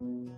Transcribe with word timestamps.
Velkommen 0.00 0.30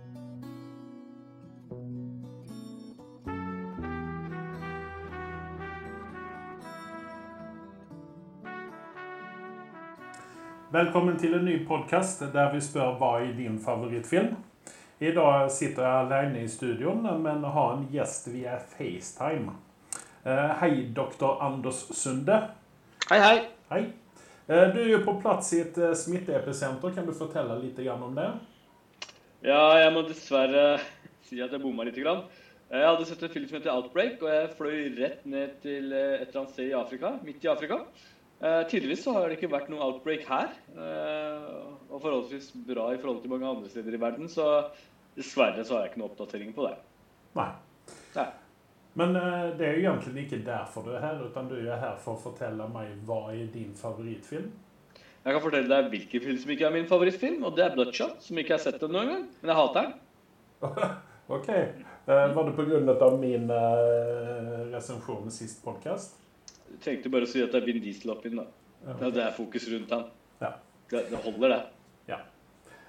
til 11.19 11.33
en 11.33 11.45
ny 11.45 11.67
podkast 11.67 12.21
der 12.33 12.53
vi 12.53 12.61
spør 12.65 12.97
hva 12.97 13.21
er 13.21 13.33
din 13.37 13.59
favorittfilm. 13.61 14.35
I 14.99 15.11
dag 15.13 15.51
sitter 15.51 15.83
jeg 15.85 16.07
alene 16.07 16.41
i 16.41 16.47
studio, 16.49 16.93
men 16.97 17.43
har 17.43 17.73
en 17.75 17.87
gjest 17.91 18.33
via 18.33 18.57
FaceTime. 18.57 19.51
Eh, 20.25 20.51
hei, 20.61 20.91
doktor 20.95 21.37
Anders 21.37 21.93
Sunde. 21.93 22.49
Hei, 23.11 23.19
hei. 23.19 23.41
Hei. 23.69 23.93
Eh, 24.47 24.73
du 24.73 24.81
er 24.81 24.89
jo 24.95 25.05
på 25.05 25.21
plass 25.21 25.53
i 25.53 25.61
et 25.61 25.77
eh, 25.77 25.93
smitteepisenter. 25.93 26.89
Kan 26.95 27.05
du 27.05 27.13
fortelle 27.13 27.61
litt 27.61 27.79
om 27.93 28.15
det? 28.15 28.50
Ja, 29.41 29.61
jeg 29.81 29.93
må 29.95 30.05
dessverre 30.05 30.79
si 31.27 31.41
at 31.41 31.53
jeg 31.53 31.63
bomma 31.63 31.87
litt. 31.87 31.97
Jeg 31.97 32.87
hadde 32.87 33.05
sett 33.09 33.23
en 33.25 33.33
film 33.33 33.47
som 33.49 33.57
heter 33.57 33.73
'Outbreak', 33.73 34.21
og 34.21 34.29
jeg 34.29 34.55
fløy 34.57 34.79
rett 34.99 35.25
ned 35.25 35.59
til 35.63 35.91
et 35.91 36.27
eller 36.29 36.41
annet 36.43 36.53
sted 36.53 36.69
i 36.69 36.77
Afrika, 36.77 37.15
midt 37.25 37.43
i 37.43 37.51
Afrika. 37.51 37.81
Eh, 38.41 38.67
tydeligvis 38.67 39.03
så 39.03 39.13
har 39.13 39.27
det 39.29 39.37
ikke 39.37 39.51
vært 39.51 39.67
noe 39.69 39.83
outbreak 39.85 40.23
her. 40.25 40.53
Eh, 40.73 41.49
og 41.91 41.99
forholdsvis 42.01 42.51
bra 42.65 42.87
i 42.93 42.97
forhold 43.01 43.19
til 43.21 43.29
mange 43.29 43.49
andre 43.49 43.69
steder 43.69 43.93
i 43.93 44.01
verden. 44.01 44.29
Så 44.29 44.45
dessverre 45.17 45.65
så 45.65 45.75
har 45.75 45.83
jeg 45.83 45.91
ikke 45.91 46.01
noe 46.01 46.09
oppdatering 46.09 46.55
på 46.55 46.65
det. 46.65 46.77
Nei. 47.37 47.51
Nei. 48.15 48.25
Men 48.97 49.15
eh, 49.15 49.51
det 49.59 49.67
er 49.67 49.77
jo 49.77 49.91
egentlig 49.91 50.25
ikke 50.25 50.41
derfor 50.47 50.87
du 50.87 50.95
er 50.95 51.05
her, 51.05 51.21
utan 51.21 51.51
du 51.51 51.59
er 51.59 51.77
her 51.83 51.99
for 52.01 52.17
å 52.17 52.23
fortelle 52.23 52.65
meg 52.73 52.95
hva 53.05 53.27
er 53.29 53.45
din 53.53 53.75
favorittfilm. 53.77 54.49
Jeg 55.21 55.35
kan 55.35 55.43
fortelle 55.43 55.69
deg 55.69 55.89
hvilken 55.93 56.23
film 56.23 56.37
som 56.41 56.51
ikke 56.53 56.65
er 56.65 56.73
min 56.73 56.87
favorittfilm, 56.89 57.43
og 57.45 57.57
det 57.57 57.65
er 57.65 57.75
'Bloodshot', 57.75 58.21
som 58.25 58.37
ikke 58.37 58.55
har 58.55 58.61
sett 58.63 58.79
den 58.81 58.91
noen 58.95 59.11
gang. 59.11 59.27
Men 59.41 59.51
jeg 59.51 59.59
hater 59.59 59.81
den. 59.81 59.93
OK. 61.35 61.49
Uh, 62.07 62.35
var 62.35 62.47
det 62.47 62.55
pga. 62.57 63.09
min 63.17 63.45
uh, 63.51 64.73
resensjon 64.73 65.23
med 65.23 65.31
sist 65.31 65.63
podkast? 65.63 66.17
Jeg 66.71 66.81
tenkte 66.81 67.09
bare 67.13 67.27
å 67.27 67.29
si 67.29 67.43
at 67.43 67.53
det 67.53 67.61
er 67.61 67.65
Vin 67.65 67.81
Diesel 67.83 68.11
oppi 68.11 68.29
den. 68.29 68.41
da. 68.41 68.47
Ja, 68.87 69.09
det 69.09 69.23
er 69.23 69.31
fokus 69.37 69.69
rundt 69.69 69.91
han. 69.93 70.09
Ja. 70.41 70.53
Det, 70.89 71.05
det, 71.11 71.17
holder, 71.23 71.49
det. 71.49 71.61
Ja. 72.07 72.19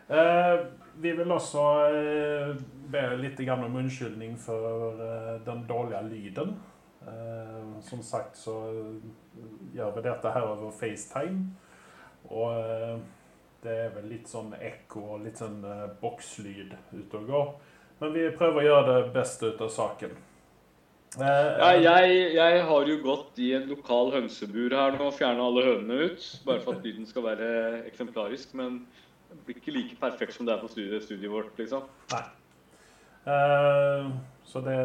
Uh, 0.08 0.66
vi 1.02 1.12
vil 1.12 1.32
også 1.32 1.68
uh, 1.92 2.56
be 2.92 3.06
litt 3.20 3.40
om 3.48 3.76
unnskyldning 3.76 4.38
for 4.38 4.96
uh, 4.96 5.36
den 5.44 5.66
dårlige 5.68 6.02
lyden. 6.08 6.56
Eh, 7.06 7.80
som 7.80 8.02
sagt 8.02 8.36
så 8.36 8.54
gjør 9.74 9.94
vi 9.96 10.04
dette 10.04 10.30
her 10.30 10.46
over 10.46 10.70
FaceTime. 10.70 11.50
Og 12.30 12.48
eh, 12.56 12.96
det 13.62 13.78
er 13.86 13.94
vel 13.94 14.10
litt 14.10 14.30
sånn 14.30 14.52
ekko 14.58 15.04
og 15.16 15.24
litt 15.26 15.40
sånn 15.42 15.62
eh, 15.66 15.86
bokslyd 16.02 16.74
ute 16.94 17.20
og 17.20 17.30
går. 17.30 17.48
Men 18.02 18.14
vi 18.16 18.26
prøver 18.34 18.62
å 18.62 18.68
gjøre 18.68 18.92
det 18.92 19.14
beste 19.14 19.52
ut 19.52 19.62
av 19.62 19.72
saken. 19.72 20.14
Ja, 21.20 21.74
jeg, 21.76 22.12
jeg, 22.32 22.60
har 22.64 22.88
jo 22.88 22.94
gått 23.04 23.36
i 23.44 23.50
en 23.52 23.66
lokal 23.68 24.14
hønsebur 24.14 24.72
her 24.72 24.94
nå 24.96 25.10
og 25.10 25.16
fjerna 25.18 25.44
alle 25.44 25.64
hønene 25.66 26.08
ut. 26.08 26.28
Bare 26.46 26.62
for 26.64 26.78
at 26.78 26.86
lyden 26.86 27.04
skal 27.08 27.26
være 27.26 27.48
eksemplarisk. 27.90 28.54
Men 28.58 28.80
det 29.32 29.42
blir 29.46 29.60
ikke 29.60 29.74
like 29.76 29.98
perfekt 30.00 30.36
som 30.36 30.48
det 30.48 30.54
er 30.56 30.62
på 30.62 30.70
studiet, 30.72 31.04
studiet 31.04 31.32
vårt, 31.32 31.52
liksom. 31.60 31.84
Nei. 32.14 32.24
Uh, 33.22 34.08
så 34.48 34.60
det, 34.64 34.76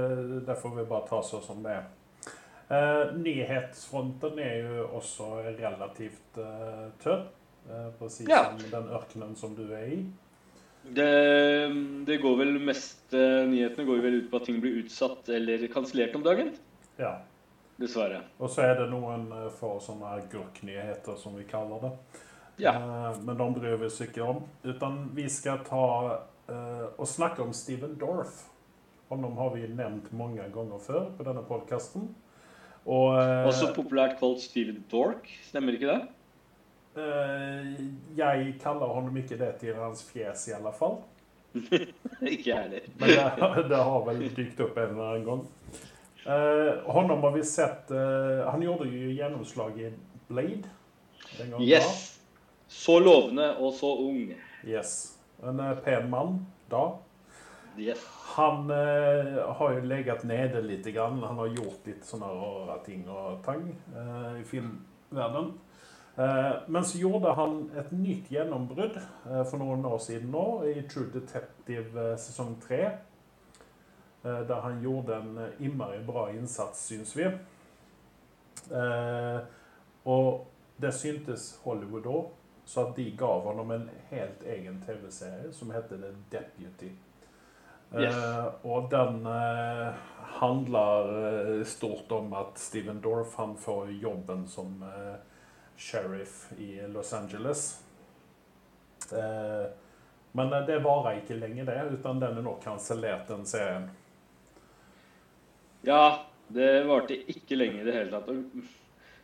det, 0.45 0.55
får 0.61 0.75
vi 0.75 0.85
bare 0.85 1.07
ta 1.09 1.23
så 1.25 1.39
som 1.41 1.63
det 1.63 1.73
er. 1.73 1.87
Uh, 2.67 3.13
nyhetsfronten 3.15 4.39
er 4.43 4.55
jo 4.59 4.87
også 4.99 5.29
relativt 5.45 6.39
uh, 6.41 6.89
tørr. 7.03 7.27
Uh, 7.67 8.07
si 8.11 8.25
ja. 8.27 8.41
som 8.49 8.59
den 8.71 8.89
ørkenen 8.95 9.35
som 9.39 9.55
du 9.55 9.63
er 9.71 9.87
i. 9.95 10.01
Det, 10.87 11.07
det, 12.07 12.19
går 12.23 12.35
vel 12.39 12.53
mest 12.63 13.11
Nyhetene 13.11 13.83
går 13.87 14.03
vel 14.05 14.21
ut 14.21 14.29
på 14.31 14.39
at 14.39 14.45
ting 14.47 14.61
blir 14.63 14.77
utsatt 14.85 15.27
eller 15.35 15.65
kansellert 15.71 16.15
om 16.15 16.23
dagen. 16.23 16.53
Ja. 16.99 17.17
Dessverre. 17.77 18.23
Og 18.41 18.49
så 18.49 18.63
er 18.65 18.79
det 18.79 18.87
noen 18.89 19.27
eh, 19.35 19.49
få 19.53 19.75
sånne 19.83 20.15
agurknyheter, 20.17 21.17
som 21.19 21.35
vi 21.37 21.45
kaller 21.49 21.83
det. 21.83 21.91
Ja. 22.63 22.73
Eh, 22.73 23.19
men 23.21 23.37
de 23.37 23.47
bryr 23.53 23.75
vi 23.77 23.89
oss 23.89 23.99
ikke 24.01 24.25
om. 24.25 24.41
Utan 24.65 25.03
vi 25.15 25.27
skal 25.31 25.61
ta 25.67 25.83
og 26.47 27.03
snakke 27.11 27.43
om 27.43 27.49
Steven 27.51 27.97
Dorff. 27.99 28.45
Honom 29.09 29.33
har 29.35 29.49
vi 29.51 29.65
nevnt 29.67 30.13
mange 30.15 30.45
ganger 30.53 30.79
før 30.79 31.09
på 31.17 31.25
denne 31.27 31.41
podkasten. 31.43 32.05
Også 32.87 33.73
populært 33.75 34.15
kalt 34.21 34.39
Steven 34.39 34.79
Dork, 34.91 35.27
stemmer 35.49 35.75
ikke 35.75 35.89
det? 35.89 36.01
Eh, 36.97 37.73
jeg 38.17 38.53
kaller 38.61 38.93
ham 38.95 39.17
ikke 39.19 39.37
det 39.37 39.51
til 39.61 39.75
hans 39.77 40.01
fjes, 40.07 40.47
i 40.49 40.55
alle 40.57 40.71
fall. 40.73 40.97
ikke 42.33 42.49
jeg 42.49 42.61
heller. 42.63 42.87
Men 42.99 43.11
det, 43.11 43.65
det, 43.69 43.81
har 43.89 44.05
vel 44.07 44.23
dykt 44.37 44.63
opp 44.65 44.79
en 44.79 44.95
eller 44.95 45.11
annen 45.11 45.27
gang. 45.27 45.43
Uh, 46.27 46.83
honom 46.91 47.21
har 47.23 47.31
vi 47.37 47.41
sett 47.47 47.87
uh, 47.95 48.49
Han 48.51 48.59
gjorde 48.59 48.89
jo 48.91 49.13
gjennomslag 49.15 49.77
i 49.79 49.91
Blade. 50.27 50.67
yes. 51.61 51.85
Da. 51.87 52.33
Så 52.67 52.97
lovende 52.99 53.53
og 53.63 53.71
så 53.77 53.93
ung. 54.03 54.33
Yes. 54.67 55.17
En 55.39 55.61
pen 55.85 56.09
mann 56.11 56.41
da. 56.71 56.97
Yes. 57.77 58.01
Han 58.37 58.69
har 58.69 59.73
jo 59.73 59.85
ligget 59.85 60.23
nede 60.29 60.61
litt. 60.65 60.85
Grann. 60.93 61.21
Han 61.23 61.39
har 61.41 61.53
gjort 61.53 61.85
litt 61.89 62.05
sånne 62.05 62.29
rare 62.29 62.77
ting 62.85 63.07
og 63.09 63.39
tang 63.45 63.69
i 63.69 64.43
filmverdenen. 64.45 65.55
Eh, 66.17 66.55
men 66.67 66.85
så 66.85 66.97
gjorde 66.97 67.33
han 67.37 67.59
et 67.77 67.91
nytt 67.93 68.31
gjennombrudd 68.33 68.95
eh, 68.97 69.43
for 69.45 69.61
noen 69.61 69.85
år 69.85 69.99
siden 70.01 70.31
nå, 70.33 70.45
i 70.65 70.81
True 70.89 71.11
Detective 71.13 71.93
eh, 71.93 72.15
sesong 72.21 72.57
tre. 72.63 72.81
Der 74.27 74.59
han 74.59 74.81
gjorde 74.83 75.15
en 75.21 75.37
innmari 75.63 76.01
bra 76.03 76.25
innsats, 76.33 76.81
syns 76.89 77.13
vi. 77.15 77.29
Og 80.03 80.31
det 80.81 80.89
syntes 80.97 81.45
Hollywood 81.63 82.09
òg, 82.11 82.33
så 82.67 82.89
at 82.89 82.97
de 82.97 83.05
ga 83.15 83.29
ham 83.45 83.71
en 83.71 83.85
helt 84.09 84.43
egen 84.43 84.81
TV-serie 84.83 85.53
som 85.55 85.71
heter 85.71 86.01
The 86.01 86.11
Deputy. 86.33 86.89
Yes. 87.95 88.15
og 88.67 88.89
den 88.91 89.21
handler 90.37 91.63
stort 91.63 92.11
om 92.11 92.33
at 92.35 92.59
Steven 92.59 92.99
Dorff 93.01 93.37
han 93.39 93.53
får 93.57 93.93
jobben 94.01 94.43
som 94.51 94.83
sheriff 95.77 96.51
i 96.59 96.81
Los 96.87 97.13
Angeles. 97.13 97.83
Eh, 99.11 99.69
men 100.31 100.49
det 100.65 100.79
varer 100.83 101.21
ikke 101.21 101.37
lenge, 101.37 101.65
det. 101.65 101.77
Uten 101.93 102.19
den 102.21 102.41
er 102.41 102.45
nå 102.45 102.57
kansellert, 102.63 103.27
den 103.29 103.45
serien. 103.47 103.87
Ja, 105.87 106.27
det 106.53 106.83
varte 106.89 107.15
ikke 107.31 107.57
lenge 107.57 107.81
i 107.81 107.87
det 107.87 107.95
hele 107.95 108.11
tatt. 108.11 108.29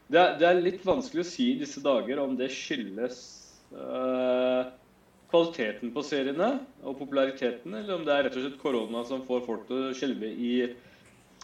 Det 0.07 0.19
er, 0.19 0.37
det 0.39 0.47
er, 0.47 0.61
litt 0.61 0.85
vanskelig 0.85 1.23
å 1.23 1.27
si 1.27 1.51
i 1.53 1.59
disse 1.59 1.81
dager 1.83 2.21
om 2.21 2.35
det 2.37 2.49
skyldes 2.53 3.19
uh, 3.73 4.69
kvaliteten 5.33 5.89
på 5.95 6.03
seriene 6.05 6.49
og 6.85 6.97
populariteten, 6.99 7.73
eller 7.73 7.95
om 7.95 8.03
det 8.05 8.13
er 8.13 8.27
rett 8.27 8.35
og 8.37 8.43
slett 8.45 8.59
korona 8.61 9.01
som 9.07 9.23
får 9.25 9.45
folk 9.47 9.63
til 9.69 9.87
å 9.87 9.95
skjelve 9.97 10.29
i 10.29 10.53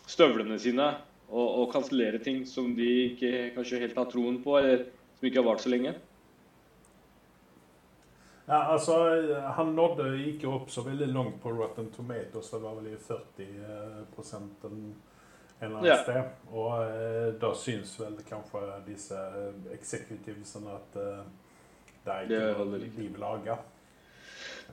støvlene 0.09 0.59
sine 0.61 0.91
og, 1.29 1.47
og 1.47 1.71
kansellere 1.73 2.21
ting 2.21 2.43
som 2.49 2.69
de 2.77 2.89
ikke 3.07 3.49
kanskje 3.57 3.81
helt 3.81 3.97
har 3.97 4.09
troen 4.11 4.37
på. 4.43 4.57
eller 4.59 4.85
som 5.17 5.27
ikke 5.27 5.41
har 5.41 5.49
vart 5.49 5.65
så 5.65 5.73
lenge? 5.73 5.95
Ja, 8.49 8.59
altså, 8.73 8.95
Han 9.57 9.75
nådde 9.75 10.07
ikke 10.25 10.47
opp 10.49 10.71
så 10.73 10.81
veldig 10.85 11.07
langt 11.13 11.41
på 11.41 11.51
Rotten 11.53 11.91
Tomatoes. 11.93 12.49
Det 12.49 12.61
var 12.61 12.77
vel 12.79 12.93
i 12.93 12.97
40 12.97 14.05
prosenten 14.15 14.79
en 15.59 15.67
eller 15.67 15.77
annen 15.77 15.89
ja. 15.89 15.97
sted. 16.03 16.31
Og 16.53 16.71
eh, 16.85 17.33
da 17.41 17.51
syns 17.57 17.97
vel 17.99 18.21
kanskje 18.29 18.63
disse 18.87 19.19
executivesene 19.75 20.77
at 20.77 20.97
eh, 20.97 21.27
det 22.05 22.15
er 22.15 22.25
ikke 22.25 22.63
noe 22.63 22.79
de 22.79 22.89
vil 22.95 23.21
laga. 23.21 23.59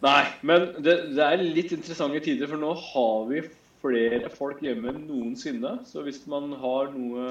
Nei, 0.04 0.24
men 0.44 0.66
det, 0.84 0.96
det, 1.16 1.24
er 1.24 1.40
litt 1.40 1.72
interessante 1.72 2.20
tider, 2.24 2.50
for 2.50 2.60
nå 2.60 2.72
har 2.92 3.22
vi 3.30 3.42
flere 3.80 4.30
folk 4.32 4.60
hjemme 4.64 4.92
enn 4.92 5.06
noensinne. 5.08 5.78
Så 5.88 6.04
hvis 6.04 6.22
man 6.30 6.52
har 6.60 6.92
noe 6.92 7.30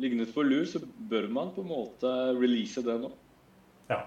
liggende 0.00 0.26
på 0.34 0.42
lur, 0.46 0.64
så 0.66 0.82
bør 1.10 1.28
man 1.30 1.52
på 1.54 1.62
en 1.62 1.70
måte 1.70 2.12
release 2.38 2.82
det 2.84 2.98
nå. 3.02 3.12
Ja. 3.90 4.02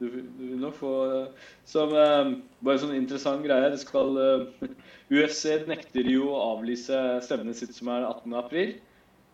Du, 0.00 0.06
du 0.08 0.44
vil 0.48 0.60
nå 0.62 0.70
få 0.72 0.90
Som 1.68 1.90
eh, 1.92 2.30
bare 2.64 2.78
en 2.78 2.82
sånn 2.86 2.94
interessant 2.96 3.42
greie 3.44 3.68
det 3.68 3.82
skal, 3.82 4.14
eh, 4.16 4.70
UFC 5.12 5.66
nekter 5.68 6.08
jo 6.08 6.30
å 6.32 6.44
avlyse 6.54 6.96
stevnet 7.26 7.58
sitt 7.60 7.76
som 7.76 7.92
er 7.92 8.08
18.4. 8.08 8.78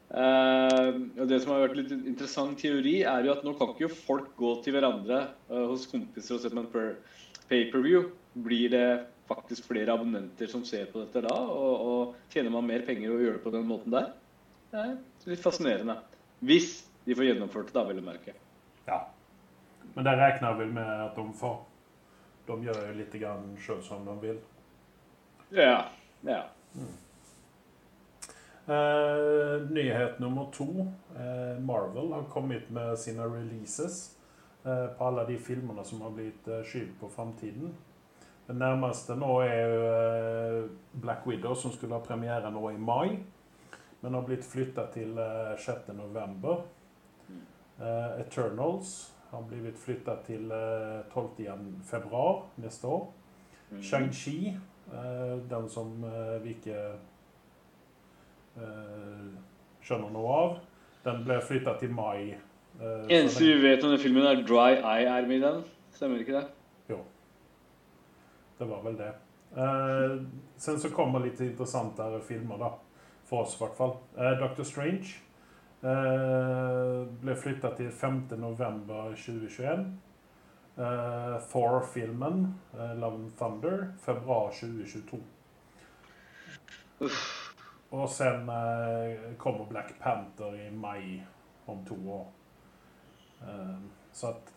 Uh, 0.06 1.02
og 1.18 1.24
det 1.26 1.40
som 1.42 1.50
har 1.52 1.64
vært 1.64 1.80
litt 1.80 1.92
interessant 1.96 2.58
teori, 2.60 3.00
er 3.08 3.26
jo 3.26 3.34
at 3.34 3.42
nå 3.46 3.56
kan 3.58 3.72
ikke 3.74 3.90
folk 3.90 4.30
gå 4.38 4.52
til 4.64 4.76
hverandre 4.76 5.24
uh, 5.50 5.64
hos 5.72 5.88
kompiser 5.90 6.36
og 6.36 6.44
se 6.44 6.52
på 6.52 6.62
en 6.62 6.70
pay-per-view. 7.50 8.10
Blir 8.46 8.70
det 8.70 8.86
faktisk 9.26 9.66
flere 9.72 9.94
abonnenter 9.96 10.50
som 10.50 10.62
ser 10.66 10.86
på 10.92 11.02
dette 11.02 11.24
da? 11.26 11.34
Og, 11.34 11.74
og 11.90 12.32
tjener 12.32 12.54
man 12.54 12.68
mer 12.68 12.86
penger 12.86 13.14
å 13.14 13.20
gjøre 13.20 13.38
det 13.38 13.44
på 13.46 13.54
den 13.54 13.66
måten 13.68 13.94
der? 13.94 14.12
Det 14.70 14.82
er 14.82 14.96
litt 15.32 15.42
fascinerende. 15.42 15.98
Hvis 16.46 16.84
de 17.06 17.14
får 17.16 17.30
gjennomført 17.30 17.70
det, 17.70 17.78
da, 17.78 17.86
vil 17.88 18.00
jeg 18.00 18.06
merke. 18.06 18.36
Ja. 18.86 19.00
Men 19.94 20.06
det 20.06 20.14
regner 20.20 20.58
vel 20.58 20.74
med 20.76 20.90
at 21.06 21.16
de 21.16 21.24
får. 21.40 21.56
de 22.46 22.56
gjør 22.68 22.82
jo 22.86 22.94
litt 22.98 23.14
sjøl 23.62 23.82
som 23.82 24.04
de 24.06 24.14
vil. 24.22 24.38
Ja. 25.54 25.88
ja. 26.26 26.42
Eh, 28.66 29.62
nyhet 29.70 30.18
nummer 30.18 30.50
to. 30.52 30.86
Eh, 31.16 31.60
Marvel 31.60 32.12
har 32.12 32.22
kommet 32.22 32.70
med 32.70 32.98
sine 32.98 33.22
releases 33.22 34.18
eh, 34.64 34.86
på 34.86 35.04
alle 35.04 35.26
de 35.26 35.38
filmene 35.38 35.84
som 35.84 36.00
har 36.02 36.10
blitt 36.10 36.48
skyvd 36.64 36.96
på 37.00 37.08
framtiden. 37.08 37.74
Den 38.46 38.58
nærmeste 38.58 39.14
nå 39.18 39.40
er 39.42 40.68
Black 40.92 41.26
Widow, 41.26 41.54
som 41.54 41.72
skulle 41.72 41.94
ha 41.94 42.02
premiere 42.02 42.50
nå 42.50 42.70
i 42.70 42.78
mai. 42.78 43.18
Men 44.00 44.14
har 44.14 44.26
blitt 44.26 44.44
flytta 44.44 44.90
til 44.94 45.18
eh, 45.18 45.54
6. 45.58 45.94
november. 45.94 46.64
Eh, 47.80 48.20
Eternals 48.20 49.12
har 49.30 49.42
blitt 49.42 49.78
flytta 49.78 50.16
til 50.26 50.50
eh, 50.50 51.02
12. 51.12 51.82
februar 51.84 52.46
neste 52.56 52.86
år. 52.86 53.12
Mm. 53.70 53.82
Shang-Chi, 53.82 54.38
eh, 54.92 55.36
den 55.50 55.68
som 55.68 56.04
vi 56.42 56.54
ikke 56.56 56.96
skjønner 58.56 60.12
noe 60.14 60.36
av, 60.40 60.54
den 61.04 61.22
ble 61.26 61.36
flytta 61.44 61.76
til 61.80 61.92
mai. 61.94 62.36
Uh, 62.80 63.04
Eneste 63.08 63.44
vi 63.44 63.58
vet 63.62 63.84
om 63.84 63.92
den 63.92 64.00
filmen, 64.02 64.26
er 64.26 64.42
Dry 64.44 64.78
Eye 64.78 65.06
er 65.08 65.28
med 65.28 65.38
i 65.38 65.44
den. 65.44 65.60
Stemmer 65.94 66.24
ikke 66.24 66.34
det? 66.36 66.46
Jo. 66.90 66.98
Det 68.58 68.68
var 68.68 68.82
vel 68.84 68.98
det. 68.98 69.12
Uh, 69.56 70.24
sen 70.60 70.80
så 70.80 70.90
kommer 70.92 71.24
litt 71.24 71.40
interessantere 71.40 72.20
filmer, 72.26 72.58
da. 72.60 72.72
For 73.28 73.44
oss, 73.44 73.54
i 73.56 73.62
hvert 73.62 73.78
fall. 73.78 73.96
Uh, 74.18 74.34
Doctor 74.40 74.66
Strange 74.66 75.14
eh, 75.86 77.06
ble 77.22 77.36
flytta 77.38 77.72
til 77.76 77.90
5. 77.92 78.22
november 78.40 79.14
2021. 79.14 79.86
Eh, 80.76 81.38
Thor-filmen, 81.52 82.54
eh, 82.74 82.94
Love 83.00 83.14
and 83.14 83.32
Thunder, 83.38 83.92
februar 84.04 84.50
2022. 84.50 85.22
Og 87.96 88.08
sen 88.12 88.48
eh, 88.52 89.32
kommer 89.40 89.68
Black 89.70 89.94
Panther 90.02 90.56
i 90.66 90.70
mai 90.70 91.22
om 91.66 91.80
to 91.88 91.96
år. 92.20 92.26
Eh, 93.42 93.78
så 94.12 94.34
at 94.34 94.52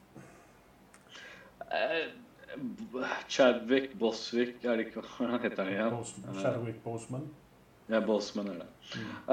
Eh, 1.70 2.08
Chadwick 3.30 3.92
Boswick 3.94 4.64
Er 4.66 4.80
det 4.80 4.88
ikke 4.88 5.04
hva 5.20 5.38
heter 5.44 5.60
han 5.60 5.68
igjen? 5.70 6.40
Chadwick 6.40 6.80
Boseman 6.82 7.28
Ja, 7.92 8.00
Bosman 8.02 8.48
er 8.50 8.64
det. 8.64 8.68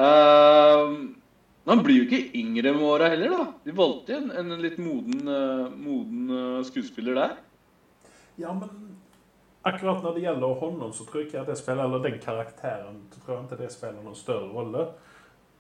Ehm, 0.02 0.98
han 1.64 1.82
blir 1.84 2.02
jo 2.02 2.04
ikke 2.04 2.38
yngre 2.40 2.74
med 2.76 2.84
åra 2.84 3.08
heller, 3.12 3.32
da. 3.32 3.46
De 3.64 3.72
valgte 3.76 4.18
en, 4.18 4.28
en 4.36 4.52
litt 4.60 4.76
moden, 4.80 5.24
moden 5.80 6.62
skuespiller 6.64 7.16
der. 7.16 7.34
Ja, 8.40 8.52
men 8.56 8.85
akkurat 9.66 10.04
når 10.04 10.16
det 10.16 10.24
gjelder 10.26 10.60
honom 10.62 10.94
så 10.94 11.06
tror 11.06 11.22
jeg 11.22 11.28
ikke 11.30 11.42
at 11.42 11.50
det 11.50 11.58
spiller, 11.60 11.88
eller 11.88 12.04
den 12.04 12.20
karakteren, 12.22 13.02
så 13.12 13.22
tror 13.22 13.36
jeg 13.36 13.46
ikke 13.48 13.60
det 13.64 13.72
spiller 13.74 14.00
noen 14.04 14.18
større 14.18 14.48
rolle. 14.52 14.86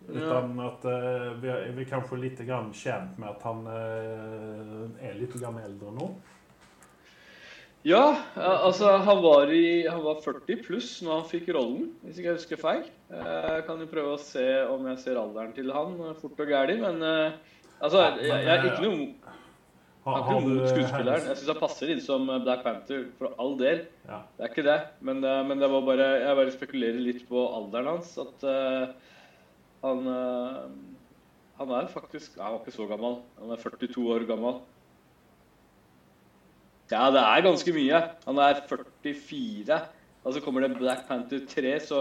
Utan 0.06 0.52
at 0.62 0.84
uh, 0.86 1.32
vi 1.42 1.50
er, 1.50 1.66
vi 1.74 1.82
er 1.82 1.90
kanskje 1.90 2.20
litt 2.20 2.40
grann 2.46 2.68
kjent 2.76 3.16
med 3.18 3.32
at 3.32 3.42
han 3.46 3.64
uh, 3.66 5.02
er 5.02 5.16
litt 5.18 5.34
grann 5.34 5.58
eldre 5.62 5.94
nå. 5.96 6.10
Ja, 7.86 8.16
altså 8.34 8.96
han 8.98 9.20
var, 9.22 9.50
i, 9.54 9.86
han 9.86 10.00
var 10.02 10.18
40 10.24 10.62
pluss 10.64 10.88
når 11.06 11.20
han 11.20 11.28
fikk 11.30 11.52
rollen, 11.54 11.92
hvis 12.02 12.18
ikke 12.18 12.32
jeg 12.32 12.38
husker 12.40 12.58
feil. 12.58 12.80
Eh, 13.14 13.44
Jeg 13.46 13.62
kan 13.68 13.78
jo 13.78 13.86
prøve 13.86 14.16
å 14.16 14.18
se 14.18 14.46
om 14.72 14.88
jeg 14.90 14.98
ser 15.04 15.20
alderen 15.20 15.52
til 15.54 15.70
han 15.70 15.94
fort 16.18 16.42
og 16.42 16.50
gæli, 16.50 16.80
men 16.82 16.98
uh, 16.98 17.36
altså, 17.78 18.00
jeg, 18.02 18.26
jeg, 18.26 18.40
jeg 18.42 18.56
er 18.56 18.66
ikke 18.72 18.88
noe 18.88 19.36
mot 20.06 20.68
skuespilleren. 20.70 21.26
Jeg 21.26 21.38
syns 21.40 21.50
han 21.50 21.58
passer 21.60 21.90
inn 21.92 22.02
som 22.02 22.28
eh, 22.30 22.42
Black 22.44 22.62
Panther, 22.66 23.06
for 23.18 23.34
all 23.42 23.56
del. 23.58 23.82
Ja. 24.06 24.20
Det 24.36 24.44
er 24.44 24.52
ikke 24.52 24.66
det, 24.66 24.78
men, 25.08 25.24
eh, 25.26 25.42
men 25.48 25.62
det 25.62 25.70
var 25.72 25.82
bare, 25.88 26.06
jeg 26.22 26.38
bare 26.40 26.54
spekulerer 26.54 27.02
litt 27.02 27.24
på 27.28 27.42
alderen 27.56 27.90
hans. 27.94 28.12
At 28.22 28.46
uh, 28.46 28.94
han 29.82 30.06
uh, 30.06 30.62
Han 31.56 31.70
er 31.72 31.86
faktisk 31.88 32.34
Han 32.36 32.52
var 32.52 32.62
ikke 32.62 32.76
så 32.76 32.86
gammel. 32.90 33.20
Han 33.40 33.52
er 33.54 33.62
42 33.62 34.06
år 34.14 34.26
gammel. 34.28 34.60
Ja, 36.92 37.10
det 37.10 37.22
er 37.22 37.46
ganske 37.48 37.74
mye. 37.74 38.02
Han 38.28 38.38
er 38.38 38.62
44. 38.70 39.80
Og 40.26 40.34
så 40.34 40.42
kommer 40.42 40.62
det 40.62 40.78
Black 40.78 41.06
Panther 41.08 41.42
3, 41.50 41.78
så 41.82 42.00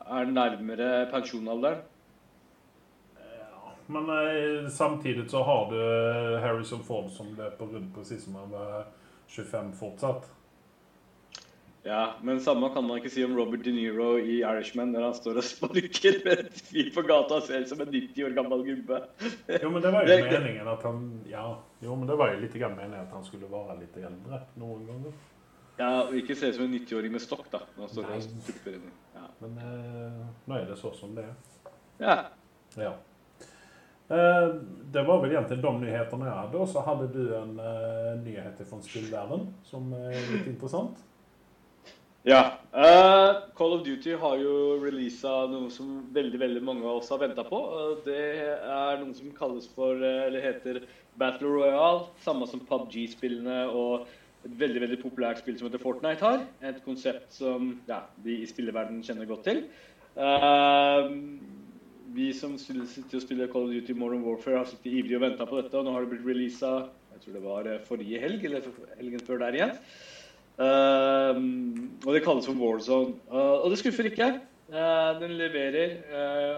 er 0.00 0.24
han 0.24 0.34
nærmere 0.34 1.06
pensjonalderen. 1.10 1.82
Men 3.90 4.10
eh, 4.14 4.68
samtidig 4.70 5.30
så 5.30 5.42
har 5.42 5.70
du 5.70 5.78
eh, 5.80 6.40
Harrison 6.42 6.82
Ford 6.86 7.08
som 7.10 7.32
løper 7.34 7.72
rundt 7.74 7.94
presis 7.94 8.22
som 8.24 8.36
han 8.38 8.52
var 8.52 8.84
25 9.26 9.72
fortsatt. 9.78 10.28
Ja, 11.82 12.14
men 12.22 12.40
samme 12.44 12.68
kan 12.74 12.84
man 12.84 13.00
ikke 13.00 13.10
si 13.10 13.22
om 13.24 13.32
Robert 13.38 13.64
De 13.64 13.72
Niro 13.72 14.18
i 14.20 14.42
Irishman, 14.44 14.92
der 14.92 15.06
han 15.06 15.14
står 15.16 15.40
og 15.40 15.46
sparker 15.48 16.18
med 16.26 16.42
et 16.44 16.60
fyr 16.68 16.90
på 16.92 17.02
gata 17.08 17.38
og 17.40 17.46
ser 17.46 17.64
ut 17.64 17.72
som 17.72 17.80
en 17.80 17.88
90 17.94 18.26
år 18.28 18.36
gammel 18.36 18.64
gubbe. 18.66 19.00
Jo, 19.48 19.70
men 19.72 19.82
det 19.82 19.92
var 19.94 20.04
jo 20.04 20.18
meningen 20.28 20.68
at 20.74 20.84
han 20.86 21.02
Ja, 21.30 21.46
jo, 21.80 21.96
men 21.96 22.10
det 22.10 22.18
var 22.20 22.34
jo 22.34 22.42
litt 22.44 22.56
grann 22.60 22.76
meningen 22.76 23.08
at 23.08 23.14
han 23.16 23.24
skulle 23.24 23.48
være 23.50 23.78
litt 23.80 23.96
eldre 23.96 24.42
noen 24.60 24.84
ganger. 24.92 25.18
Ja, 25.80 25.92
og 26.04 26.14
ikke 26.20 26.36
se 26.36 26.50
ut 26.52 26.58
som 26.58 26.66
en 26.68 26.74
90-åring 26.76 27.14
med 27.16 27.24
stokk, 27.24 27.46
da. 27.48 27.64
Når 27.74 27.86
han 27.86 27.94
står 27.94 28.10
Nei. 28.10 28.16
og 28.20 28.42
stupper 28.44 28.76
inn. 28.76 28.90
Ja. 29.16 29.28
Men 29.40 29.60
eh, 29.64 30.24
nå 30.44 30.58
er 30.60 30.68
det 30.68 30.76
så 30.78 30.92
som 30.98 31.16
det 31.16 31.24
er. 31.30 31.38
ja. 32.04 32.18
Ja. 32.78 32.92
Eh, 34.10 34.48
det 34.90 35.02
var 35.06 35.20
vel 35.22 35.36
egentlig 35.36 35.60
de 35.62 35.72
nyhetene 35.84 36.26
jeg 36.26 36.38
hadde. 36.40 36.58
Og 36.58 36.68
så 36.72 36.82
hadde 36.82 37.06
du 37.14 37.22
en 37.36 37.54
uh, 37.62 38.16
nyhet 38.24 38.58
fra 38.66 38.80
spillverdenen 38.82 39.46
som 39.68 39.92
er 39.94 40.18
litt 40.32 40.48
interessant. 40.50 40.98
Ja. 42.26 42.40
Uh, 42.74 43.46
Call 43.56 43.76
of 43.78 43.84
Duty 43.86 44.16
har 44.20 44.34
jo 44.42 44.54
releasa 44.82 45.46
noe 45.48 45.70
som 45.72 46.00
veldig 46.12 46.40
veldig 46.42 46.62
mange 46.66 46.84
av 46.84 46.98
oss 46.98 47.12
har 47.14 47.22
venta 47.22 47.46
på. 47.46 47.60
Uh, 47.70 47.92
Det 48.04 48.24
er 48.50 48.98
noe 49.04 49.14
som 49.16 49.30
kalles 49.36 49.70
for, 49.76 50.02
uh, 50.02 50.26
eller 50.26 50.42
heter 50.42 50.82
Battle 51.20 51.54
Royale. 51.54 52.08
Samme 52.26 52.50
som 52.50 52.66
PubG-spillene 52.66 53.62
og 53.70 54.10
et 54.40 54.58
veldig 54.58 54.82
veldig 54.86 54.98
populært 55.02 55.42
spill 55.42 55.58
som 55.60 55.68
heter 55.68 55.82
Fortnite 55.82 56.24
har. 56.24 56.44
Et 56.64 56.82
konsept 56.84 57.30
som 57.36 57.74
ja, 57.88 58.02
vi 58.24 58.40
i 58.40 58.48
spilleverdenen 58.48 59.04
kjenner 59.06 59.28
godt 59.28 59.46
til. 59.46 59.64
Eh, 60.16 61.10
vi 62.14 62.30
som 62.36 62.56
sitter 62.58 63.18
og 63.18 63.24
spiller 63.24 63.50
Call 63.50 63.68
of 63.68 63.74
Duty 63.74 63.94
Modern 63.98 64.24
Warfare, 64.26 64.62
har 64.62 64.70
sittet 64.70 64.92
ivrig 64.92 65.18
og 65.18 65.24
venta 65.24 65.46
på 65.48 65.60
dette. 65.60 65.76
Og 65.78 65.86
nå 65.86 65.94
har 65.94 66.04
det 66.04 66.14
blitt 66.14 66.26
releasa 66.26 66.72
jeg 67.20 67.24
tror 67.24 67.36
det 67.36 67.44
var 67.44 67.66
eh, 67.68 67.82
forrige 67.84 68.20
helg, 68.22 68.44
eller 68.48 68.68
helgen 68.96 69.22
før 69.26 69.42
der 69.42 69.56
igjen. 69.58 69.74
Uh, 70.60 71.36
og 72.04 72.14
det 72.14 72.22
kalles 72.24 72.46
for 72.48 72.56
Warzone. 72.60 73.18
Uh, 73.28 73.60
og 73.64 73.70
det 73.72 73.80
skuffer 73.80 74.08
ikke. 74.08 74.28
Uh, 74.70 75.18
den 75.20 75.34
leverer 75.36 75.96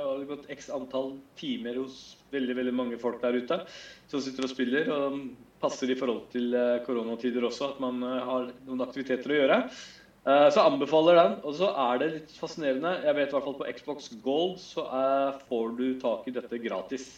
og 0.04 0.18
det 0.20 0.26
har 0.26 0.28
gått 0.28 0.50
x 0.52 0.68
antall 0.74 1.14
timer 1.38 1.78
hos 1.80 2.18
veldig 2.34 2.56
veldig 2.58 2.74
mange 2.76 2.98
folk 3.00 3.22
der 3.22 3.38
ute 3.40 3.58
som 4.10 4.22
sitter 4.22 4.46
og 4.46 4.52
spiller. 4.52 4.90
Og 4.92 5.18
passer 5.62 5.90
i 5.90 5.98
forhold 5.98 6.28
til 6.30 6.54
koronatider 6.86 7.46
også, 7.46 7.72
at 7.74 7.82
man 7.82 8.02
har 8.02 8.50
noen 8.66 8.86
aktiviteter 8.86 9.34
å 9.34 9.40
gjøre. 9.40 9.58
Eh, 10.22 10.48
så 10.54 10.62
anbefaler 10.68 11.16
den. 11.18 11.32
Og 11.42 11.54
så 11.58 11.68
er 11.74 11.98
det 11.98 12.10
litt 12.12 12.34
fascinerende. 12.38 12.92
Jeg 13.02 13.14
vet 13.16 13.28
i 13.32 13.34
hvert 13.34 13.46
fall 13.48 13.56
på 13.58 13.66
Xbox 13.74 14.08
Gold 14.22 14.58
så 14.62 14.84
er, 14.86 15.40
får 15.48 15.72
du 15.78 15.86
tak 16.02 16.28
i 16.30 16.34
dette 16.36 16.60
gratis. 16.62 17.08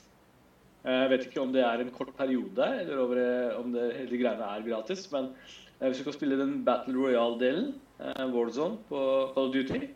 Eh, 0.85 1.03
Jeg 1.03 1.11
vet 1.11 1.27
ikke 1.29 1.43
om 1.43 1.53
det 1.53 1.65
er 1.65 1.81
en 1.85 1.91
kort 1.93 2.15
periode, 2.17 2.65
eller 2.81 2.99
over, 3.05 3.21
eh, 3.21 3.59
om 3.61 3.73
det 3.73 3.91
hele 3.99 4.21
greiene 4.23 4.49
er 4.57 4.65
gratis. 4.65 5.05
Men 5.13 5.35
eh, 5.81 5.89
hvis 5.89 5.99
du 6.01 6.05
kan 6.05 6.17
spille 6.17 6.39
den 6.41 6.63
Battle 6.65 6.95
Royale-delen, 6.97 7.75
eh, 8.01 8.25
Warzone, 8.33 8.79
på 8.89 9.05
Call 9.35 9.49
of 9.49 9.53
Duty, 9.53 9.89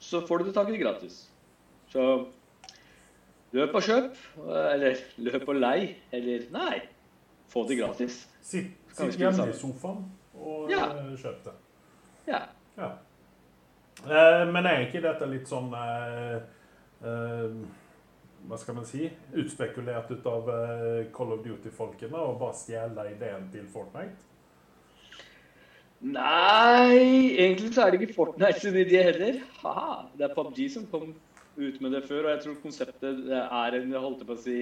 så 0.00 0.20
får 0.26 0.38
du 0.38 0.44
det 0.50 0.54
tak 0.54 0.68
i 0.68 0.72
det 0.72 0.82
gratis. 0.82 1.28
Så 1.92 2.26
løp 3.52 3.74
og 3.74 3.82
kjøp. 3.82 4.14
eh, 4.48 4.74
Eller 4.74 4.96
løp 5.18 5.48
og 5.48 5.54
lei. 5.56 5.96
Eller 6.12 6.46
nei, 6.50 6.82
få 7.50 7.66
det 7.68 7.78
gratis. 7.78 8.26
Sitt, 8.42 8.70
sitt 8.94 9.18
hjemme 9.18 9.48
i 9.50 9.52
sofaen 9.54 10.04
og 10.34 10.70
Ja. 10.70 10.86
eh, 10.98 11.14
kjøp 11.16 11.44
det. 11.44 11.52
Ja. 12.30 12.40
Ja. 12.78 12.90
Eh, 14.06 14.46
men 14.48 14.66
er 14.66 14.86
ikke 14.86 15.02
dette 15.04 15.28
litt 15.28 15.50
sånn 15.50 15.68
eh, 15.76 16.36
eh, 17.04 17.56
Hva 18.48 18.58
skal 18.60 18.78
man 18.78 18.86
si? 18.88 19.10
Utspekulert 19.36 20.08
ut 20.14 20.28
av 20.30 20.48
eh, 20.54 21.00
Call 21.12 21.34
of 21.36 21.42
Duty-folkene 21.44 22.16
og 22.16 22.38
bare 22.40 22.56
stjele 22.56 23.10
ideen 23.12 23.50
til 23.52 23.66
Fortnite? 23.68 24.28
Nei, 26.00 27.36
egentlig 27.36 27.74
så 27.74 27.84
er 27.84 27.92
det 27.92 28.00
ikke 28.00 28.16
Fortnite 28.16 28.62
sin 28.62 28.78
idé 28.80 29.02
heller. 29.10 29.42
Haha, 29.60 30.06
det 30.16 30.30
er 30.30 30.32
PubG 30.32 30.62
som 30.72 30.86
kom 30.88 31.10
ut 31.60 31.82
med 31.84 31.92
det 31.92 32.06
før, 32.06 32.24
og 32.24 32.30
jeg 32.32 32.40
tror 32.46 32.56
konseptet 32.62 33.26
er 33.34 33.76
en 33.76 33.92
jeg 33.92 34.00
holdt 34.00 34.22
på 34.24 34.32
å 34.32 34.40
si, 34.40 34.56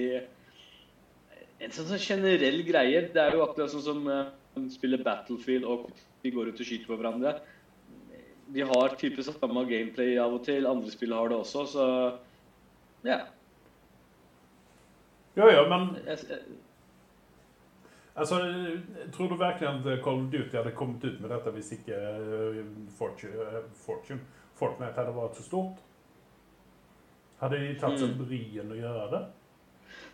en 1.63 1.71
sånn, 1.71 1.87
sånn 1.93 2.03
generell 2.03 2.59
greie. 2.67 3.05
Det 3.13 3.23
er 3.23 3.37
jo 3.37 3.45
akkurat 3.45 3.71
sånn 3.71 3.85
som 3.85 4.03
uh, 4.09 4.33
man 4.57 4.67
spiller 4.73 5.03
Battlefield 5.05 5.67
og 5.69 5.87
de 6.23 6.33
går 6.35 6.51
ut 6.51 6.59
og 6.59 6.67
skyter 6.67 6.89
på 6.89 6.99
hverandre. 6.99 7.37
De 8.53 8.65
har 8.65 8.95
type 8.97 9.23
samme 9.23 9.65
gameplay 9.69 10.15
av 10.21 10.33
og 10.39 10.43
til, 10.47 10.65
andre 10.67 10.91
spill 10.93 11.13
har 11.13 11.29
det 11.29 11.37
også, 11.37 11.65
så 11.69 11.85
ja. 13.05 13.19
Jo, 15.37 15.45
jo, 15.53 15.61
men 15.69 15.91
Altså, 18.19 18.35
Tror 19.13 19.29
du 19.31 19.35
virkelig 19.39 19.67
at 19.69 20.03
Call 20.03 20.17
of 20.25 20.31
Duty 20.31 20.57
hadde 20.57 20.73
kommet 20.75 21.03
ut 21.05 21.21
med 21.23 21.29
dette 21.31 21.53
hvis 21.55 21.69
ikke 21.77 21.95
eh, 21.95 22.57
Fortune, 22.97 23.45
eh, 23.45 23.69
Fortune 23.85 24.19
Fortnite 24.59 24.97
hadde 24.99 25.13
vært 25.15 25.37
så 25.39 25.45
stort? 25.45 25.77
Hadde 27.39 27.61
de 27.61 27.75
tatt 27.79 27.95
seg 28.01 28.09
Mm. 28.11 28.17
bryen 28.25 28.73
å 28.73 28.79
gjøre 28.81 29.05
det? 29.13 29.21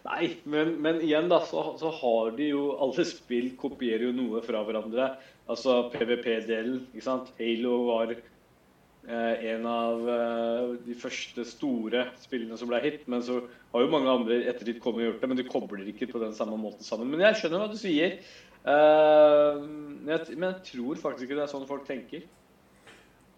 Nei, 0.06 0.28
men, 0.46 0.76
men 0.86 1.00
igjen 1.02 1.32
da, 1.32 1.40
så, 1.50 1.64
så 1.82 1.90
har 1.90 2.36
de 2.38 2.52
jo 2.52 2.68
Alle 2.78 3.06
spill 3.10 3.56
kopierer 3.58 4.06
jo 4.06 4.12
noe 4.14 4.44
fra 4.46 4.62
hverandre. 4.68 5.16
Altså 5.52 5.90
PVP-delen, 5.94 6.88
ikke 6.94 7.06
sant. 7.06 7.28
Halo 7.38 7.76
var 7.92 8.16
eh, 8.16 9.44
en 9.52 9.68
av 9.70 10.08
eh, 10.10 10.72
de 10.88 10.96
første 10.98 11.46
store 11.46 12.08
spillene 12.24 12.58
som 12.58 12.72
ble 12.72 12.80
hit. 12.82 13.04
Men 13.12 13.22
så 13.26 13.44
har 13.74 13.86
jo 13.86 13.92
mange 13.94 14.10
andre 14.10 14.40
etter 14.50 14.72
ditt 14.72 14.82
kommet 14.82 15.04
og 15.04 15.12
gjort 15.12 15.22
det, 15.22 15.30
men 15.30 15.42
de 15.42 15.46
kobler 15.50 15.92
ikke 15.92 16.10
på 16.10 16.24
den 16.24 16.34
samme 16.38 16.58
måten 16.58 16.88
sammen. 16.88 17.12
Men 17.14 17.28
jeg 17.28 17.42
skjønner 17.42 17.62
hva 17.62 17.70
du 17.70 17.78
sier. 17.78 18.18
Eh, 18.66 19.62
men, 19.62 20.10
jeg, 20.16 20.40
men 20.40 20.50
jeg 20.50 20.66
tror 20.72 21.04
faktisk 21.04 21.28
ikke 21.28 21.38
det 21.38 21.46
er 21.46 21.54
sånn 21.54 21.70
folk 21.70 21.86
tenker. 21.86 22.26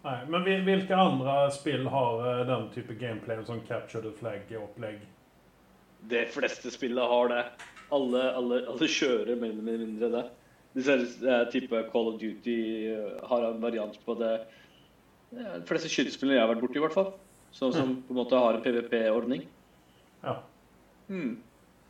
Nei, 0.06 0.18
Men 0.30 0.46
hvilke 0.64 0.96
andre 0.96 1.36
spill 1.52 1.88
har 1.92 2.24
eh, 2.24 2.44
den 2.48 2.68
type 2.72 2.96
gameplay 2.96 3.44
som 3.44 3.60
capture 3.68 4.00
the 4.04 4.14
flag-opplegg? 4.16 5.02
De 6.08 6.24
fleste 6.32 6.72
spillene 6.72 7.04
har 7.10 7.32
det. 7.34 7.44
Alle, 7.92 8.28
alle, 8.38 8.62
alle 8.70 8.88
kjører 8.88 9.36
mer 9.36 9.52
eller 9.52 9.82
mindre 9.84 10.12
det. 10.14 10.28
Disse 10.78 10.94
eh, 11.26 11.44
type 11.52 11.82
Call 11.92 12.12
of 12.12 12.20
Duty 12.20 12.56
eh, 12.92 13.18
har 13.30 13.44
en 13.48 13.60
variant 13.62 13.98
på 14.06 14.14
det. 14.20 14.32
De 15.34 15.64
fleste 15.68 15.90
skytespillene 15.92 16.38
jeg 16.38 16.44
har 16.46 16.52
vært 16.54 16.62
borti, 16.64 16.78
i 16.80 16.84
hvert 16.86 16.94
fall. 16.96 17.10
Sånn 17.52 17.72
som 17.74 17.94
på 18.06 18.14
en 18.14 18.20
måte 18.22 18.38
har 18.40 18.56
en 18.56 18.62
PVP-ordning. 18.64 19.42
Ja. 20.22 20.38
Mm. 21.08 21.38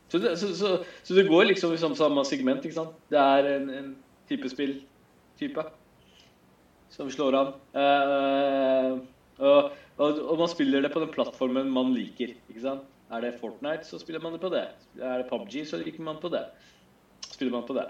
Så, 0.09 0.17
det, 0.23 0.31
så, 0.41 0.49
så, 0.57 0.71
så 1.05 1.15
det 1.17 1.27
går 1.29 1.51
liksom 1.51 1.75
i 1.75 1.79
samme- 1.79 1.99
samme 1.99 2.23
segment, 2.25 2.63
ikke 2.65 2.79
sant? 2.79 2.95
Det 3.13 3.19
er 3.21 3.49
en, 3.53 3.67
en 3.69 3.89
type 4.31 4.49
spill-type 4.49 5.65
som 6.95 7.11
slår 7.13 7.37
an. 7.37 7.51
Eh, 7.77 8.95
og, 9.45 9.69
og, 10.01 10.21
og 10.33 10.39
man 10.41 10.49
spiller 10.51 10.81
det 10.83 10.91
på 10.95 11.03
den 11.03 11.11
plattformen 11.13 11.69
man 11.75 11.93
liker, 11.95 12.33
ikke 12.49 12.63
sant? 12.65 12.87
Er 13.13 13.23
det 13.25 13.35
Fortnite, 13.39 13.85
så 13.87 13.97
spiller 14.01 14.21
man 14.21 14.35
det 14.35 14.41
på 14.43 14.51
det. 14.53 14.65
Er 15.01 15.21
det 15.21 15.29
PubG, 15.29 15.61
så 15.69 15.79
liker 15.81 16.03
man 16.05 16.19
på 16.21 16.29
det. 16.33 16.43
Spiller 17.29 17.53
man 17.55 17.63
på 17.69 17.77
det. 17.77 17.87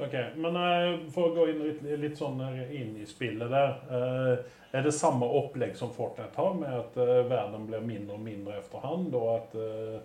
Ok, 0.00 0.14
Men 0.40 0.56
eh, 0.56 0.94
for 1.12 1.28
å 1.28 1.34
gå 1.36 1.44
inn 1.50 1.60
litt, 1.66 1.82
litt 2.00 2.16
sånn 2.16 2.40
inn 2.72 2.94
i 3.00 3.06
spillet 3.08 3.52
der. 3.52 3.74
eh, 3.92 4.58
er 4.72 4.84
det 4.86 4.94
samme 4.94 5.26
opplegg 5.26 5.74
som 5.76 5.90
Fortnite 5.92 6.38
har, 6.38 6.54
med 6.54 6.74
at 6.78 6.98
eh, 7.02 7.16
verden 7.28 7.66
blir 7.68 7.82
mindre 7.84 8.16
og 8.16 8.24
mindre 8.24 8.56
efterhand? 8.60 9.14
Og 9.18 9.30
at 9.34 9.56
eh, 9.58 9.96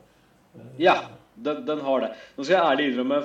eh, 0.57 0.71
Ja, 0.87 0.95
den, 1.35 1.63
den 1.67 1.83
har 1.85 2.01
det. 2.03 2.11
Nå 2.35 2.47
skal 2.47 2.57
jeg 2.57 2.71
ærlig 2.71 2.87
innrømme, 2.91 3.21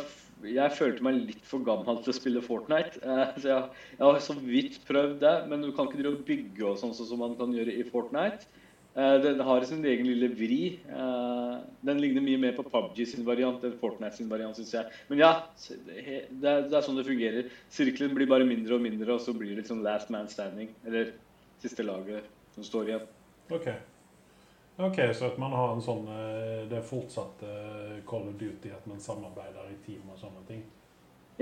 jeg 0.51 0.73
følte 0.77 1.05
meg 1.05 1.19
litt 1.31 1.49
for 1.49 1.65
gammel 1.65 1.99
til 2.05 2.13
å 2.13 2.17
spille 2.17 2.45
Fortnite. 2.45 3.01
Eh, 3.03 3.35
så 3.41 3.51
jeg, 3.55 3.85
jeg 3.97 4.05
har 4.07 4.23
så 4.25 4.37
vidt 4.39 4.79
prøvd 4.89 5.19
det, 5.25 5.35
men 5.51 5.65
du 5.65 5.73
kan 5.73 5.89
ikke 5.89 6.03
drive 6.03 6.19
og 6.19 6.27
bygge 6.29 6.69
og 6.71 6.79
sånn 6.81 6.95
sånn 6.97 7.11
som 7.11 7.25
man 7.25 7.37
kan 7.41 7.57
gjøre 7.57 7.75
i 7.81 7.87
Fortnite. 7.89 8.60
Eh, 8.95 9.17
den 9.23 9.41
har 9.41 9.65
sin 9.65 9.85
egen 9.85 10.07
lille 10.07 10.29
vri. 10.35 10.81
Eh, 10.89 11.59
den 11.87 12.01
ligner 12.03 12.25
mye 12.25 12.41
mer 12.43 12.57
på 12.57 12.65
PubG 12.67 13.05
sin 13.07 13.27
variant 13.27 13.63
enn 13.65 13.77
Fortnite 13.79 14.19
sin 14.19 14.31
variant, 14.31 14.57
syns 14.59 14.73
jeg. 14.75 14.99
Men 15.11 15.23
ja, 15.23 15.31
det 15.87 16.01
er, 16.01 16.27
det 16.67 16.75
er 16.75 16.87
sånn 16.87 16.99
det 16.99 17.07
fungerer. 17.07 17.53
Sirkelen 17.71 18.17
blir 18.17 18.31
bare 18.31 18.49
mindre 18.49 18.77
og 18.77 18.83
mindre, 18.85 19.15
og 19.15 19.23
så 19.23 19.35
blir 19.37 19.55
det 19.59 19.69
sånn 19.71 19.85
last 19.87 20.11
man 20.11 20.29
standing. 20.33 20.75
Eller 20.89 21.15
siste 21.63 21.87
laget 21.87 22.27
som 22.57 22.67
står 22.67 22.91
igjen. 22.91 23.09
Ok. 23.55 23.71
Ok, 24.81 24.99
Så 25.15 25.29
at 25.29 25.39
man 25.39 25.53
har 25.53 25.75
en 25.75 25.83
sånn 25.85 26.07
eh, 26.09 26.61
Det 26.71 26.79
er 26.79 26.85
fortsatt 26.87 27.43
Call 28.09 28.31
of 28.31 28.39
Duty, 28.41 28.71
at 28.73 28.87
man 28.89 29.03
samarbeider 29.03 29.67
i 29.69 29.77
team 29.85 30.07
og 30.09 30.17
sånne 30.19 30.41
ting? 30.49 30.63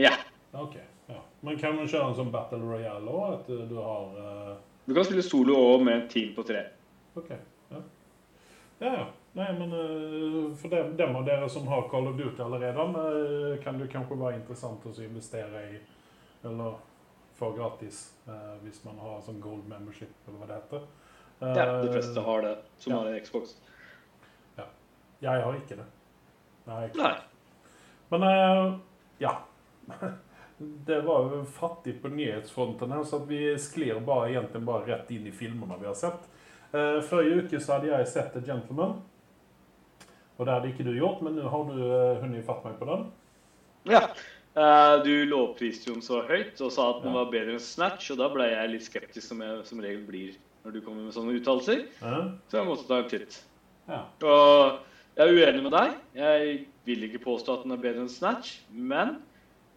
Ja. 0.01 0.17
Ok. 0.53 0.75
ja. 1.09 1.21
Men 1.47 1.61
kan 1.61 1.77
man 1.77 1.89
kjøre 1.89 2.11
en 2.11 2.19
sånn 2.19 2.33
Battle 2.35 2.61
Royale 2.65 3.09
òg? 3.09 3.39
At 3.39 3.71
du 3.71 3.79
har 3.79 4.19
uh... 4.19 4.57
Du 4.89 4.95
kan 4.97 5.07
spille 5.07 5.23
solo 5.23 5.55
og 5.77 5.85
med 5.87 6.03
et 6.03 6.11
team 6.13 6.35
på 6.35 6.45
tre. 6.49 6.65
Ok. 7.19 7.31
Ja, 7.69 7.83
ja. 8.79 8.93
ja. 8.97 9.07
Nei, 9.39 9.53
men 9.53 9.73
eh, 9.73 10.57
for 10.57 10.69
dem, 10.69 10.97
dem 10.97 11.17
av 11.17 11.25
dere 11.25 11.49
som 11.49 11.67
har 11.69 11.89
Call 11.89 12.09
of 12.09 12.17
Duty 12.17 12.43
allerede, 12.43 12.81
eh, 12.81 13.63
kan 13.63 13.79
det 13.79 13.87
kanskje 13.93 14.17
være 14.19 14.41
interessant 14.41 14.87
å 14.87 14.95
investere 15.05 15.63
i 15.69 15.81
Eller 16.49 16.75
få 17.39 17.53
gratis 17.55 18.01
eh, 18.27 18.55
hvis 18.65 18.81
man 18.85 18.99
har 18.99 19.21
sånn 19.23 19.41
gold 19.43 19.67
membership, 19.71 20.15
eller 20.27 20.39
hva 20.39 20.49
det 20.49 20.59
heter. 20.59 20.87
Ja, 21.39 21.67
de 21.83 21.91
fleste 21.93 22.23
har 22.27 22.43
det, 22.43 22.55
som 22.79 22.93
ja. 22.93 22.99
har 22.99 23.11
en 23.11 23.21
Xbox. 23.23 23.57
Jeg 25.23 25.43
har 25.43 25.57
ikke 25.59 25.77
det. 25.79 25.87
Nei. 26.67 26.85
Nei. 26.99 27.15
Men 28.11 28.27
ja. 29.19 29.35
Det 30.59 30.97
var 31.07 31.31
jo 31.31 31.45
fattig 31.47 32.01
på 32.03 32.11
nyhetsfronten 32.11 32.91
her, 32.91 33.05
så 33.07 33.21
vi 33.27 33.53
sklir 33.63 34.01
bare, 34.03 34.33
egentlig 34.33 34.65
bare 34.67 34.89
rett 34.89 35.11
inn 35.15 35.27
i 35.31 35.35
filmene 35.35 35.79
vi 35.79 35.87
har 35.87 35.95
sett. 35.99 36.27
Uh, 36.75 36.99
Forrige 37.09 37.45
uke 37.47 37.61
så 37.65 37.77
hadde 37.79 37.89
jeg 37.93 38.09
sett 38.11 38.33
The 38.35 38.43
Gentleman. 38.45 38.99
Og 40.39 40.47
det 40.47 40.53
hadde 40.55 40.69
ikke 40.71 40.85
du 40.87 40.93
gjort, 40.95 41.23
men 41.25 41.35
nå 41.39 41.49
har 41.51 41.65
du 41.71 41.79
uh, 41.81 42.19
hundet 42.23 42.45
fatt 42.47 42.65
meg 42.67 42.77
på 42.79 42.87
den. 42.91 43.07
Ja. 43.91 44.05
Uh, 44.59 44.99
du 45.05 45.13
lovpriste 45.31 45.89
jo 45.91 45.97
den 45.97 46.05
så 46.05 46.21
høyt 46.29 46.61
og 46.65 46.71
sa 46.75 46.91
at 46.93 47.03
den 47.05 47.13
Ja. 47.15 47.19
var 47.21 47.33
bedre 47.33 47.55
enn 47.57 47.63
Snatch, 47.63 48.11
og 48.13 48.19
da 48.21 48.29
ble 48.33 48.47
jeg 48.51 48.71
litt 48.73 48.87
skeptisk, 48.87 49.25
som 49.31 49.41
jeg 49.45 49.65
som 49.69 49.81
regel 49.83 50.05
blir 50.07 50.37
når 50.65 50.75
du 50.75 50.81
kommer 50.85 51.05
med 51.07 51.15
sånne 51.15 51.37
uttalelser. 51.39 51.85
Eh, 52.03 52.25
Så 52.51 52.59
jeg 52.59 52.67
måtte 52.69 52.87
ta 52.89 52.99
en 52.99 53.09
titt. 53.09 53.39
ja. 53.89 54.01
Og 54.27 54.81
jeg 55.17 55.25
er 55.29 55.33
uenig 55.35 55.63
med 55.65 55.73
deg. 55.73 55.95
Jeg 56.15 56.67
vil 56.87 57.07
ikke 57.09 57.23
påstå 57.25 57.55
at 57.55 57.63
den 57.65 57.73
er 57.73 57.81
bedre 57.83 58.03
enn 58.05 58.11
Snatch, 58.13 58.59
men 58.71 59.17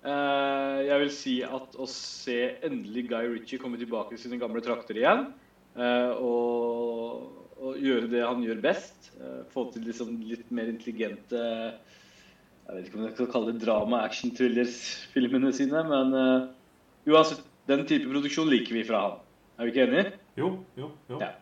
uh, 0.06 0.82
jeg 0.86 1.00
vil 1.06 1.12
si 1.14 1.36
at 1.46 1.78
å 1.78 1.88
se 1.90 2.58
endelig 2.66 3.08
Guy 3.10 3.30
Ritchie 3.32 3.62
komme 3.62 3.78
tilbake 3.82 4.14
til 4.18 4.26
sine 4.26 4.42
gamle 4.42 4.62
trakter 4.66 4.98
igjen, 4.98 5.28
og, 5.76 7.28
og 7.62 7.78
gjøre 7.80 8.10
det 8.12 8.24
han 8.26 8.44
gjør 8.44 8.62
best, 8.64 9.12
eh, 9.20 9.42
få 9.54 9.68
til 9.72 9.86
liksom 9.88 10.18
litt 10.28 10.52
mer 10.52 10.72
intelligente 10.72 11.42
Jeg 11.42 12.76
vet 12.76 12.88
ikke 12.88 13.00
om 13.00 13.06
jeg 13.06 13.16
skal 13.16 13.30
kalle 13.34 13.54
det 13.54 13.64
drama, 13.66 14.02
action, 14.06 14.32
thrillers-filmene 14.36 15.52
sine, 15.56 15.82
men 15.88 16.14
jo 17.08 17.16
uansett, 17.18 17.42
den 17.68 17.86
type 17.90 18.08
produksjon 18.08 18.48
liker 18.48 18.78
vi 18.78 18.84
fra 18.88 19.02
han. 19.08 19.18
Er 19.58 19.68
vi 19.68 19.74
ikke 19.74 19.88
enige? 19.90 20.14
Jo, 20.40 20.54
jo, 20.78 20.92
jo. 21.10 21.18
Ja. 21.20 21.28
Er, 21.28 21.42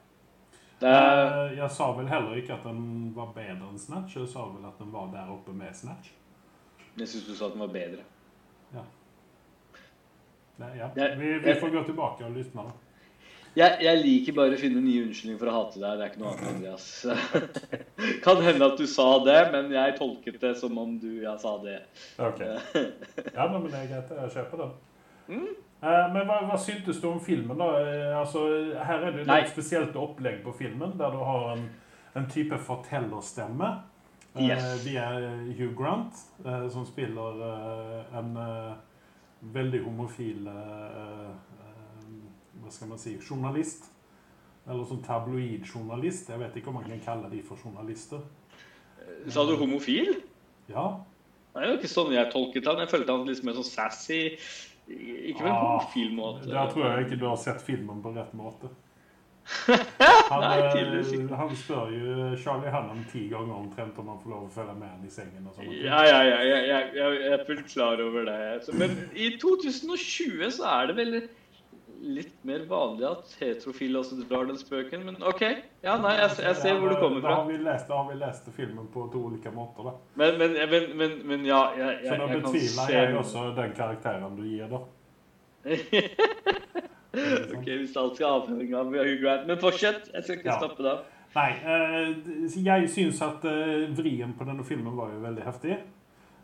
Eh, 0.82 1.58
jeg 1.58 1.72
sa 1.76 1.90
vel 1.92 2.08
heller 2.08 2.38
ikke 2.40 2.54
at 2.56 2.64
den 2.64 3.12
var 3.16 3.34
bedre 3.36 3.68
enn 3.68 3.80
Snatch. 3.80 4.16
Jeg 4.16 4.30
sa 4.32 4.46
vel 4.48 4.64
at 4.68 4.78
den 4.80 4.94
var 4.94 5.10
der 5.12 5.32
oppe 5.32 5.52
med 5.52 5.76
Snatch. 5.76 6.14
jeg 6.98 7.08
syns 7.08 7.26
du 7.28 7.36
sa 7.36 7.48
at 7.48 7.54
den 7.54 7.62
var 7.62 7.74
bedre. 7.74 8.06
Nei, 10.60 10.74
ja. 10.76 10.90
Vi, 11.16 11.28
vi 11.40 11.54
får 11.56 11.70
gå 11.72 11.84
tilbake 11.88 12.26
og 12.26 12.32
lytte. 12.36 12.52
da. 12.52 12.72
Jeg, 13.60 13.80
jeg 13.84 14.00
liker 14.06 14.36
bare 14.38 14.56
å 14.56 14.60
finne 14.62 14.80
nye 14.84 15.02
unnskyldninger 15.04 15.40
for 15.42 15.52
å 15.52 15.56
hate 15.58 15.80
deg. 15.82 15.98
Det 16.00 16.06
er 16.06 16.12
ikke 16.14 16.22
noe 16.22 16.34
annet, 16.34 16.52
Andreas. 16.54 16.86
Kan 18.26 18.44
hende 18.46 18.68
at 18.72 18.78
du 18.80 18.86
sa 18.88 19.08
det, 19.26 19.40
men 19.54 19.72
jeg 19.74 19.96
tolket 19.98 20.38
det 20.42 20.54
som 20.62 20.78
om 20.80 20.94
du 21.02 21.10
ja, 21.26 21.34
sa 21.42 21.58
det. 21.64 21.80
Ok. 22.24 22.40
Ja, 23.38 23.48
men 23.52 23.66
det 23.68 23.82
er 23.82 23.90
greit. 23.92 24.14
Jeg 24.24 24.32
kjøper 24.38 24.64
den. 24.64 24.72
Mm. 25.30 25.50
Eh, 25.80 26.06
Men 26.14 26.26
hva, 26.28 26.40
hva 26.50 26.58
syntes 26.60 26.98
du 27.00 27.06
om 27.12 27.20
filmen? 27.24 27.60
da? 27.60 27.68
Eh, 27.84 28.16
Altså, 28.20 28.46
her 28.84 29.06
er 29.10 29.14
det 29.16 29.26
jo 29.26 29.36
et 29.36 29.52
spesielt 29.54 29.96
opplegg 30.00 30.42
på 30.44 30.52
filmen, 30.58 30.96
der 31.00 31.14
du 31.14 31.20
har 31.24 31.54
en, 31.58 31.68
en 32.20 32.28
type 32.32 32.58
fortellerstemme. 32.70 33.70
eh, 34.36 34.46
Yes. 34.48 34.84
Via 34.86 35.06
Hugh 35.58 35.76
Grant, 35.78 36.16
som 36.72 36.86
spiller 36.88 37.44
en 38.20 38.30
veldig 39.56 39.80
homofil 39.86 40.48
Hva 42.70 42.76
skal 42.78 42.90
man 42.92 43.00
si 43.02 43.16
journalist. 43.18 43.88
Eller 44.70 44.86
sånn 44.86 45.02
tabloidjournalist. 45.02 46.28
Jeg 46.30 46.38
vet 46.44 46.58
ikke 46.60 46.70
om 46.70 46.76
man 46.78 46.86
kan 46.86 47.00
kalle 47.02 47.30
de 47.32 47.40
for 47.42 47.58
journalister. 47.58 48.22
Sa 49.34 49.46
du 49.50 49.56
homofil? 49.58 50.20
Ja, 50.70 51.00
Det 51.56 51.64
er 51.64 51.72
jo 51.72 51.78
ikke 51.80 51.90
sånn 51.90 52.12
jeg 52.14 52.30
tolket 52.30 52.68
han. 52.70 52.78
Jeg 52.84 52.92
følte 52.92 53.16
han 53.16 53.26
litt 53.26 53.42
mer 53.48 53.58
sånn 53.58 53.66
sassy. 53.66 54.20
Ikke 54.90 55.42
på 55.42 55.48
en 55.48 55.56
Ah, 55.56 55.64
homofil 55.64 56.14
måte. 56.14 56.46
Der 56.52 56.70
tror 56.70 56.86
jeg 56.86 57.08
ikke 57.08 57.18
du 57.24 57.26
har 57.26 57.42
sett 57.42 57.62
filmen 57.66 58.04
på 58.06 58.14
rett 58.14 58.36
måte. 58.38 58.70
Han, 60.30 60.44
Nei, 60.44 60.60
eh, 60.62 61.30
han 61.34 61.56
spør 61.58 61.90
jo 61.90 62.28
Charlie 62.38 62.70
Hannan 62.70 63.00
ti 63.10 63.24
ganger 63.32 63.56
omtrent 63.56 63.98
om 63.98 64.12
han 64.12 64.20
får 64.22 64.30
lov 64.30 64.44
å 64.46 64.52
følge 64.54 64.76
med 64.78 64.92
han 64.92 65.08
i 65.08 65.10
sengen. 65.10 65.48
og. 65.50 65.58
Ja, 65.74 66.04
ja, 66.06 66.20
ja, 66.28 66.36
jeg, 66.46 66.68
jeg, 66.68 66.92
jeg, 67.00 67.16
jeg 67.24 67.32
er 67.34 67.46
fullt 67.48 67.72
klar 67.72 68.04
over 68.04 68.28
det. 68.30 68.76
Men 68.78 68.94
i 69.18 69.32
2020 69.42 70.52
så 70.60 70.68
er 70.70 70.92
det 70.92 70.98
vel 71.00 71.16
litt 72.02 72.36
mer 72.48 72.64
vanlig 72.70 73.06
at 73.10 73.32
heterofile 73.42 74.00
også 74.00 74.18
drar 74.30 74.46
den 74.48 74.58
spøken. 74.58 75.04
Men 75.06 75.18
OK. 75.24 75.42
Ja, 75.84 75.98
nei, 76.02 76.14
jeg, 76.20 76.30
jeg 76.46 76.56
ser 76.56 76.80
hvor 76.80 76.90
du 76.90 76.96
kommer 76.96 77.20
kommer 77.20 77.22
Da 77.22 77.28
fra. 77.28 77.36
har 77.42 77.48
vi 77.50 77.58
lest, 77.64 77.88
da 77.90 77.98
har 78.02 78.08
vi 78.12 78.18
lest 78.20 78.50
filmen 78.56 78.88
på 78.94 79.08
to 79.14 79.24
ulike 79.30 79.52
måter. 79.56 79.84
da. 79.90 79.94
Men, 80.16 80.38
men, 80.40 80.98
men, 80.98 81.12
men, 81.28 81.46
ja, 81.46 81.62
jeg, 81.78 81.98
Så 82.04 82.14
jeg, 82.14 82.20
da 82.20 82.26
jeg 82.26 82.42
kan 82.42 82.52
betviler 82.52 82.96
jeg 82.96 83.18
også 83.18 83.46
den 83.60 83.76
karakteren 83.78 84.36
du 84.38 84.44
gir, 84.48 84.68
da. 84.72 84.80
OK, 87.60 87.66
hvis 87.66 87.96
alt 87.98 88.16
skal 88.20 88.28
avhenge 88.40 88.78
av 88.78 88.92
Hugh 88.94 89.16
Grant. 89.24 89.48
Men 89.50 89.58
fortsett. 89.62 90.10
Jeg 90.14 90.24
skal 90.24 90.38
ikke 90.40 90.50
Ja. 90.52 90.60
stoppe 90.62 90.84
da. 90.86 90.98
Nei, 91.36 91.50
eh, 91.62 92.14
jeg 92.66 92.90
syns 92.90 93.22
at 93.22 93.44
eh, 93.46 93.90
vrien 93.94 94.32
på 94.38 94.46
denne 94.48 94.64
filmen 94.66 94.96
var 94.98 95.12
jo 95.14 95.20
veldig 95.22 95.44
heftig. 95.46 95.78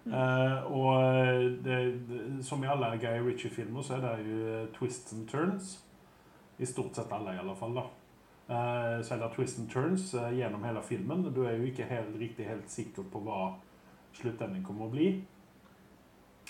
Eh, 0.06 0.72
og 0.72 1.04
det, 1.66 1.78
det, 2.10 2.46
som 2.46 2.64
i 2.64 2.70
alle 2.70 2.94
Guy 3.02 3.20
Ritchie-filmer, 3.26 3.82
så 3.82 3.98
er 3.98 4.06
det 4.06 4.30
jo 4.30 4.40
eh, 4.54 4.66
twists 4.78 5.14
and 5.14 5.28
turns. 5.30 5.76
I 6.58 6.66
stort 6.66 6.96
sett 6.96 7.12
alle, 7.12 7.36
i 7.36 7.42
alle 7.42 7.56
fall. 7.60 7.76
da. 7.76 7.88
Uh, 8.46 9.02
så 9.02 9.16
er 9.16 9.24
det 9.24 9.32
twists 9.34 9.58
and 9.58 9.70
turns 9.72 10.12
uh, 10.14 10.30
gjennom 10.30 10.64
hele 10.64 10.84
filmen. 10.86 11.24
Du 11.34 11.44
er 11.44 11.56
jo 11.58 11.66
ikke 11.66 11.88
helt, 11.90 12.14
riktig 12.20 12.46
helt 12.46 12.70
sikker 12.70 13.08
på 13.12 13.24
hva 13.26 13.56
sluttenden 14.14 14.62
kommer 14.64 14.86
å 14.86 14.94
bli. 14.94 15.08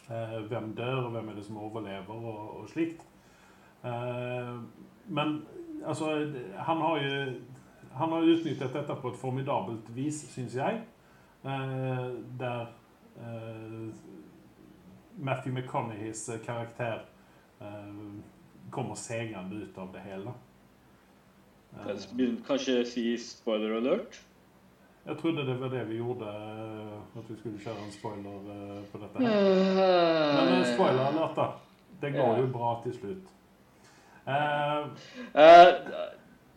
Eh, 0.05 0.39
hvem 0.49 0.73
dør, 0.77 1.07
og 1.07 1.11
hvem 1.15 1.29
er 1.29 1.37
det 1.39 1.45
som 1.47 1.57
overlever, 1.57 2.13
og, 2.13 2.59
og 2.59 2.69
slikt. 2.69 3.01
Eh, 3.85 4.51
men 5.07 5.39
altså 5.85 6.11
Han 6.67 6.77
har 6.77 6.99
jo 7.01 7.33
han 7.95 8.11
har 8.11 8.21
utnyttet 8.27 8.73
dette 8.73 8.95
på 9.01 9.09
et 9.09 9.19
formidabelt 9.19 9.87
vis, 9.95 10.17
syns 10.33 10.55
jeg. 10.55 10.81
Eh, 11.45 12.09
der 12.39 12.61
eh, 12.61 12.73
Matthew 15.15 15.53
McConaughey's 15.53 16.29
karakter 16.45 17.05
eh, 17.61 17.93
kommer 18.71 18.95
segrende 18.95 19.55
ut 19.55 19.77
av 19.77 19.93
det 19.93 19.99
hele. 19.99 20.33
Eh, 21.75 22.31
kanskje 22.47 22.85
si 22.85 23.17
spoiler 23.17 23.77
alert? 23.77 24.19
Jeg 25.05 25.17
trodde 25.21 25.45
det 25.45 25.55
var 25.61 25.69
det 25.69 25.83
vi 25.85 25.99
gjorde, 25.99 26.25
eh, 26.25 27.19
at 27.19 27.29
vi 27.29 27.37
skulle 27.37 27.61
kjøre 27.61 27.85
en 27.85 27.93
spoiler 27.93 28.51
eh, 28.55 28.83
på 28.91 29.01
dette. 29.03 29.21
her. 29.21 30.49
Men 30.49 30.65
spoiler 30.73 31.03
alert, 31.05 31.35
da. 31.37 31.47
Det 32.01 32.11
går 32.15 32.39
jo 32.41 32.47
bra 32.51 32.71
til 32.83 32.93
slutt. 32.99 33.31
Uh, 34.25 34.89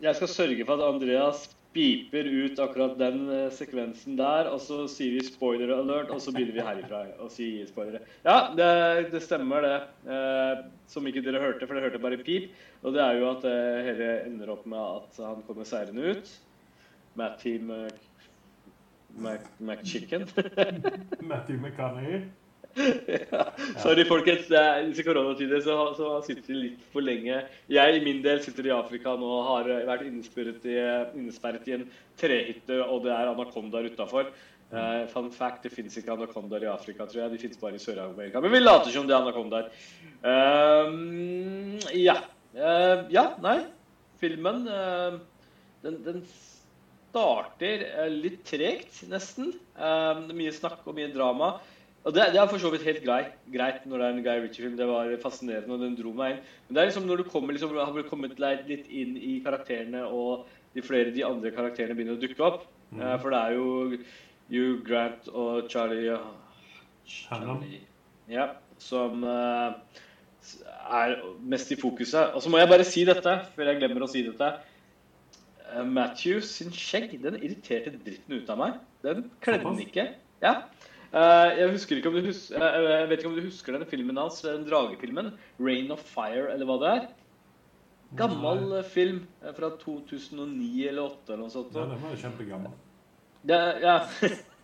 jeg 0.00 0.16
skal 0.16 0.28
sørge 0.28 0.64
for 0.64 0.80
at 0.80 0.94
Andreas 0.94 1.42
piper 1.78 2.26
ut 2.26 2.58
akkurat 2.58 2.96
den 2.98 3.20
uh, 3.30 3.50
sekvensen 3.54 4.16
der, 4.18 4.48
og 4.50 4.58
så 4.62 4.80
sier 4.90 5.14
vi 5.14 5.20
'spoiler 5.22 5.70
alert', 5.76 6.10
og 6.10 6.20
så 6.20 6.32
begynner 6.34 6.56
vi 6.56 6.64
herifra 6.66 7.04
å 7.22 7.28
si 7.30 7.46
spoilere. 7.68 8.02
Ja, 8.24 8.50
det, 8.58 9.12
det 9.12 9.22
stemmer, 9.22 9.62
det. 9.62 9.78
Eh, 10.10 10.64
som 10.90 11.06
ikke 11.06 11.22
dere 11.22 11.42
hørte, 11.42 11.66
for 11.66 11.74
dere 11.76 11.86
hørte 11.86 12.02
bare 12.02 12.18
pip. 12.18 12.50
Og 12.82 12.96
det 12.96 13.02
er 13.04 13.20
jo 13.20 13.30
at 13.30 13.46
eh, 13.46 13.84
hele 13.86 14.10
ender 14.26 14.50
opp 14.56 14.66
med 14.66 14.82
at 14.82 15.22
han 15.22 15.44
kommer 15.46 15.68
seirende 15.68 16.16
ut. 16.16 16.34
Matty 17.18 17.58
McChicken. 19.18 20.26
Matty 21.30 21.54
McConaughey 21.58 22.26
ja. 22.76 23.44
Sorry, 23.82 24.04
folkens. 24.08 24.50
I 24.50 24.88
disse 24.88 25.04
koronatider 25.06 25.62
så, 25.64 25.78
så 25.98 26.10
sitter 26.26 26.52
de 26.52 26.60
litt 26.66 26.84
for 26.92 27.04
lenge. 27.04 27.40
Jeg 27.70 27.96
i 27.96 28.04
min 28.04 28.20
del 28.24 28.42
sitter 28.44 28.68
i 28.68 28.74
Afrika 28.74 29.16
nå 29.18 29.30
og 29.38 29.48
har 29.48 29.70
vært 29.88 30.06
innesperret 30.08 30.66
i, 30.68 30.76
innesperret 31.18 31.66
i 31.68 31.78
en 31.78 31.88
trehytte, 32.18 32.78
og 32.84 33.04
det 33.06 33.14
er 33.14 33.32
anakondaer 33.32 33.90
utafor. 33.92 34.30
Uh, 34.68 34.78
eh, 34.78 35.06
fun 35.08 35.30
fact, 35.32 35.62
det 35.64 35.72
fins 35.72 35.94
ikke 35.96 36.12
anakondaer 36.12 36.66
i 36.66 36.68
Afrika, 36.72 37.06
tror 37.08 37.22
jeg. 37.22 37.32
De 37.32 37.40
fins 37.40 37.60
bare 37.60 37.78
i 37.78 37.82
Sør-Amerika. 37.82 38.42
Men 38.44 38.52
vi 38.52 38.60
later 38.60 38.92
som 38.92 39.08
det 39.08 39.16
er 39.16 39.22
anakondaer. 39.22 39.70
Uh, 40.20 41.80
ja. 41.96 42.18
Uh, 42.52 43.08
ja, 43.14 43.30
nei. 43.44 43.62
Filmen 44.18 44.64
den, 44.66 45.98
den, 46.02 46.22
starter 47.08 47.84
litt 48.10 48.42
tregt, 48.44 48.98
nesten. 49.08 49.52
mye 50.34 50.50
snakk 50.52 50.82
og 50.90 50.96
mye 50.98 51.08
drama. 51.14 51.52
Og 52.08 52.14
det, 52.16 52.30
det, 52.32 52.38
er 52.40 52.48
for 52.48 52.62
så 52.62 52.70
vidt 52.72 52.86
helt 52.88 53.02
greit, 53.04 53.34
greit 53.52 53.82
når 53.84 54.00
det 54.00 54.04
er 54.06 54.14
en 54.14 54.22
Guy 54.24 54.38
Ritchie-film. 54.40 54.76
Det 54.78 54.86
var 54.88 55.10
fascinerende, 55.20 55.74
og 55.74 55.82
den 55.82 55.96
dro 55.98 56.14
meg 56.16 56.30
inn. 56.32 56.38
Men 56.68 56.76
det 56.76 56.80
er 56.80 56.88
liksom 56.88 57.04
når 57.04 57.20
du 57.20 57.28
kommer, 57.28 57.52
liksom, 57.52 57.74
har 57.76 58.08
kommet 58.08 58.38
litt 58.40 58.88
inn 58.88 59.12
i 59.20 59.34
karakterene, 59.44 60.06
og 60.08 60.46
de 60.72 60.84
flere 60.86 61.12
de 61.12 61.26
andre 61.26 61.52
karakterene 61.52 61.98
begynner 61.98 62.16
å 62.16 62.22
dukke 62.22 62.46
opp. 62.46 62.64
Mm. 62.94 63.02
Uh, 63.02 63.14
for 63.20 63.34
det 63.34 63.42
er 63.42 63.58
jo 63.58 63.68
Hugh 64.48 64.80
Grant 64.88 65.28
og 65.34 65.68
Charlie, 65.68 66.16
Charlie 67.04 67.82
ja, 68.32 68.48
som 68.80 69.28
uh, 69.28 69.76
er 70.88 71.16
mest 71.44 71.76
i 71.76 71.80
fokuset. 71.80 72.32
Og 72.32 72.40
så 72.40 72.48
må 72.48 72.62
jeg 72.62 72.72
bare 72.72 72.88
si 72.88 73.04
dette, 73.08 73.36
før 73.52 73.72
jeg 73.74 73.82
glemmer 73.82 74.08
å 74.08 74.08
si 74.08 74.24
dette. 74.24 74.52
Uh, 75.68 75.84
Matthews 75.84 76.56
sin 76.56 76.72
skjegg 76.72 77.18
den 77.20 77.36
irriterte 77.42 77.98
dritten 78.00 78.40
ut 78.40 78.56
av 78.56 78.64
meg. 78.64 78.80
Den 79.04 79.26
kledde 79.44 79.68
den 79.68 79.84
ikke. 79.84 80.08
Ja, 80.40 80.62
jeg, 81.12 81.78
ikke 81.98 82.10
om 82.10 82.18
du 82.18 82.26
hus 82.26 82.50
uh, 82.52 82.64
jeg 82.64 83.08
vet 83.08 83.22
ikke 83.22 83.30
om 83.30 83.38
du 83.38 83.46
husker 83.46 83.76
den 83.76 83.86
filmen 83.88 84.20
hans, 84.20 84.42
den 84.44 84.66
dragefilmen. 84.68 85.32
'Rain 85.58 85.90
of 85.94 86.04
Fire', 86.04 86.50
eller 86.52 86.68
hva 86.68 86.76
det 86.82 86.90
er. 86.96 87.08
Gammel 88.18 88.62
Nei. 88.72 88.82
film 88.88 89.24
fra 89.56 89.70
2009 89.80 90.88
eller 90.88 91.16
2008 91.16 91.32
eller 91.32 91.42
noe 91.42 91.52
sånt. 91.52 91.74
Ja, 91.76 91.88
den 91.88 92.04
var 92.04 92.14
jo 92.14 92.20
kjempegammel. 92.22 92.76
Det, 93.48 93.58
ja. 93.84 93.96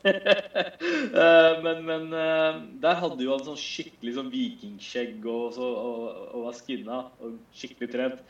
men, 1.64 1.82
men 1.84 2.08
der 2.80 2.96
hadde 3.00 3.24
jo 3.24 3.32
han 3.32 3.44
sånn 3.44 3.60
skikkelig 3.60 4.16
sånn 4.16 4.32
vikingskjegg 4.32 5.28
og, 5.28 5.44
så, 5.56 5.68
og, 5.68 6.08
og 6.30 6.48
var 6.48 6.56
skinna 6.56 7.02
og 7.20 7.36
skikkelig 7.56 7.92
trent. 7.92 8.24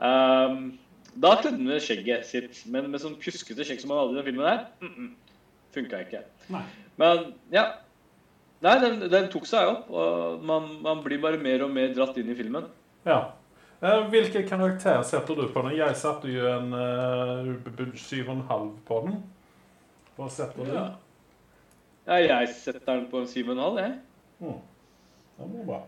Um, 0.00 0.74
da 1.14 1.34
kledde 1.38 1.60
han 1.62 1.82
skjegget 1.82 2.26
sitt, 2.26 2.64
men 2.70 2.88
med 2.90 3.02
sånn 3.02 3.18
pjuskete 3.20 3.66
skjegg 3.66 3.82
som 3.82 3.92
han 3.94 4.02
hadde 4.02 4.16
i 4.16 4.18
den 4.18 4.26
filmen 4.30 4.48
der, 4.48 4.64
mm 4.82 4.94
-mm, 4.94 5.10
funka 5.76 6.00
ikke. 6.06 6.24
Nei. 6.50 6.64
Men 7.00 7.32
ja. 7.52 7.64
Nei, 8.64 8.74
den, 8.80 9.00
den, 9.12 9.26
tok 9.32 9.44
seg 9.48 9.68
opp, 9.68 9.88
og 9.92 10.44
man, 10.46 10.70
man, 10.84 11.02
blir 11.04 11.20
bare 11.20 11.40
mer 11.40 11.66
og 11.66 11.72
mer 11.74 11.90
dratt 11.92 12.16
inn 12.20 12.30
i 12.32 12.36
filmen. 12.38 12.64
Ja. 13.04 13.34
Eh, 13.84 14.06
hvilken 14.08 14.46
karakter 14.48 15.02
setter 15.04 15.36
du 15.36 15.48
på 15.52 15.64
den? 15.66 15.74
Jeg 15.76 15.96
satte 16.00 16.30
jo 16.32 16.46
en 16.48 16.72
uh, 16.72 18.30
en 18.32 18.44
halv 18.48 18.70
på 18.88 19.00
den. 19.04 19.18
Hva 20.16 20.30
setter 20.32 20.64
du? 20.64 20.72
Ja. 20.72 20.86
ja, 22.06 22.20
jeg 22.22 22.54
setter 22.54 22.94
den 22.94 23.10
på 23.10 23.20
en 23.20 23.28
syv 23.28 23.50
og 23.50 23.58
en 23.58 23.64
halv, 23.66 23.82
jeg. 23.82 23.98
Mm. 24.38 24.62
Det 25.36 25.50
var 25.50 25.68
bra. 25.68 25.82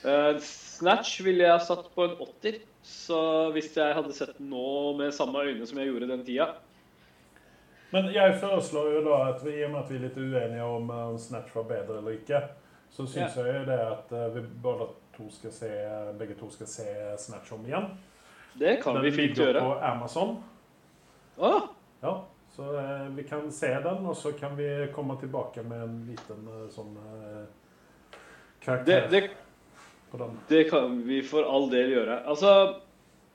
Uh, 0.00 0.40
Snatch 0.40 1.20
ville 1.26 1.44
jeg 1.44 1.66
satt 1.68 1.92
på 1.92 2.06
en 2.06 2.16
åtter. 2.24 2.62
Så 2.86 3.20
hvis 3.52 3.74
jeg 3.76 3.92
hadde 3.92 4.16
sett 4.16 4.38
den 4.38 4.48
nå 4.48 4.96
med 4.96 5.12
samme 5.12 5.42
øyne 5.44 5.66
som 5.68 5.78
jeg 5.82 5.90
gjorde 5.90 6.08
den 6.08 6.24
tida, 6.24 6.54
men 7.90 8.10
jeg 8.14 8.36
foreslår 8.38 8.92
jo 8.94 9.00
da 9.08 9.16
at 9.32 9.40
vi, 9.42 9.56
i 9.58 9.64
og 9.66 9.72
med 9.72 9.80
at 9.80 9.90
vi 9.90 9.96
er 9.98 10.04
litt 10.04 10.18
uenige 10.18 10.66
om 10.66 10.90
om 10.94 11.18
Snatch 11.18 11.54
var 11.56 11.66
bedre 11.70 11.98
eller 11.98 12.18
ikke, 12.20 12.42
så 12.90 13.06
syns 13.06 13.36
ja. 13.36 13.46
jeg 13.46 13.60
jo 13.60 13.64
det 13.66 13.78
at 13.86 14.12
uh, 14.14 14.26
vi 14.34 14.44
både 14.62 14.86
to 15.16 15.26
skal 15.34 15.54
se, 15.54 15.70
begge 16.18 16.36
to 16.38 16.50
skal 16.54 16.70
se 16.70 16.86
Snatch 17.18 17.52
om 17.54 17.66
igjen. 17.66 17.90
Det 18.60 18.76
kan 18.82 18.98
den 18.98 19.06
vi 19.06 19.12
fint 19.14 19.38
gjøre. 19.38 19.58
Den 19.58 19.66
ligger 19.66 19.80
på 19.80 19.90
Amazon. 19.90 20.36
Ah. 21.40 21.68
Ja, 22.02 22.14
så 22.54 22.70
uh, 22.76 23.10
vi 23.16 23.26
kan 23.26 23.50
se 23.54 23.72
den, 23.74 24.06
og 24.06 24.16
så 24.16 24.32
kan 24.38 24.56
vi 24.58 24.70
komme 24.94 25.18
tilbake 25.20 25.62
med 25.66 25.82
en 25.86 26.00
liten 26.10 26.46
uh, 26.46 26.66
sånn 26.70 26.94
karakter 28.60 29.06
det, 29.10 29.20
det, 29.20 29.76
på 30.10 30.22
den. 30.22 30.38
Det 30.48 30.64
kan 30.70 30.98
vi 31.06 31.22
for 31.26 31.46
all 31.48 31.70
del 31.72 31.94
gjøre. 31.94 32.22
Altså 32.28 32.54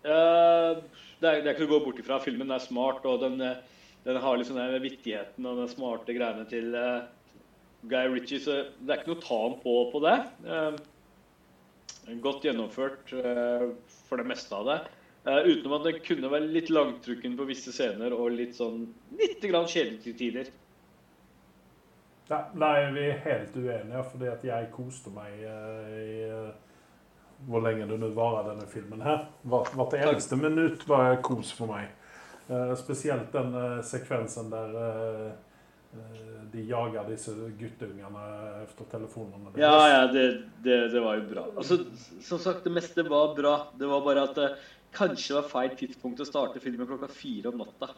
det 0.06 0.14
er, 0.14 0.84
det, 1.22 1.30
er, 1.32 1.56
ikke 1.56 1.66
å 1.66 1.72
gå 1.72 1.86
bort 1.88 2.00
ifra. 2.00 2.20
Filmen 2.22 2.52
er 2.54 2.62
smart, 2.62 3.06
og 3.10 3.24
den 3.24 3.40
den 4.06 4.18
har 4.22 4.38
liksom 4.38 4.58
den 4.60 4.82
vittigheten 4.84 5.46
og 5.50 5.62
den 5.62 5.70
smarte 5.72 6.14
greiene 6.14 6.46
til 6.50 6.76
uh, 6.78 7.08
Guy 7.90 8.12
Ritchie, 8.14 8.42
så 8.42 8.60
det 8.78 8.94
er 8.94 9.02
ikke 9.02 9.14
noe 9.14 9.22
å 9.22 9.24
ta 9.24 9.40
ham 9.42 9.56
på 9.64 9.74
på 9.94 10.02
det. 10.04 10.18
Uh, 10.46 12.14
godt 12.22 12.46
gjennomført 12.46 13.16
uh, 13.18 13.72
for 14.06 14.22
det 14.22 14.28
meste 14.30 14.54
av 14.54 14.70
det. 14.70 14.78
utenom 15.26 15.80
at 15.80 15.88
det 15.88 16.04
kunne 16.06 16.30
være 16.30 16.52
litt 16.54 16.70
langtrukken 16.70 17.34
på 17.38 17.48
visse 17.50 17.74
scener 17.74 18.14
og 18.14 18.36
litt 18.36 18.54
sånn 18.54 18.84
litt 19.18 19.42
grann 19.42 19.66
kjedelig 19.66 20.04
til 20.04 20.18
tider. 20.20 20.54
Ja, 22.30 22.44
nei, 22.54 22.92
vi 22.94 23.10
er 23.10 23.20
helt 23.26 23.58
uenige, 23.58 24.06
fordi 24.12 24.30
at 24.30 24.46
jeg 24.46 24.70
koste 24.74 25.14
meg 25.14 25.42
i 25.42 26.30
hvor 27.46 27.62
lenge 27.62 27.86
det 27.90 27.98
nå 28.00 28.10
varer, 28.16 28.52
denne 28.52 28.66
filmen 28.70 29.02
her. 29.06 29.26
Hvert 29.46 29.98
eneste 29.98 30.38
minutt 30.40 30.86
var 30.90 31.18
kos 31.26 31.52
for 31.54 31.70
meg. 31.74 31.90
Uh, 32.50 32.76
spesielt 32.78 33.32
den 33.34 33.56
uh, 33.58 33.82
sekvensen 33.82 34.52
der 34.52 34.74
uh, 34.78 35.32
de 36.52 36.62
jager 36.70 37.08
disse 37.10 37.32
guttungene 37.58 38.26
etter 38.62 38.90
telefonene. 38.92 39.54
Ja, 39.58 39.78
ja, 39.90 40.02
det, 40.12 40.26
det, 40.64 40.76
det, 40.94 41.02
var 41.02 41.16
jo 41.18 41.24
bra. 41.30 41.46
Altså, 41.56 41.80
som 42.22 42.42
sagt, 42.44 42.66
det 42.68 42.74
meste 42.76 43.06
var 43.08 43.34
bra. 43.38 43.56
Det 43.80 43.88
var 43.90 44.04
bare 44.06 44.26
at 44.28 44.36
det 44.38 44.50
kanskje 44.96 45.38
var 45.40 45.48
feil 45.50 45.72
tidspunkt 45.80 46.22
å 46.22 46.28
starte 46.28 46.62
filmen 46.64 46.88
klokka 46.90 47.10
fire 47.10 47.54
om 47.54 47.64
natta. 47.64 47.90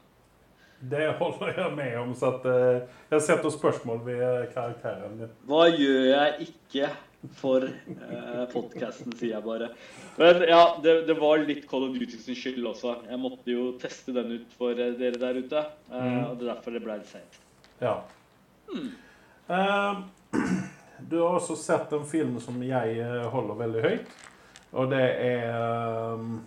Det 0.77 1.10
holder 1.17 1.57
jeg 1.57 1.73
med 1.73 1.97
om, 1.99 2.13
så 2.13 2.36
at, 2.38 2.45
jeg 3.10 3.25
setter 3.25 3.53
spørsmål 3.53 4.03
ved 4.05 4.25
karakteren 4.53 5.17
din. 5.23 5.36
Hva 5.49 5.65
gjør 5.73 6.03
jeg 6.12 6.51
ikke 6.51 6.91
for 7.36 7.63
eh, 7.65 8.43
podkasten, 8.51 9.15
sier 9.17 9.36
jeg 9.36 9.43
bare. 9.45 9.71
Men 10.17 10.43
ja, 10.47 10.62
det, 10.84 11.01
det, 11.08 11.15
var 11.19 11.41
litt 11.41 11.65
Call 11.69 11.88
of 11.89 11.95
Duty 11.95 12.19
sin 12.21 12.38
skyld 12.38 12.65
også. 12.69 12.93
Jeg 13.10 13.19
måtte 13.21 13.51
jo 13.51 13.71
teste 13.82 14.13
den 14.15 14.38
ut 14.38 14.53
for 14.58 14.77
eh, 14.77 14.93
dere 14.99 15.19
der 15.21 15.41
ute. 15.41 15.63
Eh, 15.89 15.97
mm. 15.97 16.21
Og 16.30 16.38
det 16.38 16.45
er 16.45 16.51
derfor 16.53 16.77
det 16.77 16.84
ble 16.86 16.99
litt 17.01 17.10
seint. 17.12 17.39
Ja. 17.82 17.97
Mm. 18.69 18.93
Uh, 19.47 20.03
du 21.10 21.19
har 21.21 21.39
også 21.39 21.58
sett 21.60 21.93
en 21.97 22.06
film 22.08 22.38
som 22.43 22.62
jeg 22.63 22.99
eh, 23.01 23.25
holder 23.34 23.62
veldig 23.65 23.84
høyt. 23.88 24.15
Og 24.77 24.89
det 24.91 25.03
er 25.23 26.13
um, 26.13 26.41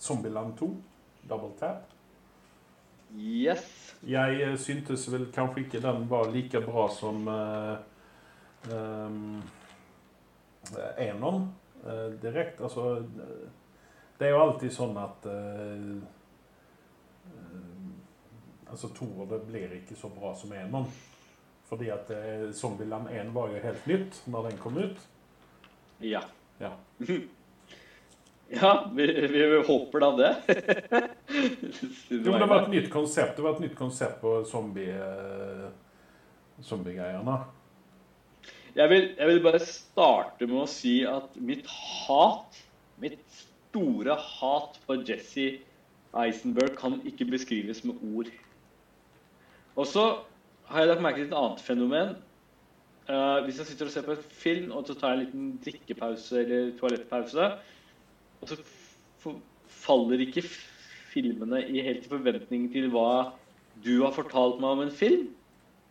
Zombieland 0.00 0.56
2. 0.58 0.72
Double 1.28 1.52
Tap. 1.60 1.86
Yes. 3.18 3.64
Jeg 4.06 4.54
syntes 4.62 5.04
vel 5.10 5.26
kanskje 5.34 5.64
ikke 5.66 5.80
den 5.82 6.04
var 6.08 6.30
like 6.32 6.60
bra 6.62 6.86
som 6.94 7.26
uh, 7.28 7.74
um, 8.70 9.42
Enon 10.98 11.50
direkte. 11.80 12.20
direkt. 12.22 12.60
Altså 12.60 13.04
Det 14.18 14.26
er 14.26 14.34
jo 14.34 14.40
alltid 14.42 14.72
sånn 14.72 14.96
at 15.00 15.28
Altså 18.70 18.88
Tor 18.94 19.26
det 19.26 19.40
blir 19.48 19.72
ikke 19.80 19.96
så 19.98 20.08
bra 20.14 20.34
som 20.38 20.52
Enon. 20.54 20.86
Fordi 21.70 21.90
at 21.94 22.10
eh, 22.10 22.50
Zombieland 22.52 23.08
1 23.10 23.34
var 23.34 23.50
jo 23.50 23.62
helt 23.62 23.86
nytt 23.86 24.22
når 24.26 24.48
den 24.48 24.56
kom 24.58 24.78
ut. 24.78 25.02
Ja. 26.02 26.22
Ja. 26.58 26.72
ja, 28.60 28.72
vi, 28.94 29.06
vi, 29.06 29.42
håper 29.66 30.02
da 30.02 30.10
det. 30.18 30.30
jo, 32.10 32.18
det 32.24 32.48
var 32.50 32.64
et 32.64 32.72
nytt 32.74 32.90
konsept. 32.90 33.36
Det 33.36 33.46
var 33.46 33.54
et 33.54 33.62
nytt 33.68 33.76
konsept 33.78 34.18
på 34.22 34.40
zombie, 34.50 34.98
zombiegreiene. 36.66 37.38
Jeg 38.76 38.90
vil, 38.90 39.14
jeg 39.18 39.26
vil, 39.26 39.40
bare 39.42 39.58
starte 39.58 40.46
med 40.46 40.60
å 40.62 40.68
si 40.70 41.00
at 41.08 41.34
mitt 41.42 41.66
hat, 42.06 42.58
mitt 43.02 43.18
store 43.34 44.14
hat 44.14 44.78
for 44.84 45.02
Jesse 45.06 45.56
Eisenberg 46.14 46.76
kan 46.78 47.00
ikke 47.06 47.26
beskrives 47.30 47.82
med 47.86 47.98
ord. 48.14 48.30
Og 49.74 49.86
så 49.90 50.04
har 50.70 50.84
jeg 50.84 50.90
lagt 50.90 51.02
merke 51.02 51.22
til 51.22 51.30
et 51.30 51.38
annet 51.40 51.64
fenomen. 51.66 52.14
Uh, 53.10 53.42
hvis 53.42 53.58
jeg 53.58 53.72
sitter 53.72 53.88
og 53.88 53.94
ser 53.94 54.06
på 54.06 54.14
en 54.14 54.30
film, 54.38 54.70
og 54.70 54.86
så 54.86 54.94
tar 54.94 55.14
jeg 55.14 55.18
en 55.18 55.24
liten 55.24 55.50
drikkepause 55.64 56.44
eller 56.44 56.70
toalettpause, 56.78 57.50
og 58.40 58.52
så 58.52 59.34
faller 59.80 60.22
ikke 60.22 60.44
filmene 61.10 61.64
i 61.66 61.82
helt 61.82 62.06
i 62.06 62.12
forventning 62.12 62.68
til 62.70 62.86
hva 62.92 63.32
du 63.82 63.96
har 64.04 64.14
fortalt 64.14 64.60
meg 64.62 64.76
om 64.76 64.84
en 64.84 64.94
film 64.94 65.26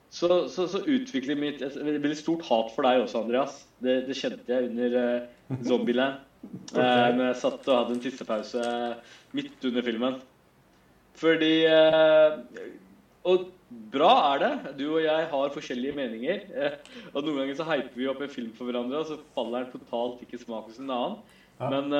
så, 0.09 0.47
så, 0.49 0.65
så 0.67 0.81
utvikler 0.89 1.37
mitt 1.37 1.61
et 1.61 1.75
veldig 1.77 2.17
stort 2.17 2.41
hat 2.47 2.71
for 2.73 2.87
deg 2.87 3.03
også, 3.03 3.21
Andreas. 3.21 3.61
Det, 3.83 4.01
det 4.07 4.17
kjente 4.17 4.49
jeg 4.49 4.71
under 4.71 4.97
uh, 4.97 5.61
Zombieland. 5.67 6.25
okay. 6.71 6.81
uh, 6.81 7.13
når 7.15 7.23
jeg 7.27 7.39
satt 7.43 7.69
og 7.69 7.77
hadde 7.77 7.95
en 7.95 8.03
tissepause 8.03 8.65
midt 9.37 9.69
under 9.69 9.85
filmen. 9.85 10.19
Fordi 11.19 11.53
uh, 11.69 12.39
Og 13.29 13.49
bra 13.93 14.13
er 14.31 14.41
det. 14.41 14.53
Du 14.79 14.85
og 14.87 15.03
jeg 15.03 15.27
har 15.29 15.53
forskjellige 15.53 15.97
meninger. 15.99 16.45
Uh, 16.57 16.95
og 17.13 17.21
noen 17.27 17.43
ganger 17.43 17.59
så 17.59 17.69
hyper 17.69 18.01
vi 18.01 18.09
opp 18.09 18.23
en 18.25 18.33
film 18.33 18.53
for 18.57 18.71
hverandre, 18.71 19.03
og 19.03 19.11
så 19.11 19.19
faller 19.37 19.67
den 19.67 19.75
totalt 19.77 20.23
ikke 20.25 20.41
smak 20.41 20.71
hos 20.71 20.81
en 20.81 20.89
annen. 20.95 21.19
Ja. 21.59 21.69
Men 21.69 21.93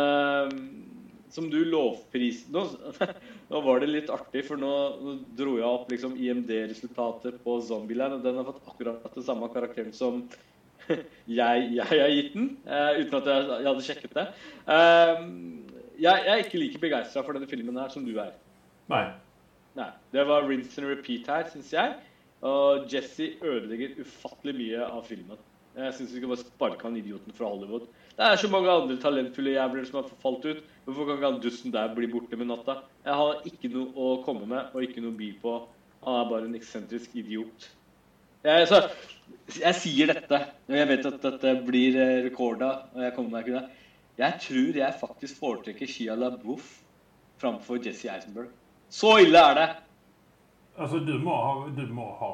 som 1.34 1.50
du 1.52 1.60
lovpris... 1.66 2.46
nå, 2.54 2.66
nå, 3.52 3.62
var 3.66 3.82
det 3.82 3.90
litt 3.92 4.12
artig, 4.14 4.44
for 4.48 4.62
nå, 4.62 4.74
nå 5.04 5.16
dro 5.38 5.58
jeg 5.60 5.68
opp 5.68 5.92
liksom 5.94 6.18
IMD-resultatet 6.18 7.40
på 7.44 7.60
Zombieland, 7.66 8.18
og 8.18 8.26
den 8.26 8.40
har 8.40 8.48
fått 8.48 8.70
akkurat 8.72 9.06
den 9.16 9.26
samme 9.26 9.50
karakteren 9.54 9.94
som 9.96 10.24
jeg, 11.40 11.70
jeg 11.76 11.86
har 11.86 12.14
gitt 12.16 12.36
den, 12.36 12.52
uh, 12.66 12.98
uten 12.98 13.18
at 13.22 13.32
jeg, 13.32 13.48
jeg, 13.50 13.70
hadde 13.70 13.88
sjekket 13.88 14.18
det. 14.18 14.28
Uh, 14.66 15.26
jeg, 16.00 16.26
jeg, 16.26 16.34
er 16.34 16.46
ikke 16.46 16.62
like 16.62 16.82
begeistra 16.82 17.26
for 17.26 17.38
denne 17.38 17.50
filmen 17.52 17.78
her 17.82 17.92
som 17.94 18.06
du 18.08 18.16
er. 18.18 18.34
Nei. 18.90 19.06
Nei. 19.78 19.92
Det 20.14 20.26
var 20.28 20.48
rinse 20.50 20.82
and 20.82 20.90
repeat 20.90 21.30
her, 21.30 21.46
syns 21.52 21.70
jeg. 21.76 21.98
Og 22.46 22.88
Jesse 22.92 23.34
ødelegger 23.44 24.00
ufattelig 24.00 24.56
mye 24.56 24.86
av 24.88 25.04
filmen. 25.08 25.40
Jeg 25.80 25.96
syns 25.96 26.14
vi 26.14 26.22
skal 26.22 26.32
bare 26.32 26.42
sparke 26.42 26.88
han 26.88 26.98
idioten 26.98 27.36
fra 27.36 27.52
Hollywood. 27.52 27.86
Det 28.18 28.26
er 28.26 28.40
så 28.40 28.50
mange 28.52 28.72
andre 28.72 28.98
talentfulle 29.00 29.54
jævler 29.54 29.86
som 29.88 30.00
har 30.02 30.10
falt 30.24 30.48
ut. 30.48 30.64
Hvorfor 30.90 31.06
kan 31.06 31.20
ikke 31.20 31.30
han 31.30 31.42
dusten 31.44 31.74
der 31.74 31.92
bli 31.94 32.08
borte 32.10 32.38
med 32.40 32.50
natta? 32.50 32.80
Jeg 33.06 33.18
har 33.22 33.44
ikke 33.46 33.70
noe 33.74 33.92
å 33.94 34.08
komme 34.26 34.48
med 34.50 34.74
og 34.74 34.86
ikke 34.86 35.04
noe 35.04 35.14
å 35.14 35.20
by 35.20 35.28
på. 35.44 35.54
Han 36.08 36.18
er 36.18 36.32
bare 36.32 36.50
en 36.50 36.58
eksentrisk 36.58 37.14
idiot. 37.22 37.68
Jeg, 38.48 38.68
så, 38.72 38.80
jeg 39.60 39.76
sier 39.78 40.10
dette, 40.10 40.40
og 40.70 40.76
jeg 40.78 40.90
vet 40.90 41.08
at 41.10 41.20
dette 41.26 41.54
blir 41.68 41.98
eh, 42.00 42.16
rekorda, 42.26 42.72
og 42.96 43.04
jeg 43.04 43.16
kommer 43.18 43.36
meg 43.36 43.46
ikke 43.46 43.60
det. 43.60 43.86
Jeg 44.20 44.42
tror 44.48 44.80
jeg 44.82 45.00
faktisk 45.02 45.42
foretrekker 45.44 45.92
Shia 45.92 46.16
LaBeouf 46.18 46.72
framfor 47.40 47.80
Jesse 47.84 48.10
Eisenberg. 48.12 48.50
Så 48.90 49.20
ille 49.22 49.44
er 49.52 49.60
det! 49.60 49.68
Altså, 50.80 51.04
du 51.04 51.18
må 51.22 51.36
ha, 51.36 51.54
du 51.76 51.86
må 51.94 52.08
ha. 52.18 52.32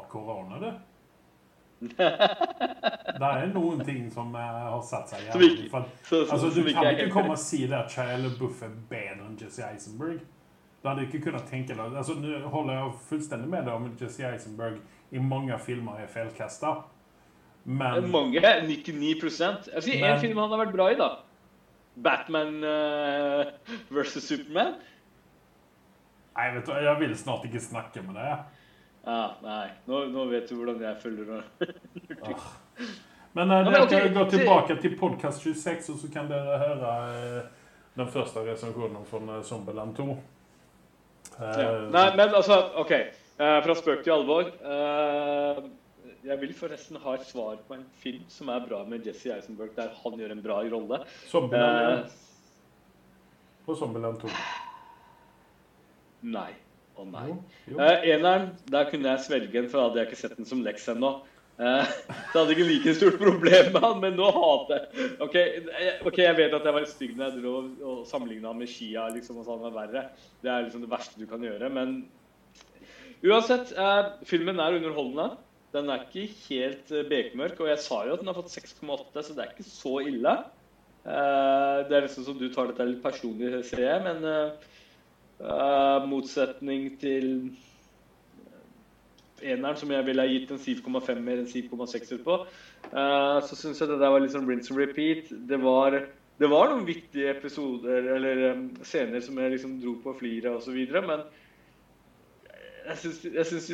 Det 1.95 3.30
er 3.30 3.52
noen 3.54 3.84
ting 3.86 4.08
som 4.13 4.34
uh, 4.36 4.41
har 4.71 4.82
satt 4.86 5.12
seg 5.13 5.28
jævlig 5.30 5.69
for, 5.71 5.86
altså, 6.21 6.50
Du 6.56 6.62
kan 6.69 6.89
ikke 6.93 7.12
komme 7.13 7.36
og 7.36 7.41
si 7.41 7.63
det 7.65 7.78
at 7.78 7.93
Shia 7.93 8.17
LaBeouf 8.21 8.63
er 8.65 8.74
bedre 8.89 9.28
enn 9.28 9.38
Jesse 9.41 9.65
Eisenberg. 9.67 10.24
Du 10.82 10.89
hadde 10.89 11.06
ikke 11.08 11.24
kunnet 11.28 11.48
tenke 11.50 11.74
deg 11.74 11.95
altså, 11.98 12.17
Nå 12.19 12.41
holder 12.54 12.80
jeg 12.80 12.98
fullstendig 13.10 13.50
med 13.50 13.65
deg 13.65 13.78
om 13.78 13.88
Jesse 14.02 14.28
Eisenberg 14.30 14.82
i 15.15 15.21
mange 15.21 15.58
filmer 15.62 16.02
er 16.02 16.10
feilkasta. 16.12 16.76
Men 17.65 18.12
Mange? 18.13 18.41
99 18.41 19.69
Jeg 19.74 19.86
sier 19.86 20.04
én 20.06 20.19
film 20.21 20.38
han 20.38 20.52
har 20.54 20.65
vært 20.65 20.76
bra 20.76 20.89
i, 20.93 20.98
da. 21.00 21.10
Batman 21.95 22.60
uh, 22.62 23.45
versus 23.95 24.28
Superman. 24.28 24.76
Nei, 26.36 26.50
vet 26.52 26.67
du, 26.67 26.74
jeg 26.76 27.00
vil 27.00 27.15
snart 27.17 27.45
ikke 27.48 27.63
snakke 27.63 28.04
med 28.04 28.19
deg. 28.19 28.55
Ja, 29.06 29.36
nei. 29.41 29.68
Nå, 29.86 30.06
nå, 30.10 30.24
vet 30.32 30.50
du 30.50 30.56
hvordan 30.58 30.82
jeg 30.82 30.98
føler 31.02 31.28
det. 31.30 31.68
ah. 32.26 32.48
Men 33.38 33.52
uh, 33.52 33.60
dere 33.68 33.84
okay. 33.84 34.02
kan 34.08 34.15
gå 34.15 34.24
tilbake 34.32 34.78
til 34.82 34.96
podkast 34.98 35.46
26, 35.46 35.91
og 35.94 36.00
så 36.02 36.10
kan 36.13 36.32
dere 36.32 36.58
høre 36.63 36.96
uh, 37.12 37.70
den 38.00 38.10
første 38.10 38.41
resensjonen 38.48 39.06
fra 39.10 39.22
uh, 39.28 39.44
Zombieland 39.46 39.94
2. 40.00 40.08
Ja. 41.36 41.70
Nei, 41.91 42.06
men 42.15 42.34
altså 42.38 42.62
OK. 42.80 42.94
fra 43.36 43.74
spøk 43.76 44.06
til 44.06 44.13
alvor. 44.13 44.46
jeg 46.24 46.38
vil 46.39 46.54
forresten 46.56 47.02
ha 47.04 47.15
et 47.18 47.26
svar 47.28 47.58
på 47.68 47.76
en 47.76 47.84
film 48.00 48.24
som 48.32 48.54
er 48.54 48.62
bra 48.63 48.84
med 48.88 49.04
Jesse 49.06 49.34
Eisenberg, 49.36 49.74
der 49.76 49.89
han 50.04 50.20
gjør 50.22 50.32
en 50.32 50.44
bra 50.46 50.62
rolle. 50.72 51.02
Zombieland, 51.28 52.06
og 53.68 53.78
Zombieland 53.78 54.22
2. 54.22 54.30
Nei. 56.32 56.54
Å 56.96 57.04
oh, 57.04 57.08
nei. 57.12 57.30
Uh, 57.68 58.06
eneren, 58.08 58.52
der 58.72 58.88
kunne 58.88 59.12
jeg 59.12 59.26
svelge 59.26 59.52
den, 59.52 59.66
for 59.68 59.82
da 59.82 59.88
hadde 59.90 60.00
jeg 60.00 60.08
ikke 60.10 60.20
sett 60.22 60.38
den 60.38 60.48
som 60.48 60.62
leks 60.64 60.88
ennå. 60.94 61.10
Uh, 61.56 61.88
det 62.32 62.36
hadde 62.38 62.56
ikke 62.56 62.68
like 62.68 62.94
stort 62.96 63.18
problem 63.20 63.70
med 63.74 63.84
han, 63.84 64.00
men 64.04 64.18
nå 64.20 64.28
hater 64.36 64.82
jeg 64.82 65.14
okay, 65.24 65.62
OK, 66.04 66.18
jeg 66.20 66.36
vet 66.36 66.56
at 66.58 66.68
jeg 66.68 66.76
var 66.76 66.88
stygg 66.90 67.14
når 67.16 67.30
jeg 67.30 67.44
dro 67.46 67.54
og 67.88 68.02
sammenligna 68.10 68.52
med 68.52 68.68
Shia 68.68 69.06
liksom, 69.14 69.40
og 69.40 69.48
sa 69.48 69.56
han 69.56 69.64
var 69.64 69.78
verre. 69.78 70.04
Det 70.44 70.52
er 70.52 70.66
liksom 70.66 70.84
det 70.84 70.92
verste 70.92 71.20
du 71.20 71.28
kan 71.30 71.44
gjøre. 71.44 71.72
Men 71.72 71.98
uansett, 73.24 73.76
uh, 73.80 74.16
filmen 74.28 74.60
er 74.60 74.80
underholdende. 74.80 75.30
Den 75.76 75.92
er 75.92 76.04
ikke 76.08 76.30
helt 76.48 76.96
uh, 76.96 77.04
bekmørk. 77.12 77.60
Og 77.60 77.72
jeg 77.72 77.84
sa 77.84 78.04
jo 78.08 78.16
at 78.16 78.24
den 78.24 78.32
har 78.32 78.40
fått 78.40 78.56
6,8, 78.56 79.20
så 79.20 79.36
det 79.36 79.44
er 79.44 79.52
ikke 79.52 79.68
så 79.68 79.98
ille. 80.04 80.38
Uh, 81.04 81.84
det 81.88 82.00
er 82.00 82.08
nesten 82.08 82.28
som 82.28 82.40
du 82.40 82.48
tar 82.52 82.72
dette 82.72 82.88
litt 82.88 83.04
personlig, 83.04 83.52
ser 83.68 83.84
jeg. 83.84 84.04
men 84.08 84.24
Uh, 85.36 86.06
motsetning 86.08 86.93
til 87.00 87.32
eneren, 89.43 89.76
som 89.78 89.91
jeg 89.91 90.06
ville 90.08 90.24
ha 90.24 90.32
gitt 90.32 90.52
en 90.54 90.62
7,5 90.62 91.19
mer 91.24 91.41
enn 91.41 91.50
7,6 91.50 92.21
på. 92.24 92.38
Uh, 92.91 93.39
så 93.43 93.58
syns 93.60 93.82
jeg 93.82 93.91
det 93.91 94.00
der 94.00 94.13
var 94.13 94.24
litt 94.24 94.36
sånn 94.36 94.48
rinse 94.48 94.71
and 94.71 94.80
repeat. 94.80 95.32
Det 95.50 95.60
var, 95.62 95.98
det 96.39 96.52
var 96.52 96.71
noen 96.71 96.88
viktige 96.88 97.34
episoder 97.36 98.08
eller 98.15 98.45
um, 98.54 98.67
scener 98.84 99.24
som 99.26 99.41
jeg 99.41 99.58
liksom 99.58 99.80
dro 99.84 99.98
på 100.06 100.15
fliret 100.21 100.56
osv. 100.56 100.80
Men 100.95 101.26
jeg 102.86 103.48
syns 103.50 103.69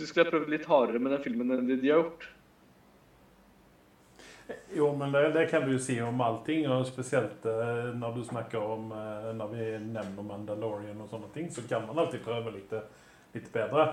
vi 0.00 0.06
skulle 0.06 0.26
ha 0.26 0.32
prøvd 0.32 0.52
litt 0.54 0.68
hardere 0.70 1.02
med 1.02 1.16
den 1.16 1.26
filmen 1.26 1.52
enn 1.58 1.68
de 1.68 1.80
har 1.82 2.06
gjort. 2.06 2.28
Jo, 4.74 4.94
men 4.96 5.12
det, 5.12 5.28
det, 5.34 5.46
kan 5.46 5.68
du 5.68 5.78
si 5.78 6.00
om 6.02 6.20
allting, 6.20 6.64
og 6.70 6.86
spesielt 6.88 7.44
eh, 7.46 7.92
når 7.96 8.14
du 8.16 8.24
snakker 8.24 8.58
om 8.58 8.92
eh, 8.96 9.28
Når 9.36 9.48
vi 9.52 9.66
nevner 9.84 10.24
Mandalorian 10.24 11.00
og 11.04 11.10
sånne 11.10 11.28
ting, 11.34 11.50
så 11.52 11.60
kan 11.68 11.86
man 11.86 11.98
alltid 12.02 12.20
prøve 12.24 12.50
litt, 12.54 12.72
litt 13.36 13.52
bedre. 13.52 13.84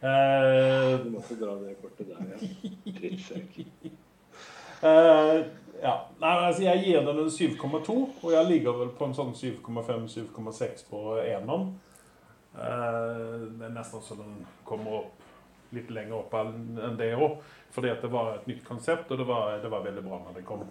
Eh, 0.00 1.00
du 1.04 1.10
måtte 1.10 1.34
dra 1.40 1.54
det 1.62 1.74
kortet 1.80 2.06
der, 2.10 2.18
ja. 2.34 2.36
eh, 4.90 5.46
ja. 5.82 5.94
Nei, 6.20 6.34
altså, 6.34 6.62
jeg 6.66 6.82
gir 6.84 7.00
den 7.06 7.18
en 7.22 7.30
7,2, 7.32 7.96
og 8.22 8.32
jeg 8.32 8.46
ligger 8.50 8.72
vel 8.82 8.90
på 8.98 9.04
en 9.08 9.16
sånn 9.16 9.34
7,5-7,6 9.38 10.84
på 10.90 11.00
enom. 11.24 11.62
Eh, 12.56 13.40
det 13.56 13.64
er 13.68 13.72
nesten 13.72 14.00
så 14.04 14.14
den 14.20 14.32
kommer 14.68 14.90
opp 15.02 15.15
litt 15.76 15.92
lenger 15.94 16.18
opp 16.18 16.34
enn 16.40 16.98
det 16.98 17.12
òg. 17.14 17.38
Fordi 17.76 17.92
at 17.92 18.02
det 18.04 18.10
var 18.12 18.34
et 18.34 18.46
nytt 18.48 18.64
konsept, 18.64 19.10
og 19.10 19.20
det 19.20 19.26
var, 19.28 19.58
det 19.62 19.70
var 19.70 19.84
veldig 19.84 20.04
bra 20.04 20.20
når 20.24 20.38
det 20.38 20.44
kom. 20.48 20.64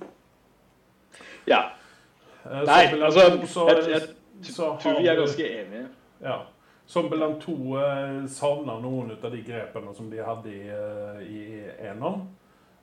Ja. 1.48 1.62
Eh, 2.46 2.64
Nei, 2.66 2.82
altså 2.98 3.28
så, 3.48 3.68
jeg, 3.70 4.02
jeg 4.42 4.56
tror 4.56 5.00
vi 5.00 5.08
er 5.08 5.20
ganske 5.20 5.50
enige. 5.62 5.88
Ja. 6.24 6.40
Som 6.86 7.10
2 7.10 7.54
eh, 7.82 8.26
savner 8.30 8.82
noen 8.82 9.14
av 9.16 9.32
de 9.34 9.42
grepene 9.46 9.94
som 9.98 10.10
de 10.10 10.22
hadde 10.22 10.52
i, 10.54 10.66
eh, 10.70 11.22
i 11.26 11.44
eneren. 11.90 12.28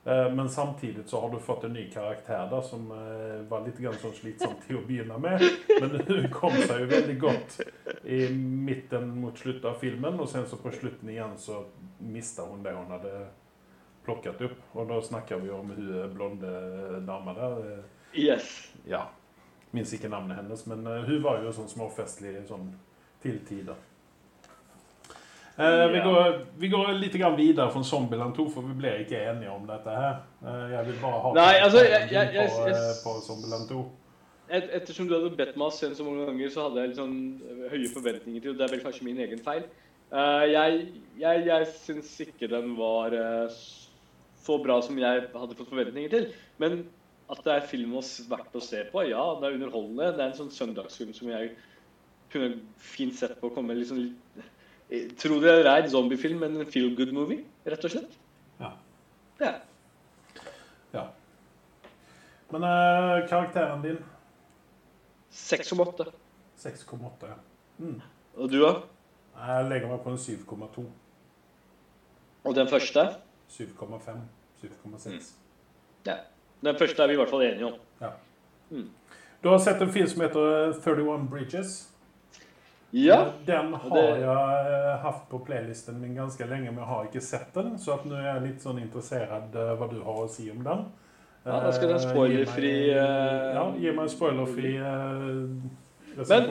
Eh, 0.05 0.33
men 0.35 0.49
samtidig 0.51 1.05
så 1.07 1.21
har 1.21 1.31
du 1.31 1.39
fått 1.39 1.65
en 1.65 1.73
ny 1.73 1.85
karakter 1.91 2.49
da, 2.51 2.63
som 2.63 2.89
eh, 2.91 3.43
var 3.49 3.63
litt 3.67 3.79
grann 3.79 3.95
sånn 4.03 4.15
slitsom 4.17 4.57
til 4.67 4.81
å 4.81 4.87
begynne 4.87 5.19
med. 5.23 5.45
Men 5.81 5.95
hun 6.09 6.27
kom 6.35 6.57
seg 6.59 6.83
jo 6.83 6.89
veldig 6.91 7.19
godt 7.23 7.61
i 8.03 8.25
midten 8.35 9.13
mot 9.21 9.39
slutten 9.39 9.71
av 9.71 9.79
filmen, 9.79 10.19
og 10.21 10.29
sen 10.29 10.47
så 10.51 10.59
på 10.59 10.73
slutten 10.75 11.13
igjen 11.13 11.37
så 11.39 11.61
mista 12.03 12.49
hun 12.49 12.65
det 12.67 12.75
hun 12.75 12.91
hadde 12.91 13.15
plockat 14.03 14.43
opp. 14.43 14.59
Og 14.75 14.91
da 14.91 14.99
snakker 15.07 15.39
vi 15.45 15.55
om 15.55 15.71
hun 15.71 16.15
blonde 16.15 16.51
dama 17.07 17.35
där. 17.35 17.59
eh, 17.79 17.85
Yes. 18.15 18.73
Ja, 18.85 19.07
minns 19.71 19.95
ikke 19.95 20.09
navnet 20.13 20.37
hennes, 20.37 20.67
men 20.67 20.83
hun 20.87 21.23
var 21.23 21.39
jo 21.41 21.53
sånn 21.55 21.71
småfestlig 21.71 22.43
sånn 22.49 22.75
til 23.23 23.39
tider. 23.49 23.79
Eh, 25.59 25.87
vi, 25.93 25.99
går, 26.01 26.47
vi 26.57 26.69
går 26.73 26.93
litt 26.97 27.17
grann 27.21 27.37
videre 27.37 27.69
fra 27.75 27.83
Zombieland 27.85 28.35
2, 28.37 28.47
for 28.55 28.65
vi 28.65 28.77
ble 28.79 28.93
ikke 29.03 29.19
enige 29.21 29.51
om 29.53 29.67
dette 29.69 29.93
her. 29.93 30.23
Uh, 30.41 30.71
jeg 30.73 30.87
vil 30.87 31.01
bare 31.03 31.19
ha 31.27 31.33
Nei, 31.37 31.51
altså, 31.61 31.83
jeg- 31.85 32.09
jeg, 32.13 32.31
jeg- 32.35 32.49
på, 32.55 32.63
jeg- 32.69 32.79
eh, 32.79 32.95
på 33.05 33.13
Zombieland 33.27 33.69
2. 33.69 33.83
Et, 34.49 34.71
ettersom 34.81 35.09
du 35.09 35.15
hadde 35.15 35.37
bedt 35.37 35.57
meg 35.57 35.67
å 35.69 35.73
se 35.73 35.87
den 35.87 35.95
så 35.97 36.05
mange 36.05 36.25
ganger, 36.27 36.49
så 36.51 36.65
hadde 36.69 36.81
jeg 36.81 36.89
litt 36.89 36.99
sånn 36.99 37.69
høye 37.73 37.93
forventninger 37.93 38.41
til, 38.43 38.51
og 38.51 38.59
det 38.59 38.65
er 38.67 38.77
vel 38.77 38.85
kanskje 38.85 39.05
min 39.05 39.21
egen 39.27 39.39
feil. 39.45 39.63
Uh, 40.13 40.45
jeg 40.49 40.89
jeg, 41.21 41.45
jeg 41.47 41.67
syns 41.85 42.11
ikke 42.21 42.49
den 42.49 42.75
var 42.77 43.15
så 44.43 44.59
bra 44.63 44.81
som 44.83 44.99
jeg 44.99 45.29
hadde 45.33 45.55
fått 45.57 45.71
forventninger 45.71 46.11
til. 46.11 46.27
Men 46.59 46.83
at 47.31 47.45
det 47.45 47.53
er 47.55 47.67
film 47.69 47.93
verdt 48.29 48.57
å 48.59 48.61
se 48.65 48.83
på, 48.93 49.05
ja, 49.09 49.23
det 49.41 49.49
er 49.49 49.57
underholdende. 49.57 50.11
Det 50.17 50.21
er 50.25 50.33
en 50.33 50.41
sånn 50.41 50.53
søndagsfilm 50.53 51.15
som 51.17 51.29
jeg 51.33 51.53
kunne 52.33 52.59
fint 52.81 53.15
sett 53.17 53.39
på 53.41 53.49
å 53.51 53.55
komme 53.55 53.77
liksom 53.77 54.01
litt 54.01 54.41
eh, 54.41 54.49
Tro 55.17 55.39
det 55.41 55.51
er 55.51 55.67
en 55.67 55.85
en 55.85 55.91
zombiefilm, 55.91 56.41
men 56.41 56.57
en 56.61 56.67
feel 56.67 56.97
good 56.97 57.13
movie, 57.13 57.45
rett 57.67 57.85
og 57.85 57.91
slett. 57.91 58.17
Ja. 58.61 58.71
Ja. 59.41 59.53
ja. 60.93 61.05
Men 62.53 62.63
uh, 62.63 63.29
karakteren 63.29 63.83
din 63.83 63.99
6,8. 65.33 66.11
6,8. 66.59 67.27
ja. 67.27 67.39
Mm. 67.79 68.01
Og 68.35 68.51
du, 68.53 68.61
da? 68.61 68.75
Jeg 69.37 69.69
legger 69.71 69.89
meg 69.89 70.03
på 70.05 70.11
en 70.11 70.21
7,2. 70.21 70.85
Og 72.45 72.55
den 72.55 72.69
første? 72.69 73.07
7,5. 73.51 74.21
7,6. 74.63 75.33
Ja. 76.07 76.17
Den 76.65 76.79
første 76.79 77.03
er 77.03 77.07
vi 77.07 77.13
i 77.13 77.17
hvert 77.17 77.31
fall 77.31 77.43
enige 77.43 77.67
om. 77.67 77.79
Ja. 78.01 78.11
Mm. 78.71 78.91
Du 79.43 79.49
har 79.49 79.59
sett 79.59 79.81
en 79.83 79.93
film 79.93 80.07
som 80.09 80.21
heter 80.21 80.73
31 80.73 81.29
Bridges. 81.31 81.92
Ja. 82.95 83.33
Den 83.47 83.73
har 83.75 83.91
det- 83.97 84.21
jeg 84.21 84.73
eh, 84.73 84.99
hatt 85.01 85.29
på 85.31 85.39
playlisten 85.39 86.01
min 86.01 86.15
ganske 86.15 86.47
lenge, 86.47 86.71
men 86.71 86.77
jeg 86.77 86.87
har 86.87 87.05
ikke 87.07 87.23
sett 87.23 87.55
den. 87.55 87.79
Så 87.79 87.95
at 87.95 88.05
nå 88.05 88.15
er 88.15 88.35
jeg 88.35 88.43
litt 88.43 88.61
sånn 88.61 88.81
interessert 88.83 89.55
uh, 89.57 89.73
hva 89.77 89.89
du 89.89 90.03
har 90.03 90.19
å 90.27 90.29
si 90.29 90.51
om 90.51 90.63
den. 90.63 90.85
Ja, 91.47 91.61
da 91.61 91.73
skal 91.73 91.89
den 91.89 91.97
Eh, 91.97 92.13
spoilerfri, 92.13 92.91
eh, 92.91 93.55
Ja, 93.55 93.73
gi 93.73 93.91
meg 93.91 94.05
en 94.05 94.09
spoilerfri 94.09 94.75
Men 96.29 96.51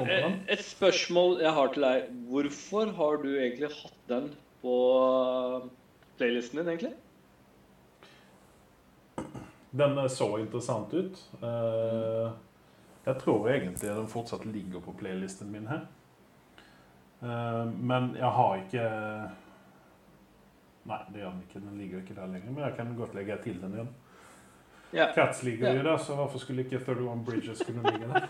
et 0.50 0.60
spørsmål 0.66 1.40
jeg 1.42 1.54
har 1.54 1.68
til 1.68 1.82
deg. 1.84 2.10
Hvorfor 2.28 2.92
har 2.96 3.18
du 3.22 3.30
egentlig 3.38 3.70
hatt 3.70 4.08
den 4.10 4.32
på 4.64 5.70
playlisten 6.18 6.58
din, 6.58 6.68
egentlig? 6.74 6.94
Den 9.72 9.96
så 10.10 10.40
interessant 10.40 10.92
ut. 10.94 11.22
Jeg 13.06 13.16
tror 13.20 13.48
egentlig 13.48 13.88
den 13.88 14.08
fortsatt 14.08 14.44
ligger 14.46 14.82
på 14.82 14.98
playlisten 14.98 15.52
min 15.52 15.68
her. 15.68 15.86
Eh, 17.24 17.66
Men 17.80 18.16
jeg 18.16 18.30
har 18.38 18.56
ikke 18.56 18.86
Nei, 20.86 20.98
det 21.14 21.20
gjør 21.22 21.30
den 21.32 21.42
ikke. 21.48 21.60
Den 21.60 21.78
ligger 21.78 22.00
ikke 22.02 22.16
der 22.16 22.28
lenger. 22.28 22.52
Men 22.52 22.64
jeg 22.64 22.74
kan 22.78 22.96
godt 22.98 23.14
legge 23.16 23.38
til 23.44 23.60
den 23.62 23.74
igjen. 23.74 23.90
Ja. 24.94 25.06
Cats 25.16 25.44
ligger 25.44 25.68
Ja. 25.70 25.76
jo 25.78 25.84
der, 25.84 25.98
så 25.98 26.16
hvorfor 26.16 26.40
skulle 26.40 26.64
ikke 26.64 26.80
31 26.80 27.26
Bridges 27.26 27.62
kunne 27.66 27.84
ligge 27.92 28.08
der? 28.14 28.28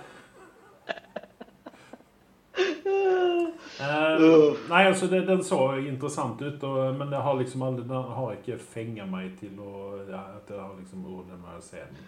Uh, 3.82 4.58
nei, 4.69 4.84
altså 4.86 5.08
det, 5.08 5.27
Den 5.27 5.43
så 5.43 5.73
interessant 5.75 6.41
ut, 6.41 6.63
og, 6.63 6.95
men 6.95 7.08
det 7.12 7.21
har 7.23 7.34
liksom 7.39 7.62
aldri, 7.65 7.84
den 7.88 8.04
har 8.13 8.34
ikke 8.36 8.58
fenga 8.60 9.06
meg 9.10 9.32
til 9.39 9.56
å 9.60 9.71
ja, 10.10 10.19
At 10.38 10.49
jeg 10.51 10.60
har 10.60 10.75
liksom 10.77 11.06
Å, 11.08 11.23
den 11.32 11.62
se. 11.62 11.77
den. 11.77 12.04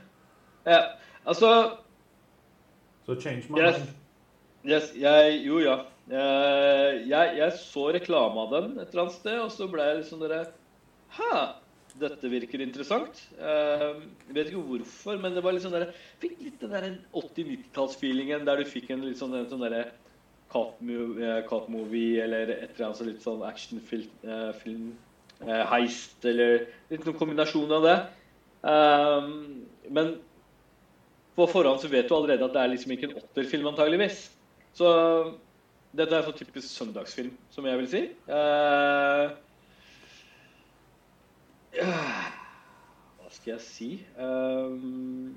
ja. 0.67 0.81
Altså 1.25 1.49
Så 3.05 3.15
change 3.21 3.43
my 3.49 3.59
Yes. 3.63 3.81
yes, 4.65 4.91
jeg, 4.99 5.39
Jo, 5.47 5.59
ja. 5.59 5.77
Eh, 6.11 7.03
jeg, 7.07 7.35
jeg 7.39 7.53
så 7.61 7.85
reklame 7.95 8.41
av 8.41 8.49
den 8.51 8.71
et 8.75 8.89
eller 8.91 9.05
annet 9.05 9.15
sted, 9.15 9.37
og 9.39 9.51
så 9.53 9.69
ble 9.71 9.85
jeg 9.87 9.99
litt 10.01 10.09
sånn 10.09 10.23
derre 10.25 10.41
Hæ, 11.13 11.35
dette 12.01 12.31
virker 12.31 12.63
interessant. 12.65 13.21
Eh, 13.37 13.85
jeg 14.27 14.35
vet 14.35 14.49
ikke 14.49 14.63
hvorfor, 14.67 15.19
men 15.21 15.35
det 15.37 15.43
var 15.45 15.55
litt 15.55 15.63
sånn 15.63 15.75
der, 15.77 15.93
fikk 16.23 16.41
litt 16.41 16.57
den 16.63 16.73
der 16.73 16.87
80-90-tallsfeelingen 17.13 18.47
der 18.49 18.59
du 18.63 18.67
fikk 18.67 18.89
en 18.91 19.05
litt 19.05 19.21
sånn, 19.21 19.37
sånn 19.47 19.63
derre 19.63 19.85
mo- 20.53 21.13
eh, 21.21 21.69
movie 21.71 22.19
eller 22.25 22.51
et 22.57 22.73
eller 22.73 22.89
annet 22.89 22.99
sånn 22.99 23.11
litt 23.11 23.23
sånn 23.23 23.45
actionfilm, 23.45 24.09
film, 24.59 24.91
heist, 25.43 26.19
eller 26.29 26.65
litt 26.91 27.05
noen 27.05 27.17
kombinasjon 27.19 27.71
av 27.77 27.87
det. 27.87 27.95
Men 29.93 30.13
på 31.37 31.47
forhånd 31.49 31.81
så 31.81 31.89
vet 31.91 32.07
du 32.09 32.13
allerede 32.15 32.45
at 32.45 32.53
det 32.53 32.61
er 32.61 32.71
liksom 32.73 32.93
ikke 32.95 33.09
en 33.09 33.17
åtterfilm, 33.21 33.67
antageligvis. 33.71 34.27
Så 34.77 34.87
dette 35.93 36.17
er 36.17 36.25
sånn 36.25 36.38
typisk 36.38 36.69
søndagsfilm, 36.73 37.34
som 37.53 37.67
jeg 37.69 37.79
vil 37.82 37.89
si. 37.91 38.03
Uh, 38.27 39.34
hva 41.73 43.29
skal 43.34 43.56
jeg 43.56 43.63
si 43.65 43.88
um, 44.21 45.32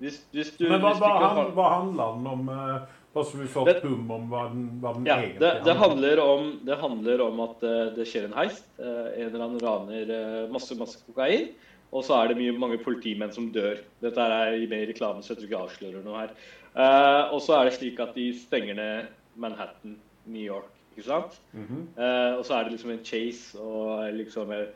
hvis, 0.00 0.22
hvis 0.32 0.54
du 0.56 0.64
Men 0.70 0.80
hva, 0.80 0.94
hva, 0.96 1.10
har- 1.34 1.52
hva 1.56 1.66
handler 1.74 2.16
den 2.16 2.30
om? 2.32 2.46
Hva 2.48 3.24
Bare 3.24 3.40
vi 3.40 3.72
et 3.72 3.80
bum 3.82 4.10
om 4.14 4.26
hva 4.30 4.42
den, 4.52 4.66
hva 4.82 4.92
den 4.94 5.06
ja, 5.08 5.16
egentlig 5.18 5.40
det, 5.42 5.52
det, 5.66 5.74
handler 5.80 6.20
om, 6.22 6.50
det 6.68 6.76
handler 6.78 7.22
om 7.24 7.40
at 7.42 7.64
det 7.96 8.04
skjer 8.06 8.28
en 8.28 8.36
heist. 8.36 8.68
En 8.78 9.24
eller 9.24 9.42
annen 9.46 9.62
raner 9.64 10.12
masse 10.52 10.76
masse 10.78 11.00
kokain. 11.08 11.48
Og 11.88 12.04
så 12.04 12.18
er 12.18 12.30
det 12.30 12.36
mye, 12.38 12.52
mange 12.60 12.78
politimenn 12.84 13.32
som 13.32 13.48
dør. 13.52 13.80
Dette 14.04 14.20
er 14.20 14.58
mer 14.70 14.84
reklame, 14.90 15.24
så 15.24 15.32
jeg 15.32 15.38
tror 15.40 15.48
ikke 15.48 15.56
jeg 15.56 15.68
avslører 15.68 16.04
noe 16.04 16.20
her. 16.20 16.34
Uh, 16.76 17.32
og 17.34 17.40
så 17.42 17.56
er 17.56 17.68
det 17.68 17.78
slik 17.78 17.98
at 18.04 18.12
de 18.14 18.28
stenger 18.36 18.76
ned 18.78 19.08
Manhattan, 19.38 19.96
New 20.26 20.42
York. 20.42 20.74
ikke 20.96 21.06
sant? 21.06 21.38
Mhm. 21.54 21.82
Eh, 21.94 22.32
og 22.38 22.44
så 22.44 22.56
er 22.56 22.64
det 22.64 22.72
liksom 22.74 22.90
en 22.90 23.04
chase 23.06 23.58
og 23.62 24.12
liksom 24.16 24.50
eh, 24.52 24.66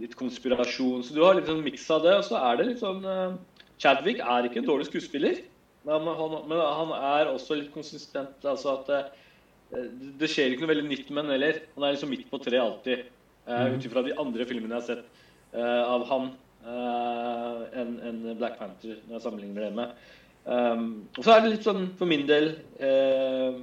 litt 0.00 0.16
konspirasjon. 0.16 1.02
Så 1.04 1.14
du 1.14 1.20
har 1.24 1.36
litt 1.36 1.48
sånn 1.50 1.64
miks 1.64 1.84
av 1.92 2.02
det. 2.06 2.14
Og 2.16 2.24
så 2.24 2.40
er 2.40 2.56
det 2.56 2.66
litt 2.70 2.80
sånn 2.80 3.04
eh, 3.04 3.36
Chadwick 3.78 4.22
er 4.24 4.48
ikke 4.48 4.62
en 4.62 4.68
dårlig 4.68 4.88
skuespiller, 4.88 5.42
men 5.86 6.08
han, 6.18 6.32
men 6.50 6.58
han 6.58 6.90
er 6.96 7.30
også 7.30 7.60
litt 7.60 7.70
konsistent. 7.74 8.40
Altså 8.42 8.78
at 8.78 8.90
eh, 8.96 9.86
det 10.18 10.30
skjer 10.32 10.54
ikke 10.54 10.64
noe 10.64 10.72
veldig 10.72 10.88
nytt 10.88 11.12
med 11.12 11.24
han 11.24 11.34
heller. 11.36 11.62
Han 11.76 11.86
er 11.86 11.94
liksom 11.94 12.12
midt 12.12 12.26
på 12.30 12.40
treet 12.42 12.64
alltid. 12.64 13.06
Uh. 13.48 13.76
Ut 13.76 13.86
ifra 13.88 14.04
de 14.04 14.16
andre 14.20 14.44
filmene 14.48 14.76
jeg 14.76 14.82
har 14.82 14.88
sett 14.88 15.22
eh, 15.56 15.84
av 15.84 16.04
han 16.10 16.26
uh, 16.66 17.62
enn 17.80 17.94
en 18.04 18.18
Black 18.36 18.58
Panther, 18.60 18.98
når 19.06 19.16
jeg 19.16 19.24
sammenligner 19.24 19.64
det 19.64 19.70
med. 19.78 19.94
Um, 20.48 21.08
og 21.16 21.24
så 21.24 21.34
er 21.34 21.44
det 21.44 21.52
litt 21.54 21.64
sånn 21.66 21.90
for 21.98 22.08
min 22.08 22.26
del 22.28 22.50
eh, 22.80 23.56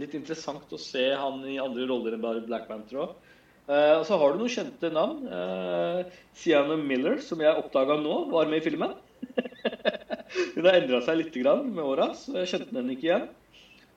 litt 0.00 0.16
interessant 0.16 0.72
å 0.72 0.80
se 0.80 1.04
han 1.18 1.42
i 1.48 1.58
andre 1.62 1.86
roller 1.90 2.16
enn 2.16 2.24
bare 2.24 2.44
Black 2.46 2.68
Panther 2.70 3.02
òg. 3.04 3.14
Eh, 3.68 3.94
og 3.98 4.06
så 4.08 4.18
har 4.18 4.32
du 4.32 4.40
noen 4.40 4.52
kjente 4.52 4.90
navn. 4.92 5.26
Uh, 5.28 6.22
Sienna 6.36 6.78
Miller, 6.80 7.20
som 7.22 7.42
jeg 7.42 7.60
oppdaga 7.60 7.98
nå, 8.00 8.16
var 8.32 8.50
med 8.50 8.62
i 8.62 8.66
filmen. 8.66 8.96
Hun 10.56 10.66
har 10.66 10.80
endra 10.80 11.02
seg 11.04 11.20
litt 11.20 11.36
grann 11.36 11.70
med 11.76 11.84
åra, 11.84 12.10
så 12.18 12.40
jeg 12.40 12.50
kjente 12.54 12.74
den 12.74 12.90
ikke 12.94 13.08
igjen. 13.10 13.28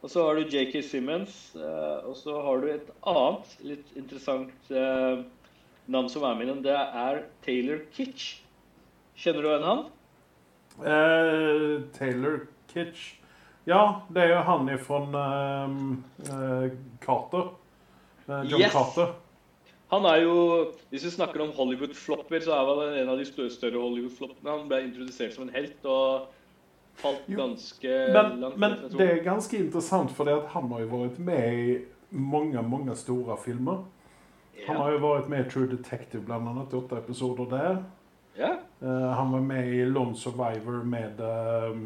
Og 0.06 0.12
så 0.14 0.22
har 0.28 0.38
du 0.38 0.52
JK 0.54 0.76
Simmons, 0.86 1.34
uh, 1.58 2.06
og 2.06 2.14
så 2.20 2.38
har 2.46 2.62
du 2.62 2.70
et 2.70 2.92
annet 3.10 3.56
litt 3.66 3.96
interessant 3.98 4.70
eh, 4.70 5.24
navn 5.90 6.10
som 6.14 6.28
er 6.30 6.38
med 6.38 6.52
i. 6.52 6.58
Det 6.68 6.76
er 6.78 7.24
Taylor 7.46 7.82
Kitsch. 7.96 8.36
Kjenner 9.18 9.42
du 9.42 9.50
igjen 9.50 9.66
han? 9.66 9.86
Eh, 10.94 11.82
Taylor 11.98 12.44
Kitsch. 12.70 13.16
Ja, 13.66 14.02
det 14.14 14.24
er 14.24 14.36
jo 14.36 14.42
han 14.46 14.68
ifrån 14.70 15.16
uh, 15.18 16.68
Carter. 17.02 17.54
Eh, 18.28 18.44
John 18.50 18.62
Yes. 18.62 18.74
Carter. 18.74 19.14
Han 19.88 20.06
er 20.06 20.16
jo, 20.16 20.66
Hvis 20.90 21.06
vi 21.06 21.10
snakker 21.10 21.42
om 21.42 21.52
Hollywood-flopper, 21.58 22.40
så 22.40 22.52
er 22.52 22.66
han 22.66 22.98
en 23.00 23.10
av 23.10 23.18
de 23.18 23.26
større, 23.26 23.78
Hollywood-floppene. 23.78 24.50
Han 24.50 24.68
ble 24.70 24.82
introdusert 24.88 25.34
som 25.34 25.48
en 25.48 25.54
helt 25.54 25.86
og 25.86 26.28
falt 26.96 27.26
Jo, 27.28 27.38
ganske 27.38 27.98
Men, 28.14 28.40
langt 28.40 28.58
men 28.58 28.78
det 28.98 29.10
er 29.12 29.24
ganske 29.24 29.58
interessant, 29.58 30.12
for 30.16 30.30
han 30.54 30.72
har 30.72 30.86
jo 30.86 30.88
vært 30.94 31.20
med 31.20 31.54
i 31.54 31.78
mange, 32.10 32.62
mange 32.64 32.96
store 32.96 33.38
filmer. 33.38 33.84
Han 34.68 34.78
har 34.80 34.96
jo 34.96 35.02
vært 35.04 35.30
med 35.30 35.46
i 35.46 35.50
True 35.50 35.68
Detective, 35.70 36.24
blant 36.26 36.48
annet. 36.48 36.74
Åtte 36.74 36.98
episoder 36.98 37.50
der. 37.52 37.84
ja. 38.38 38.56
Uh, 38.82 39.12
han 39.16 39.32
var 39.32 39.40
med 39.42 39.68
i 39.74 39.86
Lone 39.86 40.16
Survivor 40.16 40.84
med 40.84 41.20
uh, 41.20 41.78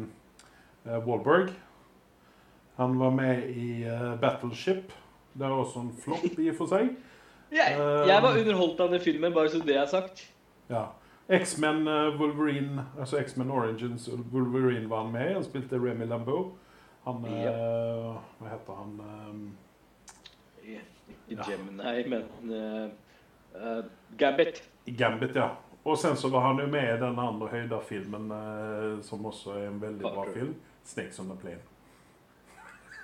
uh 0.86 1.06
Wahlberg. 1.06 1.52
Han 2.80 2.96
var 2.98 3.12
med 3.14 3.50
i 3.52 3.82
eh, 3.84 4.14
Battleship. 4.20 4.92
Det 5.36 5.46
er 5.46 5.52
også 5.54 5.82
en 5.84 5.92
flopp 6.00 6.38
i 6.40 6.48
og 6.50 6.56
for 6.58 6.70
seg. 6.72 6.90
Jeg, 7.50 7.74
jeg 8.06 8.22
var 8.22 8.36
underholdt 8.38 8.78
av 8.80 8.92
den 8.92 9.00
filmen, 9.02 9.32
bare 9.34 9.50
så 9.50 9.58
det 9.66 9.74
er 9.74 9.86
sagt. 9.90 10.20
Ja. 10.70 10.84
X-Men 11.34 11.80
eh, 11.90 12.12
Wolverine, 12.20 12.84
altså 12.94 13.18
X-Men 13.18 13.50
Origins 13.50 14.04
Wolverine 14.30 14.86
var 14.90 15.02
han 15.02 15.10
med 15.12 15.30
i. 15.30 15.34
Han 15.34 15.44
spilte 15.44 15.80
Remy 15.82 16.06
Lambeau. 16.06 16.52
Han 17.08 17.24
eh, 17.26 18.06
Hva 18.38 18.52
heter 18.52 18.78
han? 18.78 18.94
eh, 20.62 20.78
Ikke 21.30 21.42
Ja. 21.42 21.48
Gemini, 21.50 22.08
men 22.10 22.54
eh, 22.54 22.90
Uh, 23.50 23.84
Gambit. 24.16 24.62
Gambit, 24.86 25.34
ja. 25.34 25.48
Og 25.84 25.96
sen 25.98 26.14
så 26.16 26.28
var 26.30 26.44
han 26.44 26.60
jo 26.62 26.66
med 26.70 26.84
i 26.86 26.98
den 27.00 27.18
andre 27.18 27.48
høyderfilmen, 27.50 28.28
uh, 28.30 29.00
som 29.02 29.24
også 29.26 29.56
er 29.58 29.64
en 29.72 29.80
veldig 29.82 30.04
bra 30.06 30.24
film. 30.32 30.54
'Snakes 30.84 31.18
on 31.20 31.26
the 31.32 31.34
Plane'. 31.34 31.69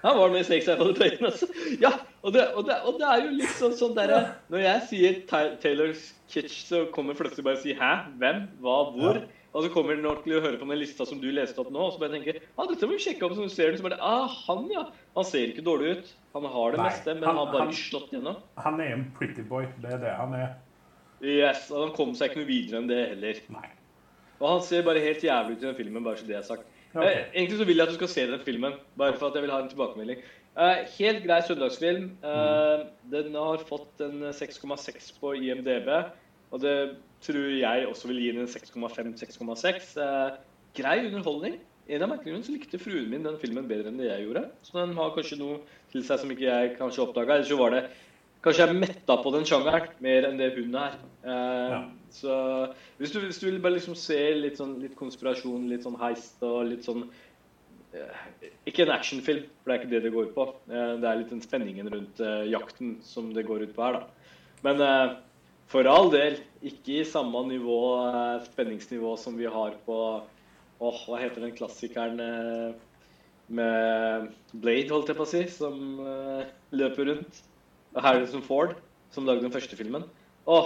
Han 0.06 0.18
var 0.20 0.34
med 0.34 0.44
i 0.44 0.46
Snakes 0.46 0.68
on 0.70 0.82
the 0.86 0.94
Plane, 0.94 1.30
altså. 1.30 1.48
Ja, 1.82 1.92
og 2.22 2.34
det, 2.34 2.44
og, 2.54 2.66
det, 2.68 2.76
og 2.86 3.00
det, 3.00 3.06
er 3.10 3.24
jo 3.24 3.32
litt 3.40 3.56
sånn, 3.58 3.74
sånn 3.74 3.96
derre 3.96 4.20
Når 4.52 4.62
jeg 4.62 4.84
sier 4.90 5.16
Taylor's 5.62 6.12
Kitsch, 6.30 6.60
så 6.68 6.84
kommer 6.94 7.18
plutselig 7.18 7.46
bare 7.46 7.58
å 7.58 7.62
si 7.62 7.74
'hæ? 7.74 7.90
Hvem? 8.20 8.46
Hva? 8.62 8.78
Hvor?' 8.94 9.24
Og 9.56 9.64
så 9.64 9.70
kommer 9.72 9.96
den 9.96 10.04
til 10.20 10.34
å 10.36 10.42
høre 10.44 10.58
på 10.60 10.66
den 10.68 10.78
lista 10.82 11.06
som 11.08 11.16
du 11.16 11.30
leste 11.32 11.62
opp 11.62 11.70
nå, 11.72 11.80
og 11.80 11.94
så 11.94 12.00
bare 12.02 12.12
tenker 12.12 12.42
ah, 12.58 12.66
dette 12.68 12.84
må 12.84 12.98
vi 12.98 13.04
sjekke 13.06 13.24
opp, 13.24 13.32
så 13.38 13.46
du 13.46 13.52
ser 13.52 13.70
den, 13.72 13.78
så 13.80 13.86
bare 13.86 13.96
ah, 14.04 14.28
han, 14.50 14.66
ja. 14.68 14.82
Han 15.16 15.24
ser 15.24 15.48
ikke 15.48 15.64
dårlig 15.64 15.94
ut. 15.96 16.10
Han 16.36 16.44
har 16.52 16.74
det 16.74 16.82
Nei, 16.82 16.90
meste, 16.90 17.14
men 17.16 17.24
han 17.24 17.40
har 17.40 17.48
bare 17.54 17.70
ikke 17.70 17.80
slått 17.80 18.12
gjennom. 18.12 18.42
Han 18.66 18.82
er 18.84 18.92
en 18.98 19.06
pretty 19.16 19.46
boy. 19.48 19.64
Det 19.80 19.94
er 19.96 20.02
det 20.02 20.12
han 20.18 20.36
er. 20.36 20.50
Yes, 21.24 21.70
og 21.72 21.86
han 21.86 21.94
kom 21.96 22.12
seg 22.18 22.28
ikke 22.28 22.42
noe 22.42 22.50
videre 22.50 22.82
enn 22.82 22.90
det 22.90 23.00
heller. 23.14 23.40
Nei. 23.56 23.70
Og 24.36 24.46
han 24.50 24.60
ser 24.66 24.84
bare 24.84 25.00
helt 25.00 25.24
jævlig 25.24 25.56
ut 25.56 25.64
i 25.64 25.68
den 25.70 25.78
filmen, 25.78 26.04
bare 26.04 26.20
så 26.20 26.28
det 26.28 26.36
er 26.36 26.44
sagt. 26.44 26.68
Okay. 26.96 27.12
Eh, 27.12 27.24
egentlig 27.34 27.60
så 27.60 27.68
vil 27.68 27.76
jeg 27.76 27.86
at 27.86 27.92
du 27.92 27.98
skal 27.98 28.08
se 28.08 28.26
den 28.30 28.44
filmen, 28.44 28.76
bare 28.96 29.16
for 29.18 29.28
at 29.28 29.36
jeg 29.36 29.44
vil 29.44 29.52
ha 29.52 29.60
en 29.62 29.68
tilbakemelding. 29.72 30.22
Eh, 30.56 30.78
helt 30.98 31.24
grei 31.26 31.40
søndagsfilm. 31.44 32.10
Eh. 32.24 32.86
Den 33.12 33.34
har 33.36 33.64
fått 33.68 34.00
en 34.00 34.30
6,6 34.32 35.12
på 35.20 35.34
IMDb. 35.36 35.90
Og 36.54 36.62
det 36.62 36.76
tror 37.24 37.48
jeg 37.58 37.86
også 37.90 38.08
vil 38.08 38.22
gi 38.22 38.32
den 38.32 38.46
en 38.46 38.52
6,5-6,6. 38.52 39.96
Eh, 40.00 40.36
grei 40.78 40.98
underholdning. 41.04 41.58
En 41.86 42.02
av 42.02 42.10
merkene 42.10 42.42
så 42.42 42.54
likte 42.54 42.80
fruen 42.82 43.10
min 43.12 43.26
den 43.26 43.36
filmen 43.38 43.68
bedre 43.68 43.92
enn 43.92 44.00
det 44.00 44.08
jeg 44.08 44.24
gjorde. 44.26 44.46
Så 44.66 44.80
den 44.80 44.96
har 44.96 45.12
kanskje 45.14 45.38
noe 45.38 45.60
til 45.92 46.02
seg 46.06 46.22
som 46.22 46.32
ikke 46.32 46.48
jeg 46.48 46.72
kanskje 46.80 47.04
oppdaga. 47.04 47.36
Eller 47.36 47.50
så 47.50 47.60
var 47.60 47.76
det 47.76 47.84
Kanskje 48.46 48.66
jeg 48.68 48.78
metta 48.78 49.16
på 49.18 49.30
den 49.34 49.46
sjangeren 49.48 49.88
mer 50.04 50.28
enn 50.28 50.36
det 50.38 50.52
hun 50.54 50.74
er. 50.78 50.92
Eh, 51.26 51.70
ja. 51.72 51.78
Så 52.14 52.34
hvis 53.00 53.10
du, 53.10 53.18
hvis 53.24 53.40
du, 53.42 53.48
vil 53.48 53.56
bare 53.62 53.74
liksom 53.74 53.96
se 53.98 54.18
litt, 54.38 54.60
sånn, 54.60 54.76
litt 54.78 54.94
konspirasjon, 54.94 55.64
litt 55.66 55.82
sånn 55.82 55.96
heist 55.98 56.44
og 56.46 56.68
litt 56.68 56.86
sånn 56.86 57.08
eh, 57.90 58.20
Ikke 58.70 58.84
en 58.84 58.92
actionfilm, 58.94 59.48
for 59.58 59.72
det 59.72 59.74
er 59.74 59.80
ikke 59.80 59.90
det 59.90 60.02
det 60.04 60.12
går 60.14 60.28
ut 60.28 60.36
på. 60.36 60.46
Eh, 60.70 60.92
det 61.02 61.08
er 61.10 61.18
litt 61.18 61.32
den 61.34 61.42
spenningen 61.42 61.90
rundt 61.90 62.22
eh, 62.22 62.44
jakten 62.52 63.00
som 63.02 63.32
det 63.34 63.48
går 63.48 63.66
ut 63.66 63.74
på 63.74 63.82
her, 63.82 63.98
da. 63.98 64.30
Men 64.62 64.84
eh, 64.86 65.16
for 65.72 65.90
all 65.90 66.12
del, 66.14 66.38
ikke 66.70 67.00
i 67.00 67.08
samme 67.10 67.42
nivå, 67.50 67.80
eh, 68.12 68.46
spenningsnivå 68.46 69.16
som 69.18 69.34
vi 69.40 69.50
har 69.50 69.74
på 69.88 69.98
Åh, 70.76 71.02
hva 71.08 71.18
heter 71.18 71.40
den 71.40 71.54
klassikeren 71.56 72.18
med 73.48 74.26
Blade, 74.52 74.90
holdt 74.92 75.08
jeg 75.08 75.16
på 75.16 75.24
å 75.24 75.30
si, 75.30 75.40
som 75.48 75.78
løper 76.76 77.08
rundt? 77.08 77.38
Harrison 78.04 78.42
Ford, 78.44 78.76
som 79.14 79.26
lagde 79.28 79.44
den 79.44 79.54
første 79.54 79.76
filmen. 79.78 80.04
Å, 80.46 80.58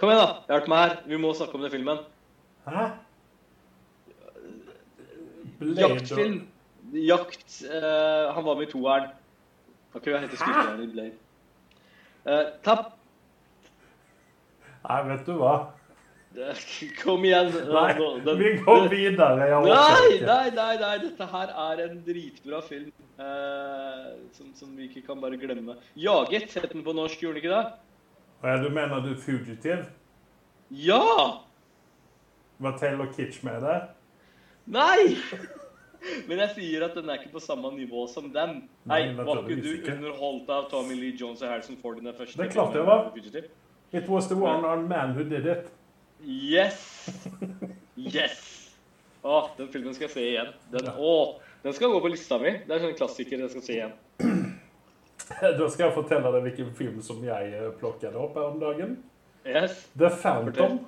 kom 0.00 0.12
igjen, 0.12 0.22
da! 0.22 0.44
Hjelp 0.50 0.68
meg 0.72 0.84
her. 0.84 0.94
Vi 1.10 1.20
må 1.20 1.32
snakke 1.36 1.58
om 1.58 1.64
den 1.64 1.72
filmen. 1.72 2.04
Hæ? 2.66 2.86
Jaktfilm. 5.60 6.38
Jakt 6.90 7.60
uh, 7.68 8.32
Han 8.34 8.44
var 8.46 8.56
med 8.56 8.66
i 8.66 8.70
toeren. 8.70 9.10
Hva 9.92 10.00
heter 10.22 10.38
skuespilleren 10.38 10.82
i 10.84 10.88
Blade? 10.94 11.18
Uh, 12.24 12.46
tapp. 12.64 12.94
Nei, 14.86 15.00
vet 15.10 15.26
du 15.28 15.34
hva? 15.38 15.54
Kom 17.04 17.24
igjen. 17.24 17.50
Nei, 17.50 17.94
vi 18.38 18.50
går 18.62 18.88
videre. 18.88 19.36
Nei, 19.36 20.20
nei, 20.22 20.50
nei, 20.54 20.74
nei, 20.78 20.96
dette 21.02 21.26
her 21.26 21.54
er 21.66 21.80
en 21.88 21.96
dritbra 22.06 22.60
film 22.62 22.92
eh, 23.18 24.10
som, 24.36 24.52
som, 24.54 24.76
vi 24.76 24.86
ikke 24.86 25.02
kan 25.08 25.20
bare 25.20 25.40
glemme. 25.40 25.74
'Jaget' 25.96 26.54
het 26.54 26.72
den 26.72 26.84
på 26.86 26.94
norsk, 26.94 27.22
gjorde 27.22 27.40
den 27.40 27.44
ikke 27.44 27.56
det? 27.56 27.64
Ja, 28.44 28.56
du 28.62 28.68
mener 28.70 29.02
du 29.02 29.14
'Fugitive'? 29.14 29.88
Ja! 30.70 31.42
Var 32.58 32.78
Taylor 32.78 33.10
Kitsch 33.16 33.42
med 33.44 33.60
der? 33.66 33.88
Nei! 34.66 35.16
Men 36.28 36.38
jeg 36.38 36.50
sier 36.54 36.84
at 36.86 36.94
den 36.94 37.10
er 37.10 37.18
ikke 37.18 37.34
på 37.34 37.42
samme 37.42 37.74
nivå 37.74 38.06
som 38.08 38.30
den. 38.32 38.68
Nei, 38.88 39.02
Var 39.16 39.42
ikke 39.42 39.58
du 39.66 39.90
underholdt 39.96 40.48
av 40.48 40.70
Tommy 40.70 40.94
Lee 40.94 41.18
Jones 41.18 41.42
og 41.42 41.50
Harrison 41.50 41.76
Ford 41.82 41.98
i 41.98 42.06
den 42.06 42.14
første? 42.14 42.38
Det 42.38 42.46
er 42.46 42.54
klart 42.54 42.72
det 42.72 42.86
var. 42.86 43.10
It 43.92 44.08
was 44.08 44.28
the 44.30 44.36
one-armed 44.38 44.88
man 44.88 45.12
who 45.18 45.24
did 45.26 45.44
it. 45.44 45.66
Yes! 46.24 46.80
Yes! 47.96 48.40
Å, 49.22 49.50
den 49.56 49.68
filmen 49.72 49.94
skal 49.96 50.08
jeg 50.08 50.14
se 50.14 50.24
igjen. 50.24 50.50
Den, 50.72 50.88
å, 50.96 51.40
den 51.64 51.76
skal 51.76 51.92
gå 51.92 52.00
på 52.04 52.10
lista 52.12 52.38
mi. 52.40 52.54
Det 52.66 52.76
er 52.76 52.88
en 52.88 52.96
klassiker 52.96 53.40
jeg 53.44 53.52
skal 53.54 53.66
se 53.66 53.78
igjen. 53.78 53.96
Da 55.30 55.66
skal 55.70 55.84
jeg 55.84 55.94
fortelle 55.94 56.32
deg 56.34 56.42
hvilken 56.48 56.72
film 56.74 56.96
som 57.06 57.20
jeg 57.22 57.52
eh, 57.54 57.68
plukket 57.78 58.16
opp 58.18 58.34
her 58.34 58.48
om 58.48 58.56
dagen. 58.58 58.96
Yes. 59.46 59.84
The 59.94 60.08
Phantom. 60.10 60.80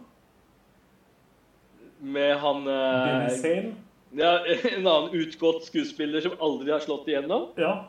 Med 2.03 2.35
han 2.43 2.65
Billy 2.67 3.37
Sane. 3.39 3.75
Ja, 4.19 4.33
en 4.73 4.87
annen 4.87 5.15
utgått 5.15 5.65
skuespiller 5.69 6.21
som 6.21 6.35
aldri 6.41 6.73
har 6.75 6.83
slått 6.85 7.09
igjennom. 7.09 7.53
Ja. 7.57 7.87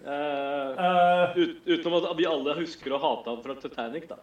Uh, 0.00 0.80
uh, 0.80 1.36
ut, 1.36 1.56
utenom 1.66 2.00
at 2.00 2.16
vi 2.16 2.26
alle 2.26 2.56
husker 2.62 2.94
å 2.96 3.00
hate 3.02 3.28
ham 3.28 3.42
fra 3.44 3.58
Titanic, 3.60 4.08
da. 4.08 4.16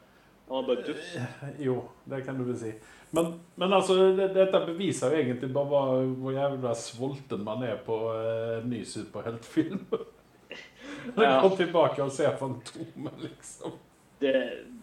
Han 0.48 0.56
var 0.56 0.68
bare 0.68 0.88
duff. 0.88 1.16
Jo, 1.60 1.82
det 2.08 2.22
kan 2.24 2.38
du 2.38 2.46
vel 2.48 2.58
si. 2.60 2.72
Men, 3.10 3.34
men 3.56 3.74
altså, 3.74 3.96
det, 4.16 4.30
dette 4.36 4.62
beviser 4.68 5.12
jo 5.12 5.20
egentlig 5.20 5.50
bare 5.56 6.06
hvor 6.20 6.36
jævla 6.36 6.72
sulten 6.76 7.44
man 7.44 7.64
er 7.68 7.80
på 7.84 7.98
uh, 8.12 8.64
ny 8.68 8.84
superheltfilm. 8.88 9.86
ja. 11.16 11.38
Gå 11.44 11.52
tilbake 11.60 12.04
og 12.04 12.12
se 12.16 12.32
Fantomet, 12.40 13.22
liksom. 13.24 13.76
Det, 14.20 14.34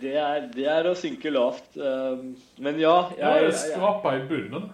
det, 0.00 0.14
er, 0.20 0.48
det, 0.54 0.66
er, 0.70 0.88
å 0.88 0.94
synke 0.96 1.32
lavt. 1.32 1.72
Uh, 1.76 2.32
men 2.62 2.80
ja 2.80 2.96
jeg, 3.16 3.24
jeg, 3.24 3.48
jeg, 3.48 3.60
Skrapa 3.64 4.16
i 4.20 4.24
bunnen. 4.28 4.68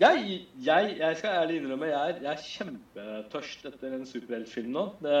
Jeg, 0.00 0.46
jeg, 0.64 0.94
jeg, 0.98 1.16
skal 1.18 1.34
ærlig 1.42 1.58
innrømme 1.60 1.88
jeg 1.90 2.10
er, 2.10 2.20
jeg 2.24 2.30
er 2.30 2.44
kjempetørst 2.46 3.66
etter 3.68 3.92
en 3.92 4.06
superheltfilm 4.08 4.70
nå. 4.72 4.84
Det, 5.04 5.18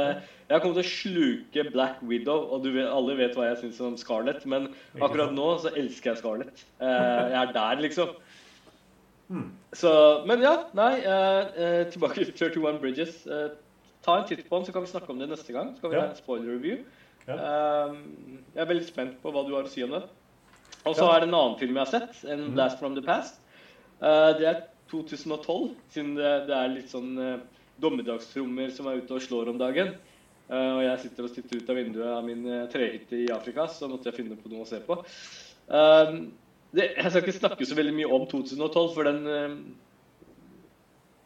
jeg 0.48 0.62
kommer 0.62 0.78
til 0.78 0.86
å 0.86 0.92
sluke 0.92 1.64
Black 1.74 1.98
Widow, 2.08 2.46
og 2.56 2.64
vet, 2.64 2.88
alle 2.88 3.16
vet 3.18 3.36
hva 3.36 3.50
jeg 3.50 3.58
syns 3.60 3.82
om 3.84 3.98
Scarlett. 4.00 4.46
Men 4.48 4.70
akkurat 4.96 5.34
nå 5.36 5.50
så 5.60 5.74
elsker 5.76 6.12
jeg 6.12 6.22
Scarlett. 6.22 6.64
Eh, 6.80 7.34
jeg 7.34 7.36
er 7.42 7.52
der, 7.58 7.82
liksom. 7.84 8.14
Hmm. 9.28 9.50
Så, 9.76 9.92
men 10.30 10.44
ja, 10.44 10.54
nei. 10.78 10.94
Eh, 11.04 11.52
eh 11.66 11.84
tilbake 11.92 12.24
til 12.24 12.32
31 12.32 12.80
Bridges. 12.80 13.20
Ta 14.02 14.16
en 14.18 14.26
titt 14.30 14.46
på 14.48 14.56
den, 14.56 14.66
så 14.66 14.72
kan 14.72 14.86
vi 14.86 14.94
snakke 14.94 15.12
om 15.12 15.20
det 15.20 15.28
neste 15.34 15.52
gang. 15.52 15.76
Så 15.76 15.84
kan 15.84 15.92
vi 15.92 16.00
ha 16.00 16.08
en 16.08 16.16
spoiler 16.16 16.48
review. 16.56 16.80
Jeg 17.28 18.64
er 18.64 18.72
veldig 18.72 18.88
spent 18.88 19.20
på 19.20 19.36
hva 19.36 19.44
du 19.44 19.52
har 19.52 19.68
å 19.68 19.70
si 19.70 19.84
om 19.84 19.92
det. 19.98 20.02
Og 20.88 20.96
så 20.96 21.12
er 21.12 21.22
det 21.22 21.28
en 21.28 21.38
annen 21.38 21.60
film 21.60 21.76
jeg 21.76 21.84
har 21.84 21.92
sett, 21.92 22.24
en 22.24 22.48
hmm. 22.48 22.56
Blast 22.56 22.80
from 22.80 22.96
the 22.96 23.04
Past. 23.04 23.41
Eh, 24.02 24.30
det 24.38 24.46
er 24.50 24.62
2012, 24.90 25.68
siden 25.94 26.16
det, 26.18 26.30
det 26.48 26.56
er 26.56 26.72
litt 26.72 26.90
sånn 26.90 27.12
uh, 27.16 27.38
dommedagstrommer 27.80 28.72
som 28.74 28.88
er 28.90 28.98
ute 29.00 29.14
og 29.16 29.22
slår 29.24 29.48
om 29.52 29.60
dagen. 29.60 29.94
Uh, 30.50 30.72
og 30.76 30.82
jeg 30.84 31.02
sitter 31.04 31.28
og 31.28 31.32
sitter 31.32 31.62
ut 31.62 31.70
av 31.70 31.78
vinduet 31.78 32.10
av 32.10 32.26
min 32.26 32.42
trehytte 32.72 33.16
i 33.22 33.30
Afrika, 33.32 33.68
så 33.70 33.88
måtte 33.88 34.10
jeg 34.10 34.18
finne 34.18 34.36
på 34.36 34.50
noe 34.52 34.66
å 34.66 34.68
se 34.68 34.82
på. 34.84 34.98
Det, 36.72 36.84
jeg 36.88 37.08
skal 37.12 37.22
ikke 37.22 37.36
snakke 37.38 37.68
så 37.68 37.78
veldig 37.78 37.94
mye 37.94 38.10
om 38.18 38.26
2012, 38.28 38.90
for 38.96 39.02
den, 39.08 39.20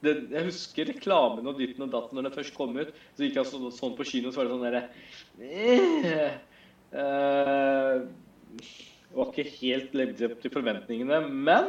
den 0.05 0.19
Jeg 0.37 0.47
husker 0.51 0.91
reklamen 0.93 1.49
og 1.49 1.59
ditten 1.59 1.87
og 1.89 1.93
datten 1.95 2.15
når 2.19 2.25
den 2.29 2.37
først 2.37 2.55
kom 2.55 2.77
ut. 2.77 2.91
Så 3.17 3.25
gikk 3.25 3.41
jeg 3.41 3.51
så, 3.51 3.57
sånn 3.75 3.97
på 3.99 4.07
kino, 4.07 4.29
så 4.31 4.39
var 4.43 4.47
det 4.47 4.55
sånn 4.55 4.67
derre 4.69 4.85
Var 9.17 9.27
ikke 9.33 9.53
helt 9.57 9.91
levd 9.97 10.19
opp 10.29 10.39
til 10.45 10.55
forventningene. 10.55 11.19
Men 11.31 11.65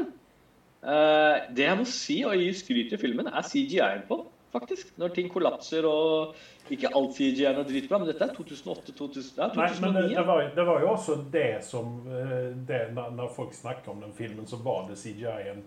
det 0.81 1.63
jeg 1.63 1.77
må 1.79 1.85
si 1.89 2.19
og 2.27 2.37
gi 2.37 2.51
skryt 2.55 2.91
til 2.93 2.99
filmen, 3.01 3.27
er 3.27 3.45
CGI-en 3.45 4.05
på. 4.09 4.25
faktisk. 4.51 4.93
Når 4.97 5.09
ting 5.13 5.27
kollapser 5.29 5.85
og 5.85 6.35
ikke 6.73 6.91
alt 6.95 7.15
CGI-en 7.15 7.61
er 7.61 7.67
dritbra, 7.67 7.99
men 8.01 8.09
dette 8.09 8.25
er 8.25 8.33
2008-2009. 8.35 9.55
Nei, 9.57 9.69
men 9.81 9.97
det, 9.97 10.25
var, 10.27 10.43
det, 10.55 10.65
var, 10.67 10.81
jo 10.81 10.91
også 10.91 11.17
det 11.31 11.63
som 11.67 11.99
eh, 12.07 12.51
det, 12.67 12.81
når, 12.95 13.31
folk 13.35 13.53
snakker 13.53 13.91
om 13.91 14.01
den 14.03 14.13
filmen, 14.17 14.47
så 14.47 14.59
var 14.63 14.87
det 14.89 14.99
CGI-en 14.99 15.63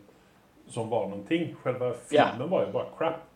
som 0.70 0.90
var 0.90 1.08
noen 1.10 1.26
ting. 1.28 1.50
Selve 1.64 1.92
filmen 2.08 2.40
yeah. 2.40 2.50
var 2.50 2.66
jo 2.66 2.72
bare 2.74 2.94
crap. 2.98 3.26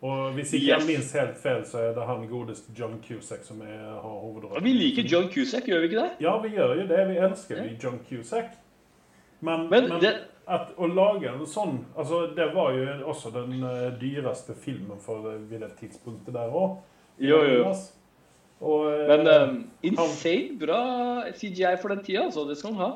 Og 0.00 0.32
hvis 0.32 0.54
ikke 0.56 0.64
yes. 0.64 0.70
jeg 0.78 0.88
minst 0.88 1.16
helt 1.18 1.36
feil, 1.42 1.64
så 1.68 1.82
er 1.84 1.90
det 1.96 2.04
han 2.08 2.22
godeste 2.28 2.72
John 2.78 2.94
Cusack 3.04 3.42
som 3.44 3.60
er, 3.60 3.82
har 4.00 4.20
hovedrollen. 4.22 4.64
Vi 4.64 4.72
liker 4.72 5.04
John 5.04 5.28
Cusack, 5.32 5.68
gjør 5.68 5.82
vi 5.84 5.90
ikke 5.90 6.00
det? 6.00 6.10
Ja, 6.24 6.38
vi 6.40 6.54
gjør 6.54 6.74
jo 6.78 6.86
det. 6.88 7.02
Vi 7.10 7.18
elsker 7.20 7.60
yeah. 7.60 7.74
John 7.82 8.00
Cusack. 8.08 8.56
Men, 9.40 9.68
men, 9.72 9.88
men 9.88 10.00
det 10.00 10.14
at 10.50 10.72
å 10.76 10.88
lage 10.90 11.30
en 11.30 11.42
sånn 11.46 11.78
altså 11.94 12.24
Det 12.36 12.48
var 12.54 12.72
jo 12.74 12.86
også 13.12 13.32
den 13.34 13.60
uh, 13.62 13.90
dyreste 14.00 14.56
filmen 14.58 14.98
for 15.02 15.26
uh, 15.28 15.36
ved 15.50 15.62
det 15.64 15.72
tidspunktet 15.78 16.34
der 16.34 16.50
òg. 16.50 16.80
Jo, 17.20 17.38
jo. 17.46 17.68
Og, 18.60 18.86
uh, 18.88 19.04
Men 19.10 19.28
um, 19.28 19.60
insane 19.86 20.56
bra 20.60 20.80
CGI 21.36 21.76
for 21.80 21.94
den 21.94 22.02
tida, 22.04 22.26
altså. 22.26 22.44
Det 22.48 22.58
skal 22.58 22.74
han 22.74 22.82
ha. 22.82 22.90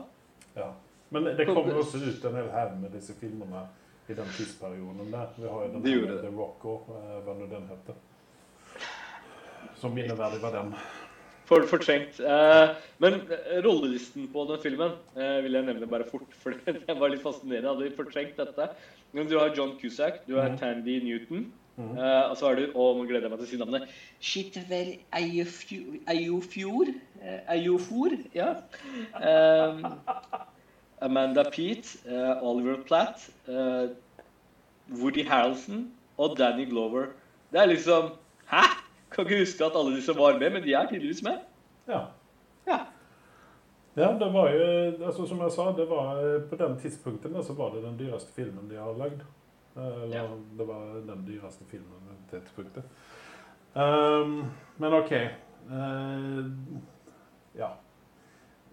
Ja. 0.59 0.73
Men 1.15 1.31
det 1.39 1.47
kommer 1.47 1.79
også 1.79 2.01
ut 2.03 2.27
en 2.27 2.41
hel 2.41 2.51
haug 2.51 2.75
med 2.81 2.95
disse 2.97 3.15
filmene 3.21 3.67
i 4.09 4.17
den 4.19 4.35
tidsperioden 4.37 5.13
der. 5.13 5.31
Vi 5.37 5.49
har 5.49 5.65
jo 5.65 5.71
den 5.77 5.85
de 5.85 6.19
The 6.25 6.33
Rock 6.35 6.67
og 6.69 6.91
hva 7.25 7.37
nå 7.39 7.47
den 7.53 7.69
heter. 7.71 7.97
Som 9.79 9.95
minneverdig 9.95 10.43
var 10.43 10.57
den. 10.59 10.75
For, 11.45 11.67
fortrengt. 11.69 12.21
Eh, 12.25 12.71
men 13.05 13.19
eh, 13.29 13.59
rollelisten 13.65 14.29
på 14.33 14.47
den 14.49 14.61
filmen 14.63 14.95
eh, 15.17 15.43
vil 15.45 15.53
jeg 15.59 15.67
nevne 15.67 15.87
bare 15.91 16.07
fort, 16.09 16.31
for 16.43 16.57
det 16.65 16.97
var 17.01 17.13
litt 17.13 17.21
fascinerende. 17.25 17.69
Hadde 17.75 17.97
fortrengt 17.99 18.39
dette. 18.41 18.69
Men 19.13 19.29
du 19.29 19.37
har 19.39 19.53
John 19.57 19.75
Cusack, 19.81 20.23
du 20.27 20.39
har 20.39 20.49
Mhm. 20.55 20.59
Tandy 20.63 21.01
Newton. 21.05 21.53
Mm. 21.77 21.97
og 21.99 22.37
så 22.39 22.47
har 22.47 22.55
du 22.55 22.69
Å, 22.71 22.85
nå 22.95 23.03
gleder 23.09 23.25
jeg 23.27 23.31
meg 23.33 23.41
til 23.41 23.47
å 23.47 23.51
si 23.51 23.57
navnet. 23.59 23.89
Shitvel 24.23 24.93
Eyofjord? 25.19 26.93
Eyofjord? 27.51 28.15
Ja. 28.37 28.53
Um, 29.19 29.83
Amanda 31.03 31.43
Pete, 31.51 31.99
uh, 32.07 32.39
Oliver 32.47 32.77
Platt, 32.87 33.27
uh, 33.49 33.89
Woody 35.01 35.27
Harrelson 35.27 35.89
og 36.17 36.39
Danny 36.39 36.69
Glover. 36.71 37.11
Det 37.51 37.61
er 37.65 37.67
liksom 37.75 38.13
Hæ?! 38.47 38.63
Kan 39.15 39.27
ikke 39.27 39.39
huske 39.45 39.65
at 39.65 39.77
alle 39.79 39.97
disse 39.97 40.15
var 40.19 40.39
med, 40.39 40.51
men 40.57 40.63
de 40.65 40.75
er 40.75 40.89
tydeligvis 40.91 41.23
med. 41.23 41.39
Ja. 41.89 42.01
Ja. 42.67 42.79
Ja, 43.97 44.09
det 44.19 44.33
var 44.35 44.51
jo, 44.51 44.65
altså 45.07 45.27
som 45.31 45.39
jeg 45.45 45.53
sa, 45.55 45.69
det 45.77 45.85
var, 45.91 46.19
eh, 46.19 46.41
på 46.51 46.57
den 46.59 46.77
tidspunkten 46.81 47.37
så 47.47 47.55
var 47.55 47.71
det 47.75 47.85
den 47.85 47.99
dyreste 47.99 48.33
filmen 48.35 48.67
de 48.71 48.77
har 48.77 48.97
lagd. 48.99 49.21
Eh, 49.77 50.03
Eller 50.03 50.17
Ja. 50.17 50.27
det 50.59 50.67
var 50.67 51.01
den 51.07 51.25
dyreste 51.27 51.65
filmen 51.71 52.03
på 52.31 52.37
det 52.37 52.43
tidspunktet. 52.43 52.85
Um, 53.75 54.51
men 54.77 54.93
ok. 54.93 55.13
Uh, 55.71 56.51
ja. 57.55 57.69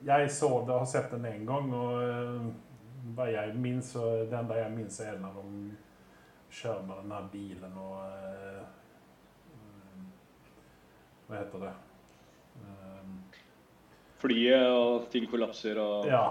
Jeg 0.06 0.32
så 0.32 0.64
det, 0.68 0.74
har 0.74 0.86
sett 0.86 1.12
den 1.12 1.26
en 1.26 1.46
gang, 1.46 1.74
og 1.74 1.94
uh, 1.94 2.46
hva 3.16 3.26
jeg 3.32 3.56
minns, 3.56 3.96
og 3.96 4.28
det 4.30 4.38
enda 4.40 4.58
jeg 4.60 4.72
minns 4.72 5.00
er 5.00 5.18
når 5.20 5.38
de 5.42 5.72
kjører 6.52 6.86
med 6.88 6.96
den 7.04 7.12
her 7.12 7.28
bilen 7.32 7.78
og 7.80 7.98
eh, 8.06 8.64
Hva 11.32 11.40
heter 11.40 11.62
det? 11.64 11.74
Um, 12.60 13.12
Flyet 14.20 14.68
og 14.68 15.06
ting 15.14 15.30
kollapser 15.32 15.78
og 15.80 16.10
ja. 16.12 16.26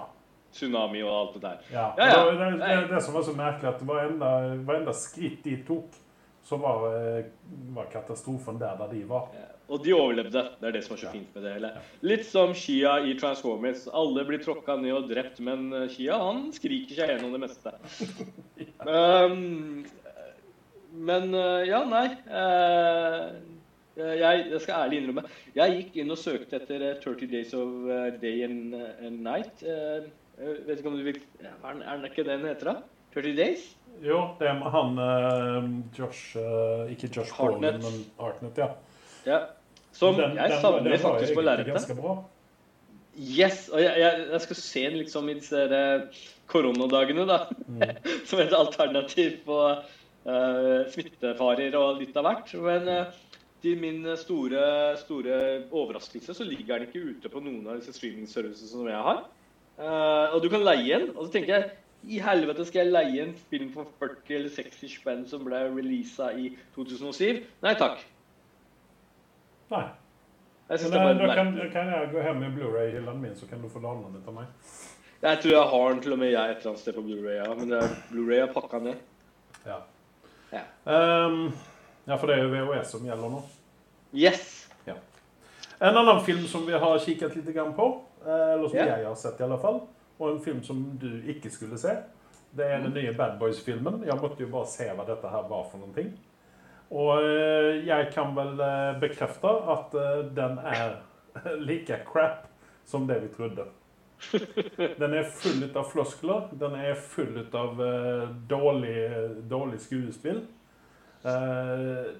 tsunami 0.52 1.00
og 1.06 1.14
alt 1.14 1.38
det 1.38 1.42
der. 1.46 1.62
Ja. 1.72 1.86
Ja, 1.96 2.08
ja. 2.10 2.18
Det, 2.28 2.34
det, 2.36 2.50
det, 2.60 2.82
det 2.92 3.00
som 3.06 3.16
var 3.16 3.24
så 3.24 3.32
merkelig, 3.38 3.70
at 3.72 3.86
varenda, 3.88 4.32
varenda 4.68 4.92
skritt 4.92 5.40
de 5.46 5.56
tok, 5.64 5.96
så 6.44 6.58
var, 6.60 6.84
eh, 6.98 7.24
var 7.72 7.88
katastrofen 7.92 8.60
der, 8.60 8.76
der 8.76 8.92
de 8.92 9.00
var. 9.08 9.32
Og 9.70 9.84
de 9.84 9.92
overlevde. 9.94 10.42
Det 10.60 10.68
er 10.68 10.74
det 10.74 10.82
som 10.84 10.96
er 10.96 11.00
så 11.04 11.10
fint 11.14 11.34
med 11.36 11.44
det 11.46 11.54
hele. 11.54 11.70
Litt 12.04 12.24
som 12.26 12.52
Shia 12.58 12.96
i 13.06 13.14
Transformers. 13.20 13.86
Alle 13.94 14.24
blir 14.28 14.42
tråkka 14.42 14.76
ned 14.82 14.96
og 14.96 15.08
drept, 15.08 15.40
men 15.46 15.70
eh, 15.72 15.88
Shia 15.92 16.18
han 16.20 16.48
skriker 16.52 16.98
seg 16.98 17.14
gjennom 17.14 17.36
det 17.36 17.42
meste. 17.46 17.72
um, 18.84 19.86
men 21.08 21.32
eh, 21.32 21.70
ja, 21.70 21.84
nei. 21.88 22.08
eh, 22.26 23.30
jeg, 23.96 24.44
jeg 24.52 24.60
skal 24.60 24.84
ærlig 24.86 25.00
innrømme. 25.02 25.24
Jeg 25.56 25.74
gikk 25.76 25.96
inn 26.02 26.10
og 26.14 26.18
søkte 26.20 26.56
etter 26.60 26.84
eh, 26.90 26.96
30 27.02 27.26
Days 27.32 27.52
of 27.58 27.88
eh, 27.90 28.08
Day 28.22 28.44
and, 28.46 28.74
and 29.02 29.20
Night. 29.26 29.62
Eh, 29.62 30.06
jeg 30.40 30.56
vet 30.68 30.78
ikke 30.80 30.88
om 30.92 30.96
du 30.96 31.04
vil 31.04 31.18
Er 31.42 31.74
den- 31.74 32.04
ikke 32.08 32.24
den 32.24 32.46
heter, 32.48 32.64
da? 32.72 32.76
30 33.14 33.36
Days? 33.36 33.64
Jo, 34.02 34.20
det 34.38 34.46
er 34.48 34.60
han 34.72 34.98
eh, 35.02 35.70
Josh 35.98 36.36
eh, 36.38 36.92
Ikke 36.94 37.10
Josh 37.16 37.32
Hartnett. 37.36 37.80
Brolin, 37.82 37.98
men 37.98 38.04
Hartnett, 38.20 38.58
ja. 38.62 38.68
Ja. 39.26 39.40
Som 39.92 40.14
Den- 40.16 40.36
jeg 40.38 40.50
den 40.50 40.60
savner 40.62 40.90
den 40.90 40.98
faktisk 41.02 41.34
på 41.34 41.42
lerretet. 41.44 41.98
Yes! 43.20 43.68
Og 43.68 43.80
jeg, 43.82 43.92
jeg, 44.00 44.26
jeg 44.30 44.40
skal 44.46 44.56
se 44.56 44.82
den 44.86 44.98
liksom 45.02 45.28
i 45.28 45.34
disse 45.34 45.64
eh, 45.66 46.20
koronadagene, 46.48 47.26
da. 47.28 47.40
Mm. 47.66 47.82
Som 48.30 48.40
et 48.40 48.54
alternativ 48.56 49.40
på 49.44 49.56
uh, 50.26 50.86
smittefarer 50.94 51.74
og 51.78 51.98
litt 52.00 52.16
av 52.16 52.24
hvert. 52.28 52.54
Men 52.64 52.88
eh, 52.88 53.18
til 53.62 53.76
min 53.80 54.04
store, 54.16 54.96
store 55.00 55.36
overraskelse 55.68 56.34
så 56.34 56.46
ligger 56.46 56.78
den 56.78 56.88
ikke 56.88 57.16
ute 57.16 57.32
på 57.32 57.42
noen 57.44 57.66
av 57.68 57.80
disse 57.80 57.94
streaming-servicene 57.96 58.70
som 58.72 58.88
jeg 58.88 59.04
har. 59.06 59.22
Uh, 59.80 60.34
og 60.34 60.42
du 60.44 60.48
kan 60.52 60.64
leie 60.64 60.98
den. 60.98 61.12
Og 61.16 61.26
så 61.26 61.34
tenker 61.36 61.56
jeg 61.56 61.70
i 62.10 62.20
helvete 62.24 62.64
skal 62.64 62.86
jeg 62.86 62.94
leie 62.94 63.24
en 63.26 63.34
film 63.50 63.72
for 63.74 63.88
40 64.00 64.36
eller 64.38 64.52
60 64.54 64.94
spenn 64.94 65.26
som 65.28 65.44
ble 65.44 65.60
releasa 65.68 66.30
i 66.32 66.54
2007? 66.76 67.42
Nei 67.64 67.74
takk. 67.80 68.00
Nei. 69.70 69.84
Jeg 70.70 70.80
synes 70.80 70.94
Men, 70.94 71.00
det 71.00 71.06
eh, 71.06 71.10
er 71.10 71.18
da 71.18 71.26
bare 71.26 71.36
kan, 71.36 71.72
kan 71.74 71.92
jeg 71.92 72.10
gå 72.12 72.24
hjem 72.24 72.40
med 72.44 72.56
Blu-ray-hyllen 72.56 73.20
min, 73.20 73.36
så 73.36 73.46
kan 73.50 73.60
du 73.60 73.68
få 73.68 73.82
låne 73.82 74.08
den 74.14 74.22
av 74.24 74.36
meg. 74.38 74.74
Jeg 75.20 75.40
tror 75.42 75.52
jeg 75.52 75.70
har 75.72 75.88
den 75.90 76.02
til 76.04 76.14
og 76.14 76.20
med 76.22 76.30
jeg 76.30 76.50
et 76.50 76.60
eller 76.60 76.70
annet 76.70 76.82
sted 76.82 76.96
på 76.96 77.04
Blu-ray, 77.04 77.36
ja. 77.36 77.48
Men 77.58 77.74
Blu-ray 78.12 78.44
er 78.44 78.52
pakka 78.54 78.80
ned. 78.84 79.02
Ja. 79.66 79.80
Ja. 80.54 80.62
Ehm, 80.90 81.50
ja, 82.10 82.18
for 82.18 82.26
det 82.26 82.40
er 82.40 82.48
jo 82.48 82.50
VHS 82.52 82.96
som 82.96 83.06
gjelder 83.06 83.38
nå. 83.38 83.44
Yes! 84.10 84.60
En 85.82 85.96
annen 85.96 86.20
film 86.20 86.46
som 86.46 86.66
vi 86.66 86.72
har 86.72 86.98
kikket 86.98 87.36
litt 87.36 87.54
på, 87.76 87.84
eh, 88.26 88.52
eller 88.52 88.68
som 88.68 88.76
yeah. 88.76 88.98
jeg 88.98 89.06
har 89.06 89.14
sett 89.16 89.38
i 89.40 89.44
alle 89.46 89.56
fall, 89.62 89.78
og 90.18 90.26
en 90.28 90.42
film 90.44 90.58
som 90.62 90.82
du 91.00 91.22
ikke 91.32 91.48
skulle 91.50 91.78
se, 91.80 91.94
det 92.52 92.66
er 92.66 92.82
den 92.84 92.92
nye 92.92 93.14
Bad 93.16 93.38
Boys-filmen. 93.40 94.02
Jeg 94.04 94.20
måtte 94.20 94.44
jo 94.44 94.50
bare 94.52 94.68
se 94.68 94.90
hva 94.92 95.06
dette 95.08 95.30
her 95.32 95.46
var 95.48 95.64
for 95.70 95.80
noen 95.80 95.94
ting. 95.96 96.10
Og 96.92 97.24
eh, 97.24 97.80
jeg 97.86 98.10
kan 98.12 98.36
vel 98.36 98.60
eh, 98.60 99.00
bekrefte 99.00 99.54
at 99.72 99.96
den 100.36 100.60
er 100.68 100.98
like 101.70 102.02
crap 102.10 102.44
som 102.84 103.08
det 103.08 103.22
vi 103.24 103.32
trodde. 103.38 103.70
Den 105.00 105.14
er 105.16 105.32
full 105.32 105.64
av 105.64 105.86
floskler, 105.88 106.50
den 106.60 106.74
er 106.76 106.98
full 107.00 107.40
av 107.56 107.80
dårlig, 108.50 108.98
dårlig 109.48 109.80
skuespill. 109.80 110.42
Eh, 111.22 112.12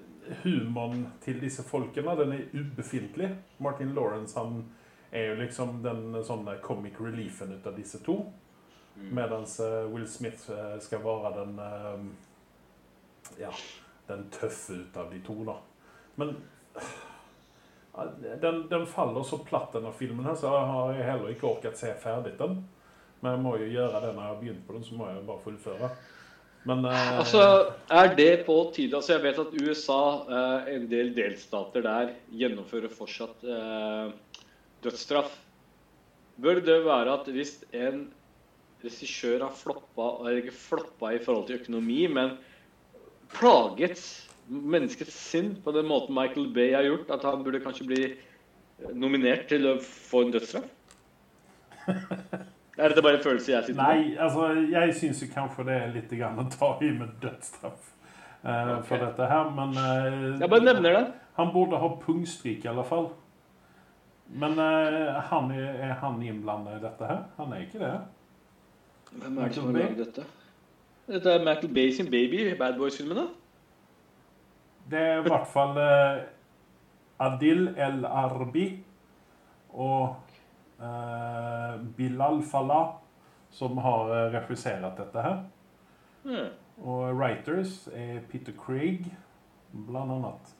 humoren 0.43 1.07
til 1.23 1.39
disse 1.41 1.63
folkene, 1.65 2.15
den 2.19 2.33
er 2.35 2.53
ubefintlig. 2.53 3.31
Martin 3.57 3.95
Lawrence 3.95 4.39
han 4.39 4.63
er 5.11 5.31
jo 5.31 5.39
liksom 5.41 5.81
den 5.83 6.19
sånne 6.23 6.59
comic 6.63 6.99
reliefen 7.01 7.55
ut 7.55 7.67
av 7.67 7.77
disse 7.77 8.03
to. 8.05 8.21
Mens 9.11 9.59
eh, 9.59 9.85
Will 9.89 10.07
Smith 10.07 10.51
eh, 10.53 10.77
skal 10.83 11.01
være 11.03 11.33
den 11.39 11.57
ja, 13.39 13.51
den 14.07 14.27
tøffe 14.33 14.73
ut 14.83 14.97
av 14.97 15.09
de 15.11 15.21
to, 15.25 15.37
da. 15.47 15.55
Men 16.19 16.35
den, 18.41 18.67
den 18.69 18.85
faller 18.87 19.23
så 19.23 19.39
platt, 19.45 19.73
denne 19.73 19.91
filmen, 19.95 20.25
her, 20.25 20.35
så 20.35 20.51
jeg 20.51 20.69
har 20.71 20.93
jeg 20.95 21.07
heller 21.09 21.33
ikke 21.33 21.49
orket 21.49 21.79
se 21.79 21.91
ferdig 21.99 22.35
den. 22.39 22.61
Men 23.21 23.35
jeg 23.35 23.43
må 23.43 23.55
jo 23.61 23.69
gjøre 23.69 24.01
det 24.01 24.13
når 24.15 24.23
jeg 24.23 24.33
har 24.33 24.41
begynt 24.41 24.65
på 24.67 24.75
den, 24.75 24.85
så 24.85 24.97
må 24.97 25.09
jeg 25.09 25.25
bare 25.27 25.45
fullføre. 25.45 25.89
Men 26.69 26.85
uh... 26.85 27.19
Altså, 27.21 27.43
er 27.89 28.11
det 28.17 28.45
på 28.45 28.55
tide 28.75 28.97
Altså, 28.97 29.15
jeg 29.15 29.23
vet 29.23 29.39
at 29.41 29.55
USA, 29.61 30.01
uh, 30.29 30.69
en 30.69 30.87
del 30.91 31.13
delstater 31.15 31.85
der, 31.85 32.13
gjennomfører 32.37 32.93
fortsatt 32.93 33.45
uh, 33.47 34.11
dødsstraff. 34.85 35.33
Bør 36.41 36.61
det 36.65 36.79
være 36.85 37.17
at 37.17 37.29
hvis 37.33 37.55
en 37.73 38.05
regissør 38.81 39.45
har 39.45 39.53
floppa, 39.57 40.07
eller 40.21 40.41
ikke 40.41 40.57
floppa 40.57 41.13
i 41.13 41.21
forhold 41.21 41.47
til 41.49 41.61
økonomi, 41.61 42.05
men 42.09 42.37
plaget 43.33 43.99
menneskets 44.51 45.15
sinn 45.31 45.53
på 45.63 45.73
den 45.75 45.87
måten 45.89 46.15
Michael 46.17 46.49
Bay 46.53 46.73
har 46.75 46.87
gjort, 46.87 47.11
at 47.13 47.25
han 47.29 47.45
burde 47.45 47.61
kanskje 47.63 47.89
bli 47.89 48.01
nominert 48.97 49.47
til 49.51 49.69
å 49.69 49.77
få 49.81 50.25
en 50.25 50.33
dødsstraff? 50.33 50.69
Er 52.81 52.89
dette 52.89 53.03
bare 53.05 53.19
en 53.19 53.23
følelse 53.23 53.51
jeg 53.51 53.67
sitter 53.67 53.77
med? 53.77 53.89
Nei, 54.01 54.15
altså 54.17 54.47
jeg 54.71 54.93
syns 54.97 55.23
kanskje 55.33 55.65
det 55.67 55.77
er 55.77 55.91
litt 55.93 56.13
grann 56.17 56.39
å 56.41 56.47
ta 56.49 56.71
i 56.81 56.89
med 56.95 57.11
dødsstraff 57.21 57.91
eh, 58.41 58.71
for 58.87 59.05
dette 59.05 59.27
her, 59.29 59.51
men 59.57 59.75
uh, 59.77 60.39
Jeg 60.41 60.49
bare 60.49 60.65
nevner 60.65 60.97
det. 60.97 61.03
Han 61.37 61.53
burde 61.53 61.79
ha 61.79 61.91
pungstryk 62.01 62.65
i 62.65 62.71
alle 62.71 62.85
fall. 62.87 63.11
Men 64.41 64.57
uh, 64.57 65.21
han 65.29 65.53
er, 65.53 65.69
er 65.91 65.93
han 66.01 66.17
innblandet 66.25 66.79
i 66.79 66.83
dette 66.87 67.11
her? 67.13 67.21
Han 67.37 67.53
er 67.53 67.67
ikke 67.67 67.83
det? 67.83 67.93
Hvem 69.11 69.37
er 69.37 69.51
det 69.51 69.59
som 69.59 69.69
har 69.69 69.77
laget 69.77 70.01
dette? 70.01 70.25
Dette 71.11 71.31
er 71.35 71.45
Michael 71.45 71.73
Bay 71.75 71.93
sin 71.93 72.11
baby, 72.11 72.45
i 72.47 72.57
Bad 72.57 72.77
Boys-filmen, 72.79 73.17
da? 73.17 73.27
Det 74.91 74.99
er 74.99 75.19
i 75.19 75.27
hvert 75.27 75.47
fall 75.51 75.77
eh, 75.79 76.21
Adil 77.21 77.67
El 77.77 78.05
Arbi 78.05 78.65
og 79.71 80.15
eh, 80.15 80.30
Bilal 81.97 82.41
Falah 82.41 83.01
som 83.51 83.77
har 83.77 84.25
eh, 84.33 84.95
dette 84.97 85.21
her. 85.21 85.43
Mm. 86.23 86.49
Og 86.81 87.13
writers 87.13 87.87
er 87.93 88.21
Peter 88.31 88.53
Craig, 88.53 89.05
blant 89.71 90.11
annet. 90.11 90.55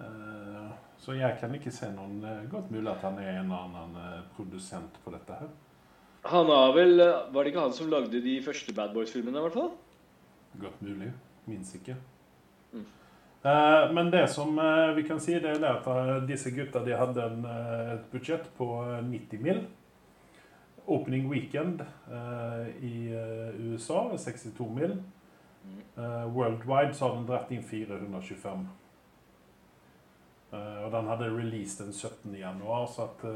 Eh, 0.00 0.68
så 0.98 1.14
jeg 1.14 1.38
kan 1.40 1.54
ikke 1.54 1.72
se 1.74 1.88
noen 1.90 2.20
eh, 2.22 2.44
Godt 2.50 2.70
mulig 2.70 2.90
at 2.92 3.02
han 3.02 3.16
er 3.18 3.40
en 3.40 3.50
annen 3.54 3.96
eh, 3.98 4.20
produsent 4.36 5.00
på 5.04 5.10
dette 5.14 5.38
her. 5.40 5.48
Han 6.30 6.50
har 6.50 6.70
vel 6.76 7.00
Var 7.02 7.42
det 7.42 7.50
ikke 7.50 7.64
han 7.64 7.74
som 7.74 7.90
lagde 7.90 8.22
de 8.22 8.36
første 8.42 8.74
Bad 8.74 8.94
Boys-filmene, 8.94 9.38
i 9.38 9.46
hvert 9.46 9.58
fall? 9.58 9.72
Godt 10.58 10.82
mulig. 10.82 11.12
Minst 11.46 11.78
ikke. 11.78 11.96
Eh, 13.48 13.92
men 13.92 14.10
det 14.10 14.28
som 14.28 14.58
eh, 14.58 14.94
vi 14.94 15.02
kan 15.02 15.20
si, 15.20 15.34
det 15.40 15.56
er 15.56 15.66
at 15.70 15.86
eh, 15.86 16.14
disse 16.28 16.50
gutta 16.50 16.82
de 16.84 16.96
hadde 16.96 17.24
en, 17.24 17.44
et 17.94 18.08
budsjett 18.12 18.48
på 18.58 18.66
eh, 18.84 19.04
90 19.04 19.44
mill. 19.44 19.62
Opening 20.88 21.28
weekend 21.28 21.82
i 22.80 23.10
USA 23.60 24.06
er 24.08 24.20
62 24.22 24.68
mill. 24.72 24.94
Worldwide 26.32 26.94
så 26.96 27.04
har 27.04 27.18
den 27.18 27.26
dratt 27.28 27.50
inn 27.52 27.60
425. 27.60 28.62
Eh, 30.52 30.78
og 30.86 30.88
den 30.94 31.10
hadde 31.12 31.28
released 31.28 31.84
den 31.84 31.92
17. 31.92 32.32
januar, 32.40 32.86
så 32.88 33.04
at 33.04 33.26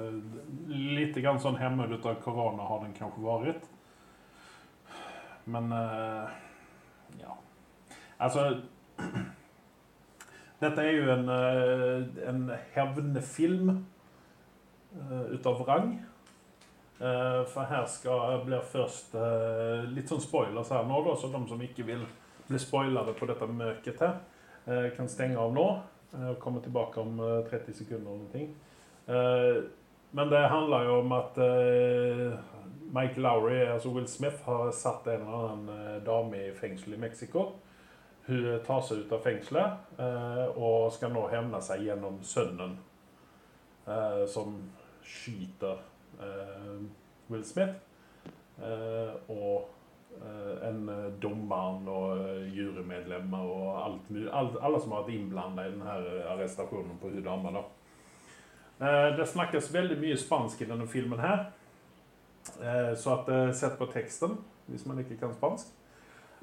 litt 0.73 1.21
grann 1.21 1.43
sånn 1.45 1.61
hemmet 1.61 1.93
av 2.09 2.17
korona 2.25 2.71
har 2.71 2.81
den 2.87 2.97
kanskje 2.97 3.27
vært. 3.27 3.69
Men 5.45 5.69
ja. 7.21 7.37
Altså 8.17 8.49
Dette 10.63 10.83
er 10.87 10.93
jo 10.95 11.11
en, 11.11 11.29
eh, 11.29 12.29
en 12.31 12.43
hevnefilm 12.75 13.71
eh, 14.95 15.33
ut 15.35 15.47
av 15.47 15.63
rang. 15.67 15.95
Eh, 17.01 17.45
For 17.51 17.67
her 17.67 17.87
skal, 17.91 18.45
blir 18.47 18.63
først 18.63 19.17
litt 19.91 20.11
sånn 20.11 20.23
spoilers 20.23 20.71
her 20.71 20.85
nå, 20.87 21.01
da, 21.03 21.17
så 21.19 21.33
de 21.33 21.41
som 21.51 21.65
ikke 21.67 21.87
vil 21.89 22.05
bli 22.47 22.61
spoilere 22.63 23.15
på 23.19 23.27
dette 23.27 23.49
møket 23.49 24.05
her, 24.05 24.21
kan 24.95 25.09
stenge 25.11 25.41
av 25.43 25.51
nå 25.51 25.65
og 26.13 26.37
komme 26.39 26.61
tilbake 26.63 27.01
om 27.03 27.19
eh, 27.19 27.41
30 27.51 27.75
sekunder 27.75 28.13
eller. 28.15 28.53
Eh, 29.09 29.63
Men 30.13 30.29
det 30.29 30.43
handler 30.53 30.85
jo 30.85 30.99
om 31.01 31.13
at 31.17 31.39
Mike 32.93 33.17
Lowry, 33.17 33.63
altså 33.65 33.89
Will 33.89 34.07
Smith, 34.07 34.43
har 34.45 34.71
satt 34.77 35.07
en 35.09 35.23
eller 35.23 35.47
annen 35.49 36.03
dame 36.05 36.37
i 36.37 36.51
fengsel 36.53 36.93
i 36.93 36.99
Mexico. 37.01 37.47
Hun 38.27 38.61
tar 38.67 38.83
seg 38.87 39.03
ut 39.03 39.13
av 39.17 39.23
fengselet 39.25 39.99
eh, 39.99 40.45
og 40.55 40.93
skal 40.95 41.11
nå 41.15 41.25
hevne 41.33 41.59
seg 41.65 41.83
gjennom 41.89 42.21
sønnen, 42.23 42.77
eh, 43.83 44.23
som 44.31 44.55
skyter 45.03 45.81
eh, 46.23 46.77
Will 47.33 47.47
Smith. 47.47 47.81
Og 49.33 49.71
en 50.63 50.91
dommeren 51.19 51.87
og 51.89 52.19
jurymedlemmer 52.53 53.47
og 53.49 53.71
alt, 53.81 54.11
mulig, 54.13 54.27
alt, 54.31 54.59
alle 54.61 54.81
som 54.83 54.93
har 54.93 55.07
vært 55.07 55.17
innblanda 55.17 55.65
i 55.65 55.73
denne 55.73 55.95
arrestasjonen 56.35 57.01
på 57.01 57.11
hun 57.11 57.25
dama. 57.25 57.51
da. 57.57 57.63
Det 59.17 59.27
snakkes 59.33 59.73
veldig 59.75 59.97
mye 60.05 60.19
spansk 60.21 60.63
i 60.63 60.69
denne 60.69 60.87
filmen 60.87 61.19
her. 61.25 61.47
Så 62.95 63.17
at 63.17 63.33
sett 63.57 63.75
på 63.81 63.89
teksten, 63.91 64.37
hvis 64.69 64.85
man 64.87 65.01
ikke 65.03 65.17
kan 65.25 65.35
spansk. 65.35 65.73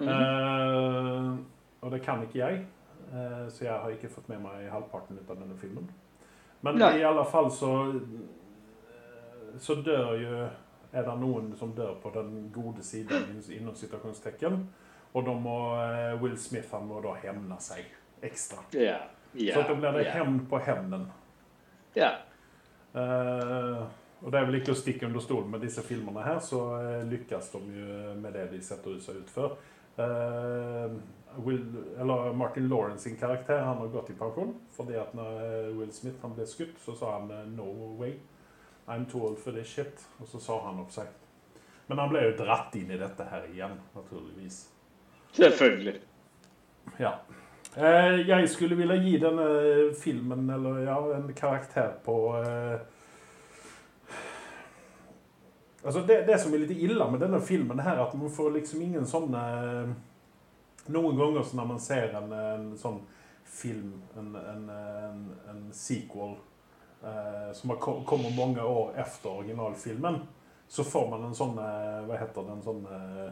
Mm 0.01 0.09
Eh, 0.09 1.34
og 1.82 1.91
det 1.91 2.01
kan 2.03 2.23
ikke 2.23 2.39
jeg, 2.39 2.65
eh, 3.11 3.45
så 3.49 3.65
jeg 3.65 3.73
har 3.73 3.93
ikke 3.93 4.11
fått 4.11 4.30
med 4.32 4.41
meg 4.43 4.69
halvparten 4.71 5.19
av 5.23 5.36
denne 5.36 5.57
filmen. 5.57 5.89
Men 6.61 6.80
Nei. 6.80 6.97
i 6.99 7.05
alle 7.07 7.23
fall 7.25 7.47
så 7.51 7.69
Så 9.59 9.75
dør 9.80 10.09
jo 10.19 10.49
Er 10.91 11.05
det 11.05 11.13
noen 11.21 11.53
som 11.55 11.71
dør 11.71 11.93
på 12.03 12.11
den 12.13 12.49
gode 12.51 12.84
siden 12.84 13.39
innom 13.49 13.75
situasjonstekken? 13.75 14.67
Og 15.13 15.25
da 15.25 15.34
må 15.34 15.55
eh, 15.77 16.21
Will 16.21 16.38
Smith 16.38 16.71
han 16.71 16.88
må 16.88 16.99
da 17.01 17.13
hevne 17.23 17.55
seg 17.61 17.86
ekstra. 18.21 18.57
Yeah. 18.73 19.07
Yeah. 19.34 19.55
Så 19.55 19.67
da 19.69 19.75
blir 19.77 19.91
det 19.91 20.11
hevn 20.11 20.39
på 20.49 20.59
hevnen. 20.65 21.07
Ja. 21.95 22.11
Uh, 22.93 23.86
og 24.19 24.32
det 24.32 24.39
er 24.39 24.47
vel 24.49 24.59
ikke 24.59 24.73
å 24.73 24.77
stikke 24.77 25.07
under 25.07 25.23
stolen 25.23 25.51
med 25.53 25.61
disse 25.63 25.84
filmene 25.86 26.23
her, 26.25 26.41
så 26.43 26.59
eh, 26.75 27.03
lykkes 27.07 27.51
de 27.53 27.59
jo 27.71 27.99
med 28.19 28.34
det 28.36 28.49
de 28.51 28.57
setter 28.63 28.97
seg 29.03 29.21
ut 29.21 29.30
for. 29.32 29.53
Eh, 29.99 30.91
Will, 31.35 31.65
eller 31.99 32.33
Martin 32.33 32.67
Lawrence 32.67 33.03
sin 33.03 33.17
karakter 33.17 33.59
han 33.59 33.77
har 33.77 33.87
gått 33.87 34.09
i 34.09 34.13
pensjon. 34.13 34.55
Fordi 34.71 34.97
at 34.99 35.13
når 35.13 35.41
eh, 35.45 35.71
Will 35.77 35.91
Smith 35.93 36.21
han 36.21 36.35
ble 36.35 36.47
skutt, 36.47 36.77
så 36.83 36.95
sa 36.95 37.15
han 37.19 37.31
eh, 37.31 37.45
'no 37.47 37.95
way'. 37.99 38.19
I'm 38.87 39.05
too 39.05 39.21
old 39.21 39.37
for 39.37 39.51
this 39.51 39.67
shit. 39.67 40.07
Og 40.19 40.27
så 40.27 40.39
sa 40.39 40.59
han 40.65 40.79
opp 40.79 40.91
seg. 40.91 41.07
Men 41.87 41.97
han 41.97 42.09
ble 42.09 42.23
jo 42.25 42.37
dratt 42.37 42.75
inn 42.75 42.91
i 42.91 42.97
dette 42.97 43.25
her 43.25 43.45
igjen, 43.53 43.77
naturligvis. 43.95 44.63
Selvfølgelig. 45.33 45.99
Ja. 46.99 47.13
Jeg 47.77 48.49
skulle 48.49 48.75
ville 48.75 48.97
gi 48.97 49.17
denne 49.21 49.45
filmen 50.03 50.49
eller 50.49 50.79
ja, 50.87 50.97
en 51.15 51.33
karakter 51.37 51.91
på 52.05 52.15
eh, 52.39 52.79
Altså 55.84 56.01
det, 56.03 56.23
det 56.27 56.39
som 56.41 56.53
er 56.53 56.65
litt 56.65 56.75
ille 56.75 57.05
med 57.11 57.21
denne 57.23 57.39
filmen, 57.41 57.80
her, 57.80 58.01
at 58.03 58.13
man 58.19 58.32
får 58.32 58.51
liksom 58.57 58.82
ingen 58.84 59.05
sånne 59.07 59.43
Noen 60.89 61.17
ganger 61.19 61.43
så 61.45 61.57
når 61.59 61.67
man 61.69 61.80
ser 61.80 62.15
en, 62.17 62.32
en 62.34 62.69
sånn 62.77 62.97
film, 63.45 63.91
en, 64.17 64.32
en, 64.36 64.63
en, 65.51 65.59
sequel, 65.75 66.32
eh, 67.03 67.51
som 67.53 67.75
kommer 67.80 68.34
mange 68.34 68.63
år 68.65 68.97
etter 68.97 69.30
originalfilmen, 69.30 70.17
så 70.69 70.86
får 70.86 71.05
man 71.11 71.27
en 71.27 71.38
sånn 71.38 71.59
eh, 71.61 71.99
Hva 72.07 72.17
heter 72.17 72.47
det? 72.47 72.55
En 72.57 72.65
sånn 72.65 72.82
eh, 72.89 73.30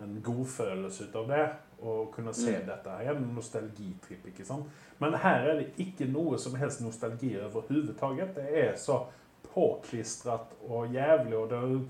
en 0.00 0.22
godfølelse 0.24 1.08
ut 1.08 1.16
av 1.16 1.28
det. 1.28 1.48
Og 1.80 2.12
kunne 2.12 2.32
se 2.34 2.52
Mm. 2.52 2.66
dette 2.66 2.90
her. 2.90 3.14
En 3.16 3.34
nostalgitripp, 3.34 4.26
ikke 4.26 4.44
sant? 4.44 4.66
Men 4.98 5.14
her 5.14 5.48
er 5.48 5.54
det 5.60 5.72
ikke 5.78 6.06
noe 6.12 6.38
som 6.38 6.54
helst 6.54 6.80
nostalgi 6.80 7.36
overhodet. 7.40 8.34
Det 8.34 8.48
er 8.64 8.76
så 8.76 9.06
påklistret 9.48 10.54
og 10.68 10.94
jævlig. 10.94 11.36
og 11.36 11.50
det 11.50 11.58
er 11.58 11.80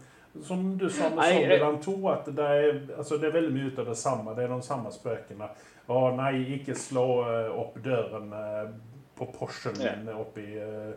som 0.42 0.78
du 0.78 0.90
sa 0.90 1.10
med 1.10 1.24
Zombieland 1.24 1.82
2, 1.82 2.08
at 2.08 2.26
det 2.36 2.44
er, 2.44 2.80
altså 2.98 3.16
det 3.18 3.28
er 3.28 3.34
veldig 3.34 3.52
mye 3.54 3.70
ut 3.72 3.78
av 3.82 3.88
det 3.90 3.96
samme. 3.98 4.34
Det 4.36 4.44
er 4.44 4.52
de 4.52 4.62
samme 4.62 4.92
spøkene. 4.94 5.48
Å 5.90 6.02
nei, 6.14 6.34
ikke 6.54 6.76
slå 6.78 7.06
eh, 7.26 7.48
opp 7.58 7.78
døren 7.82 8.30
eh, 8.36 8.68
på 9.18 9.26
Porschen 9.34 9.80
Ja. 9.82 9.96
min 9.98 10.12
oppi 10.14 10.46
eh, 10.54 10.92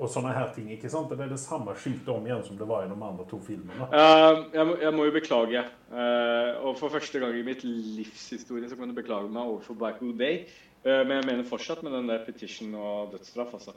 Og 0.00 0.08
sånne 0.08 0.32
her 0.32 0.48
ting. 0.54 0.70
ikke 0.72 0.88
sant? 0.88 1.12
Det 1.12 1.20
er 1.20 1.34
det 1.34 1.40
samme 1.42 1.74
skiltet 1.76 2.08
om 2.08 2.24
igjen 2.24 2.40
som 2.46 2.56
det 2.56 2.64
var 2.64 2.86
i 2.86 2.88
de 2.88 2.96
andre 2.96 3.26
to 3.28 3.36
filmene. 3.44 3.90
Uh, 3.92 4.48
jeg, 4.54 4.64
må, 4.64 4.76
jeg 4.80 4.94
må 4.96 5.04
jo 5.04 5.12
beklage. 5.12 5.64
Uh, 5.92 6.64
og 6.64 6.78
for 6.80 6.88
første 6.88 7.20
gang 7.20 7.36
i 7.36 7.44
mitt 7.44 7.60
livshistorie 7.66 8.70
så 8.70 8.78
kan 8.80 8.88
du 8.88 8.96
beklage 8.96 9.28
meg 9.28 9.44
overfor 9.44 9.76
Michael 9.76 10.16
Bay. 10.16 10.40
Uh, 10.80 11.02
men 11.04 11.18
jeg 11.18 11.28
mener 11.28 11.44
fortsatt 11.44 11.84
med 11.84 11.92
den 11.92 12.08
der 12.08 12.24
petition 12.24 12.72
og 12.72 13.12
dødsstraff, 13.12 13.52
altså. 13.60 13.76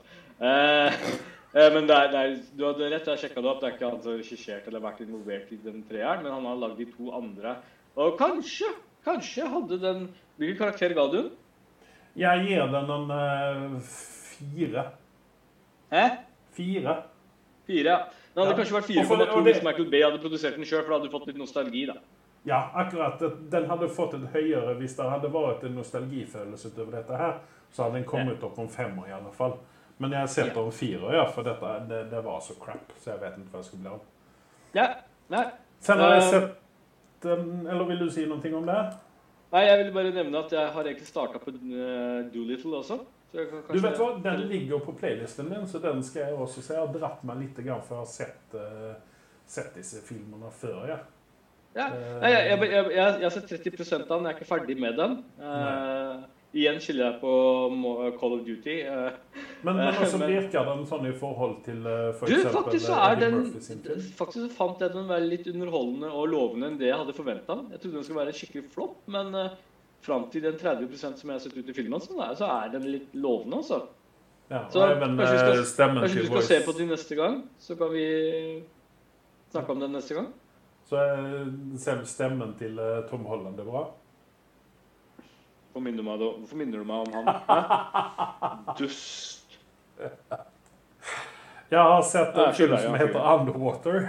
Eh, 1.54 1.70
men 1.74 1.86
det 1.86 1.94
er, 1.94 2.08
det 2.10 2.20
er, 2.20 2.32
du 2.58 2.64
hadde 2.66 2.90
rett, 2.90 3.06
jeg 3.06 3.20
sjekka 3.22 3.42
det 3.44 3.50
opp. 3.50 3.60
Det 3.62 3.68
er 3.68 3.76
ikke 3.76 3.90
han 3.92 4.00
som 4.02 4.10
har 4.12 4.18
regissert 4.18 4.66
eller 4.66 4.82
vært 4.82 5.00
involvert 5.04 5.52
i 5.54 5.58
den 5.62 5.84
treeren, 5.86 6.24
men 6.24 6.32
han 6.34 6.48
har 6.50 6.56
lagd 6.64 6.80
de 6.82 6.86
to 6.90 7.12
andre. 7.14 7.56
Og 7.94 8.16
kanskje, 8.18 8.72
kanskje 9.06 9.46
hadde 9.48 9.78
den 9.82 10.06
Hvilken 10.34 10.58
karakter 10.58 10.90
ga 10.96 11.04
du 11.12 11.16
den? 11.20 11.26
Jeg 12.18 12.40
gir 12.48 12.64
den 12.72 12.88
en 12.90 13.10
uh, 13.14 13.76
fire. 13.86 14.82
Hæ? 15.92 16.02
Fire. 16.56 16.94
Fire, 17.68 17.84
ja. 17.86 17.98
Den 18.34 18.42
hadde 18.42 18.50
Ja. 18.50 18.56
kanskje 18.58 18.74
vært 18.74 18.88
fire 18.88 19.04
for- 19.06 19.16
4,2 19.22 19.36
og 19.36 19.44
det- 19.44 19.52
hvis 19.54 19.62
Michael 19.62 19.90
Bay 19.90 20.02
hadde 20.02 20.18
produsert 20.18 20.56
den 20.56 20.64
sjøl, 20.64 20.82
for 20.82 20.90
da 20.90 20.98
hadde 20.98 21.06
du 21.06 21.14
fått 21.18 21.26
litt 21.28 21.38
nostalgi, 21.38 21.86
da. 21.86 21.94
Ja, 22.44 22.58
akkurat. 22.74 23.22
Den 23.50 23.68
hadde 23.70 23.88
fått 23.88 24.14
et 24.14 24.26
høyere 24.34 24.74
hvis 24.76 24.96
det 24.96 25.06
hadde 25.08 25.30
vært 25.30 25.62
en 25.64 25.74
nostalgifølelse 25.76 26.72
utover 26.74 26.90
dette 26.98 27.16
her. 27.16 27.38
Så 27.70 27.84
hadde 27.84 27.94
den 27.94 28.04
kommet 28.04 28.42
opp 28.42 28.58
om 28.58 28.68
femmer 28.68 29.06
i 29.08 29.12
alle 29.12 29.30
fall. 29.32 29.54
Men 30.02 30.12
jeg 30.16 30.28
setter 30.28 30.58
om 30.60 30.72
fire, 30.74 31.12
ja, 31.14 31.24
for 31.30 31.46
dette, 31.46 31.72
det, 31.88 32.00
det 32.10 32.20
var 32.24 32.40
så 32.42 32.56
crap. 32.58 32.92
Så 32.98 33.12
jeg 33.12 33.20
vet 33.20 33.38
ikke 33.38 33.52
hva 33.52 33.60
jeg 33.62 33.68
skulle 33.68 33.84
bli 33.84 33.92
av. 33.92 34.00
Ja. 34.74 34.86
Nei. 35.30 35.44
Sen 35.80 36.00
har 36.02 36.14
jeg 36.16 36.22
Eh. 36.22 36.30
sett 36.30 36.60
den 37.24 37.66
Eller 37.70 37.84
vil 37.88 37.98
du 37.98 38.10
si 38.10 38.26
noe 38.26 38.54
om 38.58 38.66
det? 38.66 38.80
Nei, 39.54 39.62
jeg 39.64 39.84
vil 39.84 39.92
bare 39.94 40.10
nevne 40.12 40.38
at 40.42 40.52
jeg 40.52 40.72
har 40.74 40.84
egentlig 40.84 41.06
starta 41.06 41.38
på 41.38 41.52
uh, 41.54 42.26
Doolittle 42.34 42.76
også. 42.80 42.98
Du 43.34 43.80
vet 43.80 43.98
hva, 43.98 44.08
Den 44.22 44.44
ligger 44.50 44.78
på 44.84 44.92
playlisten 44.98 45.48
min, 45.48 45.66
så 45.66 45.78
den 45.82 46.02
skal 46.02 46.28
jeg 46.28 46.34
også 46.38 46.62
se. 46.62 46.74
Jeg 46.74 46.86
har 46.86 46.92
dratt 46.94 47.24
meg 47.26 47.40
litt, 47.40 47.56
grann, 47.66 47.82
for 47.82 47.96
jeg 47.96 48.04
har 48.04 48.10
sett, 48.12 48.54
eh, 48.54 48.92
sett 49.46 49.74
disse 49.74 50.02
filmene 50.06 50.50
før. 50.54 50.84
Ja. 50.88 50.98
Ja. 51.74 51.88
Eh, 51.88 52.20
Nei, 52.22 52.30
jeg, 52.30 52.44
jeg, 52.52 52.70
jeg, 52.70 52.92
jeg, 52.94 53.24
har 53.24 53.34
sett 53.34 53.48
30 53.50 54.04
av 54.04 54.08
den. 54.12 54.28
Jeg 54.28 54.34
er 54.34 54.38
ikke 54.38 54.50
ferdig 54.52 54.76
med 54.78 55.00
den. 55.00 55.16
Eh, 55.42 56.22
igjen 56.54 56.78
skiller 56.82 57.08
jeg 57.08 57.18
på 57.20 57.32
Call 58.20 58.36
of 58.36 58.42
Duty. 58.46 58.76
eh. 58.86 59.16
Men, 59.66 59.76
men 59.80 59.88
også 59.98 60.20
virker 60.30 60.68
den 60.68 60.84
sånn 60.88 61.08
i 61.08 61.14
forhold 61.18 61.56
til 61.66 61.80
eh, 61.90 62.12
for 62.18 62.30
du, 62.30 62.36
eksempel 62.36 62.56
faktisk 62.60 62.86
så 62.86 62.94
eh, 62.94 63.06
er 63.10 63.20
den. 63.22 63.38
Faktisk 64.20 64.40
så 64.44 64.50
fant 64.54 64.84
jeg 64.84 64.94
den 64.94 65.08
være 65.10 65.26
litt 65.28 65.48
underholdende 65.50 66.10
og 66.12 66.28
lovende 66.32 66.70
enn 66.70 66.78
det 66.80 66.90
jeg 66.92 67.00
hadde 67.00 67.16
forventa. 67.16 67.58
Jeg 67.72 67.82
trodde 67.82 67.98
den 67.98 68.06
skulle 68.06 68.20
være 68.22 68.34
en 68.34 68.38
skikkelig 68.38 68.64
flopp, 68.74 69.00
men 69.16 69.34
uh, 69.34 69.56
fram 70.04 70.28
til 70.30 70.46
den 70.46 70.60
30% 70.60 71.20
som 71.20 71.32
jeg 71.32 71.38
har 71.38 71.42
sett 71.42 71.58
ut 71.58 71.72
i 71.72 71.76
filmen, 71.76 72.02
så 72.04 72.16
er, 72.20 72.38
så 72.38 72.50
er 72.60 72.72
den 72.76 72.86
litt 72.92 73.18
lovende, 73.18 73.62
altså. 73.62 73.82
Ja, 74.52 74.66
Så 74.68 74.84
nei, 74.84 74.94
men, 75.00 75.16
kanskje 75.16 75.34
vi 75.34 75.64
skal- 75.64 75.98
Kanskje 76.04 76.22
du 76.22 76.26
skal 76.28 76.48
se 76.50 76.58
på 76.66 76.72
den 76.76 76.90
neste 76.92 77.16
gang, 77.16 77.38
så 77.58 77.76
kan 77.80 77.88
vi 77.94 78.06
snakke 79.50 79.72
om 79.72 79.80
den 79.80 79.94
neste 79.96 80.18
gang? 80.18 80.28
Så 80.84 81.00
stemmen 82.12 82.52
til 82.60 82.76
Tom 83.08 83.24
Holland 83.24 83.58
er 83.58 83.64
bra. 83.64 83.86
Hvorfor 85.74 85.90
minner 85.90 85.98
du 85.98 86.06
meg, 86.06 86.20
hvorfor 86.38 86.56
minner 86.56 86.78
du 86.78 86.84
meg 86.86 86.96
om 87.02 87.14
han? 87.16 87.26
Hæ? 87.48 88.74
Dust. 88.78 89.56
Jeg 91.70 91.80
har 91.80 92.02
sett 92.06 92.36
en 92.38 92.54
film 92.54 92.76
som 92.78 92.94
heter. 92.94 93.18
Underwater. 93.18 94.06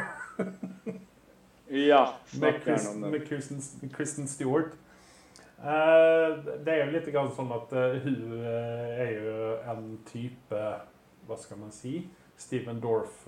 Ja, 1.67 2.03
Med, 2.41 2.61
Chris, 2.61 2.85
med 2.95 3.27
Kristen, 3.27 3.89
Kristen 3.89 4.27
Stewart. 4.27 4.77
Eh, 5.57 6.37
det 6.65 6.69
er 6.75 6.83
jo 6.83 6.91
litt 6.93 7.09
grann 7.09 7.33
sånn 7.33 7.49
at 7.57 7.73
eh, 7.73 7.97
hun 8.03 8.37
eh, 8.45 9.01
er 9.01 9.11
jo 9.15 9.49
en 9.71 9.85
type 10.05 10.61
Hva 11.25 11.37
skal 11.41 11.57
man 11.63 11.73
si? 11.73 12.03
Stephen 12.37 12.77
Steven 12.77 13.25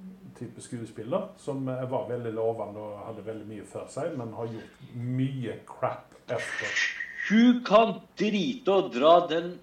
Dorff-type 0.00 0.60
skuespiller. 0.60 1.28
Som 1.36 1.68
eh, 1.68 1.84
var 1.90 2.08
veldig 2.10 2.32
lovende 2.36 2.80
og 2.82 2.98
hadde 3.08 3.24
veldig 3.26 3.46
mye 3.48 3.64
for 3.68 3.86
seg, 3.88 4.16
men 4.18 4.34
har 4.36 4.50
gjort 4.52 4.82
mye 4.94 5.58
crap 5.68 6.12
etter. 6.26 6.82
Hun 7.30 7.62
kan 7.66 7.96
drite 8.20 8.70
og 8.74 8.92
dra 8.94 9.14
den 9.30 9.54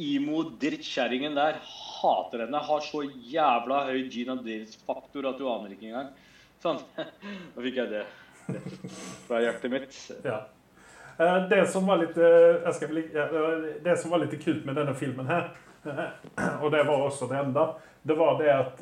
imo-drittkjerringen 0.00 1.34
der. 1.36 1.58
Hater 2.00 2.44
henne. 2.46 2.60
Har 2.64 2.80
så 2.84 3.02
jævla 3.04 3.82
høy 3.90 4.04
Gina 4.12 4.36
Davis-faktor 4.38 5.28
at 5.32 5.40
du 5.40 5.48
aner 5.50 5.74
ikke 5.74 5.90
engang. 5.90 6.12
Sånn. 6.62 6.80
Nå 7.56 7.64
fikk 7.64 7.80
jeg 7.82 7.90
det 7.92 8.04
rett 8.50 8.96
fra 9.28 9.40
hjertet 9.44 9.72
mitt. 9.72 9.98
Ja. 10.26 10.38
Eh, 11.20 11.36
Det 11.50 11.64
som 11.72 11.86
var 11.88 12.00
litt 12.02 12.16
eh, 12.18 12.86
bli- 12.90 13.10
Det 13.84 13.96
som 14.00 14.10
var 14.12 14.22
litt 14.24 14.36
kult 14.42 14.64
med 14.68 14.76
denne 14.80 14.94
filmen 14.98 15.28
her, 15.28 15.50
og 16.62 16.70
det 16.74 16.82
var 16.84 17.06
også 17.06 17.28
det 17.30 17.38
enda, 17.40 17.66
det 18.04 18.16
var 18.18 18.36
det 18.40 18.50
at 18.52 18.80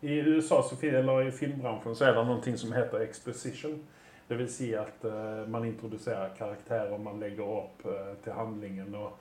i 0.00 0.18
USA 0.20 0.64
eller 0.82 1.22
i 1.22 1.30
filmbransjen 1.30 1.94
så 1.94 2.04
er 2.04 2.14
det 2.16 2.24
noe 2.24 2.56
som 2.56 2.72
heter 2.72 3.02
exposition. 3.04 3.80
Det 4.28 4.36
vil 4.38 4.48
si 4.48 4.70
at 4.78 5.04
uh, 5.04 5.48
man 5.50 5.64
introduserer 5.66 6.30
karakterer, 6.38 6.98
man 6.98 7.20
legger 7.20 7.44
opp 7.44 7.82
uh, 7.84 8.14
til 8.24 8.32
handlingen, 8.32 8.94
og, 8.94 9.18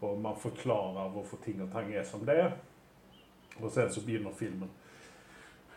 og 0.00 0.20
man 0.22 0.38
forklarer 0.38 1.10
hvorfor 1.12 1.42
ting 1.44 1.60
og 1.62 1.72
tang 1.72 1.90
er 1.92 2.06
som 2.06 2.22
det 2.26 2.38
er. 2.44 2.54
Og 3.60 3.68
sen 3.74 3.90
så 3.92 4.04
begynner 4.06 4.32
filmen. 4.38 4.70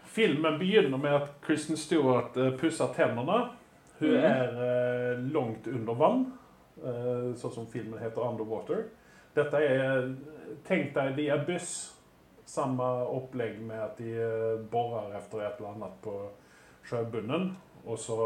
Filmen 0.05 0.59
begynner 0.59 0.97
med 0.97 1.17
at 1.17 1.33
Kristen 1.43 1.77
Stewart 1.77 2.37
uh, 2.37 2.53
pusser 2.59 2.93
tennene. 2.95 3.41
Hun 3.99 4.13
mm. 4.13 4.23
er 4.27 5.19
langt 5.31 5.67
under 5.71 5.95
vann, 5.95 6.25
sånn 7.39 7.53
som 7.55 7.67
filmen 7.71 8.01
heter 8.01 8.19
'Underwater'. 8.19 8.89
Dette 9.35 9.61
er 9.63 10.09
Tenk 10.67 10.91
deg 10.93 11.15
The 11.15 11.29
Abyss. 11.31 11.94
Samme 12.45 12.83
opplegg 13.09 13.61
med 13.61 13.79
at 13.81 13.97
de 13.97 14.11
eh, 14.21 14.59
borer 14.69 15.15
etter 15.17 15.41
et 15.41 15.57
eller 15.57 15.71
annet 15.71 15.95
på 16.03 16.13
sjøbunnen, 16.85 17.55
og 17.85 17.97
så 17.99 18.19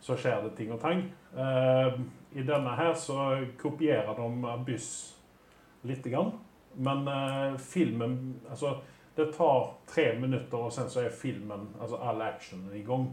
så 0.00 0.14
skjer 0.16 0.38
det 0.46 0.54
ting 0.56 0.70
og 0.72 0.78
tang. 0.80 1.02
Eh, 1.36 1.98
I 2.40 2.44
denne 2.48 2.72
her 2.78 2.94
så 2.96 3.34
kopierer 3.60 4.16
de 4.16 4.28
Abyss 4.48 4.86
lite 5.84 6.08
grann. 6.08 6.32
Men 6.72 7.04
eh, 7.08 7.58
filmen 7.60 8.40
Altså, 8.48 8.78
det 9.14 9.34
tar 9.36 9.74
tre 9.90 10.14
minutter, 10.16 10.56
og 10.56 10.72
sen 10.72 10.88
så 10.88 11.02
er 11.04 11.12
filmen, 11.12 11.68
altså 11.80 12.00
all 12.00 12.22
actionen 12.24 12.72
i 12.72 12.84
gang. 12.86 13.10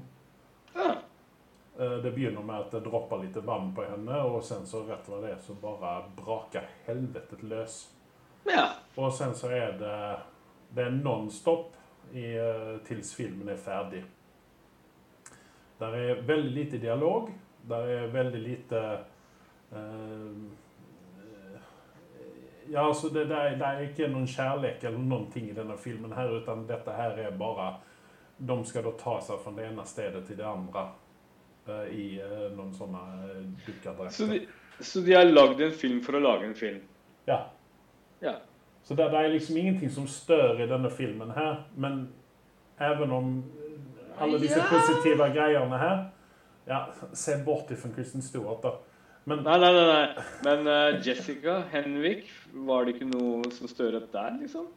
Det 1.78 2.12
begynner 2.14 2.42
med 2.42 2.62
at 2.62 2.72
det 2.72 2.86
dropper 2.86 3.20
litt 3.22 3.36
vann 3.46 3.74
på 3.76 3.84
henne, 3.86 4.22
og 4.24 4.40
sen 4.46 4.64
så 4.66 4.86
rett 4.88 5.10
hva 5.10 5.20
det 5.22 5.34
er, 5.36 5.42
så 5.44 5.58
bare 5.62 6.08
braker 6.18 6.70
helvetet 6.88 7.44
løs. 7.44 7.82
Ja. 8.50 8.68
Og 8.98 9.14
sen 9.14 9.36
så 9.38 9.52
er 9.54 9.78
det 9.80 9.98
Det 10.76 10.84
er 10.84 10.92
nonstop 10.92 11.76
i, 12.14 12.26
til 12.86 13.04
filmen 13.04 13.50
er 13.50 13.58
ferdig. 13.60 14.04
Der 15.80 15.88
er 15.88 16.22
veldig 16.22 16.52
lite 16.52 16.78
dialog. 16.78 17.30
Der 17.70 17.78
er 17.78 18.08
veldig 18.08 18.42
lite 18.42 19.00
uh, 19.72 19.78
Ja, 22.72 22.88
altså 22.88 23.10
det, 23.10 23.30
det, 23.30 23.36
er, 23.36 23.50
det 23.56 23.66
er 23.66 23.80
ikke 23.80 24.08
noen 24.12 24.28
kjærlighet 24.28 24.84
eller 24.84 25.00
noen 25.00 25.30
ting 25.32 25.46
i 25.50 25.56
denne 25.56 25.78
filmen 25.80 26.12
her, 26.12 26.34
utan 26.36 26.66
dette 26.68 26.92
her 26.92 27.16
er 27.24 27.38
bare 27.40 27.78
De 28.38 28.58
skal 28.68 28.84
da 28.84 28.92
ta 29.00 29.14
seg 29.24 29.40
fra 29.40 29.54
det 29.56 29.70
ene 29.70 29.86
stedet 29.88 30.26
til 30.28 30.38
det 30.38 30.46
andre 30.46 30.84
uh, 31.70 31.86
i 31.88 32.18
uh, 32.20 32.50
noen 32.58 32.74
sånne 32.76 33.04
dukkadresser. 33.66 34.26
Så, 34.26 34.28
de, 34.34 34.84
så 34.84 35.06
de 35.06 35.16
har 35.16 35.30
lagd 35.32 35.62
en 35.62 35.72
film 35.72 36.02
for 36.04 36.20
å 36.20 36.24
lage 36.24 36.50
en 36.50 36.58
film. 36.60 36.84
Ja. 37.26 37.46
Ja. 38.22 38.34
Så 38.84 38.96
det, 38.96 39.10
det 39.12 39.20
er 39.20 39.34
liksom 39.34 39.58
ingenting 39.58 39.92
som 39.92 40.08
stør 40.08 40.62
i 40.64 40.68
denne 40.70 40.90
filmen 40.90 41.32
her, 41.36 41.64
men 41.76 42.08
even 42.80 43.12
om 43.12 43.32
alle 44.20 44.40
disse 44.40 44.60
Ja. 44.60 44.66
positive 44.72 45.28
greiene 45.36 45.78
her 45.78 46.06
Ja, 46.68 46.86
se 47.14 47.38
bort 47.46 47.70
ifra 47.72 47.90
Kristen 47.96 48.22
Stewart, 48.22 48.62
da. 48.64 48.72
Men 49.26 49.44
Nei, 49.44 49.58
nei, 49.60 49.72
nei. 49.74 49.86
nei. 49.88 50.24
Men 50.44 50.68
uh, 50.68 51.00
Jessica 51.08 51.62
Henvik, 51.72 52.26
var 52.54 52.84
det 52.86 52.96
ikke 52.96 53.08
noe 53.12 53.52
som 53.56 53.68
støret 53.72 54.10
der, 54.14 54.36
liksom? 54.42 54.68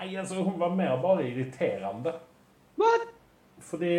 nei, 0.00 0.16
altså, 0.16 0.42
hun 0.42 0.58
var 0.60 0.70
mer 0.74 0.96
bare 1.02 1.26
irriterende. 1.28 2.12
What? 2.78 3.08
Fordi 3.60 3.92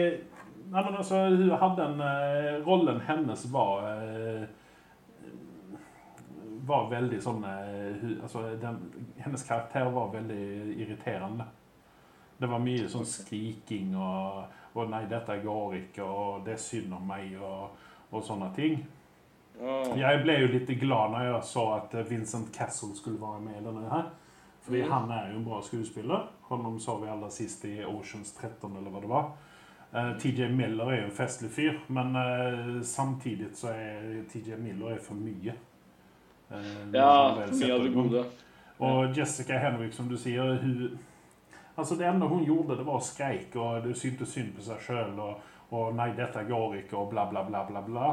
Nei, 0.71 0.83
men 0.85 0.95
altså, 0.95 1.25
hun 1.27 1.49
hadde 1.59 1.85
en 1.89 1.99
uh, 2.01 2.67
Rollen 2.67 3.01
hennes 3.03 3.43
var 3.51 3.83
eh, 3.91 4.43
Var 6.71 6.87
veldig 6.91 7.19
sånn 7.23 7.43
eh, 7.47 8.05
Altså, 8.21 8.45
den, 8.61 8.79
hennes 9.19 9.43
karakter 9.47 9.89
var 9.91 10.13
veldig 10.13 10.41
irriterende. 10.77 11.47
Det 12.41 12.49
var 12.49 12.63
mye 12.63 12.87
sånn 12.89 13.05
skriking 13.05 13.93
og, 13.99 14.47
og 14.73 14.89
'Nei, 14.89 15.03
dette 15.09 15.35
går 15.43 15.75
ikke', 15.83 16.07
og 16.07 16.45
'Det 16.45 16.55
er 16.55 16.63
synd 16.63 16.95
om 16.97 17.03
meg', 17.07 17.37
og, 17.37 17.77
og 18.11 18.23
sånne 18.25 18.49
ting. 18.55 18.81
Jeg 19.61 20.21
ble 20.23 20.39
jo 20.39 20.47
litt 20.49 20.71
glad 20.81 21.11
når 21.13 21.27
jeg 21.27 21.43
så 21.51 21.63
at 21.75 21.93
Vincent 22.09 22.49
Castle 22.55 22.95
skulle 22.97 23.21
være 23.21 23.43
med 23.45 23.59
i 23.59 23.65
denne 23.65 23.89
her. 23.91 24.09
Fordi 24.61 24.81
mm. 24.81 24.91
han 24.91 25.11
er 25.11 25.29
jo 25.31 25.37
en 25.37 25.45
bra 25.45 25.61
skuespiller. 25.61 26.27
Han 26.49 26.79
så 26.79 26.97
vi 26.97 27.09
aller 27.09 27.29
sist 27.29 27.65
i 27.65 27.83
Oceans 27.85 28.33
13, 28.33 28.77
eller 28.77 28.89
hva 28.91 29.01
det 29.01 29.11
var. 29.11 29.29
Eh, 29.93 30.17
TJ 30.17 30.49
Miller 30.55 30.91
er 30.91 31.01
jo 31.01 31.09
en 31.09 31.15
festlig 31.15 31.51
fyr, 31.51 31.79
men 31.87 32.15
eh, 32.15 32.81
samtidig 32.87 33.51
så 33.59 33.73
er 33.73 34.23
TJ 34.31 34.57
Miller 34.59 34.95
er 34.95 35.03
for 35.03 35.19
mye. 35.19 35.55
Eh, 36.51 36.93
Ja, 36.93 37.37
mye 37.51 37.73
av 37.73 37.83
det 37.83 37.93
gode. 37.93 38.25
Og 38.81 39.17
Jessica 39.17 39.57
Henrik, 39.59 39.93
som 39.93 40.09
du 40.09 40.17
sier, 40.17 40.57
hun 40.61 40.99
Altså, 41.77 41.95
det 41.95 42.05
enda 42.05 42.27
hun 42.27 42.43
gjorde, 42.43 42.77
det 42.77 42.85
var 42.85 42.99
skreik, 42.99 43.55
og 43.55 43.83
det 43.83 43.95
syntes 43.97 44.29
synd 44.29 44.51
på 44.53 44.61
seg 44.61 44.81
sjøl, 44.83 45.19
og, 45.19 45.39
og 45.71 45.95
'nei, 45.95 46.09
dette 46.17 46.43
går 46.43 46.75
ikke', 46.75 46.97
og 46.97 47.09
bla, 47.09 47.23
bla, 47.29 47.43
bla, 47.47 47.63
bla, 47.63 47.81
bla. 47.81 48.09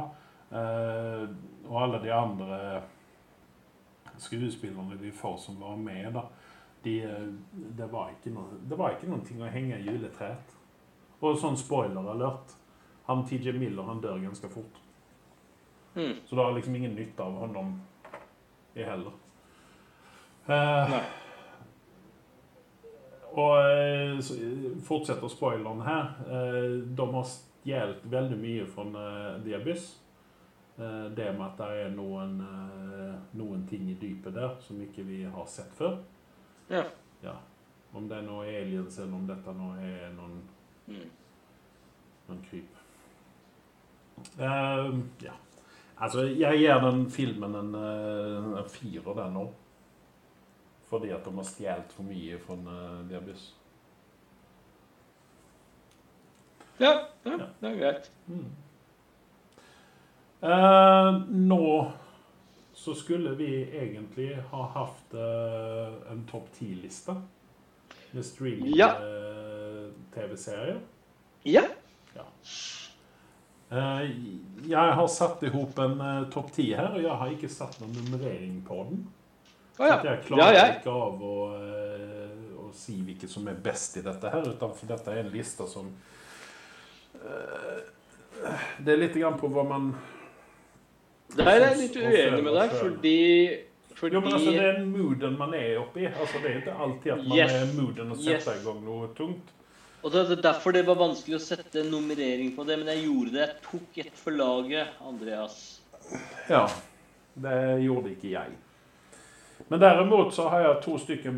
Eh, 0.52 1.28
og 1.68 1.82
alle 1.82 1.98
de 2.02 2.12
andre 2.12 2.82
skuespillerne 4.16 4.96
de 5.02 5.12
får 5.12 5.36
som 5.36 5.60
var 5.60 5.76
med, 5.76 6.12
da, 6.14 6.22
de, 6.84 7.02
eh, 7.02 7.26
det 7.52 7.92
var 7.92 8.10
ikke 8.14 8.32
noe 8.34 8.62
Det 8.68 8.78
var 8.78 8.90
ikke 8.90 9.10
noen 9.10 9.24
ting 9.26 9.42
å 9.42 9.50
henge 9.50 9.76
i 9.76 9.84
juletreet. 9.90 10.54
Og 11.20 11.36
sånn 11.36 11.56
spoiler 11.56 12.10
alert. 12.14 12.54
Han 13.06 13.24
TJ 13.26 13.52
Miller 13.58 13.82
han 13.82 14.00
dør 14.00 14.18
ganske 14.22 14.48
fort. 14.48 14.80
Mm. 15.94 16.14
Så 16.24 16.36
det 16.36 16.44
har 16.44 16.52
liksom 16.52 16.76
ingen 16.76 16.94
nytte 16.94 17.22
av 17.22 17.32
honom 17.32 17.80
i 18.74 18.82
heller. 18.84 19.12
Eh, 20.48 20.90
Nei. 20.90 21.02
og 23.38 23.54
eh, 23.60 24.18
så 24.24 24.34
fortsetter 24.86 25.28
spoileren 25.28 25.80
her. 25.86 26.12
Eh, 26.28 26.78
de 26.96 27.08
har 27.14 27.26
stjålet 27.28 28.04
veldig 28.08 28.38
mye 28.40 28.66
fra 28.66 28.84
eh. 29.44 29.88
Eh, 30.78 31.04
det 31.16 31.32
med 31.34 31.44
at 31.46 31.58
det 31.58 31.82
er 31.84 31.90
noen, 31.90 32.38
eh, 32.40 33.14
noen 33.38 33.66
ting 33.68 33.88
i 33.90 33.96
dypet 33.98 34.34
der 34.34 34.56
som 34.62 34.80
ikke 34.82 35.02
vi 35.02 35.24
har 35.24 35.46
sett 35.50 35.72
før. 35.76 35.98
Ja. 36.70 36.84
Ja. 37.22 37.34
Om 37.92 38.08
det 38.08 38.18
er 38.18 38.26
noe 38.26 38.46
aliens, 38.46 38.98
eller 38.98 39.16
om 39.16 39.26
dette 39.26 39.54
nå 39.56 39.72
er 39.82 40.12
noen, 40.16 40.42
Mm. 40.88 41.10
noen 42.28 42.38
kryp. 42.50 42.76
Uh, 44.38 44.98
ja. 45.22 45.32
Altså, 46.00 46.20
jeg 46.38 46.58
gir 46.58 46.80
den 46.84 47.08
filmen 47.10 47.54
en, 47.58 47.72
eh, 47.74 48.58
en 48.60 48.68
firer 48.70 49.14
den 49.18 49.32
nå. 49.34 49.48
Fordi 50.88 51.10
at 51.12 51.24
de 51.24 51.32
har 51.34 51.42
stjålet 51.44 51.92
for 51.92 52.02
mye 52.08 52.38
fra 52.40 52.54
The 53.08 53.16
Abyss. 53.18 53.54
Ja, 56.80 56.92
ja, 57.24 57.30
Ja. 57.30 57.36
det 57.60 57.70
er 57.72 57.76
greit. 57.80 58.10
Mm. 58.26 58.44
Eh, 60.42 61.12
nå 61.28 61.92
så 62.78 62.94
skulle 62.94 63.32
vi 63.36 63.48
egentlig 63.74 64.36
ha 64.52 64.62
hatt 64.76 65.14
eh, 65.14 66.12
en 66.12 66.26
topp 66.30 66.52
ti-liste 66.54 67.14
med 68.12 68.24
streaming-TV-serier. 68.24 70.78
Ja. 71.44 71.62
Eh, 72.14 72.22
jeg 73.70 74.94
har 74.98 75.06
satt 75.12 75.42
i 75.44 75.48
hop 75.52 75.78
en 75.84 76.00
uh, 76.00 76.22
topp 76.32 76.52
ti 76.56 76.70
her, 76.74 76.94
og 76.96 77.02
jeg 77.04 77.16
har 77.20 77.32
ikke 77.34 77.50
satt 77.52 77.80
noen 77.82 77.92
nummerering 77.98 78.62
på 78.66 78.78
den. 78.88 79.02
Oh, 79.78 79.86
ja. 79.86 79.98
jeg 80.02 80.14
Ja, 80.16 80.22
klarer 80.26 80.72
ikke 80.78 80.90
av 80.90 81.20
å, 81.22 81.34
eh, 81.54 82.54
å 82.58 82.70
si 82.74 82.96
hvilket 83.06 83.30
som 83.30 83.46
er 83.46 83.54
best 83.62 83.96
i 84.00 84.02
dette 84.02 84.32
her, 84.32 84.48
for 84.58 84.86
dette 84.90 85.12
er 85.12 85.20
en 85.22 85.30
liste 85.30 85.66
som 85.70 85.92
eh, 87.22 87.84
Det 88.82 88.92
er 88.94 88.98
litt 89.04 89.14
grann 89.20 89.38
på 89.38 89.50
hva 89.54 89.62
man 89.68 89.92
Der 91.36 91.46
er 91.52 91.60
jeg 91.68 91.78
litt 91.84 91.96
uenig 92.00 92.42
med 92.48 92.58
deg, 92.58 92.74
fordi 92.80 93.16
fordi 93.98 94.14
Jo, 94.14 94.20
men 94.22 94.32
altså, 94.32 94.50
det 94.54 94.64
er 94.66 94.84
mooden 94.86 95.38
man 95.38 95.54
er 95.58 95.78
oppi. 95.80 96.04
Altså, 96.06 96.38
det 96.42 96.50
er 96.52 96.58
ikke 96.60 96.74
alltid 96.84 97.12
at 97.16 97.22
man 97.26 97.38
Yes. 97.38 97.52
er 97.52 97.72
mooden 97.80 98.12
å 98.14 98.18
sette 98.18 98.30
Yes. 98.54 98.60
i 98.60 98.64
gang 98.66 98.84
noe 98.86 99.08
tungt. 99.18 99.48
Og 100.02 100.12
det 100.14 100.20
er 100.22 100.42
derfor 100.42 100.74
det 100.76 100.84
var 100.86 100.98
vanskelig 101.00 101.38
å 101.38 101.42
sette 101.42 101.80
en 101.82 101.90
nummerering 101.90 102.52
på 102.54 102.64
det, 102.68 102.76
men 102.78 102.90
jeg 102.92 103.06
gjorde 103.08 103.34
det. 103.34 103.42
Jeg 103.42 103.62
tok 103.66 103.98
ett 104.04 104.20
for 104.20 104.36
laget, 104.36 104.94
Andreas. 105.02 105.58
Ja. 106.48 106.66
Det 107.38 107.56
gjorde 107.82 108.14
ikke 108.14 108.32
jeg. 108.32 108.54
Men 109.68 109.82
derimot 109.82 110.32
så 110.34 110.48
har 110.52 110.64
jeg 110.64 110.82
to 110.86 110.96
stykker 111.02 111.34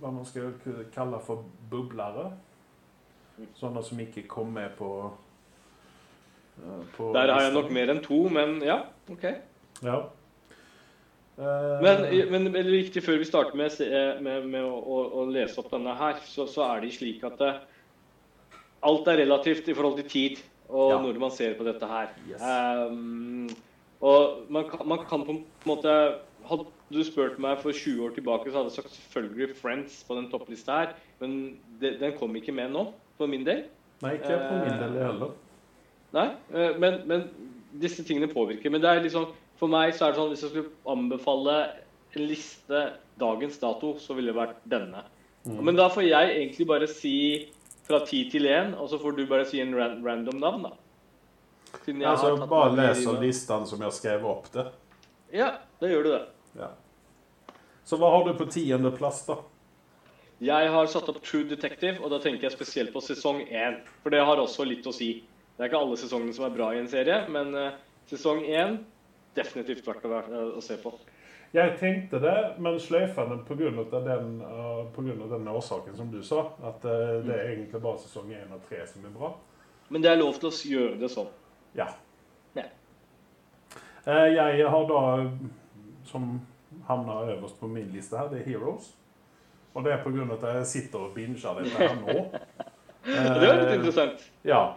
hva 0.00 0.12
man 0.14 0.26
skal 0.26 0.52
kalle 0.94 1.20
for 1.22 1.44
bublere. 1.70 2.30
Sånne 3.56 3.82
som 3.86 4.00
ikke 4.02 4.26
kom 4.28 4.50
med 4.52 4.74
på, 4.76 4.90
eh, 6.60 6.80
på 6.96 7.12
Der 7.14 7.32
har 7.32 7.46
jeg 7.46 7.54
nok 7.54 7.70
mer 7.72 7.92
enn 7.94 8.02
to, 8.04 8.24
men 8.28 8.58
ja, 8.64 8.82
OK. 9.08 9.24
Ja. 9.86 10.00
Eh, 11.40 11.80
Men, 11.80 12.50
men 12.52 12.66
riktig 12.68 13.02
før 13.06 13.18
vi 13.22 13.28
starter 13.28 13.56
med, 13.56 13.72
med, 14.20 14.46
med 14.50 14.62
å, 14.66 14.76
å, 14.76 14.98
å 15.22 15.26
lese 15.30 15.56
opp 15.62 15.70
denne 15.72 15.94
her, 15.96 16.20
så, 16.26 16.46
så 16.50 16.66
er 16.68 16.84
det 16.84 16.92
slik 16.98 17.24
at 17.24 17.38
det, 17.40 17.54
alt 18.82 19.08
er 19.08 19.20
relativt 19.24 19.68
i 19.68 19.74
forhold 19.76 19.98
til 20.00 20.08
tid 20.08 20.42
og 20.68 20.90
Ja. 20.90 21.02
når 21.02 21.18
man 21.18 21.30
ser 21.30 21.54
på 21.54 21.64
dette 21.64 21.86
her. 21.86 22.08
Yes. 22.28 22.40
Um, 22.40 23.48
og 24.00 24.46
man 24.48 24.68
kan, 24.70 24.88
man 24.88 24.98
kan 24.98 25.24
på 25.24 25.32
en 25.32 25.44
måte 25.66 25.94
Hadde 26.48 26.64
du 26.88 27.04
spurt 27.04 27.38
meg 27.38 27.58
for 27.60 27.70
20 27.70 28.00
år 28.02 28.14
tilbake, 28.16 28.48
så 28.50 28.56
hadde 28.56 28.70
jeg 28.70 28.82
sagt 28.82 28.94
selvfølgelig 28.96 29.56
Friends 29.56 30.04
på 30.08 30.16
den 30.16 30.30
topplista 30.30 30.72
her, 30.72 30.94
men 31.20 31.58
det, 31.80 32.00
den 32.00 32.16
kom 32.18 32.34
ikke 32.34 32.52
med 32.52 32.72
nå, 32.72 32.86
for 33.18 33.26
min 33.26 33.44
del. 33.46 33.66
Nei, 34.00 34.14
ikke 34.16 34.38
på 34.48 34.54
min 34.64 34.80
del 34.80 34.96
heller. 35.04 35.34
Nei, 36.16 36.26
eh, 36.54 36.78
men, 36.80 36.96
men 37.06 37.28
disse 37.82 38.02
tingene 38.02 38.32
påvirker. 38.32 38.72
Men 38.72 38.80
det 38.80 38.90
er 38.90 39.04
liksom, 39.04 39.28
for 39.60 39.70
meg 39.70 39.92
så 39.94 40.08
er 40.08 40.14
det 40.14 40.22
sånn 40.22 40.32
hvis 40.32 40.42
jeg 40.46 40.54
skulle 40.54 40.96
anbefale 40.96 41.56
en 42.16 42.26
liste 42.26 42.82
dagens 43.20 43.60
dato, 43.60 43.94
så 44.00 44.16
ville 44.16 44.32
det 44.32 44.40
vært 44.40 44.64
denne. 44.72 45.04
Mm. 45.44 45.60
Men 45.68 45.78
da 45.78 45.90
får 45.92 46.08
jeg 46.08 46.34
egentlig 46.38 46.66
bare 46.66 46.88
si 46.90 47.16
fra 47.90 48.00
ti 48.06 48.22
til 48.32 48.46
én, 48.48 48.72
og 48.78 48.88
så 48.90 48.98
får 49.02 49.18
du 49.18 49.24
bare 49.30 49.46
si 49.48 49.60
en 49.62 49.74
ran 49.76 49.98
random 50.06 50.40
navn, 50.40 50.68
da. 50.68 50.72
Siden 51.84 52.02
jeg 52.02 52.10
Altså, 52.10 52.34
har 52.36 52.50
bare 52.50 52.74
leser 52.78 53.20
listene 53.22 53.66
som 53.68 53.82
jeg 53.84 53.96
skrev 53.98 54.26
opp 54.26 54.48
det. 54.54 54.66
Ja, 55.34 55.52
da 55.82 55.90
gjør 55.90 56.06
du 56.06 56.10
det. 56.14 56.22
Ja. 56.58 56.72
Så 57.86 57.98
hva 57.98 58.10
har 58.14 58.26
du 58.26 58.34
på 58.38 58.46
tiendeplass, 58.50 59.24
da? 59.28 59.38
Jeg 60.40 60.70
har 60.72 60.88
satt 60.88 61.08
opp 61.12 61.20
True 61.20 61.44
Detective, 61.44 61.98
og 62.00 62.10
da 62.14 62.18
tenker 62.22 62.48
jeg 62.48 62.54
spesielt 62.56 62.94
på 62.94 63.02
sesong 63.04 63.42
én. 63.44 63.82
For 64.00 64.14
det 64.14 64.22
har 64.24 64.40
også 64.40 64.64
litt 64.64 64.86
å 64.88 64.94
si. 64.94 65.12
Det 65.56 65.66
er 65.66 65.68
ikke 65.68 65.82
alle 65.84 65.98
sesongene 66.00 66.32
som 66.32 66.46
er 66.46 66.54
bra 66.54 66.70
i 66.72 66.80
en 66.80 66.88
serie, 66.88 67.18
men 67.28 67.52
eh, 67.58 67.74
sesong 68.08 68.40
én 68.48 68.78
definitivt 69.36 69.84
verdt 69.86 70.06
å, 70.08 70.22
å 70.56 70.62
se 70.64 70.78
på. 70.80 70.94
Jeg 71.52 71.72
tenkte 71.80 72.20
det, 72.22 72.36
men 72.62 72.76
sløyfa 72.78 73.24
den 73.26 73.40
pga. 73.46 73.70
Den, 73.90 74.36
uh, 74.42 74.84
på 74.94 75.02
grunn 75.02 75.22
av 75.24 75.32
den 75.34 75.48
årsaken 75.50 75.96
som 75.96 76.10
du 76.12 76.20
sa. 76.22 76.44
At 76.62 76.84
eh, 76.86 77.16
det 77.26 77.34
er 77.34 77.48
egentlig 77.56 77.80
bare 77.82 77.98
sesong 77.98 78.30
1 78.30 78.52
og 78.54 78.62
3 78.68 78.84
som 78.86 79.08
er 79.08 79.16
bra. 79.16 79.32
Men 79.90 80.04
det 80.04 80.12
er 80.12 80.20
lov 80.20 80.38
til 80.38 80.50
å 80.50 80.54
gjøre 80.74 81.00
det 81.00 81.10
sånn. 81.10 81.26
Ja. 81.74 81.88
Ja. 82.54 82.68
Eh, 84.06 84.28
jeg 84.36 84.70
har 84.70 84.86
da, 84.86 85.02
som 86.06 86.36
havna 86.86 87.20
øverst 87.34 87.58
på 87.58 87.66
min 87.70 87.90
liste 87.90 88.18
her, 88.18 88.30
det 88.30 88.44
er 88.44 88.52
Heroes. 88.52 88.92
Og 89.74 89.84
det 89.84 89.92
er 89.92 90.02
av 90.02 90.32
at 90.38 90.46
jeg 90.54 90.66
sitter 90.66 91.06
og 91.08 91.14
binger 91.14 91.38
dette 91.58 91.78
her 91.78 91.98
nå. 91.98 92.16
Det 93.00 93.16
er 93.16 93.56
litt 93.56 93.70
Eh, 93.70 93.76
interessant. 93.78 94.24
Ja. 94.44 94.74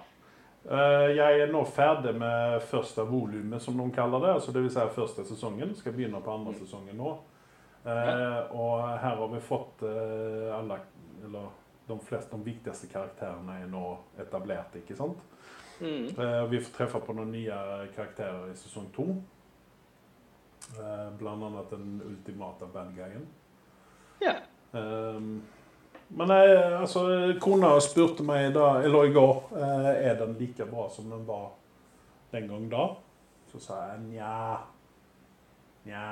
Eh, 0.72 1.09
Jeg 1.18 1.39
er 1.43 1.51
nå 1.51 1.64
ferdig 1.68 2.14
med 2.16 2.61
første 2.70 3.03
volumet, 3.07 3.61
som 3.61 3.78
de 3.78 3.89
kaller 3.91 4.20
det. 4.20 4.34
altså 4.34 4.51
det 4.51 4.61
vil 4.64 4.72
si 4.72 4.80
første 4.95 5.26
sesongen. 5.28 5.76
Skal 5.76 5.93
begynne 5.93 6.22
på 6.24 6.32
andre 6.34 6.53
sesongen 6.53 6.95
nå. 6.97 7.18
Eh, 7.86 8.55
Og 8.55 8.88
her 8.99 9.16
har 9.16 9.28
vi 9.28 9.39
fått 9.39 9.84
eh, 9.84 10.55
alle 10.55 10.80
Eller 11.24 11.49
de 11.88 11.99
fleste, 11.99 12.32
de 12.38 12.43
viktigste 12.43 12.88
karakterene 12.88 13.61
er 13.61 13.68
nå 13.68 13.97
etablert, 14.20 14.76
ikke 14.76 14.95
sant? 14.95 15.18
Mm. 15.80 16.07
Vi 16.49 16.59
får 16.59 16.72
treffe 16.78 16.99
på 16.99 17.14
noen 17.16 17.32
nye 17.32 17.55
karakterer 17.95 18.51
i 18.51 18.55
sesong 18.55 18.86
to. 18.95 19.05
Blant 21.20 21.43
annet 21.43 21.70
den 21.72 22.01
ultimate 22.05 22.66
bad 22.74 22.91
guyen. 22.95 23.26
Ja. 24.22 24.36
Um, 24.72 25.41
men 26.14 26.30
jeg, 26.30 26.57
altså, 26.78 27.03
kona 27.41 27.72
spurte 27.82 28.26
meg 28.26 28.51
da, 28.53 28.76
eller 28.86 29.09
i 29.09 29.14
går 29.16 29.39
eh, 29.57 29.89
er 30.11 30.20
den 30.20 30.36
like 30.38 30.68
bra 30.70 30.86
som 30.93 31.09
den 31.09 31.24
var 31.26 31.47
den 32.34 32.45
gang 32.51 32.68
da. 32.70 32.86
Så 33.49 33.61
sa 33.61 33.80
jeg 33.91 34.03
nja. 34.11 34.36
Nja. 35.88 36.05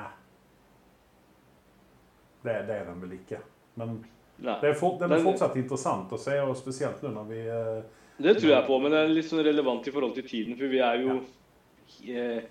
Det, 2.42 2.58
det 2.66 2.80
er 2.80 2.90
den 2.90 3.04
vel 3.04 3.16
ikke. 3.20 3.44
Men 3.78 4.00
Nei. 4.42 4.58
det 4.64 4.72
er 4.72 4.78
for, 4.80 4.98
den 5.02 5.14
er 5.14 5.22
fortsatt 5.22 5.58
interessant 5.62 6.14
å 6.14 6.20
se, 6.22 6.40
og 6.42 6.58
spesielt 6.58 7.04
nå 7.06 7.14
når 7.20 7.30
vi 7.30 7.42
eh, 7.46 7.78
Det 8.18 8.40
tror 8.40 8.56
jeg 8.56 8.68
på, 8.68 8.82
men 8.82 8.94
det 8.94 9.04
er 9.04 9.14
litt 9.14 9.30
sånn 9.30 9.46
relevant 9.46 9.86
i 9.86 9.94
forhold 9.94 10.18
til 10.18 10.26
tiden. 10.28 10.58
For 10.58 10.72
vi 10.72 10.82
er 10.82 11.06
jo 11.06 11.20
eh, 12.10 12.42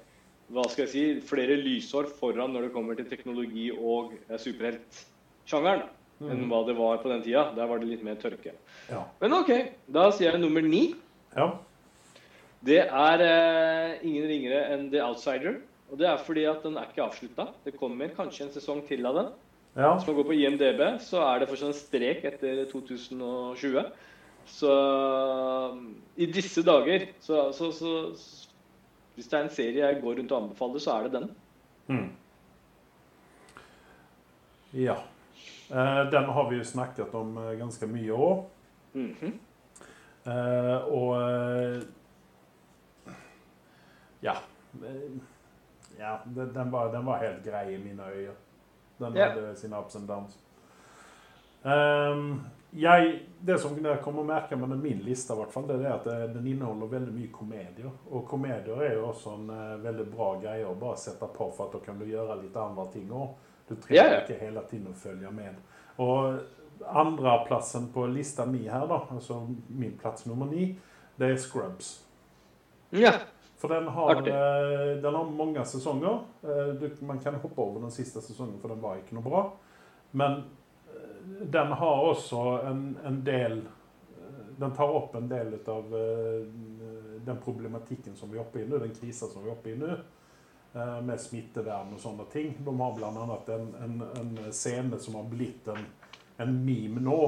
hva 0.54 0.70
skal 0.70 0.86
jeg 0.86 0.92
si, 0.94 1.06
flere 1.26 1.58
lysår 1.58 2.10
foran 2.18 2.54
når 2.54 2.68
det 2.68 2.74
kommer 2.78 2.98
til 2.98 3.10
teknologi 3.10 3.72
og 3.74 4.14
eh, 4.28 4.38
superheltsjangeren 4.38 5.88
da, 6.20 6.28
enn 6.34 6.46
hva 6.50 6.60
det 6.68 6.76
var 6.78 7.00
på 7.02 7.10
den 7.10 7.24
tida. 7.24 7.48
Der 7.56 7.66
var 7.70 7.80
det 7.80 7.88
litt 7.88 8.04
mer 8.04 8.18
tørke. 8.20 8.52
Ja. 8.90 9.02
Men 9.22 9.34
OK, 9.40 9.50
da 9.88 10.10
sier 10.12 10.34
jeg 10.34 10.42
nummer 10.44 10.62
ni. 10.64 10.90
ja. 11.36 11.50
Det 12.60 12.82
er 12.84 13.22
eh, 13.24 13.92
ingen 14.04 14.26
ringere 14.28 14.58
enn 14.74 14.90
The 14.92 15.00
Outsider. 15.00 15.62
Og 15.88 15.96
det 15.98 16.06
er 16.10 16.18
fordi 16.20 16.42
at 16.44 16.60
den 16.62 16.76
er 16.76 16.90
ikke 16.90 17.06
avslutta. 17.06 17.46
Det 17.64 17.72
kommer 17.80 18.12
kanskje 18.12 18.44
en 18.44 18.52
sesong 18.52 18.82
til 18.86 19.06
av 19.08 19.16
den. 19.16 19.30
ja. 19.80 19.94
Hvis 19.94 20.06
man 20.06 20.18
går 20.18 20.26
på 20.28 20.36
IMDb, 20.36 20.82
så 21.00 21.22
er 21.24 21.40
det 21.40 21.48
fortsatt 21.48 21.72
en 21.72 21.78
strek 21.78 22.26
etter 22.28 22.66
2020. 22.68 23.80
Så 24.50 24.74
i 26.20 26.26
disse 26.26 26.62
dager 26.66 27.08
så, 27.24 27.46
så, 27.56 27.70
så 27.72 27.94
Hvis 29.14 29.28
det 29.28 29.38
er 29.38 29.44
en 29.46 29.52
serie 29.56 29.86
jeg 29.86 30.02
går 30.02 30.20
rundt 30.20 30.32
og 30.32 30.42
anbefaler, 30.42 30.84
så 30.84 30.98
er 30.98 31.08
det 31.08 31.12
den. 31.16 31.30
Mm. 31.88 32.10
Ja. 34.84 35.00
Eh, 35.70 36.10
den 36.10 36.24
har 36.24 36.50
vi 36.50 36.56
jo 36.56 36.64
snakket 36.64 37.14
om 37.14 37.36
eh, 37.38 37.52
ganske 37.58 37.86
mye 37.86 38.12
òg. 38.12 38.44
Mhm. 38.92 39.38
Eh, 40.24 40.76
og 40.76 41.16
Ja. 44.20 44.34
ja 45.98 46.18
den, 46.24 46.52
den, 46.54 46.70
var, 46.70 46.92
den 46.92 47.06
var 47.06 47.18
helt 47.18 47.44
grei 47.44 47.74
i 47.74 47.78
mine 47.78 48.02
øyne. 48.02 48.34
Den 48.98 49.16
yeah. 49.16 49.32
hadde 49.32 49.56
sine 49.56 49.78
ups 49.78 49.96
and 49.96 50.08
downs. 50.08 50.38
Um, 51.62 52.46
jeg, 52.70 53.22
det 53.40 53.58
som 53.58 53.78
jeg 53.84 54.02
kommer 54.02 54.20
å 54.20 54.26
merke 54.26 54.56
med 54.56 54.76
min 54.78 55.00
liste, 55.04 55.34
hvert 55.34 55.52
fall, 55.52 55.66
det 55.68 55.78
er 55.80 55.94
at 55.94 56.34
den 56.34 56.46
inneholder 56.46 56.86
veldig 56.86 57.14
mye 57.14 57.32
komedier. 57.32 57.90
Og 58.10 58.26
komedier 58.28 58.82
er 58.82 58.94
jo 58.98 59.06
også 59.08 59.34
en 59.38 59.48
veldig 59.82 60.06
bra 60.12 60.34
greie 60.42 60.68
å 60.68 60.74
bare 60.74 61.00
sette 61.00 61.26
på, 61.32 61.48
for 61.56 61.66
at 61.66 61.78
da 61.78 61.80
kan 61.84 61.98
du 61.98 62.04
gjøre 62.04 62.42
litt 62.42 62.56
andre 62.56 62.86
ting 62.92 63.08
òg. 63.10 63.32
Du 63.70 63.76
trenger 63.78 64.16
ja. 64.16 64.22
ikke 64.24 64.38
hele 64.40 64.62
tiden 64.66 64.90
å 64.90 64.96
følge 64.98 65.30
med. 65.30 65.58
Og 66.02 66.40
andreplassen 66.90 67.92
på 67.94 68.08
lista 68.10 68.46
mi 68.46 68.64
her, 68.66 68.86
da, 68.90 69.04
altså 69.14 69.44
min 69.68 69.92
plass 70.00 70.26
nummer 70.26 70.48
ni, 70.50 70.72
det 71.20 71.28
er 71.30 71.38
Scrubs. 71.38 71.92
Ja. 72.90 73.12
For 73.60 73.70
den 73.70 73.86
har, 73.88 74.16
eh, 74.16 74.96
den 75.04 75.14
har 75.14 75.30
mange 75.30 75.64
sesonger. 75.64 76.18
Eh, 76.42 76.90
man 77.00 77.20
kan 77.20 77.34
hoppe 77.34 77.62
over 77.62 77.80
den 77.80 77.90
siste 77.90 78.20
sesongen, 78.20 78.58
for 78.60 78.68
den 78.68 78.80
var 78.80 78.96
ikke 78.96 79.14
noe 79.14 79.22
bra. 79.22 79.42
Men 80.10 80.32
eh, 80.88 81.44
den 81.46 81.72
har 81.72 82.06
også 82.10 82.40
en, 82.66 82.98
en 83.04 83.22
del 83.24 83.62
Den 84.60 84.74
tar 84.76 84.90
opp 84.92 85.14
en 85.16 85.28
del 85.28 85.54
av 85.72 85.86
den 87.24 87.36
problematikken 87.40 88.12
som 88.16 88.28
vi 88.28 88.36
er 88.36 88.42
oppe 88.42 88.60
i 88.60 88.66
nå, 88.68 88.76
den 88.76 88.92
krisen 88.92 89.30
som 89.30 89.40
vi 89.40 89.48
er 89.48 89.54
oppe 89.54 89.70
i 89.72 89.76
nå. 89.78 89.94
Eh, 90.74 91.00
Med 91.04 91.20
smittevern 91.20 91.92
og 91.94 92.00
sånne 92.02 92.26
ting. 92.32 92.54
De 92.64 92.74
har 92.80 92.96
bl.a. 92.96 93.38
En, 93.56 93.70
en, 93.84 94.02
en 94.20 94.52
scene 94.52 94.98
som 95.00 95.14
har 95.20 95.28
blitt 95.32 95.68
en, 95.72 95.86
en 96.44 96.54
meme 96.64 97.00
nå. 97.04 97.20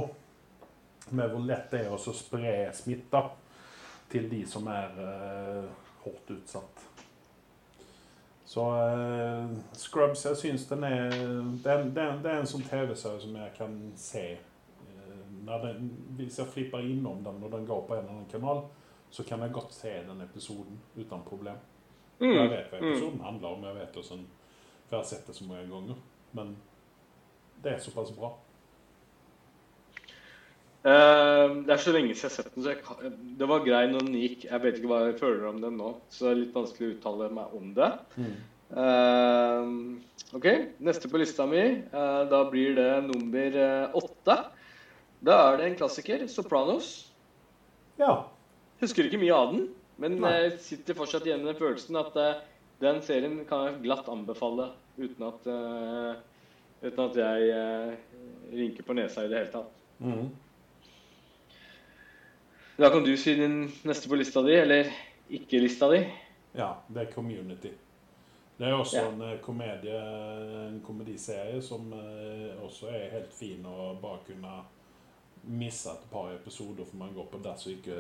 Med 1.13 1.31
hvor 1.33 1.43
lett 1.45 1.71
det 1.75 1.85
er 1.87 1.93
å 1.93 1.99
spre 1.99 2.55
smitte 2.77 3.21
til 4.13 4.29
de 4.31 4.43
som 4.49 4.67
er 4.71 4.97
eh, 5.03 5.69
hardt 6.05 6.31
utsatt. 6.35 6.87
Så 8.53 8.65
eh, 8.77 9.53
Scrubs, 9.73 10.25
jeg 10.29 10.37
syns 10.37 10.67
den 10.69 10.85
er 10.85 11.11
det, 11.65 11.73
er- 12.05 12.27
en 12.37 12.49
sånn 12.49 12.65
TV-serie 12.69 13.21
som 13.23 13.37
jeg 13.41 13.53
kan 13.57 13.77
se. 13.97 14.25
eh, 14.37 15.23
når 15.47 15.65
den, 15.67 15.87
hvis 16.19 16.37
jeg 16.39 16.51
flipper 16.53 16.85
innom 16.85 17.23
den 17.25 17.41
når 17.41 17.55
den 17.57 17.67
går 17.67 17.81
på 17.89 17.95
en 17.97 18.03
eller 18.05 18.13
annen 18.19 18.31
kanal, 18.33 18.63
så 19.13 19.25
kan 19.29 19.41
jeg 19.45 19.53
godt 19.57 19.73
se 19.75 19.93
den 20.09 20.21
episoden 20.25 20.79
uten 20.97 21.25
problem. 21.29 21.57
Mm. 22.21 22.33
Jeg 22.35 22.51
vet 22.51 22.71
hva 22.71 22.81
Mm. 22.81 22.89
episoden 22.93 23.21
handler 23.21 23.49
om, 23.49 23.65
jeg 23.65 23.75
vet 23.75 23.97
også, 23.97 24.19
for 24.89 24.97
jeg 24.97 24.99
har 24.99 25.05
sett 25.05 25.27
det 25.27 25.35
så 25.37 25.45
mange 25.45 25.69
ganger. 25.71 25.97
Men 26.33 26.57
det 27.63 27.73
er 27.73 27.79
såpass 27.79 28.11
bra. 28.17 28.33
Uh, 30.83 31.63
det 31.63 31.71
er 31.71 31.79
så 31.79 31.93
lenge 31.95 32.11
siden 32.11 32.27
jeg 32.27 32.31
har 32.31 32.35
sett 32.35 32.55
den, 32.57 32.65
så 32.65 32.73
jeg 32.73 33.13
det 33.39 33.47
var 33.47 33.61
grei 33.63 33.85
når 33.87 34.01
den 34.03 34.17
gikk. 34.19 34.49
Jeg 34.49 34.63
vet 34.65 34.79
ikke 34.81 34.89
hva 34.91 35.05
jeg 35.07 35.21
føler 35.21 35.45
om 35.47 35.61
den 35.63 35.77
nå, 35.79 35.93
så 36.11 36.25
det 36.27 36.33
er 36.33 36.41
litt 36.41 36.57
vanskelig 36.57 36.89
å 36.89 36.95
uttale 36.97 37.29
meg 37.37 37.53
om 37.55 37.69
det. 37.77 37.91
Eh, 38.73 39.69
OK, 40.35 40.49
neste 40.83 41.11
på 41.13 41.21
lista 41.23 41.47
mi, 41.47 41.63
uh, 41.93 42.25
da 42.27 42.43
blir 42.51 42.75
det 42.75 42.89
nummer 43.07 43.59
eh, 43.63 43.95
åtte. 43.95 44.37
Da 45.23 45.37
er 45.53 45.61
det 45.61 45.67
en 45.69 45.77
klassiker, 45.79 46.25
'Sopranos'. 46.27 47.11
Ja. 48.01 48.25
Husker 48.81 49.07
ikke 49.07 49.21
mye 49.23 49.37
av 49.37 49.53
den, 49.53 49.69
men 50.03 50.19
jeg 50.27 50.57
sitter 50.65 50.97
fortsatt 50.99 51.27
igjen 51.29 51.43
med 51.45 51.53
den 51.53 51.61
følelsen 51.61 51.99
at 52.01 52.17
eh, 52.21 52.41
den 52.83 52.99
serien 53.07 53.37
kan 53.49 53.69
jeg 53.69 53.83
glatt 53.85 54.09
anbefale 54.11 54.71
uten 54.99 55.27
at, 55.29 55.47
eh, 55.47 56.89
uten 56.89 57.05
at 57.07 57.19
jeg 57.23 57.53
eh, 57.55 57.93
rynker 58.53 58.87
på 58.89 58.97
nesa 58.99 59.25
i 59.25 59.31
det 59.31 59.39
hele 59.39 59.53
tatt. 59.55 59.85
Mm. 60.03 60.33
Da 62.83 62.91
kan 62.91 63.05
du 63.05 63.13
si 63.21 63.35
din 63.39 63.63
neste 63.87 64.09
på 64.11 64.19
lista 64.19 64.43
di, 64.43 64.57
eller 64.59 64.91
ikke-lista 65.31 65.91
di. 65.93 66.03
Ja, 66.59 66.73
det 66.89 67.07
er 67.07 67.13
community. 67.15 67.71
Det 68.59 68.69
er 68.69 68.75
også 68.77 68.97
Ja. 68.97 69.09
en 69.09 69.23
eh, 69.23 69.39
komedie, 69.41 70.01
en 70.69 70.81
komediserie 70.87 71.63
som 71.63 71.93
eh, 71.93 72.53
også 72.65 72.91
er 72.91 73.11
helt 73.11 73.33
fin 73.33 73.65
å 73.67 73.93
bare 74.03 74.19
kunne 74.27 74.53
misse 75.45 75.91
et 75.91 76.05
par 76.11 76.31
episoder 76.35 76.85
for 76.85 76.97
man 76.97 77.15
går 77.15 77.27
på 77.33 77.39
dass 77.43 77.67
og 77.67 77.73
ikke 77.73 77.97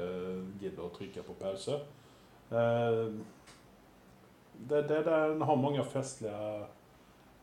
gidder 0.60 0.84
å 0.84 0.92
trykke 0.94 1.22
på 1.26 1.34
pause. 1.40 1.80
Eh, 2.52 3.08
det, 4.68 4.82
det, 4.88 5.04
den 5.08 5.42
har 5.42 5.56
mange 5.58 5.84
festlige 5.84 6.64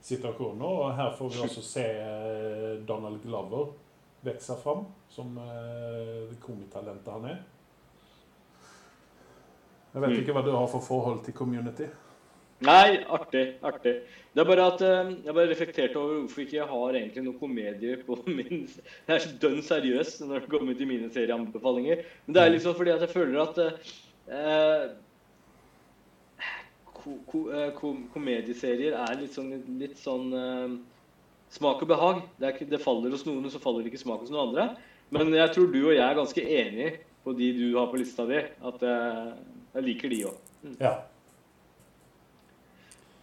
situationer 0.02 0.66
og 0.66 0.94
her 0.96 1.16
får 1.18 1.30
vi 1.34 1.42
også 1.44 1.62
se 1.66 1.84
eh, 1.84 2.76
Donald 2.88 3.22
Glover 3.24 3.74
växa 4.24 4.56
fram 4.56 4.86
som 5.10 5.38
eh, 5.38 6.30
det 6.32 7.12
han 7.12 7.26
er. 7.26 7.40
Jeg 9.94 10.02
vet 10.02 10.10
Mm. 10.10 10.20
ikke 10.22 10.34
hva 10.34 10.42
du 10.46 10.52
har 10.52 10.68
for 10.68 10.80
forhold 10.86 11.24
til 11.26 11.34
community. 11.34 11.88
Nei, 12.66 13.00
artig. 13.08 13.46
artig. 13.64 13.94
Det 14.36 14.42
er 14.44 14.48
bare 14.50 14.66
at 14.68 14.82
eh, 14.84 15.12
jeg 15.26 15.36
bare 15.36 15.50
reflekterte 15.50 16.00
over 16.00 16.18
hvorfor 16.22 16.44
ikke 16.44 16.58
jeg 16.58 16.68
har 16.68 16.98
egentlig 17.00 17.24
noen 17.24 17.40
komedier 17.40 18.02
på 18.04 18.18
min 18.28 18.66
Jeg 18.68 19.14
er 19.16 19.22
så 19.24 19.32
dønn 19.42 19.62
seriøs 19.64 20.18
når 20.26 20.44
det 20.44 20.52
kommer 20.52 20.76
til 20.76 20.90
mine 20.90 21.08
serieanbefalinger. 21.14 22.04
Men 22.26 22.36
det 22.36 22.44
er 22.44 22.52
liksom 22.54 22.76
fordi 22.76 22.92
at 22.96 23.06
jeg 23.06 23.14
føler 23.14 23.40
at 23.46 23.62
eh, 23.64 24.84
ko, 27.00 27.16
ko, 27.30 27.44
eh, 27.56 27.70
kom, 27.78 28.02
komedieserier 28.14 28.98
er 29.00 29.20
litt 29.22 29.36
sånn, 29.36 29.54
litt 29.80 30.00
sånn 30.02 30.34
eh, 30.36 30.74
smak 31.56 31.86
og 31.86 31.92
behag. 31.94 32.24
Det, 32.42 32.54
ikke, 32.54 32.68
det 32.74 32.82
faller 32.84 33.16
hos 33.16 33.24
noen, 33.28 33.46
og 33.48 33.54
så 33.54 33.62
faller 33.64 33.86
det 33.86 33.94
ikke 33.94 34.04
smak 34.04 34.26
hos 34.26 34.34
noen 34.34 34.50
andre. 34.50 34.68
Men 35.16 35.32
jeg 35.34 35.54
tror 35.56 35.72
du 35.72 35.80
og 35.80 35.96
jeg 35.96 36.06
er 36.06 36.18
ganske 36.18 36.44
enige 36.44 36.92
på 37.24 37.34
de 37.38 37.54
du 37.56 37.66
har 37.78 37.88
på 37.90 38.02
lista 38.02 38.28
di. 38.30 38.44
At 38.68 38.84
eh, 38.84 39.32
jeg 39.78 39.88
liker 39.88 40.14
de 40.14 40.20
òg. 40.30 40.44
Ja. 40.82 40.94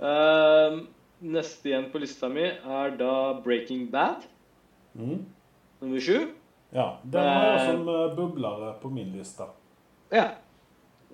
Ehm, 0.01 0.87
neste 1.25 1.71
igjen 1.71 1.91
på 1.93 2.01
lista 2.03 2.29
mi 2.29 2.45
er 2.45 2.97
da 2.99 3.13
Breaking 3.45 3.87
Bad, 3.91 4.27
Mm. 4.97 5.25
nummer 5.81 6.01
sju. 6.01 6.33
ja. 6.73 6.99
Den 7.05 7.23
har 7.23 7.45
jeg 7.45 7.61
Eh. 7.61 7.71
som 7.73 7.85
bubler 7.85 8.15
bublere 8.17 8.81
på 8.81 8.91
min 8.93 9.13
liste. 9.13 9.47
Ja. 10.13 10.31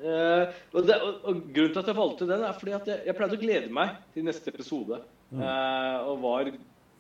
Uh, 0.02 0.48
og, 0.74 0.86
det, 0.86 0.96
og, 1.02 1.14
og 1.24 1.34
Grunnen 1.54 1.72
til 1.72 1.78
at 1.78 1.86
jeg 1.86 1.94
valgte 1.96 2.26
den, 2.26 2.42
er 2.42 2.52
fordi 2.52 2.72
at 2.72 2.86
jeg, 2.86 3.02
jeg 3.06 3.14
pleide 3.14 3.36
å 3.36 3.40
glede 3.40 3.70
meg 3.70 3.90
til 4.14 4.24
neste 4.24 4.48
episode. 4.50 4.98
Mm. 5.30 5.38
Uh, 5.42 6.08
og 6.08 6.22
var 6.22 6.50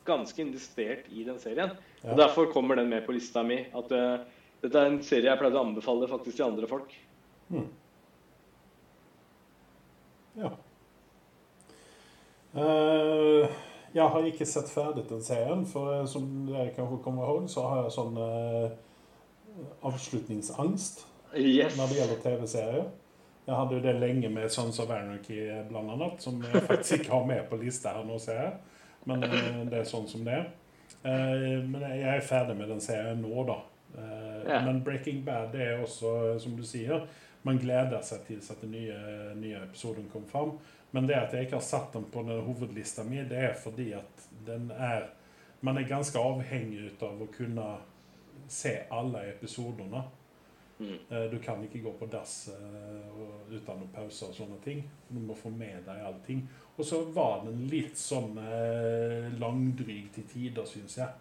ganske 0.04 0.38
investert 0.38 1.08
i 1.10 1.24
den 1.24 1.38
serien. 1.38 1.72
Ja. 2.04 2.12
Og 2.12 2.18
Derfor 2.18 2.52
kommer 2.52 2.76
den 2.76 2.88
med 2.88 3.04
på 3.06 3.12
lista 3.12 3.42
mi. 3.42 3.66
At 3.74 3.90
uh, 3.90 4.18
dette 4.62 4.78
er 4.78 4.86
en 4.86 5.02
serie 5.02 5.24
jeg 5.30 5.38
pleide 5.40 5.58
å 5.58 5.64
anbefale 5.66 6.06
faktisk 6.06 6.36
til 6.36 6.44
andre 6.46 6.68
folk. 6.70 6.94
Mm. 7.50 7.66
Ja. 10.36 10.50
Eh, 12.54 13.48
jeg 13.92 14.08
har 14.14 14.26
ikke 14.28 14.46
sett 14.48 14.70
ferdig 14.72 15.06
den 15.08 15.22
serien, 15.24 15.62
for 15.68 15.92
eh, 15.94 16.06
som 16.08 16.26
dere 16.48 16.72
kanskje 16.76 17.00
kommer 17.04 17.24
ihåg, 17.28 17.46
så 17.48 17.64
har 17.68 17.84
jeg 17.86 17.94
sånn 17.96 18.18
eh, 18.20 18.74
avslutningsangst 19.88 21.06
Yes. 21.32 21.78
når 21.78 21.88
det 21.88 21.96
gjelder 21.96 22.18
TV-serier. 22.20 22.90
Jeg 23.46 23.56
hadde 23.56 23.78
jo 23.78 23.82
det 23.82 23.94
lenge 23.98 24.28
med 24.30 24.52
Sons 24.52 24.78
of 24.84 24.90
Anarchy, 24.92 25.38
blant 25.70 25.94
annet, 25.94 26.20
som 26.22 26.36
jeg 26.44 26.62
faktisk 26.68 27.00
ikke 27.00 27.14
har 27.14 27.24
med 27.26 27.46
på 27.48 27.58
lista 27.62 27.94
her 27.96 28.04
nå, 28.06 28.18
ser 28.20 28.36
jeg. 28.38 28.52
Men 29.08 29.24
det 29.72 29.80
er 29.80 29.88
sånn 29.88 30.04
som 30.06 30.22
det 30.28 30.36
er. 30.36 30.44
Men 31.02 31.80
jeg 31.88 32.04
er 32.12 32.22
ferdig 32.22 32.54
med 32.60 32.70
den 32.70 32.84
serien 32.84 33.18
nå, 33.24 33.42
da. 33.48 33.56
Men 34.46 34.78
Breaking 34.86 35.24
Bad 35.26 35.50
det 35.56 35.64
er 35.64 35.82
også, 35.82 36.36
som 36.44 36.54
du 36.54 36.62
sier, 36.68 37.02
man 37.42 37.58
gleder 37.58 38.02
seg 38.06 38.26
til 38.26 38.38
at 38.38 38.60
den 38.62 38.74
nye, 38.76 38.98
nye 39.38 39.64
episoden 39.64 40.08
kom 40.12 40.26
fram. 40.30 40.54
Men 40.92 41.08
det 41.08 41.16
at 41.16 41.32
jeg 41.34 41.46
ikke 41.46 41.58
har 41.58 41.66
satt 41.66 41.94
den 41.96 42.04
på 42.12 42.22
den 42.26 42.42
hovedlista 42.46 43.04
mi, 43.04 43.22
det 43.28 43.38
er 43.48 43.54
fordi 43.58 43.92
at 43.96 44.28
den 44.46 44.70
er 44.70 45.10
Man 45.62 45.78
er 45.78 45.86
ganske 45.86 46.18
avhengig 46.18 46.88
av 47.06 47.20
å 47.22 47.28
kunne 47.30 47.64
se 48.50 48.72
alle 48.90 49.20
episodene. 49.30 50.00
Mm. 50.78 50.96
Eh, 51.08 51.30
Du 51.30 51.38
kan 51.38 51.62
ikke 51.62 51.78
gå 51.78 51.92
på 51.98 52.06
dass 52.10 52.48
eh, 52.48 53.52
uten 53.54 53.84
å 53.84 53.86
pause 53.94 54.26
og 54.26 54.34
sånne 54.34 54.58
ting. 54.64 54.82
Du 55.08 55.20
må 55.22 55.36
få 55.38 55.52
med 55.54 55.84
deg 55.86 56.02
allting. 56.02 56.42
Og 56.76 56.84
så 56.84 57.04
var 57.14 57.44
den 57.46 57.68
litt 57.70 57.94
sånn 57.94 58.34
eh, 58.42 59.30
langdryg 59.38 60.10
til 60.16 60.26
tider, 60.32 60.66
syns 60.66 60.98
jeg. 60.98 61.14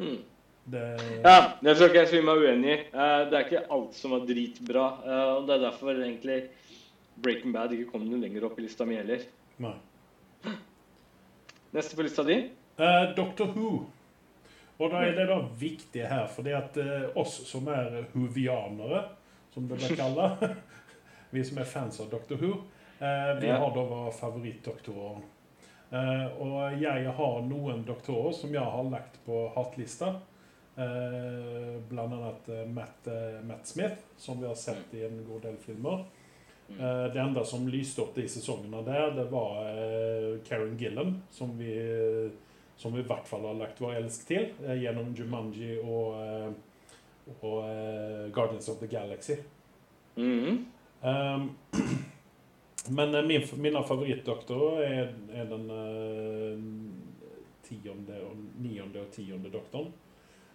Mm. 0.00 0.22
Det, 0.66 0.82
Ja, 1.22 1.52
det 1.62 1.76
skal 1.76 1.88
ikke 1.92 2.00
jeg 2.02 2.08
si 2.10 2.20
meg 2.26 2.40
uenig 2.42 2.70
i. 2.72 2.78
Eh, 2.90 3.20
Det 3.30 3.38
er 3.38 3.44
ikke 3.46 3.64
alt 3.70 3.94
som 3.94 4.10
var 4.16 4.24
dritbra. 4.26 4.86
eh, 5.06 5.34
Og 5.36 5.46
det 5.46 5.54
er 5.56 5.64
derfor 5.70 5.92
egentlig 5.94 6.38
Breaking 7.16 7.52
Bad 7.54 7.72
ikke 7.72 7.90
kom 7.92 8.02
noe 8.08 8.18
lenger 8.20 8.44
opp 8.48 8.58
i 8.58 8.62
lista 8.66 8.84
mi 8.84 8.96
heller. 8.98 9.22
Nei. 9.62 9.72
Neste 11.72 11.96
på 11.96 12.02
lista 12.02 12.22
di? 12.24 12.36
Uh, 12.78 13.14
Doctor 13.16 13.46
Who. 13.54 13.86
Og 14.78 14.90
da 14.92 15.00
er 15.06 15.14
det 15.16 15.24
da 15.30 15.38
viktig 15.56 16.02
her, 16.04 16.26
fordi 16.28 16.52
at 16.52 16.76
oss 17.16 17.38
som 17.48 17.66
er 17.72 18.02
huvianere, 18.12 19.06
som 19.54 19.64
det 19.68 19.78
blir 19.80 19.96
kalt, 19.96 20.42
vi 21.32 21.44
som 21.44 21.58
er 21.62 21.64
fans 21.64 22.00
av 22.04 22.10
Doctor 22.12 22.36
Who, 22.36 22.50
vi 23.00 23.48
har 23.48 23.70
da 23.72 23.84
våre 23.88 24.12
favorittdoktorer. 24.12 25.22
Og 26.44 26.76
jeg 26.82 27.08
har 27.16 27.40
noen 27.48 27.80
doktorer 27.88 28.36
som 28.36 28.52
jeg 28.52 28.60
har 28.76 28.90
lagt 28.92 29.16
på 29.24 29.46
hatlista. 29.56 30.18
Eh, 30.76 31.80
blant 31.88 32.12
annet 32.12 32.48
eh, 32.48 32.66
Matt, 32.68 33.06
eh, 33.06 33.40
Matt 33.44 33.66
Smith, 33.66 33.96
som 34.16 34.40
vi 34.40 34.46
har 34.46 34.54
sett 34.54 34.94
i 34.94 35.04
en 35.04 35.24
god 35.24 35.42
del 35.42 35.56
filmer. 35.56 36.04
Eh, 36.68 37.12
det 37.12 37.20
enda 37.20 37.44
som 37.44 37.68
lyste 37.68 38.02
opp 38.02 38.14
de 38.14 38.26
sesongene 38.28 38.82
der, 38.84 39.10
det 39.16 39.24
var 39.30 39.62
eh, 39.70 40.36
Karen 40.44 40.76
Gillan, 40.78 41.22
som 41.30 41.58
vi, 41.58 41.72
som 42.76 42.92
vi 42.92 43.00
i 43.00 43.06
hvert 43.06 43.28
fall 43.28 43.46
har 43.46 43.56
lagt 43.56 43.80
vår 43.80 44.00
elsk 44.02 44.26
til 44.28 44.50
eh, 44.66 44.76
gjennom 44.82 45.14
Jumanji 45.16 45.78
og, 45.78 46.56
og 47.40 48.32
Guardians 48.34 48.68
of 48.68 48.80
the 48.82 48.90
Galaxy. 48.90 49.40
Mhm. 50.16 50.64
Um, 51.06 51.50
men 52.96 53.12
min, 53.26 53.42
mine 53.62 53.82
favorittdoktorer 53.84 54.82
er, 54.84 55.12
er 55.32 55.48
den 55.48 55.68
tionde, 57.62 58.16
og, 58.24 58.36
nionde 58.60 59.04
og 59.04 59.12
tiende 59.14 59.52
doktoren. 59.52 59.92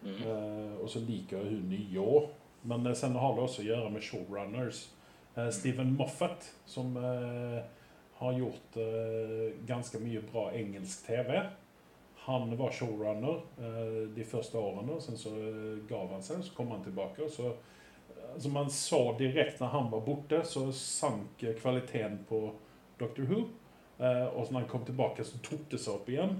Mhm. 0.01 0.23
Eh, 0.27 0.75
og 0.81 0.89
så 0.89 0.99
liker 1.05 1.37
jeg 1.37 1.55
hun 1.55 1.69
nye. 1.69 2.27
Men 2.63 2.87
eh, 2.87 2.93
sen 2.97 3.15
har 3.15 3.35
det 3.35 3.43
også 3.45 3.61
å 3.63 3.67
gjøre 3.69 3.91
med 3.93 4.05
showrunners. 4.05 4.89
Eh, 5.35 5.49
Steven 5.49 5.95
Moffat, 5.97 6.47
som 6.65 6.95
eh, 6.97 7.61
har 8.21 8.37
gjort 8.37 8.77
eh, 8.77 9.51
ganske 9.67 9.99
mye 9.99 10.21
bra 10.31 10.49
engelsk 10.57 11.05
TV. 11.07 11.41
Han 12.27 12.57
var 12.57 12.71
showrunner 12.71 13.39
eh, 13.57 14.07
de 14.15 14.25
første 14.25 14.57
årene, 14.57 14.99
sen 15.01 15.17
så 15.17 15.31
gav 15.89 16.11
han 16.13 16.21
seg, 16.21 16.43
så 16.45 16.53
kom 16.53 16.69
han 16.71 16.83
tilbake. 16.85 17.23
og 17.25 17.31
så 17.33 17.53
altså 18.33 18.49
Man 18.49 18.69
så 18.69 19.15
direkte 19.19 19.63
når 19.63 19.71
han 19.73 19.89
var 19.91 20.03
borte, 20.05 20.43
så 20.45 20.67
sank 20.75 21.41
kvaliteten 21.61 22.19
på 22.29 22.51
Doctor 22.99 23.25
Who. 23.25 23.41
Eh, 23.97 24.27
og 24.35 24.45
så 24.45 24.53
når 24.53 24.59
han 24.59 24.69
kom 24.69 24.85
tilbake, 24.85 25.23
så 25.25 25.41
tok 25.43 25.65
det 25.71 25.79
seg 25.81 25.95
opp 25.95 26.09
igjen. 26.09 26.37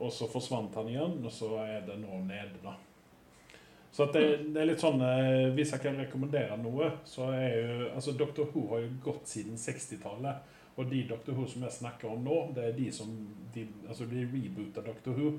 Og 0.00 0.12
så 0.12 0.28
forsvant 0.32 0.74
han 0.74 0.88
igjen, 0.88 1.18
og 1.24 1.32
så 1.32 1.50
er 1.64 1.82
det 1.86 1.98
nå 2.00 2.22
nede, 2.24 2.56
da. 2.62 2.76
Så 3.92 4.06
det, 4.14 4.22
det 4.54 4.60
er 4.62 4.68
litt 4.68 4.80
sånn 4.80 5.00
eh, 5.02 5.48
Hvis 5.50 5.72
jeg 5.74 5.82
kan 5.82 5.96
rekommendere 5.98 6.54
noe, 6.60 6.92
så 7.04 7.26
er 7.34 7.56
jo 7.56 7.88
Altså, 7.90 8.14
Dr. 8.14 8.44
Ho 8.52 8.62
har 8.70 8.84
jo 8.84 8.92
gått 9.02 9.26
siden 9.28 9.58
60-tallet. 9.58 10.46
Og 10.78 10.86
de 10.86 11.02
Dr. 11.08 11.34
Who 11.34 11.48
som 11.50 11.64
jeg 11.66 11.74
snakker 11.74 12.12
om 12.12 12.22
nå, 12.24 12.36
det 12.56 12.68
er 12.68 12.76
de 12.76 12.86
som 12.94 13.10
de, 13.54 13.66
Altså, 13.88 14.06
de 14.08 14.22
reboota 14.30 14.84
Dr. 14.86 15.10
Who 15.16 15.32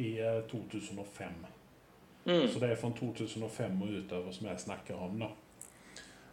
i 0.00 0.14
eh, 0.24 0.40
2005. 0.50 1.36
Mm. 2.24 2.48
Så 2.48 2.58
det 2.58 2.72
er 2.72 2.80
fra 2.80 2.90
2005 2.96 3.82
og 3.82 4.00
utover 4.00 4.32
som 4.32 4.48
jeg 4.50 4.64
snakker 4.64 4.96
om, 4.96 5.20
da. 5.20 5.30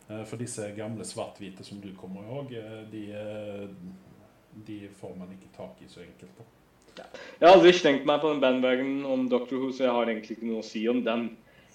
Eh, 0.07 0.23
For 0.23 0.37
disse 0.37 0.71
gamle 0.77 1.05
svart-hvite 1.05 1.63
som 1.63 1.81
du 1.81 1.91
kommer 1.95 2.23
ihåg, 2.23 2.53
eh, 2.53 2.81
de, 2.91 3.05
eh, 3.19 3.69
de 4.65 4.79
får 4.89 5.15
man 5.15 5.31
ikke 5.31 5.55
tak 5.57 5.81
i 5.81 5.87
så 5.87 6.01
enkelt. 6.01 6.37
da. 6.37 6.54
Jeg 7.03 7.47
har 7.47 7.55
aldri 7.55 7.73
slengt 7.75 8.05
meg 8.07 8.21
på 8.23 8.31
den 8.31 8.41
bandwagonen 8.43 9.03
om 9.09 9.25
Doctor 9.31 9.59
Who, 9.59 9.71
så 9.75 9.87
jeg 9.87 9.95
har 9.95 10.11
egentlig 10.11 10.37
ikke 10.37 10.49
noe 10.51 10.63
å 10.63 10.67
si 10.67 10.85
om 10.91 11.01
den. 11.05 11.27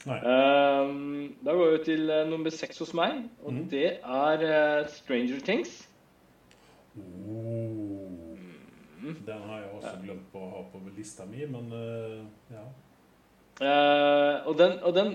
Ehm, 0.09 1.37
da 1.45 1.53
går 1.53 1.75
vi 1.75 1.81
til 1.85 2.09
uh, 2.09 2.23
nummer 2.29 2.53
seks 2.55 2.81
hos 2.81 2.95
meg, 2.97 3.27
og 3.45 3.53
mm. 3.53 3.65
det 3.73 3.89
er 4.01 4.45
uh, 4.49 4.87
Stranger 4.89 5.43
Things. 5.45 5.75
Oh. 6.97 8.07
Mm. 9.01 9.19
Den 9.27 9.43
har 9.49 9.61
jeg 9.61 9.69
også 9.77 9.93
glemt 10.05 10.31
på 10.33 10.41
å 10.45 10.53
ha 10.55 10.63
på 10.73 10.81
lista 10.97 11.27
mi, 11.29 11.45
men 11.49 11.69
uh, 11.73 12.23
ja. 12.53 12.65
Og 14.49 14.55
den, 14.57 14.79
og 14.89 14.95
den, 14.97 15.11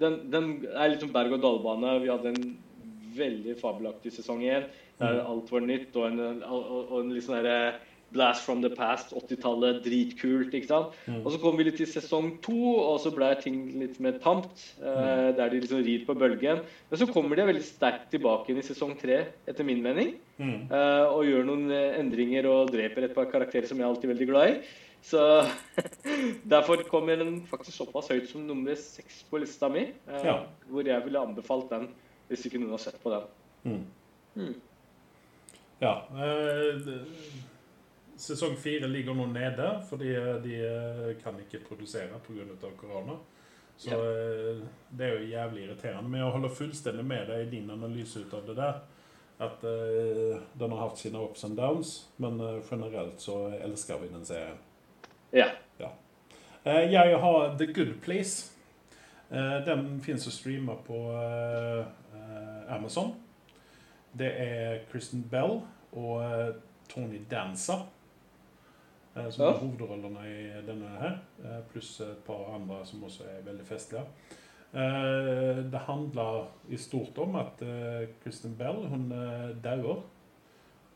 den, 0.00 0.14
den, 0.32 0.46
er 0.74 0.90
litt 0.90 1.04
som 1.04 1.12
berg-og-dal-bane. 1.14 2.00
Vi 2.02 2.10
hadde 2.10 2.32
en 2.32 2.56
veldig 3.14 3.54
fabelaktig 3.60 4.10
sesong 4.16 4.42
igjen. 4.42 4.66
der 4.98 5.20
Mm. 5.20 5.30
alt 5.30 5.52
var 5.52 5.60
nytt, 5.60 5.94
og 5.96 6.06
en, 6.06 6.42
og, 6.42 6.64
og- 6.90 7.00
en 7.00 7.12
litt 7.14 7.24
sånn 7.24 7.38
derre 7.38 7.78
Blast 8.12 8.42
from 8.42 8.60
the 8.60 8.70
past, 8.74 9.12
80-tallet, 9.14 9.84
dritkult. 9.84 10.50
ikke 10.52 10.66
sant? 10.66 10.96
Mm. 11.06 11.20
Og 11.24 11.30
så 11.30 11.38
kom 11.38 11.56
vi 11.56 11.62
litt 11.68 11.76
til 11.78 11.86
sesong 11.86 12.32
to, 12.42 12.56
og 12.82 12.96
så 12.98 13.12
ble 13.14 13.28
ting 13.38 13.60
litt 13.78 14.00
mer 14.02 14.16
tamt. 14.18 14.64
eh, 14.82 15.30
Der 15.36 15.48
de 15.48 15.60
liksom 15.60 15.84
rir 15.86 16.04
på 16.08 16.16
bølgen. 16.18 16.64
Men 16.90 16.98
så 16.98 17.06
kommer 17.12 17.36
de 17.36 17.46
veldig 17.46 17.62
sterkt 17.62 18.10
tilbake 18.10 18.50
inn 18.50 18.58
i 18.58 18.66
sesong 18.66 18.96
tre, 18.98 19.26
etter 19.46 19.62
min 19.64 19.80
mening. 19.82 20.16
Mm. 20.40 20.66
Uh, 20.72 21.06
Og 21.14 21.24
gjør 21.28 21.44
noen 21.46 21.70
eh, 21.70 22.00
endringer 22.00 22.46
og 22.50 22.72
dreper 22.72 23.04
et 23.04 23.14
par 23.14 23.26
karakterer 23.30 23.66
som 23.68 23.78
jeg 23.78 23.84
er 23.86 23.92
alltid 23.94 24.10
veldig 24.10 24.26
glad 24.32 24.48
i. 24.56 24.60
Så 25.02 25.20
derfor 26.54 26.82
kommer 26.90 27.16
den 27.16 27.46
faktisk 27.46 27.76
såpass 27.78 28.08
høyt 28.10 28.26
som 28.28 28.42
nummer 28.46 28.74
seks 28.74 29.22
på 29.30 29.38
lista 29.40 29.68
mi. 29.70 29.86
Uh, 30.08 30.18
Ja. 30.24 30.34
Hvor 30.68 30.82
jeg 30.84 31.04
ville 31.04 31.18
anbefalt 31.22 31.70
den, 31.70 31.86
hvis 32.28 32.44
ikke 32.46 32.58
noen 32.58 32.74
har 32.74 32.82
sett 32.82 32.98
på 33.02 33.14
den. 33.14 33.22
Mm. 33.64 33.86
Mm. 34.36 34.54
Ja. 35.80 35.94
Det- 36.10 37.06
sesong 38.20 38.56
fire 38.60 38.88
ligger 38.88 39.14
nå 39.16 39.26
nede, 39.32 39.68
fordi 39.88 40.12
de 40.44 40.54
eh, 40.66 41.16
kan 41.22 41.38
ikke 41.40 41.62
produsere 41.68 42.20
pga. 42.26 42.70
korona. 42.76 43.16
Så 43.80 43.90
Ja. 43.90 43.96
eh, 43.96 44.62
det 44.98 45.06
er 45.06 45.18
jo 45.18 45.26
jævlig 45.30 45.64
irriterende. 45.64 46.08
Men 46.08 46.20
jeg 46.20 46.30
holder 46.30 46.48
fullstendig 46.48 47.04
med 47.04 47.26
deg 47.26 47.46
i 47.46 47.50
din 47.50 47.70
analyse 47.70 48.20
ut 48.20 48.34
av 48.34 48.46
det 48.46 48.56
der. 48.56 48.80
At 49.40 49.64
uh, 49.64 50.36
den 50.60 50.70
har 50.70 50.82
hatt 50.88 50.98
sine 50.98 51.16
ups 51.18 51.44
and 51.44 51.56
downs, 51.56 52.08
men 52.18 52.40
eh, 52.40 52.58
generelt 52.70 53.20
så 53.20 53.46
elsker 53.64 53.96
vi 54.02 54.08
den 54.12 54.24
serien. 54.24 54.58
Ja. 55.32 55.46
Eh, 56.66 56.92
jeg 56.92 57.16
har 57.18 57.56
The 57.58 57.66
Good 57.72 57.94
Place. 58.02 58.52
Uh, 59.30 59.64
den 59.64 60.00
fins 60.04 60.26
å 60.28 60.30
streame 60.30 60.76
på 60.84 60.98
eh, 61.14 61.86
eh, 62.14 62.74
Amazon. 62.76 63.14
Det 64.12 64.28
er 64.28 64.82
Kristen 64.92 65.22
Bell 65.30 65.62
og 65.92 66.22
eh, 66.22 66.54
Tony 66.88 67.22
Danza 67.30 67.72
eh, 67.72 67.99
som 69.30 69.46
er 69.46 69.58
hovedrollene 69.60 70.22
i 70.28 70.62
denne 70.66 70.92
her. 71.00 71.18
eh, 71.44 71.58
pluss 71.72 71.96
et 72.04 72.22
par 72.26 72.54
andre 72.54 72.80
som 72.88 73.04
også 73.04 73.26
er 73.28 73.44
veldig 73.46 73.66
festlige. 73.66 74.06
Eh, 74.72 75.60
det 75.72 75.84
handler 75.86 76.48
i 76.68 76.78
stort 76.78 77.18
om 77.18 77.36
at 77.36 77.60
Kristin 77.60 78.14
Kristen 78.22 78.56
Bell 78.58 78.86
hun 78.88 79.12
eh, 79.12 79.50
dauer 79.64 80.02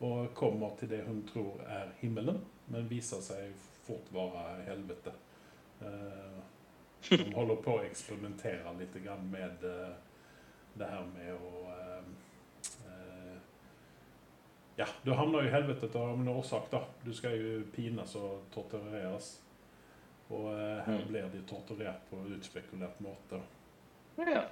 og 0.05 0.33
kommer 0.35 0.75
til 0.79 0.89
det 0.91 1.03
hun 1.07 1.23
tror 1.27 1.61
er 1.67 1.93
himmelen, 2.01 2.41
men 2.67 2.89
viser 2.89 3.21
seg 3.23 3.53
fort 3.85 4.09
være 4.13 4.65
helvete. 4.67 5.13
hun 5.81 6.45
de 7.09 7.33
holder 7.35 7.59
på 7.61 7.75
å 7.77 7.83
eksperimentere 7.85 8.71
litt 8.79 8.95
med 9.29 9.65
eh, 9.67 9.91
det 10.75 10.87
her 10.89 11.05
med 11.11 11.33
å 11.35 11.51
eh, 11.69 11.75
eh, 11.75 11.84
Ja, 14.77 14.85
du 15.05 15.13
havner 15.15 15.41
jo 15.43 15.47
i 15.47 15.51
helvete 15.53 15.87
av 15.95 16.19
en 16.19 16.27
årsak, 16.27 16.65
da. 16.71 16.81
Du 17.05 17.13
skal 17.15 17.37
jo 17.39 17.61
pines 17.75 18.15
og 18.19 18.41
tortureres. 18.51 19.41
Og 20.29 20.49
eh, 20.53 20.81
her 20.85 20.97
Mm. 20.99 21.07
blir 21.07 21.29
de 21.31 21.41
torturert 21.47 22.01
på 22.09 22.17
utspekulert 22.35 22.99
måte. 23.01 23.41
ja. 24.17 24.43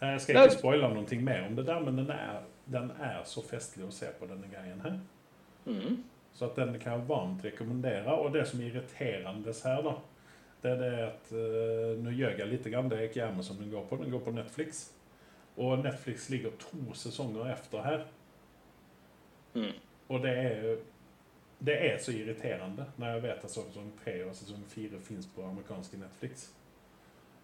Jeg 0.00 0.14
Eh, 0.14 0.18
skal 0.20 0.36
ikke 0.36 0.58
spoile 0.58 0.88
noe 0.92 1.20
mer 1.22 1.46
om 1.46 1.56
det 1.56 1.66
der, 1.66 1.80
men 1.80 1.96
den 1.96 2.10
er, 2.10 2.42
den 2.70 2.90
er 3.00 3.22
så 3.24 3.40
festlig 3.42 3.86
å 3.86 3.90
se 3.92 4.06
på 4.20 4.26
denne 4.28 4.46
greien 4.52 4.80
her. 4.82 4.98
Mm. 5.64 6.02
Så 6.34 6.44
at 6.50 6.56
den 6.56 6.78
kan 6.78 6.92
jeg 6.98 7.08
varmt 7.08 7.42
rekommendere. 7.44 8.12
Og 8.20 8.32
det 8.34 8.46
som 8.46 8.60
er 8.60 8.64
irriterende 8.68 9.54
her, 9.64 9.82
da, 9.82 9.94
det 10.62 10.70
er 10.70 10.76
det 10.76 10.98
at 11.06 11.32
uh, 11.32 12.02
Nå 12.04 12.10
gjør 12.10 12.36
jeg 12.38 12.48
litt, 12.48 12.64
grann, 12.72 12.88
det 12.90 12.98
er 12.98 13.08
ikke 13.08 13.24
Amazon 13.24 13.56
den 13.56 13.70
går 13.70 13.86
på, 13.88 13.96
den 13.96 14.10
går 14.10 14.20
på 14.20 14.30
Netflix. 14.36 14.92
Og 15.56 15.78
Netflix 15.82 16.28
ligger 16.28 16.50
to 16.58 16.92
sesonger 16.94 17.52
efter 17.52 17.82
her. 17.82 18.04
Mm. 19.56 19.72
Og 20.12 20.22
det 20.22 20.36
er 20.44 20.76
det 21.58 21.76
er 21.92 21.98
så 21.98 22.12
irriterende 22.12 22.84
når 23.00 23.14
jeg 23.14 23.22
vet 23.22 23.44
at 23.48 23.50
sesong 23.50 23.88
tre 24.04 24.18
og 24.26 24.34
sesong 24.36 24.64
fire 24.68 25.00
fins 25.00 25.26
på 25.32 25.44
amerikanske 25.44 25.96
Netflix. 25.96 26.50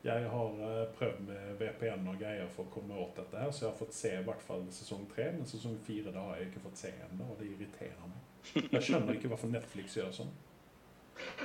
Jeg 0.04 0.26
har 0.28 0.62
eh, 0.66 0.86
prøvd 0.98 1.20
med 1.28 1.52
VPN 1.60 2.08
og 2.10 2.18
greier 2.18 2.48
for 2.50 2.66
å 2.66 2.72
komme 2.74 2.96
åt 2.98 3.20
dette, 3.20 3.38
her, 3.38 3.52
så 3.54 3.64
jeg 3.64 3.70
har 3.70 3.78
fått 3.78 3.94
se 3.94 4.10
i 4.18 4.24
hvert 4.26 4.42
fall 4.42 4.64
sesong 4.74 5.04
tre. 5.14 5.28
Men 5.36 5.46
sesong 5.46 5.76
fire 5.86 6.10
det 6.10 6.24
har 6.24 6.40
jeg 6.40 6.48
ikke 6.48 6.64
fått 6.64 6.80
se 6.82 6.90
ennå, 7.06 7.28
og 7.30 7.38
det 7.38 7.52
irriterer 7.52 8.08
meg. 8.08 8.24
Jeg 8.74 8.82
skjønner 8.88 9.14
ikke 9.14 9.30
hvorfor 9.30 9.52
Netflix 9.52 9.94
gjør 9.96 10.10
sånn. 10.16 10.32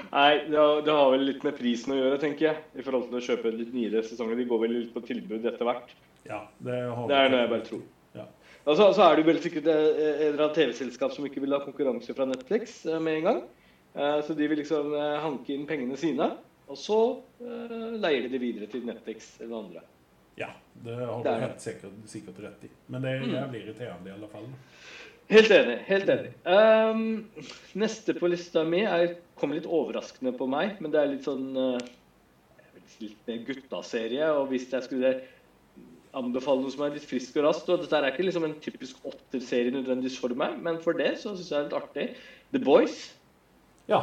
Nei, 0.10 0.48
det 0.50 0.58
har, 0.58 0.82
det 0.82 0.96
har 0.98 1.12
vel 1.14 1.28
litt 1.28 1.46
med 1.46 1.54
prisen 1.60 1.94
å 1.94 2.00
gjøre, 2.00 2.18
tenker 2.24 2.48
jeg. 2.48 2.64
I 2.82 2.86
forhold 2.88 3.12
til 3.12 3.20
å 3.20 3.26
kjøpe 3.28 3.54
litt 3.54 3.76
nyere 3.78 4.02
sesonger. 4.08 4.40
De 4.40 4.48
går 4.50 4.64
vel 4.64 4.74
litt 4.80 4.96
på 4.96 5.06
tilbud 5.06 5.46
etter 5.46 5.70
hvert. 5.70 5.94
Ja, 6.26 6.42
det, 6.58 6.80
har 6.98 7.12
Det 7.12 7.20
er 7.20 7.32
noe 7.32 7.44
jeg 7.44 7.54
bare 7.54 7.68
tror. 7.70 7.86
Og 8.68 8.76
så, 8.76 8.90
så 8.94 9.06
er 9.06 9.16
det 9.16 9.24
jo 9.24 9.30
vel 9.30 9.38
sikkert 9.44 9.68
eh, 9.72 9.86
et 10.04 10.24
eller 10.28 10.44
annet 10.44 10.58
TV-selskap 10.60 11.14
som 11.16 11.26
ikke 11.28 11.40
vil 11.44 11.56
ha 11.56 11.62
konkurranse 11.64 12.12
fra 12.18 12.26
Netflix 12.28 12.82
eh, 12.86 12.98
med 13.00 13.22
en 13.22 13.28
gang. 13.30 13.42
Eh, 13.96 14.18
Så 14.28 14.36
de 14.36 14.48
vil 14.52 14.60
liksom 14.60 14.92
hanke 15.24 15.54
inn 15.56 15.64
pengene 15.70 15.96
sine, 16.00 16.28
og 16.68 16.76
så 16.78 16.98
leier 17.40 18.26
de 18.26 18.34
det 18.34 18.42
videre 18.44 18.68
til 18.68 18.84
Netflix 18.86 19.38
eller 19.40 19.62
andre. 19.62 19.84
Ja, 20.38 20.50
det 20.84 20.98
har 21.00 21.24
du 21.24 21.30
helt 21.32 21.64
sikkert, 21.64 21.96
sikkert 22.12 22.42
rett 22.44 22.66
i. 22.68 22.70
Men 22.92 23.02
det 23.08 23.14
Mm. 23.24 23.50
blir 23.54 23.64
irriterende 23.64 24.12
i 24.12 24.14
alle 24.14 24.28
fall. 24.30 24.50
Helt 25.32 25.52
enig. 25.52 25.78
helt 25.88 26.10
enig. 26.14 26.34
Um, 26.46 27.26
neste 27.76 28.14
på 28.20 28.30
lista 28.30 28.64
mi 28.64 28.84
er, 28.86 29.16
kom 29.40 29.52
litt 29.56 29.66
overraskende 29.66 30.36
på 30.38 30.46
meg, 30.48 30.76
men 30.80 30.92
det 30.92 31.00
er 31.02 31.10
litt 31.16 31.26
sånn 31.26 31.50
litt 33.02 33.18
mer 33.28 33.42
guttaserie. 33.48 34.28
Og 34.38 34.48
hvis 34.52 34.70
jeg 34.72 34.84
skulle 34.86 35.14
anbefale 36.16 36.62
noe 36.62 36.72
som 36.72 36.86
er 36.86 36.94
litt 36.96 37.08
friskt 37.08 37.36
og 37.38 37.48
raskt 37.48 37.70
og 37.74 37.82
Dette 37.84 37.98
er 38.00 38.12
ikke 38.12 38.26
liksom 38.28 38.46
en 38.48 38.56
typisk 38.64 39.04
åtterserie 39.08 39.74
nødvendigvis 39.76 40.20
for 40.22 40.34
meg, 40.38 40.56
men 40.64 40.80
for 40.84 40.94
det 40.98 41.16
så 41.22 41.34
syns 41.36 41.50
jeg 41.52 41.58
det 41.58 41.60
er 41.60 41.68
litt 41.68 41.82
artig. 41.82 42.08
The 42.54 42.62
Boys. 42.64 43.02
Ja, 43.88 44.02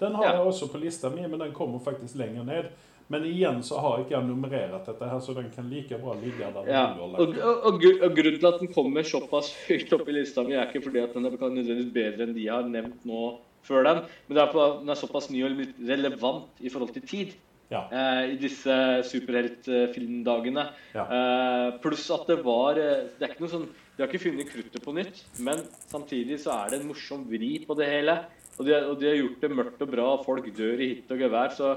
den 0.00 0.14
har 0.14 0.24
Ja. 0.24 0.32
jeg 0.38 0.46
også 0.46 0.70
på 0.72 0.78
lista 0.80 1.10
mi, 1.10 1.26
men 1.26 1.38
den 1.40 1.52
kommer 1.52 1.78
faktisk 1.78 2.16
lenger 2.16 2.44
ned. 2.44 2.70
Men 3.10 3.24
igjen 3.26 3.58
så 3.66 3.80
har 3.82 3.98
ikke 3.98 4.14
jeg 4.14 4.26
nummerert 4.28 4.86
dette 4.86 5.04
her, 5.10 5.18
så 5.18 5.34
den 5.34 5.50
kan 5.50 5.66
like 5.68 5.98
bra 5.98 6.14
ligge 6.14 6.38
der 6.54 6.68
Ja, 6.70 6.94
og, 6.94 7.18
og, 7.18 7.34
og, 7.66 7.80
Grunnen 7.82 8.38
til 8.38 8.46
at 8.46 8.60
den 8.60 8.70
kommer 8.72 9.02
såpass 9.02 9.50
høyt 9.66 9.92
opp 9.92 10.08
i 10.08 10.12
lista 10.12 10.44
mi, 10.46 10.54
er 10.54 10.68
ikke 10.70 10.84
fordi 10.84 11.02
at 11.02 11.14
den 11.14 11.26
er 11.26 11.34
nødvendigvis 11.34 11.92
bedre 11.92 12.28
enn 12.28 12.34
de 12.36 12.46
har 12.46 12.62
nevnt 12.62 13.04
nå 13.04 13.38
før 13.66 13.82
den, 13.82 14.04
men 14.28 14.36
det 14.36 14.44
er 14.44 14.52
på 14.52 14.66
den 14.78 14.88
er 14.94 14.94
såpass 14.94 15.26
ny 15.30 15.42
og 15.44 15.58
relevant 15.88 16.62
i 16.62 16.70
forhold 16.70 16.94
til 16.94 17.02
tid. 17.02 17.34
Ja. 17.70 17.84
eh, 17.94 18.32
I 18.34 18.36
disse 18.40 18.74
superheltfilmdagene. 19.06 20.64
Ja. 20.94 21.04
Eh, 21.06 21.66
pluss 21.84 22.08
at 22.10 22.26
det 22.26 22.40
var 22.42 22.78
eh, 22.82 23.04
Det 23.14 23.22
er 23.22 23.30
ikke 23.34 23.44
noe 23.44 23.52
sånn 23.52 23.68
De 23.70 24.02
har 24.02 24.08
ikke 24.10 24.24
funnet 24.24 24.50
kruttet 24.50 24.82
på 24.82 24.94
nytt, 24.96 25.20
men 25.38 25.62
samtidig 25.90 26.40
så 26.42 26.50
er 26.56 26.72
det 26.72 26.80
en 26.80 26.88
morsom 26.90 27.22
vri 27.30 27.52
på 27.68 27.76
det 27.78 27.86
hele. 27.92 28.16
Og 28.58 28.66
de, 28.66 28.74
og 28.74 28.98
de 29.00 29.08
har 29.08 29.16
gjort 29.20 29.44
det 29.44 29.50
mørkt 29.54 29.84
og 29.86 29.92
bra, 29.92 30.08
og 30.16 30.24
folk 30.26 30.50
dør 30.56 30.82
i 30.82 30.88
hit 30.94 31.14
og 31.14 31.22
gevær, 31.22 31.54
så 31.54 31.70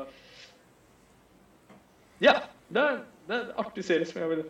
Ja. 2.23 2.39
Det 2.73 2.81
er, 2.81 2.99
det 3.27 3.35
er 3.35 3.41
en 3.43 3.57
artig 3.61 3.83
serie 3.85 4.07
som 4.09 4.21
jeg 4.23 4.29
vil 4.31 4.43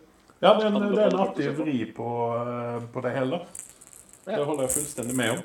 Ja, 0.44 0.54
det 0.56 0.64
er 0.64 0.70
en, 0.70 0.84
det 0.94 1.02
er 1.02 1.10
en 1.12 1.20
artig 1.26 1.50
vri 1.58 1.80
på, 1.98 2.08
på 2.94 3.04
det 3.04 3.12
hele. 3.18 3.42
Det 4.24 4.40
holder 4.40 4.64
jeg 4.64 4.76
fullstendig 4.78 5.16
med 5.20 5.34
om. 5.38 5.42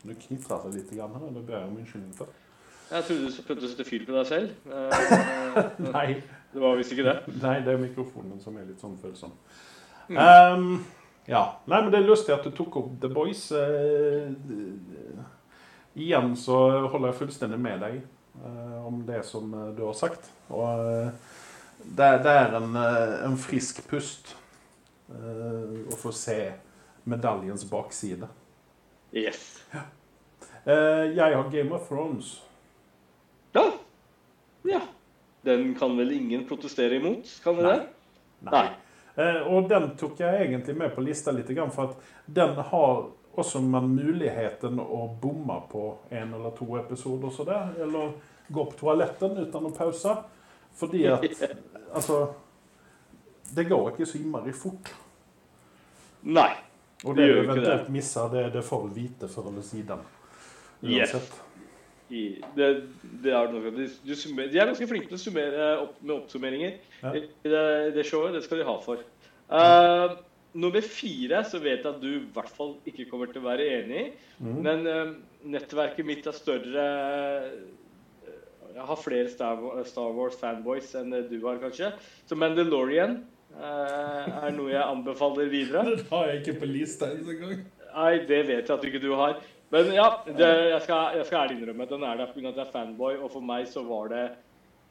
Du 0.00 0.14
knitrer 0.16 0.62
seg 0.62 0.76
litt 0.78 0.92
grann 0.96 1.12
her, 1.12 1.26
det 1.34 1.42
ber 1.44 1.58
jeg 1.58 1.68
om 1.68 1.76
unnskyldning 1.82 2.14
for. 2.16 2.30
Jeg 2.90 3.04
trodde 3.06 3.30
du 3.30 3.42
prøvde 3.46 3.66
å 3.66 3.70
sette 3.70 3.86
fyr 3.86 4.06
på 4.06 4.14
deg 4.16 4.28
selv. 4.28 4.54
Eh, 5.50 5.78
Nei, 5.82 6.20
det 6.52 6.60
var 6.62 6.76
visst 6.78 6.92
ikke 6.94 7.02
det. 7.08 7.14
nei, 7.42 7.56
det 7.66 7.72
er 7.72 7.80
mikrofonen 7.82 8.38
som 8.38 8.54
er 8.54 8.68
litt 8.68 8.78
sånn 8.78 8.92
følsom. 9.02 9.32
Mm. 10.06 10.18
Um, 10.20 10.68
ja. 11.26 11.40
Nei, 11.66 11.80
men 11.80 11.90
det 11.90 11.98
er 11.98 12.06
lystig 12.06 12.36
at 12.36 12.46
du 12.46 12.52
tok 12.54 12.76
opp 12.78 12.92
The 13.02 13.10
Boys. 13.10 13.48
Uh, 13.50 14.30
igjen 15.98 16.36
så 16.38 16.60
holder 16.86 17.10
jeg 17.10 17.18
fullstendig 17.24 17.58
med 17.58 17.82
deg 17.82 17.98
uh, 18.44 18.86
om 18.86 19.02
det 19.08 19.24
som 19.26 19.50
du 19.74 19.82
har 19.88 19.98
sagt. 19.98 20.30
Og 20.54 20.84
uh, 20.86 21.10
det, 21.82 22.12
det 22.22 22.36
er 22.44 22.54
en, 22.60 22.78
en 22.78 23.38
frisk 23.40 23.82
pust 23.90 24.36
å 25.10 25.96
få 25.98 26.12
se 26.14 26.38
medaljens 27.10 27.64
bakside. 27.66 28.28
Yes. 29.10 29.64
Eh, 29.74 31.16
jeg 31.16 31.36
har 31.36 31.50
Game 31.50 31.74
of 31.74 31.88
Thrones. 31.88 32.42
Ja. 33.52 33.72
ja. 34.62 34.80
Den 35.42 35.74
kan 35.74 35.96
vel 35.96 36.12
ingen 36.12 36.44
protestere 36.48 36.96
imot? 37.00 37.40
Kan 37.44 37.56
vi 37.56 37.62
det? 37.62 37.78
Nei. 38.50 38.66
Eh, 39.14 39.40
og 39.48 39.68
den 39.68 39.90
tok 39.98 40.20
jeg 40.20 40.44
egentlig 40.46 40.76
med 40.76 40.92
på 40.94 41.04
lista 41.04 41.32
litt, 41.34 41.50
for 41.74 41.90
at 41.90 42.12
den 42.26 42.54
har 42.56 43.08
også 43.40 43.60
man 43.62 43.88
muligheten 43.94 44.80
å 44.80 45.06
bomme 45.22 45.60
på 45.70 45.84
en 46.10 46.34
eller 46.34 46.54
to 46.56 46.76
episoder 46.78 47.32
så 47.34 47.46
der, 47.48 47.74
eller 47.84 48.12
gå 48.48 48.64
på 48.70 48.78
toaletten 48.80 49.38
uten 49.38 49.68
å 49.68 49.74
pause. 49.74 50.16
Fordi 50.76 51.06
at 51.10 51.24
Altså 51.90 52.28
Det 53.50 53.64
går 53.66 53.88
ikke 53.90 54.06
så 54.06 54.18
innmari 54.20 54.52
fort. 54.54 54.92
Nei. 56.22 56.52
Og 57.04 57.16
Det 57.16 57.24
det 57.26 57.34
du 57.34 57.40
eventuelt 57.40 57.88
misser, 57.88 58.28
det, 58.30 58.44
det 58.54 58.62
får 58.62 58.84
du 58.86 58.94
vite 58.94 59.28
før 59.28 59.48
eller 59.50 59.64
siden. 59.66 60.04
Yes. 60.86 61.16
I, 62.10 62.24
det, 62.56 62.68
det 63.22 63.32
er 63.36 63.52
noe, 63.52 63.70
de, 63.74 63.86
de, 64.02 64.16
summer, 64.18 64.48
de 64.50 64.58
er 64.58 64.66
ganske 64.70 64.88
flinke 64.90 65.06
til 65.12 65.18
å 65.18 65.22
summere 65.22 65.68
opp, 65.84 65.94
med 66.02 66.16
oppsummeringer 66.16 66.74
Ja. 67.04 67.12
i 67.14 67.52
det, 67.52 67.62
det 67.94 68.06
showet. 68.08 68.34
Det 68.34 68.42
skal 68.46 68.60
de 68.60 68.66
ha 68.66 68.76
for. 68.82 69.04
Uh, 69.50 70.18
nummer 70.58 70.82
fire 70.82 71.42
så 71.46 71.60
vet 71.62 71.84
jeg 71.84 71.90
at 71.90 72.00
du 72.02 72.08
i 72.12 72.28
hvert 72.34 72.50
fall 72.54 72.76
ikke 72.88 73.08
kommer 73.10 73.30
til 73.30 73.42
å 73.42 73.48
være 73.48 73.68
enig 73.78 74.00
i. 74.02 74.06
Mm. 74.40 74.56
Men 74.66 74.86
uh, 74.86 75.12
nettverket 75.54 76.06
mitt 76.06 76.26
er 76.26 76.36
større 76.36 76.86
eh, 76.86 77.50
Jeg 78.74 78.86
har 78.86 79.00
flere 79.00 79.30
Star, 79.32 80.14
Wars-fanboys 80.16 80.94
enn 80.98 81.14
du 81.30 81.36
har, 81.46 81.58
kanskje. 81.62 81.92
Så 82.28 82.38
Mandalorian 82.38 83.20
uh, 83.56 84.46
er 84.46 84.54
noe 84.56 84.72
jeg 84.72 84.82
anbefaler 84.82 85.50
videre. 85.52 85.86
Det 85.98 86.08
har 86.10 86.30
jeg 86.30 86.42
ikke 86.42 86.60
på 86.64 86.70
lista 86.74 87.10
engang. 87.14 87.62
Nei, 87.90 88.20
det 88.22 88.44
vet 88.46 88.68
jeg 88.68 88.76
at 88.76 88.84
ikke 88.86 89.02
du 89.02 89.12
har. 89.18 89.40
Men 89.70 89.90
ja, 89.94 90.06
det, 90.26 90.46
jeg, 90.72 90.82
skal, 90.84 91.18
jeg 91.20 91.26
skal 91.28 91.44
ærlig 91.44 91.58
innrømme 91.60 91.86
at 91.86 91.92
den 91.94 92.06
er 92.06 92.18
der 92.18 92.30
pga. 92.34 92.48
at 92.50 92.56
jeg 92.56 92.66
er 92.66 92.72
fanboy. 92.72 93.18
Og 93.22 93.30
for 93.30 93.44
meg 93.46 93.68
så 93.70 93.84
var 93.86 94.10
det 94.10 94.24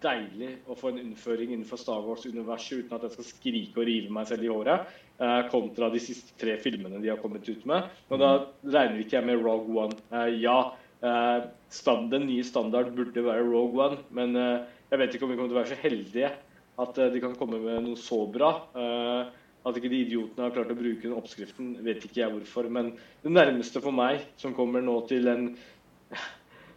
deilig 0.04 0.54
å 0.72 0.78
få 0.80 0.94
en 0.94 1.02
innføring 1.02 1.52
innenfor 1.52 1.80
Star 1.80 2.04
Wars-universet 2.06 2.86
uten 2.86 2.96
at 2.96 3.06
jeg 3.06 3.18
skal 3.18 3.28
skrike 3.28 3.82
og 3.82 3.90
rive 3.90 4.14
meg 4.16 4.30
selv 4.30 4.46
i 4.46 4.52
håret, 4.52 4.94
eh, 5.20 5.42
kontra 5.52 5.90
de 5.92 6.00
siste 6.00 6.38
tre 6.40 6.56
filmene 6.64 7.02
de 7.04 7.12
har 7.12 7.20
kommet 7.20 7.48
ut 7.50 7.66
med. 7.68 7.90
Og 8.08 8.22
da 8.22 8.30
regner 8.64 9.04
ikke 9.04 9.18
jeg 9.18 9.28
med 9.28 9.44
Rogue 9.44 9.76
One. 9.84 10.00
Eh, 10.16 10.40
ja, 10.46 10.72
eh, 11.04 11.50
stand, 11.68 12.12
den 12.16 12.30
nye 12.32 12.48
standarden 12.48 12.96
burde 12.96 13.26
være 13.26 13.44
Rogue 13.44 13.84
One, 13.90 14.00
men 14.16 14.40
eh, 14.40 14.64
jeg 14.90 15.04
vet 15.04 15.16
ikke 15.16 15.28
om 15.28 15.34
vi 15.34 15.42
kommer 15.42 15.52
til 15.52 15.60
å 15.60 15.62
være 15.62 15.76
så 15.76 15.84
heldige 15.84 16.32
at 16.80 16.98
eh, 16.98 17.12
de 17.12 17.24
kan 17.24 17.36
komme 17.36 17.60
med 17.60 17.84
noe 17.90 18.00
så 18.00 18.24
bra. 18.32 18.54
Eh, 18.80 19.36
at 19.68 19.78
ikke 19.78 19.92
de 19.92 20.02
idiotene 20.06 20.46
har 20.46 20.54
klart 20.56 20.72
å 20.72 20.78
bruke 20.78 21.04
den 21.04 21.18
oppskriften, 21.18 21.74
vet 21.84 22.04
ikke 22.06 22.22
jeg 22.22 22.32
hvorfor. 22.32 22.70
Men 22.72 22.94
det 23.24 23.32
nærmeste 23.32 23.82
for 23.84 23.96
meg 23.96 24.24
som 24.40 24.56
kommer 24.56 24.84
nå 24.84 25.02
til 25.10 25.28
en 25.28 25.50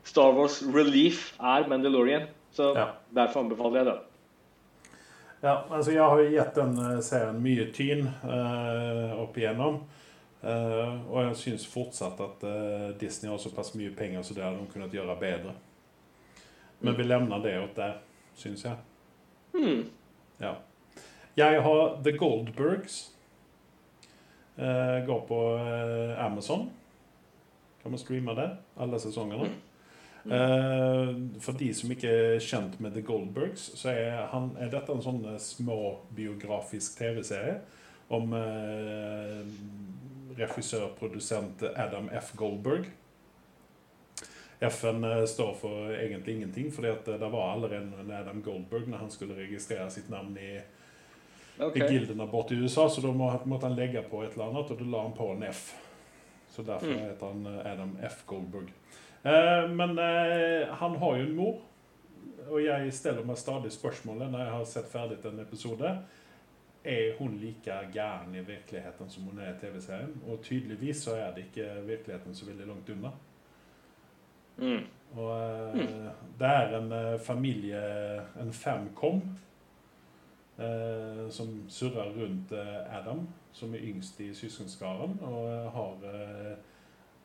Star 0.04 0.34
Wars 0.34 0.62
relief, 0.74 1.32
er 1.38 1.68
Mandalorian. 1.68 2.26
Så 2.52 2.74
Ja. 2.76 2.88
derfor 3.14 3.40
anbefaler 3.40 3.76
jeg 3.76 3.86
det. 3.86 3.98
Ja, 5.42 5.62
altså 5.70 5.90
jeg 5.92 6.02
har 6.02 6.20
jo 6.20 6.30
gitt 6.30 6.54
den 6.54 6.78
eh, 6.78 7.00
serien 7.02 7.42
mye 7.42 7.64
tyn 7.72 8.06
uh, 8.24 9.22
opp 9.22 9.36
igjennom. 9.36 9.80
Uh, 10.42 11.10
og 11.10 11.18
jeg 11.24 11.36
syns 11.36 11.66
fortsatt 11.66 12.20
at 12.20 12.44
uh, 12.46 12.98
Disney 12.98 13.30
har 13.30 13.38
såpass 13.38 13.74
mye 13.74 13.90
penger, 13.94 14.22
så 14.22 14.34
det 14.34 14.42
hadde 14.42 14.58
de 14.58 14.70
kunnet 14.72 14.94
gjøre 14.94 15.16
bedre. 15.20 15.54
Men 16.80 16.96
vi 16.98 17.06
levner 17.06 17.42
det 17.42 17.56
åt 17.62 17.76
det, 17.76 17.92
syns 18.34 18.64
jeg. 18.64 18.76
Mm. 19.54 19.84
Ja. 20.42 20.54
Jeg 21.36 21.62
har 21.64 22.02
The 22.04 22.12
Goldbergs. 22.12 23.10
Eh, 24.56 25.06
går 25.06 25.20
på 25.28 25.38
eh, 25.56 26.24
Amazon. 26.24 26.70
Kan 27.82 27.94
man 27.94 27.98
streame 27.98 28.34
det? 28.36 28.50
Alle 28.76 29.00
sesongene. 29.00 29.48
Eh, 30.24 31.12
for 31.40 31.56
de 31.56 31.70
som 31.74 31.94
ikke 31.94 32.10
er 32.12 32.44
kjent 32.44 32.76
med 32.84 32.92
The 32.92 33.00
Goldbergs, 33.02 33.70
så 33.80 33.94
er, 33.94 34.26
han, 34.34 34.50
er 34.60 34.68
dette 34.74 34.92
en 34.92 35.00
sånn 35.02 35.24
småbiografisk 35.40 37.00
TV-serie 37.00 37.56
om 38.12 38.36
eh, 38.36 39.40
regissør, 40.36 40.90
produsent 41.00 41.64
Adam 41.72 42.12
F. 42.12 42.34
Goldberg. 42.36 42.92
F-en 44.62 45.02
står 45.26 45.56
for 45.58 45.96
egentlig 45.96 46.36
ingenting, 46.36 46.68
for 46.70 46.84
det 46.84 47.18
var 47.32 47.56
allerede 47.56 48.04
en 48.04 48.12
Adam 48.14 48.44
Goldberg 48.44 48.84
når 48.92 49.06
han 49.06 49.10
skulle 49.10 49.40
registrere 49.40 49.88
sitt 49.90 50.12
navn 50.12 50.36
i 50.38 50.60
Ok. 51.60 51.76
i 51.76 51.80
gilderna 51.88 52.26
bort 52.26 52.50
i 52.52 52.54
USA, 52.54 52.88
så 52.88 53.00
da 53.04 53.12
må, 53.12 53.28
måtte 53.44 53.66
han 53.68 53.76
legge 53.76 54.02
på 54.10 54.22
et 54.24 54.32
eller 54.32 54.44
annet, 54.50 54.70
og 54.70 54.78
da 54.78 54.84
la 54.84 55.02
han 55.02 55.12
på 55.16 55.26
en 55.32 55.42
F. 55.50 55.74
Så 56.52 56.62
derfor 56.62 56.86
Mm. 56.86 56.98
heter 56.98 57.26
han 57.26 57.46
eh, 57.46 57.72
Adam 57.72 57.96
F. 58.02 58.24
Goldberg. 58.26 58.72
Eh, 59.24 59.68
men 59.70 59.98
eh, 59.98 60.68
han 60.80 60.96
har 60.96 61.16
jo 61.16 61.22
en 61.26 61.36
mor, 61.36 61.60
og 62.50 62.58
jeg 62.64 62.92
stiller 62.92 63.24
meg 63.24 63.36
stadig 63.38 63.70
spørsmålet 63.72 64.30
når 64.30 64.38
jeg 64.44 64.50
har 64.52 64.64
sett 64.64 64.90
ferdig 64.92 65.18
en 65.24 65.40
episode. 65.40 65.98
Er 66.84 67.12
hun 67.18 67.36
like 67.38 67.72
gæren 67.94 68.34
i 68.34 68.40
virkeligheten 68.42 69.08
som 69.10 69.22
hun 69.22 69.38
er 69.38 69.52
i 69.54 69.58
TV-serien? 69.60 70.16
Og 70.28 70.40
tydeligvis 70.42 71.04
så 71.04 71.14
er 71.14 71.30
det 71.36 71.44
ikke 71.46 71.68
virkeligheten 71.86 72.34
så 72.34 72.46
veldig 72.48 72.66
langt 72.66 72.90
unna. 72.90 73.12
Mm. 74.58 74.82
Og 75.16 75.30
eh, 75.78 76.10
det 76.40 76.48
er 76.48 76.74
en 76.80 76.92
eh, 76.92 77.18
familie, 77.20 77.82
en 78.42 78.52
femkom, 78.52 79.22
eh, 80.62 81.28
som 81.30 81.64
surrer 81.68 82.12
rundt 82.16 82.52
eh, 82.52 82.96
Adam, 82.98 83.28
som 83.52 83.74
er 83.74 83.78
yngst 83.78 84.20
i 84.20 84.34
søskenskaren, 84.34 85.18
og 85.22 85.48
eh, 85.50 85.72
har 85.72 86.06
eh, 86.12 86.52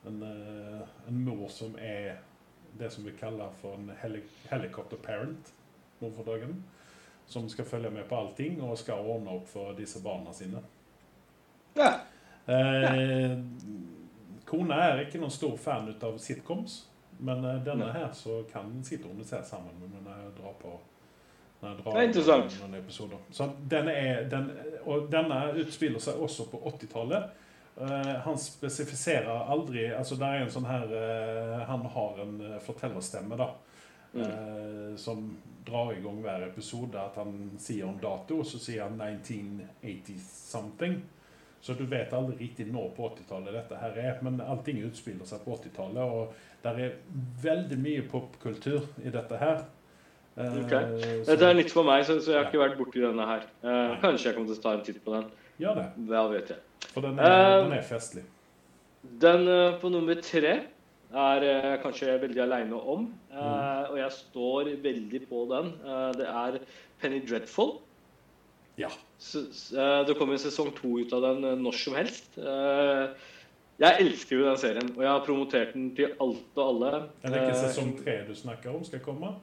en, 0.08 0.24
en 1.08 1.22
mor 1.26 1.48
som 1.52 1.76
er 1.80 2.18
det 2.78 2.90
som 2.94 3.06
vi 3.06 3.12
kaller 3.18 3.54
for 3.62 3.76
en 3.76 3.92
heli 4.02 4.22
helicopter 4.50 4.98
parent 4.98 5.54
nå 6.00 6.12
for 6.12 6.24
dagen. 6.24 6.64
Som 7.28 7.50
skal 7.50 7.66
følge 7.66 7.90
med 7.92 8.06
på 8.08 8.16
allting 8.16 8.62
og 8.64 8.78
skal 8.80 9.04
ordne 9.04 9.34
opp 9.36 9.50
for 9.52 9.74
disse 9.76 10.00
barna 10.04 10.32
sine. 10.34 10.62
Ja. 11.76 11.90
Eh, 12.48 13.34
kona 14.48 14.78
er 14.86 15.02
ikke 15.04 15.20
noen 15.20 15.34
stor 15.34 15.58
fan 15.60 15.90
av 15.98 16.22
sitcoms, 16.24 16.86
men 17.20 17.44
denne 17.66 17.90
her 17.92 18.14
så 18.16 18.44
kan 18.52 18.78
sitter 18.86 19.12
hun 19.12 19.26
og 19.26 19.28
ser 19.28 19.44
sammen 19.44 19.76
med 19.82 19.98
når 19.98 20.22
jeg 20.22 20.38
drar 20.38 20.56
på 20.62 20.78
når 21.60 21.82
drar 21.82 21.94
Det 21.94 22.02
er 22.02 22.08
interessant. 22.08 22.56
noen 22.62 22.80
episoder. 22.80 23.18
Så 23.32 23.50
denne 23.70 23.94
er, 23.98 24.24
den, 24.30 24.52
og 24.86 25.10
denne 25.12 25.42
utspiller 25.58 26.02
seg 26.04 26.22
også 26.22 26.48
på 26.52 26.62
80-tallet. 26.70 27.44
Uh, 27.78 28.14
han 28.26 28.38
spesifiserer 28.42 29.52
aldri 29.54 29.84
altså 29.94 30.16
det 30.18 30.26
er 30.26 30.40
en 30.42 30.50
sånn 30.50 30.66
her 30.66 30.90
uh, 30.90 31.60
Han 31.70 31.84
har 31.94 32.22
en 32.24 32.40
eh, 32.42 32.56
fortellerstemme, 32.66 33.38
da. 33.38 33.52
Mm. 34.16 34.24
Uh, 34.24 34.96
som 34.98 35.28
drar 35.68 35.92
i 35.94 36.02
gang 36.02 36.18
hver 36.24 36.48
episode. 36.48 36.98
At 36.98 37.20
han 37.22 37.54
sier 37.62 37.86
en 37.90 38.02
dato, 38.02 38.42
og 38.42 38.50
så 38.50 38.62
sier 38.62 38.86
han 38.86 38.98
1980 39.02 40.18
something. 40.26 41.00
Så 41.62 41.74
du 41.74 41.86
vet 41.90 42.14
aldri 42.14 42.38
riktig 42.38 42.68
når 42.72 42.92
på 42.96 43.10
80-tallet 43.10 43.56
dette 43.58 43.80
her 43.82 43.98
er, 44.00 44.20
men 44.26 44.38
allting 44.42 44.78
utspiller 44.88 45.26
seg 45.28 45.42
på 45.44 45.58
80-tallet. 45.58 46.04
Og 46.06 46.62
det 46.64 46.74
er 46.86 47.00
veldig 47.44 47.80
mye 47.82 48.06
popkultur 48.10 48.86
i 49.04 49.14
dette 49.14 49.42
her. 49.42 49.66
Eh, 50.38 50.58
Ok. 50.64 50.70
så- 50.70 51.26
Dette 51.26 51.46
er 51.50 51.54
nytt 51.58 51.72
for 51.72 51.84
meg, 51.84 52.06
så, 52.06 52.20
så 52.22 52.32
jeg 52.32 52.44
har 52.44 52.52
ikke 52.52 52.62
vært 52.62 52.78
borti 52.78 53.02
denne 53.02 53.26
her. 53.26 53.44
Eh, 53.64 53.98
kanskje 54.02 54.26
jeg 54.30 54.36
kommer 54.36 54.48
til 54.54 54.60
å 54.60 54.62
ta 54.62 54.74
en 54.74 54.84
titt 54.86 55.04
på 55.04 55.12
den. 55.16 55.32
Gjør 55.60 55.76
det, 55.76 55.86
Hva 56.08 56.30
vet 56.32 56.48
jeg. 56.50 56.58
for 56.94 57.02
den 57.02 57.20
er, 57.20 57.24
Eh, 57.26 57.64
den 57.64 57.74
er 57.74 57.82
festlig. 57.82 58.24
Den 59.20 59.46
på 59.82 59.90
nummer 59.90 60.16
tre 60.22 60.54
er 61.16 61.44
eh, 61.44 61.78
kanskje 61.82 62.08
jeg 62.08 62.22
veldig 62.22 62.42
aleine 62.44 62.74
om. 62.74 63.08
Mm. 63.34 63.90
Og 63.92 63.98
jeg 63.98 64.12
står 64.12 64.70
veldig 64.84 65.22
på 65.30 65.48
den. 65.50 65.74
Uh, 65.86 66.12
det 66.14 66.26
er 66.28 66.60
Penny 67.02 67.20
Dreadful. 67.26 67.80
Ja. 68.78 68.90
Så, 69.18 69.40
eh, 69.78 70.04
det 70.06 70.18
kommer 70.18 70.34
en 70.34 70.40
sesong 70.40 70.72
to 70.76 71.00
ut 71.00 71.14
av 71.14 71.22
den 71.22 71.64
når 71.64 71.74
som 71.74 71.94
helst. 71.96 72.36
Jeg 73.78 74.02
elsker 74.02 74.38
jo 74.40 74.46
den 74.46 74.58
serien, 74.58 74.90
og 74.96 75.02
jeg 75.04 75.10
har 75.10 75.26
promotert 75.26 75.74
den 75.74 75.92
til 75.96 76.14
alt 76.20 76.58
og 76.58 76.64
alle. 76.68 77.10
Er 77.24 77.30
det 77.30 77.42
ikke 77.44 77.60
sesong 77.68 77.92
tre 78.04 78.24
du 78.28 78.34
snakker 78.34 78.74
om 78.76 78.84
skal 78.84 79.00
komme? 79.00 79.36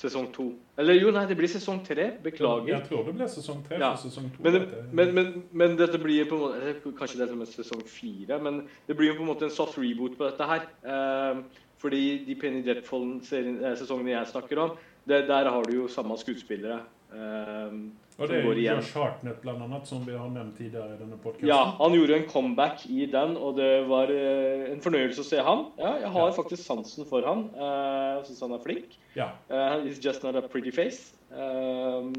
Sesong 0.00 0.30
to. 0.34 0.48
Eller 0.80 0.96
jo, 0.96 1.10
nei, 1.14 1.24
det 1.28 1.36
blir 1.38 1.50
sesong 1.50 1.82
tre. 1.86 2.08
Beklager. 2.24 2.70
Jeg 2.72 2.86
tror 2.88 3.04
det 3.06 3.14
blir 3.18 3.28
sesong 3.30 3.60
tre. 3.66 3.78
Ja. 3.78 3.92
sesong 4.00 4.30
to 4.34 4.42
Men, 4.42 4.56
det, 4.56 4.62
men, 4.92 5.12
men, 5.14 5.28
men 5.52 5.76
dette 5.78 6.00
blir 6.00 6.24
på 6.30 6.38
en 6.38 6.42
måte 6.46 6.62
eller 6.62 6.96
Kanskje 6.98 7.20
det 7.20 7.26
er 7.26 7.30
til 7.30 7.36
og 7.36 7.42
med 7.42 7.52
sesong 7.52 7.84
fire, 7.86 8.38
men 8.42 8.62
det 8.88 8.96
blir 8.98 9.12
jo 9.12 9.18
på 9.20 9.26
en 9.26 9.30
måte 9.30 9.46
en 9.46 9.54
soft 9.54 9.78
reboot 9.78 10.16
på 10.18 10.26
dette 10.26 10.48
her. 10.48 10.66
Eh, 10.82 11.68
fordi 11.82 12.02
de 12.26 12.38
Penny 12.38 12.62
Dreadful-sesongene 12.66 14.14
jeg 14.14 14.32
snakker 14.32 14.60
om, 14.62 14.74
det, 15.08 15.24
der 15.28 15.50
har 15.50 15.62
du 15.66 15.76
jo 15.76 15.88
samme 15.90 16.18
skuespillere. 16.18 16.80
Eh, 17.12 17.74
Og 18.18 18.28
det 18.28 18.38
er. 18.42 18.76
Josh 18.76 18.92
Hartnett, 18.98 19.40
blant 19.42 19.62
annet, 19.64 19.86
som 19.88 20.02
vi 20.06 20.12
har 20.16 20.28
nevnt 20.30 20.56
tidligere 20.58 20.94
i 20.94 20.98
denne 21.00 21.16
podkasten. 21.22 21.48
Ja, 21.48 21.62
han 21.78 21.94
gjorde 21.96 22.18
en 22.20 22.26
comeback 22.30 22.84
i 22.90 23.06
den, 23.10 23.36
og 23.36 23.56
det 23.56 23.70
var 23.88 24.12
eh, 24.12 24.66
en 24.72 24.82
fornøyelse 24.84 25.24
å 25.24 25.28
se 25.28 25.40
han. 25.42 25.64
Ja, 25.80 25.94
jeg 26.04 26.10
har 26.14 26.28
Ja. 26.28 26.34
faktisk 26.36 26.62
sansen 26.66 27.06
for 27.08 27.22
han. 27.26 27.46
Uh, 27.56 28.20
jeg 28.20 28.26
syns 28.30 28.40
han 28.46 28.52
er 28.52 28.62
flink. 28.64 28.98
Ja. 29.16 29.30
Uh, 29.50 29.80
he's 29.86 29.98
just 30.04 30.22
not 30.22 30.36
a 30.36 30.42
pretty 30.42 30.70
face. 30.70 31.14
Um, 31.32 32.12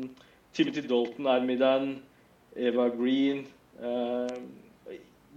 Timothy 0.53 0.81
Dalton 0.87 1.25
er 1.27 1.39
med 1.45 1.55
i 1.55 1.63
den. 1.63 1.93
Eva 2.55 2.89
Green. 2.89 3.45
Uh, 3.81 4.27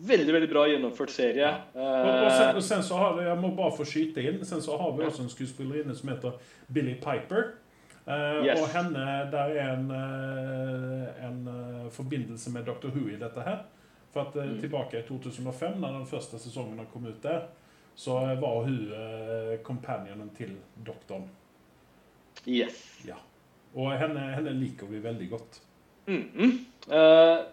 veldig, 0.08 0.32
veldig 0.34 0.48
bra 0.50 0.64
gjennomført 0.68 1.10
serie. 1.14 1.52
Og, 1.74 1.84
og, 1.84 2.32
sen, 2.32 2.48
Uh, 2.50 2.56
og 2.56 2.62
sen 2.62 2.82
så 2.84 2.96
har 3.00 3.20
Jeg 3.22 3.38
må 3.40 3.52
bare 3.56 3.76
få 3.76 3.84
skyte 3.88 4.24
inn. 4.24 4.42
Sen 4.44 4.60
så 4.64 4.76
har 4.80 4.92
vi 4.96 5.04
også 5.06 5.22
en 5.24 5.30
skuespillerinne 5.32 5.94
som 5.96 6.08
heter 6.12 6.36
Billy 6.72 6.94
Piper. 7.00 7.54
Eh, 8.06 8.44
Yes. 8.46 8.60
Og 8.60 8.68
henne, 8.70 9.04
der 9.32 9.38
er 9.58 9.72
en, 9.74 9.90
eh, 9.90 11.24
en 11.28 11.48
eh, 11.48 11.90
forbindelse 11.90 12.50
med 12.50 12.62
Dr. 12.64 12.88
Who 12.94 13.08
i 13.08 13.16
dette 13.18 13.42
her. 13.42 13.64
For 14.12 14.20
at 14.20 14.36
eh, 14.36 14.50
Mm. 14.50 14.60
tilbake 14.60 14.98
i 14.98 15.02
2005, 15.08 15.80
da 15.82 15.88
den 15.88 16.06
første 16.06 16.38
sesongen 16.38 16.86
kommet 16.92 17.10
ut 17.16 17.22
der, 17.22 17.40
så 17.96 18.18
eh, 18.30 18.40
var 18.40 18.62
hun 18.64 18.92
eh, 18.92 19.58
companionen 19.62 20.30
til 20.36 20.50
doktoren. 20.86 21.28
yes. 22.46 23.02
Ja. 23.06 23.14
Og 23.74 23.98
henne, 23.98 24.20
henne 24.34 24.50
liker 24.54 24.86
vi 24.86 25.02
veldig 25.02 25.30
godt. 25.30 25.60
Mm 26.06 26.30
-hmm. 26.36 26.52
Uh, 26.88 27.44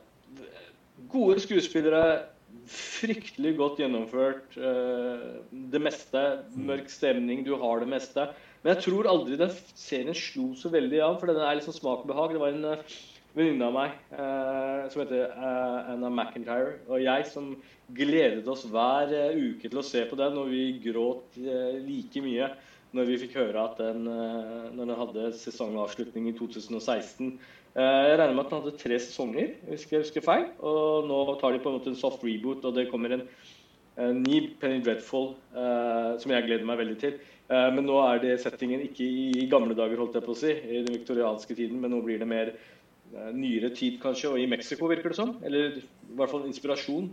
gode 1.09 1.39
skuespillere. 1.39 2.19
Fryktelig 2.67 3.57
godt 3.57 3.77
gjennomført. 3.79 4.57
Uh, 4.57 5.41
det 5.71 5.81
meste. 5.81 6.39
Mørk 6.55 6.89
stemning. 6.89 7.45
Du 7.45 7.55
har 7.55 7.79
det 7.79 7.87
meste. 7.87 8.27
Men 8.63 8.73
jeg 8.73 8.85
tror 8.85 9.09
aldri 9.11 9.37
den 9.39 9.51
serien 9.75 10.15
slo 10.15 10.53
så 10.55 10.71
veldig 10.71 11.01
an, 11.03 11.17
for 11.19 11.27
den 11.29 11.41
er 11.43 11.59
liksom 11.59 11.75
smak 11.75 12.05
og 12.05 12.11
behag. 12.13 12.35
Det 12.35 12.43
var 12.43 12.55
en 12.55 12.69
uh, 12.71 12.93
venninne 13.37 13.65
av 13.67 13.73
meg 13.73 13.93
eh, 14.13 14.83
som 14.93 15.01
heter 15.01 15.23
eh, 15.25 15.89
Anna 15.93 16.11
McIntyre, 16.11 16.75
og 16.87 17.01
jeg 17.01 17.25
som 17.29 17.49
gledet 17.97 18.45
oss 18.49 18.67
hver 18.69 19.13
eh, 19.13 19.39
uke 19.53 19.69
til 19.69 19.81
å 19.81 19.85
se 19.85 20.03
på 20.09 20.19
den, 20.19 20.37
og 20.37 20.51
vi 20.53 20.67
gråt 20.83 21.39
eh, 21.41 21.79
like 21.81 22.21
mye 22.25 22.51
når 22.93 23.09
vi 23.09 23.17
fikk 23.23 23.39
høre 23.39 23.65
at 23.65 23.81
den, 23.81 24.05
eh, 24.05 24.69
når 24.77 24.91
den 24.91 24.99
hadde 24.99 25.33
sesongavslutning 25.41 26.29
i 26.29 26.35
2016. 26.37 27.33
Eh, 27.73 28.03
jeg 28.11 28.19
regner 28.21 28.37
med 28.37 28.45
at 28.45 28.53
den 28.53 28.61
hadde 28.61 28.83
tre 28.83 29.01
sesonger, 29.01 29.55
hvis 29.71 29.87
jeg 29.89 30.05
husker 30.05 30.25
feil. 30.25 30.45
Og 30.61 31.09
nå 31.09 31.23
tar 31.41 31.55
de 31.55 31.63
på 31.63 31.73
en 31.73 31.79
måte 31.79 31.89
en 31.89 31.97
soft 31.97 32.21
reboot, 32.25 32.61
og 32.69 32.77
det 32.77 32.91
kommer 32.91 33.17
en, 33.17 33.25
en 33.97 34.21
ny 34.21 34.43
Penny 34.61 34.83
Dreadful, 34.85 35.31
som 36.21 36.31
jeg 36.33 36.45
gleder 36.45 36.69
meg 36.69 36.79
veldig 36.83 36.99
til. 37.01 37.17
Men 37.49 37.83
nå 37.85 37.97
er 38.01 38.21
det 38.23 38.37
settingen 38.41 38.81
ikke 38.85 39.03
i 39.03 39.43
gamle 39.51 39.75
dager, 39.77 39.99
holdt 39.99 40.15
jeg 40.15 40.25
på 40.25 40.31
å 40.31 40.37
si, 40.39 40.53
i 40.53 40.79
den 40.85 40.95
viktorianske 40.95 41.57
tiden, 41.57 41.81
men 41.83 41.91
nå 41.91 41.99
blir 42.05 42.21
det 42.21 42.27
mer 42.29 42.53
nyere 43.35 43.69
tid, 43.75 43.99
kanskje, 44.01 44.31
og 44.31 44.39
i 44.41 44.47
Mexico, 44.49 44.87
virker 44.89 45.11
det 45.11 45.19
som. 45.19 45.35
Eller 45.45 45.77
i 45.77 45.83
hvert 46.17 46.31
fall 46.31 46.47
inspirasjon. 46.47 47.11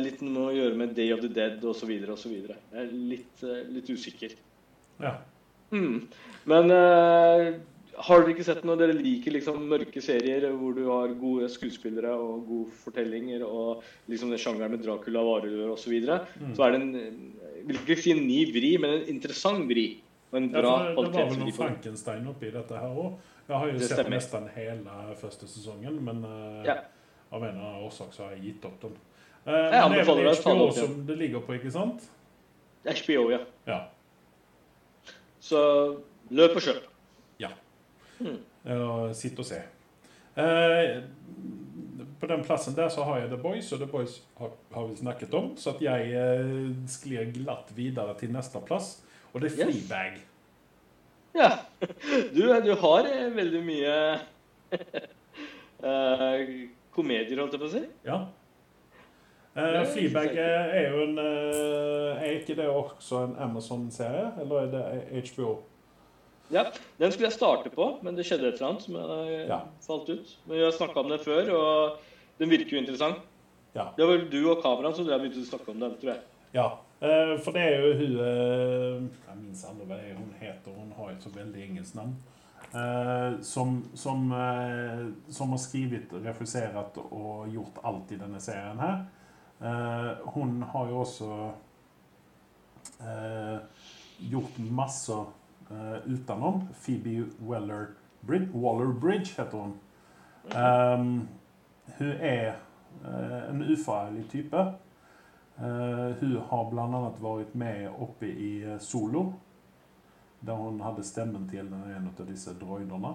Litt 0.00 0.22
noe 0.24 0.50
å 0.50 0.56
gjøre 0.56 0.76
med 0.82 0.94
Day 0.96 1.12
of 1.14 1.22
the 1.24 1.30
Dead 1.32 1.62
osv. 1.64 1.92
osv. 2.10 2.36
Jeg 2.36 2.82
er 2.82 2.92
litt, 2.92 3.44
litt 3.70 3.90
usikker. 3.92 4.34
Ja. 5.00 5.18
Mm. 5.70 6.08
Men 6.50 6.72
uh, 6.74 7.50
har 8.00 8.22
dere 8.22 8.32
ikke 8.32 8.46
sett 8.46 8.64
noe 8.66 8.78
dere 8.80 8.96
liker 8.96 9.34
liksom 9.36 9.60
mørke 9.70 10.02
serier 10.02 10.46
hvor 10.56 10.74
du 10.76 10.82
har 10.88 11.12
gode 11.20 11.50
skuespillere 11.52 12.12
og 12.16 12.46
gode 12.48 12.78
fortellinger, 12.84 13.44
og 13.46 13.84
liksom 14.10 14.32
den 14.32 14.40
sjangeren 14.40 14.74
med 14.74 14.84
Dracula, 14.84 15.22
varulver 15.26 15.74
osv., 15.74 15.84
så, 15.84 15.92
videre, 15.92 16.20
mm. 16.40 16.54
så 16.56 16.66
er 16.66 16.74
det 16.74 16.80
en 16.80 17.20
vil 17.66 17.80
ikke 17.80 17.98
si 18.00 18.14
en 18.14 18.22
ny 18.24 18.40
vri, 18.54 18.70
men 18.82 18.96
en 18.98 19.10
interessant 19.12 19.66
vri. 19.68 19.88
Og 20.30 20.38
en 20.38 20.48
bra 20.52 20.60
ja, 20.62 20.94
det, 20.94 21.04
det 21.04 21.14
var 21.16 21.30
vel 21.32 21.40
noe 21.42 21.54
Frankenstein 21.54 22.26
oppi 22.30 22.52
dette 22.54 22.80
her 22.80 22.98
òg. 23.04 23.18
Jeg 23.50 23.58
har 23.58 23.66
jo 23.66 23.74
det 23.74 23.86
sett 23.88 23.98
stemmer. 23.98 24.14
nesten 24.14 24.44
hele 24.54 24.98
første 25.18 25.48
sesongen, 25.50 25.96
men 26.06 26.20
uh, 26.22 26.60
ja. 26.66 26.76
av 27.34 27.42
en 27.42 27.48
eller 27.50 27.64
annen 27.64 27.88
årsak 27.88 28.12
så 28.14 28.28
har 28.28 28.36
jeg 28.36 28.44
gitt 28.44 28.68
opp 28.68 28.76
den. 28.84 28.94
Uh, 29.42 29.50
jeg 29.50 29.72
men 29.72 29.96
det 29.96 30.04
er 30.04 30.10
vel 30.10 30.30
HBO 30.38 30.68
som 30.76 31.00
det 31.08 31.16
ligger 31.18 31.42
på, 31.46 31.56
ikke 31.58 31.72
sant? 31.74 32.06
HBO, 32.86 33.24
ja. 33.32 33.40
ja. 33.66 33.80
Så 35.42 35.60
løp 36.30 36.54
og 36.60 36.64
kjøp. 36.64 36.86
Ja. 37.42 37.50
Mm. 38.20 38.38
Uh, 38.62 39.10
sitt 39.18 39.38
og 39.42 39.48
se. 39.48 39.58
Uh, 40.38 41.02
på 42.20 42.26
den 42.26 42.42
plassen 42.44 42.74
der 42.76 42.88
så 42.92 43.04
har 43.04 43.20
jeg 43.20 43.30
The 43.30 43.38
Boys, 43.42 43.72
og 43.72 43.78
The 43.78 43.88
Boys 43.90 44.22
har, 44.38 44.50
har 44.74 44.86
vi 44.86 44.96
snakket 44.96 45.34
om. 45.34 45.52
Så 45.56 45.74
at 45.74 45.82
jeg 45.84 46.12
eh, 46.16 46.74
sklir 46.90 47.30
glatt 47.34 47.72
videre 47.76 48.14
til 48.18 48.32
neste 48.34 48.60
plass, 48.66 48.98
og 49.32 49.40
det 49.40 49.52
er 49.52 49.56
Fleabag. 49.58 50.18
Yes. 50.18 50.26
Ja. 51.34 51.50
Du, 52.34 52.42
du 52.64 52.74
har 52.76 53.06
eh, 53.08 53.30
veldig 53.36 53.60
mye 53.64 53.94
komedier, 56.96 57.40
holdt 57.40 57.56
jeg 57.56 57.62
på 57.62 57.68
å 57.68 57.72
si. 57.72 57.82
Ja. 58.04 58.18
Uh, 59.56 59.80
Fleabag 59.90 60.36
er 60.38 60.92
jo 60.92 61.00
en 61.08 61.16
Er 61.18 62.36
ikke 62.36 62.54
det 62.54 62.68
også 62.68 63.24
en 63.24 63.34
Amazon-serie, 63.42 64.28
eller 64.42 64.66
er 64.66 64.70
det 64.74 65.24
HBO? 65.32 65.56
Ja, 66.50 66.64
den 66.98 67.12
skulle 67.12 67.28
jeg 67.28 67.36
starte 67.36 67.70
på, 67.70 67.86
men 68.02 68.16
det 68.18 68.26
skjedde 68.26 68.48
et 68.50 68.58
eller 68.58 68.72
annet 68.72 68.84
som 68.84 68.96
jeg 68.98 69.42
ja. 69.48 69.60
falt 69.86 70.08
ut. 70.10 70.32
Men 70.46 70.56
vi 70.56 70.64
har 70.64 70.74
snakka 70.74 71.04
om 71.04 71.12
det 71.12 71.20
før, 71.22 71.50
og 71.54 72.40
den 72.42 72.50
virker 72.50 72.76
jo 72.76 72.82
interessant. 72.82 73.22
Ja. 73.76 73.92
Det 73.96 74.02
var 74.02 74.16
vel 74.16 74.26
du 74.32 74.40
og 74.50 74.62
kameraet 74.64 74.98
som 74.98 75.06
begynte 75.06 75.28
begynt 75.28 75.44
å 75.44 75.50
snakke 75.52 75.70
om 75.70 75.84
den, 75.84 75.94
tror 76.00 76.12
jeg. 76.16 76.24
Ja, 76.56 76.66
uh, 77.04 77.36
for 77.44 77.54
det 77.54 77.62
er 77.62 77.84
jo 77.84 77.92
hun 78.00 78.16
Jeg 78.18 79.36
minnes 79.36 79.62
aldri 79.68 79.86
hva 79.86 80.00
hun 80.18 80.34
heter. 80.40 80.74
Hun 80.74 80.90
har 80.98 81.12
et 81.12 81.22
så 81.22 81.30
veldig 81.34 81.64
engelsk 81.68 81.98
navn. 82.00 82.18
som, 83.42 83.70
som, 83.94 84.28
som 85.28 85.50
har 85.50 85.58
skrevet, 85.58 86.12
refusert 86.22 86.98
og 87.02 87.48
gjort 87.50 87.80
alt 87.84 88.12
i 88.12 88.18
denne 88.18 88.40
serien 88.40 88.78
her. 88.78 89.00
Hun 90.34 90.62
har 90.62 90.92
jo 90.92 91.00
også 91.00 91.30
gjort 94.20 94.58
masse 94.70 95.16
utenom. 96.06 96.62
Phoebe 96.74 97.26
Weller 97.40 97.86
Bridge, 98.20 98.48
Waller 98.54 98.92
Bridge 98.92 99.34
heter 99.36 99.58
hun. 99.58 99.74
Um, 100.50 101.28
hun 101.98 102.12
er 102.20 102.54
en 103.50 103.62
ufarlig 103.62 104.24
type. 104.30 104.64
hun 106.20 106.36
har 106.50 106.70
bl.a. 106.70 107.00
vært 107.20 107.54
med 107.54 107.88
oppe 108.00 108.26
i 108.26 108.76
Solo, 108.80 109.32
der 110.40 110.56
hun 110.56 110.80
hadde 110.80 111.04
stemmen 111.04 111.48
til 111.48 111.68
en 111.68 112.08
av 112.08 112.26
disse 112.26 112.54
droidene. 112.60 113.14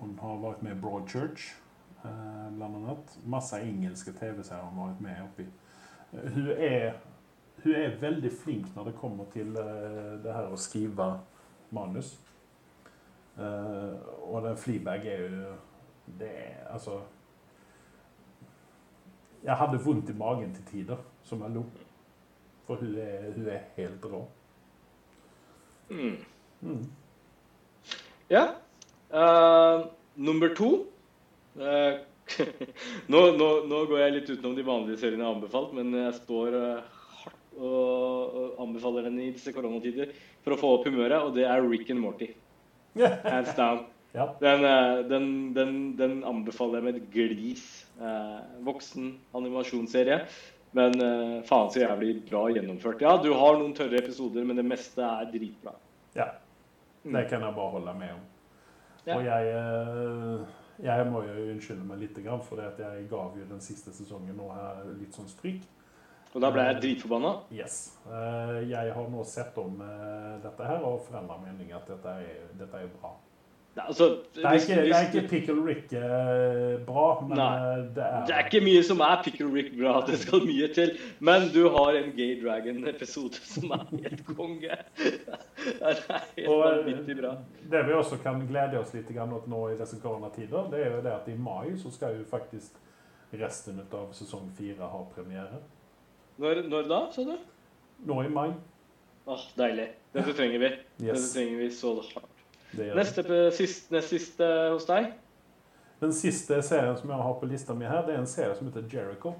hun 0.00 0.18
har 0.20 0.42
vært 0.42 0.62
med 0.62 0.76
i 0.76 0.80
Broadchurch. 0.80 1.54
uh, 2.04 2.50
bl.a. 2.50 2.96
Masse 3.24 3.60
engelske 3.60 4.12
TV-serier 4.12 4.64
hun 4.64 4.78
har 4.78 4.92
vært 4.92 5.00
med 5.00 5.22
oppi. 5.24 5.46
Eh, 6.12 6.32
hun 6.32 6.50
er, 6.56 6.92
hun 7.64 7.74
er 7.74 7.98
veldig 8.00 8.30
flink 8.32 8.70
når 8.76 8.90
det 8.90 8.96
kommer 9.00 9.28
til 9.32 9.56
eh, 9.56 10.14
det 10.24 10.34
her 10.34 10.52
å 10.52 10.60
skrive 10.60 11.10
manus. 11.70 12.16
og 13.38 14.42
den 14.42 14.56
Fleabag 14.58 15.04
er 15.06 15.20
jo 15.20 15.52
Det 16.18 16.26
er 16.26 16.72
altså 16.72 16.96
Jeg 19.44 19.56
hadde 19.56 19.78
vondt 19.84 20.10
i 20.10 20.16
magen 20.18 20.54
til 20.54 20.64
tider, 20.64 20.96
som 21.22 21.42
jeg 21.42 21.50
lo. 21.50 21.62
For 22.66 22.74
hun 22.74 22.96
er, 22.98 23.32
hun 23.36 23.46
er 23.46 23.60
helt 23.76 24.04
rå. 24.04 24.24
Mm. 25.90 26.16
Mm. 26.60 26.90
Ja. 28.30 28.46
Uh, 29.10 29.86
nummer 30.16 30.54
to 30.54 30.86
uh, 31.56 31.98
nå, 33.12 33.20
nå, 33.36 33.48
nå, 33.64 33.78
går 33.88 34.02
jeg 34.02 34.14
litt 34.18 34.30
utenom 34.30 34.56
de 34.56 34.64
vanlige 34.66 35.00
seriene 35.00 35.22
jeg 35.22 35.28
har 35.28 35.36
anbefalt, 35.38 35.70
men 35.76 35.94
jeg 35.96 36.16
står 36.18 36.56
eh, 36.58 36.82
hardt 36.82 36.97
og 37.58 38.58
anbefaler 38.62 39.08
den 39.08 39.20
i 39.22 39.30
disse 39.34 39.52
koronatider 39.54 40.12
for 40.44 40.54
å 40.54 40.58
få 40.60 40.72
opp 40.76 40.88
humøret, 40.88 41.20
og 41.22 41.34
det 41.36 41.46
er 41.48 41.64
Rick 41.64 41.90
and 41.94 42.02
Morty. 42.02 42.32
Hands 42.98 43.54
down. 43.56 43.86
ja. 44.12 44.28
den, 44.40 44.64
eh, 44.64 45.00
den, 45.08 45.26
den, 45.54 45.74
den, 45.98 46.20
anbefaler 46.26 46.80
jeg 46.80 46.86
med 46.86 47.00
et 47.00 47.10
glis. 47.14 47.66
Eh, 48.00 48.38
voksen 48.66 49.12
animasjonsserie. 49.38 50.22
Men 50.76 51.00
eh, 51.00 51.34
faen 51.48 51.70
så 51.72 51.82
jævlig 51.84 52.18
bra 52.28 52.46
gjennomført. 52.52 53.02
Ja, 53.04 53.16
du 53.22 53.30
har 53.36 53.56
noen 53.60 53.74
tørre 53.76 54.02
episoder, 54.02 54.44
men 54.44 54.60
det 54.60 54.66
meste 54.68 55.04
er 55.04 55.30
dritbra. 55.32 55.76
Ja. 56.16 56.32
Mm. 57.04 57.14
Det 57.14 57.28
kan 57.30 57.44
jeg 57.44 57.56
bare 57.56 57.74
holde 57.76 57.94
med 58.00 58.16
om. 58.16 58.24
Og 59.08 59.22
jeg 59.24 59.52
jeg 60.78 61.06
må 61.10 61.24
jo 61.26 61.46
unnskylde 61.50 61.84
meg 61.86 62.04
litt, 62.04 62.18
for 62.46 62.60
jeg 62.62 63.06
gav 63.10 63.34
jo 63.34 63.46
den 63.48 63.62
siste 63.62 63.90
sesongen 63.94 64.36
nå 64.38 64.46
her 64.54 64.84
litt 65.00 65.16
sånn 65.16 65.26
stryk. 65.30 65.64
Og 66.34 66.42
da 66.44 66.50
ble 66.52 66.66
jeg 66.66 66.80
dritforbanna? 66.82 67.30
Yes. 67.54 67.78
Eh, 68.08 68.58
jeg 68.68 68.92
har 68.94 69.08
nå 69.12 69.24
sett 69.28 69.56
om 69.60 69.80
eh, 69.84 70.34
dette 70.44 70.68
her 70.68 70.84
og 70.84 71.00
forandra 71.06 71.38
mening 71.40 71.72
at 71.76 71.88
dette 71.88 72.18
er, 72.20 72.44
dette 72.58 72.84
er 72.84 72.92
bra. 72.98 73.14
Ja, 73.78 73.84
altså, 73.86 74.08
det, 74.34 74.44
er 74.44 74.52
ikke, 74.52 74.74
det, 74.74 74.94
er 74.96 75.04
ikke, 75.06 75.28
Pickle 75.28 75.66
Rick 75.66 75.92
eh, 75.92 76.80
bra, 76.86 77.20
men 77.22 77.38
nei, 77.38 77.76
det 77.94 78.02
er 78.02 78.24
Det 78.26 78.34
er 78.34 78.48
ikke 78.48 78.62
mye 78.64 78.80
som 78.82 79.04
er 79.06 79.20
Pickle 79.22 79.48
Rick 79.54 79.70
bra. 79.78 79.92
Det 80.08 80.18
skal 80.18 80.42
mye 80.48 80.68
til. 80.74 80.92
Men 81.20 81.46
du 81.54 81.60
har 81.76 81.94
en 82.00 82.10
Gay 82.16 82.40
Dragon-episode 82.42 83.38
som 83.46 83.70
er 83.76 83.86
helt 83.92 84.24
konge. 84.32 84.80
Det 85.68 85.92
er 85.92 86.02
helt 86.08 86.48
og, 86.48 86.64
vanvittig 86.64 87.16
bra. 87.20 87.32
Det 87.70 87.86
vi 87.86 87.94
også 87.94 88.18
kan 88.22 88.42
glede 88.50 88.80
oss 88.80 88.92
litt 88.96 89.10
åt 89.14 89.48
nå 89.50 89.62
i 89.70 89.78
disse 89.78 89.98
koronatider, 90.02 90.68
det 90.72 90.84
er 90.84 90.92
jo 90.96 91.00
det 91.04 91.14
at 91.14 91.30
i 91.30 91.38
mai 91.38 91.76
så 91.78 91.90
skal 91.94 92.18
jo 92.18 92.26
faktisk 92.30 92.78
resten 93.38 93.78
av 93.92 94.14
sesong 94.16 94.50
fire 94.58 94.90
ha 94.90 95.02
premiere. 95.14 95.60
Når, 96.38 96.62
når 96.70 96.90
da, 96.90 96.98
sa 97.10 97.22
du? 97.26 97.36
Nå 98.06 98.22
i 98.22 98.28
mai. 98.30 98.52
Åh, 99.26 99.46
Deilig. 99.58 99.88
Dette 100.14 100.32
trenger 100.38 100.58
vi. 100.62 100.68
Yes. 101.02 101.08
Dette 101.08 101.32
trenger 101.32 101.56
vi 101.58 101.70
så 101.74 101.94
hardt. 101.98 102.44
Neste, 102.94 103.24
sist, 103.56 103.88
nest 103.90 104.12
siste 104.12 104.46
hos 104.70 104.86
deg? 104.86 105.08
Den 105.98 106.12
siste 106.14 106.60
serien 106.62 106.94
som 106.96 107.10
jeg 107.10 107.26
har 107.26 107.34
på 107.40 107.48
lista 107.50 107.74
mi 107.74 107.88
her, 107.88 108.04
det 108.06 108.14
er 108.14 108.20
en 108.22 108.30
serie 108.30 108.54
som 108.54 108.68
heter 108.68 108.86
Jericho. 108.92 109.32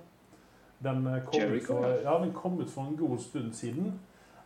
Den 0.82 1.06
eh, 1.06 1.20
kom, 1.26 1.38
Jericho, 1.38 1.76
ut, 1.76 1.84
for, 1.84 2.00
ja, 2.02 2.16
den 2.24 2.32
kom 2.34 2.58
ut 2.58 2.72
for 2.72 2.90
en 2.90 2.96
god 2.98 3.22
stund 3.22 3.54
siden. 3.54 3.92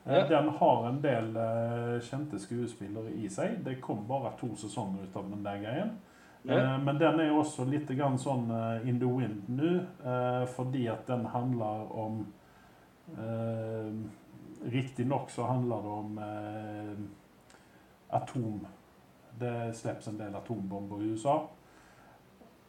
Eh, 0.04 0.18
ja. 0.18 0.26
Den 0.28 0.52
har 0.58 0.86
en 0.90 1.00
del 1.00 1.32
uh, 1.38 1.96
kjente 2.04 2.40
skuespillere 2.42 3.14
i 3.16 3.32
seg. 3.32 3.62
Det 3.64 3.78
kom 3.80 4.04
bare 4.08 4.34
to 4.40 4.50
sesonger 4.60 5.06
ut 5.06 5.16
av 5.16 5.32
den 5.32 5.40
der 5.46 5.64
greien. 5.64 5.96
Ja. 6.44 6.76
Men 6.82 6.98
den 6.98 7.20
er 7.22 7.32
også 7.32 7.64
litt 7.70 7.88
sånn 8.18 8.48
in 8.84 8.98
the 8.98 9.06
wind 9.06 9.46
nå, 9.46 9.76
fordi 10.56 10.88
at 10.90 11.06
den 11.06 11.28
handler 11.30 11.84
om 11.94 12.24
Riktignok 14.62 15.30
så 15.30 15.46
handler 15.48 15.82
det 15.82 15.94
om 15.94 16.20
atom 18.12 18.66
Det 19.38 19.72
slippes 19.74 20.08
en 20.08 20.18
del 20.18 20.34
atombomber 20.36 21.02
i 21.02 21.10
USA. 21.16 21.36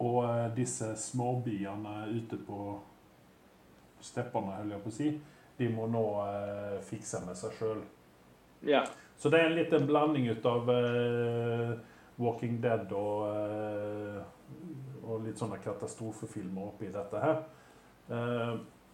Og 0.03 0.23
eh, 0.26 0.47
disse 0.55 0.93
småbyene 0.99 2.07
ute 2.11 2.39
på 2.47 2.60
steppene, 4.03 4.57
holder 4.57 4.77
jeg 4.77 4.84
på 4.84 4.91
å 4.91 4.95
si, 4.95 5.10
de 5.60 5.69
må 5.72 5.88
nå 5.91 6.03
eh, 6.26 6.77
fikse 6.88 7.22
med 7.23 7.38
seg 7.39 7.55
sjøl. 7.60 7.84
Ja. 8.68 8.84
Så 9.19 9.30
det 9.31 9.39
er 9.39 9.51
en 9.51 9.57
liten 9.60 9.88
blanding 9.88 10.27
ut 10.31 10.47
av 10.49 10.72
eh, 10.73 11.76
Walking 12.19 12.57
Dead 12.64 12.91
og, 12.97 13.27
eh, 13.30 14.23
og 15.03 15.27
litt 15.27 15.39
sånne 15.39 15.61
katastrofefilmer 15.64 16.72
oppi 16.73 16.91
dette 16.91 17.23
her. 17.23 17.43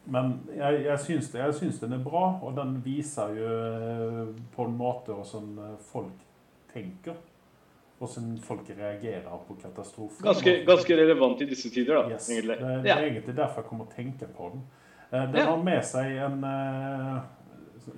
Men 0.06 0.40
jeg, 0.56 0.84
jeg, 0.86 1.00
syns 1.00 1.28
det, 1.32 1.40
jeg 1.40 1.54
syns 1.54 1.80
den 1.80 1.94
er 1.94 2.04
bra, 2.04 2.40
og 2.42 2.56
den 2.58 2.82
viser 2.86 3.34
jo 3.36 3.50
eh, 3.50 4.30
på 4.56 4.66
en 4.66 4.78
måte 4.78 5.14
hvordan 5.14 5.50
eh, 5.60 5.76
folk 5.92 6.24
tenker. 6.74 7.14
Hvordan 8.00 8.38
folk 8.42 8.70
reagerer 8.78 9.28
på 9.48 9.58
katastrofer. 9.62 10.24
Ganske, 10.24 10.54
ganske 10.66 10.96
relevant 10.98 11.42
i 11.42 11.46
disse 11.50 11.70
tider, 11.70 11.96
da, 12.00 12.10
Yes. 12.16 12.30
egentlig. 12.30 12.58
Det, 12.60 12.84
det 12.84 12.90
Ja. 12.90 12.96
er 12.96 13.04
egentlig 13.10 13.36
derfor 13.36 13.62
jeg 13.62 13.70
kommer 13.70 13.86
å 13.86 13.94
tenke 13.96 14.26
på 14.38 14.50
den. 14.54 14.62
Eh, 15.12 15.26
Den 15.32 15.36
Ja. 15.36 15.46
har 15.46 15.64
med 15.64 15.86
seg 15.86 16.18
en 16.18 16.46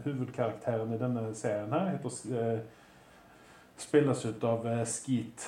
Hovedkarakteren 0.05 0.93
i 0.93 0.97
denne 0.97 1.33
serien 1.35 1.71
her 1.73 1.89
heter, 1.91 2.61
spilles 3.77 4.25
ut 4.25 4.43
av 4.43 4.65
Skeet 4.87 5.47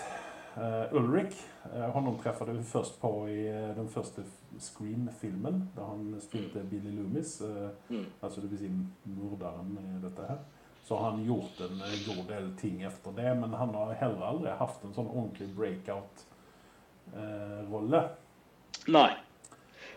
Ulrik. 0.92 1.34
Eh, 1.76 1.90
honom 1.92 2.18
träffade 2.22 2.52
vi 2.54 2.64
først 2.64 3.00
på 3.02 3.30
i 3.30 3.48
eh, 3.50 3.76
den 3.76 3.88
første 3.90 4.22
Scream-filmen, 4.60 5.70
där 5.76 5.84
han 5.84 6.22
spilte 6.22 6.64
Billy 6.64 6.92
Loomis. 6.92 7.42
Eh, 7.42 7.70
Mm. 7.90 8.06
altså 8.22 8.42
det 8.42 8.48
vil 8.52 8.60
si 8.60 8.70
mördaren 9.04 9.78
i 9.82 10.00
dette 10.06 10.22
her. 10.30 10.38
Så 10.84 10.96
har 10.96 11.12
han 11.12 11.24
gjort 11.26 11.60
en 11.62 11.82
eh, 11.82 12.16
god 12.16 12.28
del 12.28 12.52
ting 12.62 12.82
efter 12.84 13.12
det, 13.12 13.36
men 13.40 13.54
han 13.54 13.74
har 13.76 13.94
heller 13.94 14.22
aldri 14.26 14.52
haft 14.60 14.84
en 14.84 14.94
sånn 14.94 15.08
ordentlig 15.10 15.48
breakout-rolle. 17.14 18.04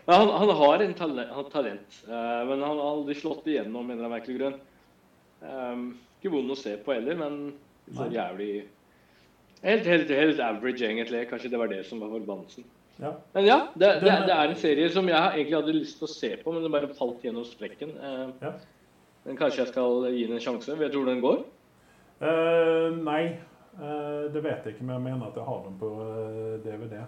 Men 0.05 0.15
han, 0.15 0.29
han 0.29 0.49
har 0.49 0.79
en 0.79 0.93
talent, 0.93 1.29
han 1.35 1.49
talent 1.51 2.03
eh, 2.07 2.45
men 2.47 2.61
han 2.63 2.77
har 2.79 2.91
aldri 2.91 3.15
slått 3.15 3.47
igjennom, 3.47 3.87
mener 3.87 4.03
jeg 4.07 4.11
merkelig 4.13 4.37
grunn. 4.39 4.59
Um, 5.41 5.81
ikke 6.17 6.31
vond 6.33 6.51
å 6.51 6.55
se 6.57 6.77
på 6.81 6.93
heller, 6.95 7.15
men 7.19 7.35
så 7.93 8.07
jævlig 8.11 8.67
helt, 9.63 9.85
helt, 9.85 10.09
helt 10.09 10.39
average, 10.39 10.83
egentlig. 10.85 11.27
Kanskje 11.29 11.51
det 11.53 11.59
var 11.59 11.71
det 11.71 11.83
som 11.85 12.01
var 12.03 12.13
forbannelsen. 12.13 12.65
Ja. 12.97 13.11
Men 13.33 13.45
ja, 13.45 13.59
det, 13.73 13.91
det, 14.01 14.13
det 14.25 14.33
er 14.33 14.49
en 14.49 14.57
serie 14.57 14.89
som 14.89 15.09
jeg 15.09 15.33
egentlig 15.35 15.57
hadde 15.57 15.75
lyst 15.75 15.99
til 15.99 16.07
å 16.07 16.13
se 16.13 16.31
på, 16.41 16.53
men 16.53 16.65
det 16.65 16.73
bare 16.73 16.89
falt 16.97 17.25
gjennom 17.25 17.45
sprekken. 17.45 17.93
Eh, 17.97 18.25
Ja. 18.41 18.57
Men 19.27 19.35
kanskje 19.35 19.65
jeg 19.65 19.73
skal 19.73 20.05
gi 20.15 20.23
den 20.23 20.37
en 20.37 20.39
sjanse. 20.39 20.75
Vet 20.79 20.93
du 20.93 21.01
hvor 21.01 21.09
den 21.09 21.19
går? 21.19 21.41
Uh, 22.21 22.95
nei, 23.03 23.35
uh, 23.75 24.31
det 24.31 24.39
vet 24.39 24.63
jeg 24.63 24.77
ikke, 24.77 24.85
men 24.87 24.95
jeg 24.95 25.03
mener 25.03 25.25
at 25.27 25.35
jeg 25.35 25.43
har 25.43 25.65
den 25.65 25.75
på 25.81 25.89
uh, 25.99 26.53
DVD. 26.63 27.01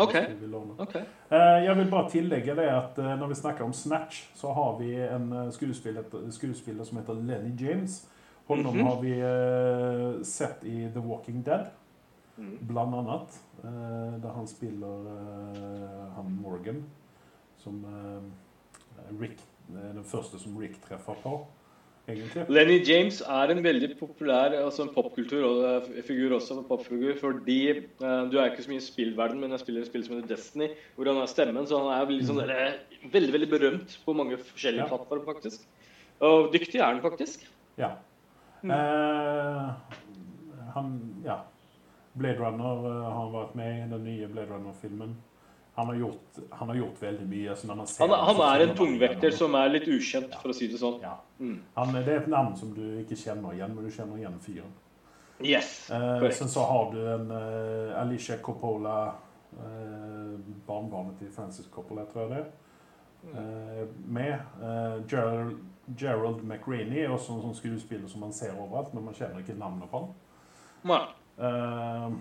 Ok. 0.00 0.14
vil 0.40 0.48
låne. 0.50 0.74
Ok. 0.82 0.96
Eh, 0.96 1.60
jeg 1.64 1.76
vil 1.78 1.90
bare 1.92 2.08
tillegge 2.10 2.56
det 2.58 2.64
at 2.68 2.96
når 2.98 3.30
vi 3.30 3.36
snakker 3.38 3.64
om 3.64 3.72
Snatch, 3.72 4.24
så 4.34 4.50
har 4.52 4.74
vi 4.80 4.90
en 4.98 5.52
skuespiller, 5.54 6.02
skuespiller 6.34 6.84
som 6.84 6.98
heter 6.98 7.20
Lenny 7.20 7.52
James. 7.60 8.00
Honom 8.46 8.76
Mhm. 8.76 8.86
har 8.86 9.00
vi 9.02 9.12
eh, 9.20 10.22
sett 10.22 10.64
i 10.64 10.88
The 10.92 11.00
Walking 11.00 11.42
Dead, 11.42 11.66
Mm. 12.36 12.58
blant 12.66 12.94
annet. 12.94 13.40
eh, 13.64 14.20
der 14.20 14.32
han 14.34 14.46
spiller 14.46 15.06
eh, 15.06 16.14
han 16.16 16.38
Morgan, 16.42 16.84
som 17.56 17.84
eh, 17.84 19.20
Rick, 19.20 19.38
eh, 19.72 19.94
den 19.94 20.04
første 20.04 20.38
som 20.38 20.58
Rick 20.58 20.74
treffer 20.84 21.14
på, 21.22 21.46
egentlig. 22.08 22.44
Lenny 22.50 22.84
James 22.84 23.22
er 23.22 23.50
en 23.54 23.62
veldig 23.64 23.96
populær 23.98 24.52
altså 24.64 24.82
en 24.82 24.92
popkultur 24.92 25.44
og 25.44 25.86
eh, 25.86 26.34
også, 26.36 26.58
popfigur, 26.68 27.14
fordi 27.18 27.86
du 28.00 28.36
er 28.38 28.50
ikke 28.50 28.62
så 28.64 28.68
mye 28.68 28.76
i 28.82 28.90
spillverden, 28.90 29.40
men 29.40 29.50
jeg 29.50 29.60
spiller 29.60 29.80
et 29.80 29.86
spill 29.86 30.04
som 30.04 30.16
heter 30.20 30.34
Destiny, 30.36 30.68
hvor 30.96 31.06
han 31.06 31.16
har 31.16 31.26
stemmen, 31.26 31.64
så 31.66 31.78
han 31.78 32.02
er 32.02 32.06
sånn, 32.26 32.46
der, 32.46 32.74
veldig, 33.10 33.32
veldig 33.32 33.48
berømt 33.50 33.98
på 34.04 34.12
mange 34.14 34.36
forskjellige 34.36 34.84
Ja. 34.84 34.88
plattformer, 34.88 35.24
faktisk. 35.32 35.64
Og 36.20 36.52
dyktig 36.52 36.80
er 36.80 36.92
han 36.92 37.00
faktisk. 37.00 37.46
Ja. 37.78 37.92
Mm. 38.64 38.70
Eh, 38.72 39.70
han, 40.74 40.90
ja. 41.24 41.38
Blade 42.14 42.38
Runner 42.38 42.86
eh, 42.88 43.04
har 43.04 43.18
han 43.20 43.32
vært 43.34 43.54
med 43.58 43.72
i, 43.78 43.88
den 43.90 44.04
nye 44.06 44.28
Blade 44.30 44.50
Runner-filmen. 44.54 45.16
Han, 45.74 45.86
har 45.90 45.94
gjort- 45.98 46.38
han 46.50 46.68
har 46.70 46.76
gjort 46.78 47.00
veldig 47.02 47.26
mye. 47.28 47.56
Så 47.58 47.66
når 47.66 47.74
man 47.80 47.86
ser 47.90 48.06
Han, 48.06 48.14
han 48.28 48.40
er 48.46 48.62
en 48.68 48.76
tungvekter 48.78 49.30
som 49.34 49.54
er 49.58 49.68
litt 49.74 49.88
ukjent, 49.90 50.34
for 50.40 50.52
å 50.52 50.54
si 50.54 50.68
det 50.70 50.78
sånn. 50.78 51.00
Ja. 51.02 51.16
Mm. 51.42 51.56
Han, 51.74 51.92
det 51.98 52.06
er 52.08 52.20
et 52.22 52.30
navn 52.30 52.54
som 52.56 52.70
du 52.76 52.82
ikke 53.02 53.18
kjenner 53.18 53.56
igjen, 53.56 53.74
men 53.74 53.84
du 53.84 53.90
kjenner 53.90 54.20
igjen 54.22 54.38
fyren. 54.40 54.72
Yes, 55.42 55.90
Eh, 55.90 56.30
sen 56.30 56.48
så 56.48 56.62
har 56.70 56.92
du 56.92 57.00
en 57.10 57.24
uh, 57.34 58.00
Alicia 58.00 58.36
Coppola, 58.38 59.14
uh, 59.58 60.38
barnebarnet 60.66 61.18
til 61.18 61.32
Francis 61.34 61.66
Coppola, 61.74 62.04
tror 62.06 62.22
jeg 62.22 62.30
det 62.30 62.38
er, 62.38 62.46
uh, 63.34 63.88
med. 64.06 64.38
Uh, 64.62 65.02
Gerald, 65.10 65.58
Gerald 65.92 66.42
McRaney 66.42 67.04
er 67.04 67.12
også 67.12 67.34
en 67.34 67.42
sånn 67.48 67.58
skuespiller 67.58 68.08
som 68.08 68.24
man 68.24 68.32
ser 68.32 68.54
overalt, 68.56 68.94
men 68.94 69.04
man 69.04 69.16
kjenner 69.16 69.42
ikke 69.42 69.56
navnet 69.58 69.90
på 69.90 70.00
han. 70.00 70.14
Eh, 71.38 72.14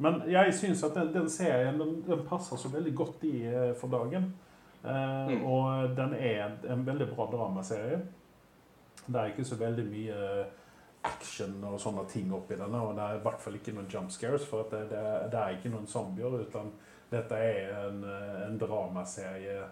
men 0.00 0.22
jeg 0.30 0.54
syns 0.56 0.84
at 0.86 0.94
den, 0.96 1.10
den 1.14 1.28
serien 1.30 1.80
den, 1.80 1.98
den 2.06 2.22
passer 2.28 2.56
så 2.56 2.70
veldig 2.72 2.94
godt 2.96 3.24
i 3.28 3.34
uh, 3.48 3.72
for 3.76 3.92
dagen. 3.92 4.32
Uh, 4.84 5.28
Mm. 5.30 5.42
Og 5.44 5.90
den 5.96 6.14
er 6.16 6.54
en 6.72 6.86
veldig 6.86 7.10
bra 7.10 7.26
dramaserie. 7.28 7.98
Det 9.06 9.16
er 9.20 9.26
ikke 9.26 9.44
så 9.44 9.58
veldig 9.60 9.84
mye 9.90 10.46
action 11.04 11.58
og 11.64 11.80
sånne 11.80 12.06
ting 12.08 12.32
oppi 12.32 12.56
denne, 12.56 12.80
og 12.80 12.96
det 12.96 13.04
er 13.04 13.18
i 13.18 13.22
hvert 13.24 13.40
fall 13.40 13.58
ikke 13.58 13.74
noen 13.76 13.90
jump 13.92 14.10
scares, 14.12 14.46
for 14.48 14.68
det, 14.72 14.86
det, 14.90 15.02
det 15.32 15.40
er 15.40 15.56
ikke 15.56 15.72
noen 15.72 15.86
zombier, 15.88 16.32
utan 16.40 16.72
dette 17.10 17.36
er 17.36 17.70
en, 17.86 18.02
en 18.46 18.58
dramaserie 18.60 19.62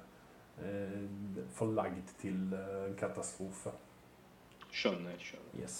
forlagd 1.59 2.13
til 2.23 2.55
eh, 2.57 2.89
en 2.89 2.97
katastrofe. 2.99 3.73
Skjønner, 4.75 5.17
skjønner. 5.23 5.53
Yes. 5.63 5.79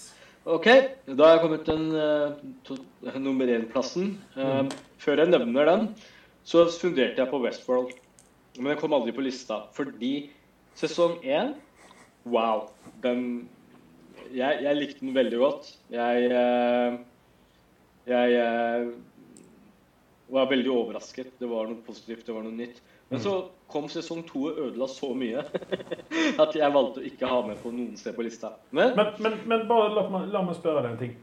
Ok, 0.49 0.65
da 1.05 1.27
har 1.27 1.35
jeg 1.35 1.43
kommet 1.43 1.65
til 1.67 1.83
eh, 1.99 3.17
nummer 3.27 3.51
én-plassen. 3.55 4.13
Eh, 4.35 4.61
Mm. 4.63 4.71
Før 4.99 5.21
jeg 5.21 5.31
nevner 5.31 5.65
den, 5.69 5.85
så 6.43 6.65
funderte 6.73 7.21
jeg 7.21 7.29
på 7.31 7.39
Westworld. 7.43 7.93
Men 8.57 8.73
den 8.73 8.79
kom 8.81 8.93
aldri 8.97 9.13
på 9.15 9.23
lista, 9.23 9.61
fordi 9.75 10.29
sesong 10.75 11.19
én 11.23 11.53
Wow. 12.27 12.65
Den 13.03 13.47
jeg, 14.35 14.59
jeg 14.61 14.75
likte 14.75 14.99
den 15.05 15.15
veldig 15.15 15.37
godt. 15.39 15.69
Jeg 15.89 16.25
eh, 16.35 16.97
Jeg 18.09 18.33
eh, 18.41 18.89
var 20.29 20.49
veldig 20.49 20.71
overrasket. 20.73 21.31
Det 21.39 21.47
var 21.49 21.69
noe 21.69 21.79
positivt, 21.85 22.25
det 22.27 22.35
var 22.35 22.43
noe 22.45 22.53
nytt. 22.57 22.81
Men 23.09 23.23
så 23.23 23.37
kom 23.69 23.87
sesong 23.91 24.23
to 24.27 24.47
og 24.49 24.59
ødela 24.67 24.87
så 24.89 25.11
mye 25.17 25.43
at 26.43 26.55
jeg 26.57 26.73
valgte 26.75 27.01
å 27.01 27.07
ikke 27.09 27.29
ha 27.31 27.39
med 27.47 27.59
på 27.63 27.71
noen 27.73 27.95
sted 27.99 28.15
på 28.17 28.25
lista. 28.25 28.53
Men 28.75 28.95
Men, 28.97 29.13
men, 29.23 29.39
men 29.45 29.65
bare 29.69 29.91
la, 29.95 30.05
meg- 30.09 30.29
la 30.33 30.41
meg 30.45 30.57
spørre 30.59 30.83
deg 30.85 30.91
en 30.95 31.01
ting. 31.05 31.17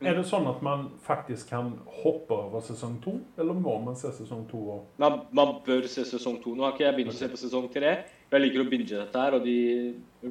Er 0.00 0.14
det 0.16 0.22
sånn 0.30 0.46
at 0.48 0.62
man 0.64 0.86
faktisk 1.04 1.50
kan 1.52 1.74
hoppe 2.00 2.32
over 2.32 2.62
sesong 2.64 2.94
to, 3.04 3.18
eller 3.36 3.52
må 3.52 3.74
man 3.84 3.98
se 4.00 4.08
sesong 4.16 4.46
to? 4.48 4.60
Og... 4.72 4.86
Man, 5.02 5.18
man 5.36 5.58
bør 5.66 5.84
se 5.92 6.06
sesong 6.08 6.38
to. 6.40 6.54
Nå 6.56 6.64
har 6.64 6.72
ikke 6.72 6.86
jeg 6.86 6.96
begynt 6.96 7.12
å 7.12 7.18
se 7.18 7.28
på 7.28 7.40
sesong 7.42 7.66
tre. 7.74 7.90
Jeg 8.32 8.40
liker 8.46 8.62
å 8.64 8.70
binge 8.70 8.88
dette 8.94 9.20
her, 9.26 9.36
og 9.36 9.44
de 9.44 9.58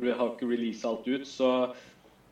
har 0.10 0.32
ikke 0.32 0.50
releasa 0.50 0.90
alt 0.90 1.06
ut. 1.12 1.28
Så 1.30 1.52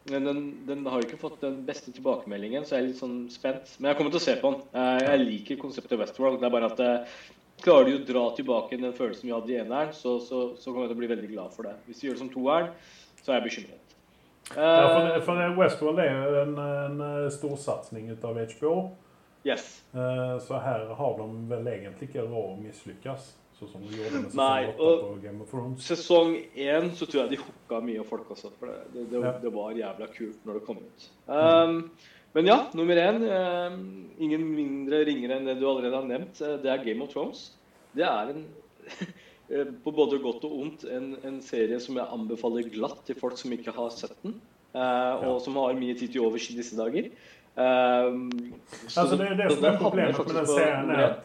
men 0.10 0.24
den, 0.24 0.42
den 0.66 0.86
har 0.88 1.02
jo 1.02 1.06
ikke 1.10 1.20
fått 1.20 1.42
den 1.44 1.60
beste 1.68 1.92
tilbakemeldingen, 1.92 2.64
så 2.66 2.78
jeg 2.78 2.84
er 2.86 2.90
litt 2.90 3.00
sånn 3.04 3.18
spent. 3.30 3.74
Men 3.78 3.92
jeg 3.92 4.00
kommer 4.00 4.14
til 4.16 4.22
å 4.22 4.26
se 4.26 4.36
på 4.42 4.52
den. 4.56 4.62
Jeg 5.04 5.24
liker 5.28 5.60
konseptet 5.62 6.00
Westworld. 6.00 6.40
Det 6.42 6.48
er 6.48 6.54
bare 6.58 6.70
at 6.72 6.80
eh, 6.86 7.18
klarer 7.64 7.86
de 7.90 7.96
å 7.98 8.06
dra 8.06 8.24
tilbake 8.38 8.78
den 8.80 8.94
følelsen 8.94 9.28
vi 9.30 9.34
hadde 9.34 9.52
i 9.54 9.58
eneren, 9.62 9.94
så, 9.94 10.20
så, 10.20 10.56
så 10.58 10.72
kommer 10.72 10.86
jeg 10.88 10.94
til 10.94 10.98
å 10.98 11.02
bli 11.02 11.10
veldig 11.16 11.30
glad 11.34 11.54
for 11.56 11.64
det. 11.64 11.76
Hvis 11.88 12.00
de 12.02 12.08
gjør 12.08 12.14
det 12.18 12.24
som 12.26 12.30
toeren, 12.34 12.70
så 13.24 13.32
er 13.34 13.40
jeg 13.40 13.48
bekymret. 13.50 13.84
Ja, 14.56 14.88
for, 14.94 15.08
Eh, 15.12 15.22
for 15.26 15.58
Westworld 15.58 16.00
er 16.00 16.14
jo 16.14 16.38
en, 16.44 16.54
en 16.60 17.02
eh, 17.02 17.30
storsatsing 17.36 18.12
av 18.24 18.38
HBO. 18.54 18.76
yes. 19.44 19.82
Eh, 19.94 20.38
Så 20.40 20.60
her 20.64 20.86
har 20.96 21.18
de 21.18 21.28
vel 21.50 21.68
egentlig 21.68 22.08
ikke 22.10 22.24
råd 22.24 22.54
å 22.54 22.62
mislykkes, 22.62 23.34
sånn 23.60 23.72
som 23.74 23.82
de 23.84 23.98
gjorde 23.98 24.22
med 24.22 24.36
Nei, 24.38 24.68
og- 24.78 25.02
på 25.04 25.22
Game 25.24 25.42
of 25.42 25.50
Thrones. 25.52 25.82
Sesong 25.84 26.36
én 26.56 26.92
så 26.96 27.06
tror 27.10 27.24
jeg 27.26 27.30
de 27.36 27.42
hooka 27.44 27.82
mye 27.84 28.04
folk 28.06 28.30
også. 28.32 28.52
For 28.60 28.68
det, 28.68 28.78
det, 28.94 29.10
det, 29.12 29.20
Ja. 29.44 29.50
var 29.50 29.74
jævla 29.74 30.08
kult 30.16 30.46
når 30.46 30.54
det 30.54 30.66
kom 30.66 30.78
ut. 30.78 31.10
Um, 31.28 31.92
men 32.38 32.48
ja, 32.50 32.58
nummer 32.78 33.00
én. 33.02 33.24
Um, 33.26 33.80
ingen 34.22 34.44
mindre 34.54 35.00
ringere 35.08 35.40
enn 35.40 35.48
det 35.50 35.58
du 35.60 35.66
allerede 35.70 35.98
har 35.98 36.06
nevnt. 36.10 36.40
eh, 36.46 36.58
Det 36.64 36.70
er 36.74 36.84
Game 36.86 37.04
of 37.06 37.10
Thrones. 37.14 37.42
Det 37.98 38.06
er 38.06 38.30
en 38.34 38.44
eh, 39.50 39.72
på 39.84 39.94
både 39.96 40.20
godt 40.24 40.46
og 40.48 40.54
ondt 40.62 40.86
en, 40.92 41.16
en 41.26 41.40
serie 41.42 41.80
som 41.84 41.98
jeg 41.98 42.08
anbefaler 42.14 42.70
glatt 42.74 43.02
til 43.08 43.18
folk 43.20 43.38
som 43.42 43.54
ikke 43.58 43.74
har 43.76 43.90
sett 43.96 44.14
den. 44.24 44.38
eh, 44.78 45.26
og 45.28 45.42
som 45.42 45.58
har 45.58 45.74
mye 45.80 45.98
tid 45.98 46.14
til 46.14 46.26
overs 46.28 46.50
i 46.54 46.58
disse 46.60 46.78
dager. 46.78 47.10
Så 47.58 49.02
Altså, 49.02 49.18
det 49.18 49.32
det 49.40 49.52
som 49.58 49.66
er 49.66 49.78
problemet 49.82 50.18
med 50.28 50.36
den 50.38 50.48
serien. 50.48 50.90
Er 50.94 51.06
at, 51.08 51.24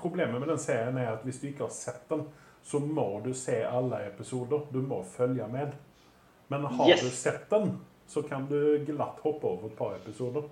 problemet 0.00 0.40
med 0.42 0.48
den 0.50 0.58
serien 0.58 0.96
er 0.98 1.12
at 1.12 1.22
hvis 1.24 1.38
du 1.40 1.46
ikke 1.52 1.66
har 1.68 1.74
sett 1.74 2.08
den, 2.10 2.24
så 2.66 2.80
må 2.82 3.20
du 3.24 3.30
se 3.34 3.60
alle 3.64 4.00
episoder. 4.08 4.64
Du 4.74 4.80
må 4.82 5.02
følge 5.06 5.46
med. 5.52 5.76
Men 6.50 6.64
har 6.66 6.88
Yes. 6.90 7.00
du 7.06 7.10
sett 7.14 7.46
den, 7.50 7.76
så 8.10 8.22
kan 8.26 8.46
du 8.50 8.58
glatt 8.88 9.20
hoppe 9.22 9.46
over 9.46 9.70
et 9.70 9.76
par 9.78 9.94
episoder. 9.96 10.48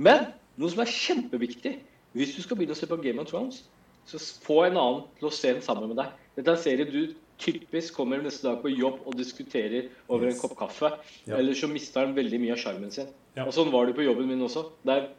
Men 0.00 0.30
noe 0.60 0.72
som 0.72 0.80
er 0.84 0.92
kjempeviktig 0.92 1.78
Hvis 2.16 2.32
du 2.34 2.40
skal 2.42 2.58
begynne 2.58 2.74
å 2.74 2.78
se 2.78 2.88
på 2.90 2.96
Game 2.98 3.22
of 3.22 3.28
Thrones, 3.30 3.60
så 4.08 4.18
få 4.42 4.64
en 4.64 4.78
annen 4.80 5.04
til 5.20 5.28
å 5.28 5.30
se 5.30 5.52
den 5.52 5.62
sammen 5.62 5.86
med 5.92 6.00
deg. 6.00 6.08
Dette 6.34 6.50
er 6.50 6.56
en 6.56 6.62
serie 6.64 6.86
du 6.88 7.12
typisk 7.40 7.94
kommer 7.94 8.18
neste 8.18 8.48
dag 8.48 8.58
på 8.64 8.72
jobb 8.72 8.98
og 9.06 9.14
diskuterer 9.14 9.86
over 10.08 10.26
Yes. 10.26 10.34
en 10.34 10.40
kopp 10.42 10.56
kaffe. 10.58 10.90
Ja. 11.28 11.36
Eller 11.38 11.54
så 11.54 11.68
mister 11.70 12.04
den 12.04 12.16
veldig 12.16 12.40
mye 12.42 12.56
av 12.56 12.58
sjarmen 12.58 12.90
sin. 12.90 13.06
Ja. 13.36 13.46
Og 13.46 13.54
sånn 13.54 13.70
var 13.70 13.86
det 13.86 13.94
på 13.94 14.02
jobben 14.02 14.26
min 14.26 14.42
også. 14.42 14.72
Der 14.82 15.12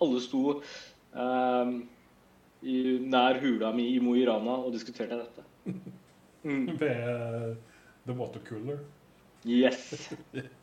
alle 0.00 0.20
sto 0.22 0.62
um, 1.12 1.72
i, 2.62 2.76
nær 3.02 3.40
hula 3.42 3.72
mi 3.74 3.88
i 3.96 3.98
Mo 4.00 4.14
i 4.14 4.24
Rana 4.28 4.60
og 4.62 4.72
diskuterte 4.76 5.18
dette. 5.24 5.42
Mm. 6.46 6.68
Ved 6.78 7.00
uh, 7.02 7.56
The 8.06 8.14
Water 8.14 8.38
Cooler. 8.46 8.78
Yes. 9.44 10.14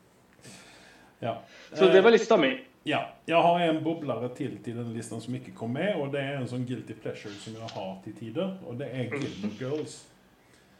Ja. 1.20 1.38
Så 1.72 1.88
det 1.92 2.02
var 2.04 2.12
lista 2.14 2.36
mi. 2.36 2.52
Ja, 2.86 3.00
jeg 3.26 3.42
har 3.42 3.60
en 3.64 3.80
boblare 3.82 4.28
til 4.36 4.58
til 4.62 4.76
den 4.78 4.92
listen 4.94 5.20
som 5.20 5.34
ikke 5.34 5.54
kom 5.56 5.72
med, 5.74 5.96
og 5.98 6.12
det 6.12 6.20
er 6.22 6.36
en 6.38 6.46
sånn 6.46 6.66
guilty 6.68 6.94
pleasure 6.94 7.34
som 7.42 7.56
jeg 7.58 7.70
har 7.74 7.96
til 8.04 8.14
tider, 8.14 8.52
og 8.66 8.78
det 8.78 8.86
er 8.94 9.08
Gilmore 9.10 9.56
Girls. 9.58 9.96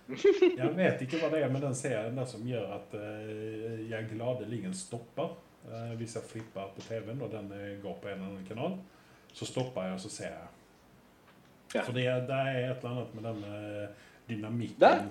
Jeg 0.07 0.71
vet 0.77 1.03
ikke 1.03 1.19
hva 1.19 1.33
det 1.33 1.41
er 1.43 1.51
med 1.51 1.65
den 1.67 1.75
serien 1.75 2.15
der 2.15 2.29
som 2.31 2.45
gjør 2.47 2.77
at 2.77 2.95
eh, 2.95 3.81
jeg 3.91 4.07
gladelig 4.13 4.61
stopper. 4.79 5.35
Eh, 5.67 5.95
hvis 5.99 6.15
jeg 6.15 6.29
flipper 6.31 6.69
på 6.77 6.85
TV-en 6.87 7.25
og 7.27 7.33
den 7.33 7.51
eh, 7.57 7.73
går 7.83 7.97
på 8.03 8.09
en 8.13 8.15
eller 8.15 8.29
annen 8.29 8.47
kanal, 8.47 8.77
så 9.35 9.49
stopper 9.49 9.89
jeg 9.89 9.97
og 9.99 10.01
så 10.05 10.13
ser 10.15 10.31
jeg. 10.31 10.53
Ja. 11.75 11.83
For 11.83 11.93
det, 11.97 12.07
det 12.29 12.39
er 12.39 12.71
et 12.71 12.85
eller 12.85 12.93
annet 12.93 13.15
med 13.19 13.27
den 13.27 13.43
eh, 13.51 13.89
dynamikken 14.29 14.81
Der. 14.81 15.03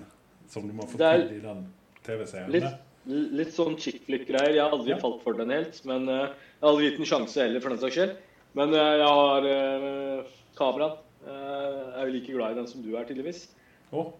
som 0.48 0.64
du 0.68 0.72
må 0.72 0.88
få 0.88 0.98
til 1.02 1.28
i 1.36 1.42
den 1.44 1.66
TV-serien. 2.06 2.72
Litt, 3.06 3.52
sånn 3.54 3.76
chick 3.78 4.00
flick-greier. 4.06 4.56
Jeg 4.56 4.62
har 4.64 4.72
aldri 4.74 4.90
Ja. 4.90 4.98
falt 4.98 5.22
for 5.22 5.38
den 5.38 5.50
helt. 5.54 5.78
Men 5.86 6.08
eh, 6.08 6.26
jeg 6.26 6.62
har 6.62 6.70
aldri 6.72 6.90
gitt 6.90 7.00
en 7.00 7.10
sjanse 7.12 7.42
heller, 7.42 7.60
for 7.62 7.70
den 7.70 7.78
saks 7.78 7.94
skyld. 7.94 8.16
Men 8.58 8.74
eh, 8.74 8.92
jeg 8.98 9.10
har 9.18 9.46
uh, 9.46 10.30
kameraet. 10.58 11.02
Eh, 11.26 11.32
jeg 11.32 12.00
er 12.00 12.06
jo 12.06 12.14
like 12.14 12.32
glad 12.32 12.52
i 12.52 12.58
den 12.60 12.66
som 12.70 12.82
du 12.82 12.96
er, 12.96 13.04
tydeligvis. 13.04 13.48
Oh. 13.92 14.12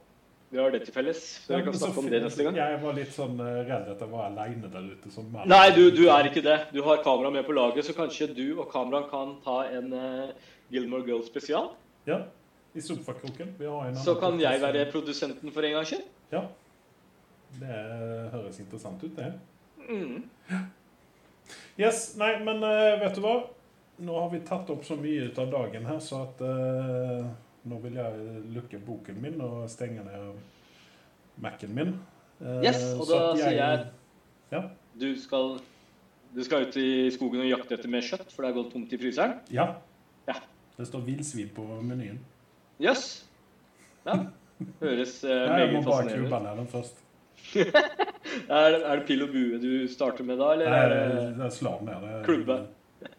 Vi 0.51 0.61
har 0.63 0.71
det 0.71 0.85
til 0.87 0.95
felles. 0.95 1.19
Så 1.47 1.57
Ja, 1.57 1.63
kan 1.67 1.75
snakke 1.75 1.99
om 1.99 2.11
det 2.11 2.21
neste 2.23 2.45
gang. 2.47 2.55
Jeg 2.55 2.79
var 2.83 2.95
litt 2.95 3.11
sånn 3.15 3.41
redd 3.41 3.89
at 3.91 3.99
jeg 4.05 4.11
var 4.13 4.29
aleine 4.29 4.71
der 4.71 4.85
ute 4.93 5.11
som 5.11 5.27
mann. 5.33 5.49
Nei, 5.51 5.71
du, 5.75 5.91
du 5.91 6.05
er 6.07 6.29
ikke 6.31 6.45
det. 6.45 6.59
Du 6.71 6.85
har 6.87 7.03
kamera 7.03 7.33
med 7.35 7.43
på 7.49 7.57
laget, 7.57 7.85
så 7.89 7.97
kanskje 7.97 8.29
du 8.37 8.61
og 8.61 8.69
kameraet 8.71 9.11
kan 9.11 9.35
ta 9.43 9.65
en 9.75 9.91
uh, 9.91 10.53
Gilmore 10.71 11.03
Girls 11.09 11.27
spesial. 11.27 11.73
Ja, 12.07 12.21
i 12.77 12.85
sofakroken. 12.85 13.57
Vi 13.59 13.67
har 13.67 13.89
en 13.89 13.97
Så 13.99 14.15
kan 14.21 14.39
jeg 14.39 14.63
være 14.63 14.87
produsenten 14.93 15.51
for 15.51 15.67
en 15.67 15.75
gangs 15.81 15.91
skyld. 15.91 16.07
Ja. 16.31 16.45
Det 17.61 17.77
høres 18.33 18.59
interessant 18.61 19.03
ut, 19.05 19.17
det. 19.17 19.33
Mm. 19.87 20.25
Yes, 21.79 22.17
nei, 22.19 22.33
men 22.45 22.63
eh, 22.67 22.97
vet 23.03 23.17
du 23.17 23.23
hva? 23.25 23.37
Nå 24.07 24.17
har 24.19 24.31
vi 24.33 24.43
tatt 24.45 24.69
opp 24.73 24.85
så 24.85 24.97
mye 25.01 25.29
ut 25.31 25.39
av 25.41 25.53
dagen 25.53 25.87
her, 25.89 26.01
så 26.05 26.27
at 26.27 26.43
uh, 26.45 27.29
nå 27.69 27.79
vil 27.81 27.97
jeg 27.97 28.43
lukke 28.53 28.81
boken 28.85 29.23
min 29.23 29.39
og 29.41 29.63
stenge 29.73 30.05
ned 30.05 30.35
Mac-en 31.41 31.73
min. 31.77 31.95
Uh, 32.43 32.61
Yes, 32.65 32.83
og 32.93 33.07
da 33.09 33.21
jeg, 33.23 33.39
sier 33.41 33.57
jeg 33.57 33.87
Ja. 34.53 34.63
du 35.01 35.09
skal, 35.21 35.57
du 36.37 36.43
skal 36.45 36.67
ut 36.67 36.77
i 36.81 37.09
skogen 37.15 37.41
og 37.47 37.49
jakte 37.49 37.79
etter 37.79 37.93
mer 37.93 38.05
kjøtt, 38.05 38.29
for 38.35 38.45
det 38.45 38.51
er 38.53 38.59
gått 38.59 38.75
tomt 38.75 38.93
i 38.93 39.01
fryseren. 39.01 39.39
Ja. 39.49 39.71
Ja. 40.29 40.37
Det 40.77 40.91
står 40.91 41.07
villsvin 41.07 41.49
på 41.57 41.65
menyen. 41.81 42.21
Jøss. 42.85 43.07
Ja. 44.05 44.19
Høres 44.83 45.23
veldig 45.25 45.25
fascinerende 45.25 45.57
ut. 45.57 45.63
jeg 45.63 45.73
må 45.73 45.85
bare 45.89 46.21
ut. 46.21 46.49
ned 46.51 46.61
den 46.61 46.73
først. 46.75 47.06
Er, 48.51 48.71
det- 48.75 48.83
er 48.85 48.97
det 49.01 49.07
pil 49.09 49.23
og 49.25 49.31
bue 49.33 49.59
du 49.63 49.87
starter 49.89 50.25
med 50.27 50.37
da, 50.39 50.51
eller 50.53 50.69
Nei, 50.71 50.79
er 50.83 50.91
det, 50.93 51.05
det 51.17 51.37
det 51.41 51.53
slår 51.57 51.85
ned. 51.87 52.03
Det, 52.05 52.17
Klubbe. 52.27 52.57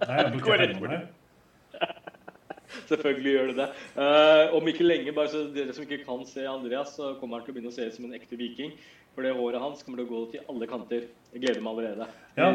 Nei, 0.03 0.17
jeg 0.19 0.33
bruker 0.35 0.61
hendene. 0.61 0.99
Selvfølgelig 2.89 3.31
gjør 3.33 3.49
det 3.51 3.55
det. 3.61 3.67
Uh, 3.97 4.55
om 4.57 4.67
ikke 4.69 4.85
lenge, 4.85 5.13
bare 5.15 5.31
så 5.31 5.45
dere 5.55 5.73
som 5.75 5.85
ikke 5.87 6.01
kan 6.05 6.23
se 6.27 6.43
Andreas, 6.47 6.93
så 6.97 7.13
kommer 7.19 7.39
han 7.39 7.45
til 7.47 7.53
å 7.53 7.57
begynne 7.57 7.71
å 7.71 7.75
se 7.75 7.87
ut 7.87 7.95
som 7.97 8.07
en 8.09 8.15
ekte 8.17 8.37
viking. 8.39 8.73
For 9.15 9.25
det 9.25 9.31
håret 9.33 9.63
hans 9.63 9.81
kommer 9.81 9.97
til 10.03 10.05
å 10.05 10.11
gå 10.11 10.19
til 10.35 10.43
alle 10.51 10.67
kanter. 10.69 11.07
Jeg 11.33 11.41
gleder 11.41 11.63
meg 11.65 11.79
allerede. 11.79 12.05
Ja, 12.37 12.51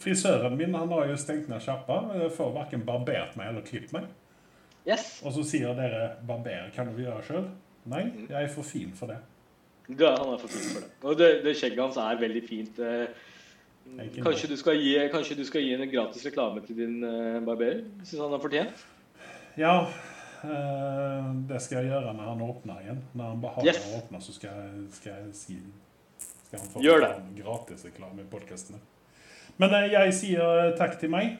frisøren 0.00 0.54
min 0.56 0.72
han 0.78 0.94
har 0.94 1.10
jo 1.10 1.18
stengt 1.20 1.50
ned 1.52 1.60
sjappa. 1.64 1.98
Jeg 2.16 2.32
får 2.38 2.54
verken 2.54 2.86
barbert 2.88 3.36
meg 3.36 3.50
eller 3.52 3.66
klippet 3.66 3.92
meg. 3.98 4.06
Yes! 4.88 5.18
Og 5.26 5.34
så 5.36 5.44
sier 5.46 5.76
dere 5.78 6.16
'barber 6.26 6.70
kan 6.74 6.88
du 6.88 7.02
gjøre 7.02 7.20
sjøl'. 7.26 7.50
Nei, 7.92 8.06
jeg 8.30 8.38
er 8.46 8.48
for 8.54 8.62
fin 8.66 8.94
for 8.96 9.10
det. 9.12 9.18
Ja, 9.88 10.12
han 10.16 10.32
er 10.34 10.38
for 10.38 10.48
fin 10.48 10.68
for 10.72 10.80
det. 10.84 10.90
Og 11.02 11.18
det, 11.18 11.28
det 11.44 11.56
skjegget 11.58 11.82
hans 11.82 11.96
er 11.98 12.20
veldig 12.20 12.42
fint. 12.48 12.78
eh, 12.78 13.06
er 13.98 14.08
Kanskje 14.22 14.48
du, 14.52 14.56
skal 14.56 14.78
gi, 14.78 14.92
kanskje 15.12 15.36
du 15.36 15.44
skal 15.44 15.64
gi 15.66 15.72
en 15.74 15.82
gratis 15.90 16.24
reklame 16.28 16.62
til 16.64 16.76
din 16.78 17.00
uh, 17.04 17.40
barberer? 17.44 17.82
Syns 18.06 18.22
han 18.22 18.30
har 18.36 18.40
fortjent? 18.40 18.84
Ja, 19.58 19.74
eh, 20.46 21.32
det 21.50 21.58
skal 21.64 21.82
jeg 21.82 21.90
gjøre 21.90 22.14
når 22.14 22.30
han 22.30 22.44
åpner 22.46 22.80
igjen. 22.84 23.02
Når 23.18 23.32
han 23.34 23.42
behager 23.42 23.72
Yes. 23.72 23.82
å 23.90 23.98
åpne, 23.98 24.20
så 24.22 24.32
skal 24.38 24.54
jeg, 24.62 24.86
skal 25.00 25.12
jeg 25.18 25.34
si 25.36 25.58
skal 26.46 26.60
han 26.62 26.70
få 26.72 26.84
Gjør 26.86 27.04
det. 27.04 27.12
gratis 27.42 27.84
reklame 27.90 28.22
i 28.22 28.30
podkastene. 28.30 28.78
Men 29.58 29.74
eh, 29.82 29.90
jeg 29.92 30.14
sier 30.22 30.40
eh, 30.68 30.72
takk 30.78 30.96
til 31.02 31.10
meg. 31.12 31.36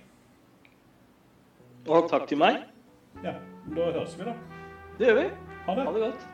Og 1.86 2.10
takk 2.10 2.26
til 2.30 2.38
meg. 2.42 2.60
Ja, 3.24 3.38
da 3.72 3.88
høres 3.94 4.18
vi, 4.18 4.26
da. 4.28 4.34
Det 4.98 5.08
gjør 5.08 5.18
vi. 5.22 5.28
Ha 5.66 5.74
det. 5.78 5.86
Ha 5.88 5.92
det 5.96 6.04
godt. 6.10 6.31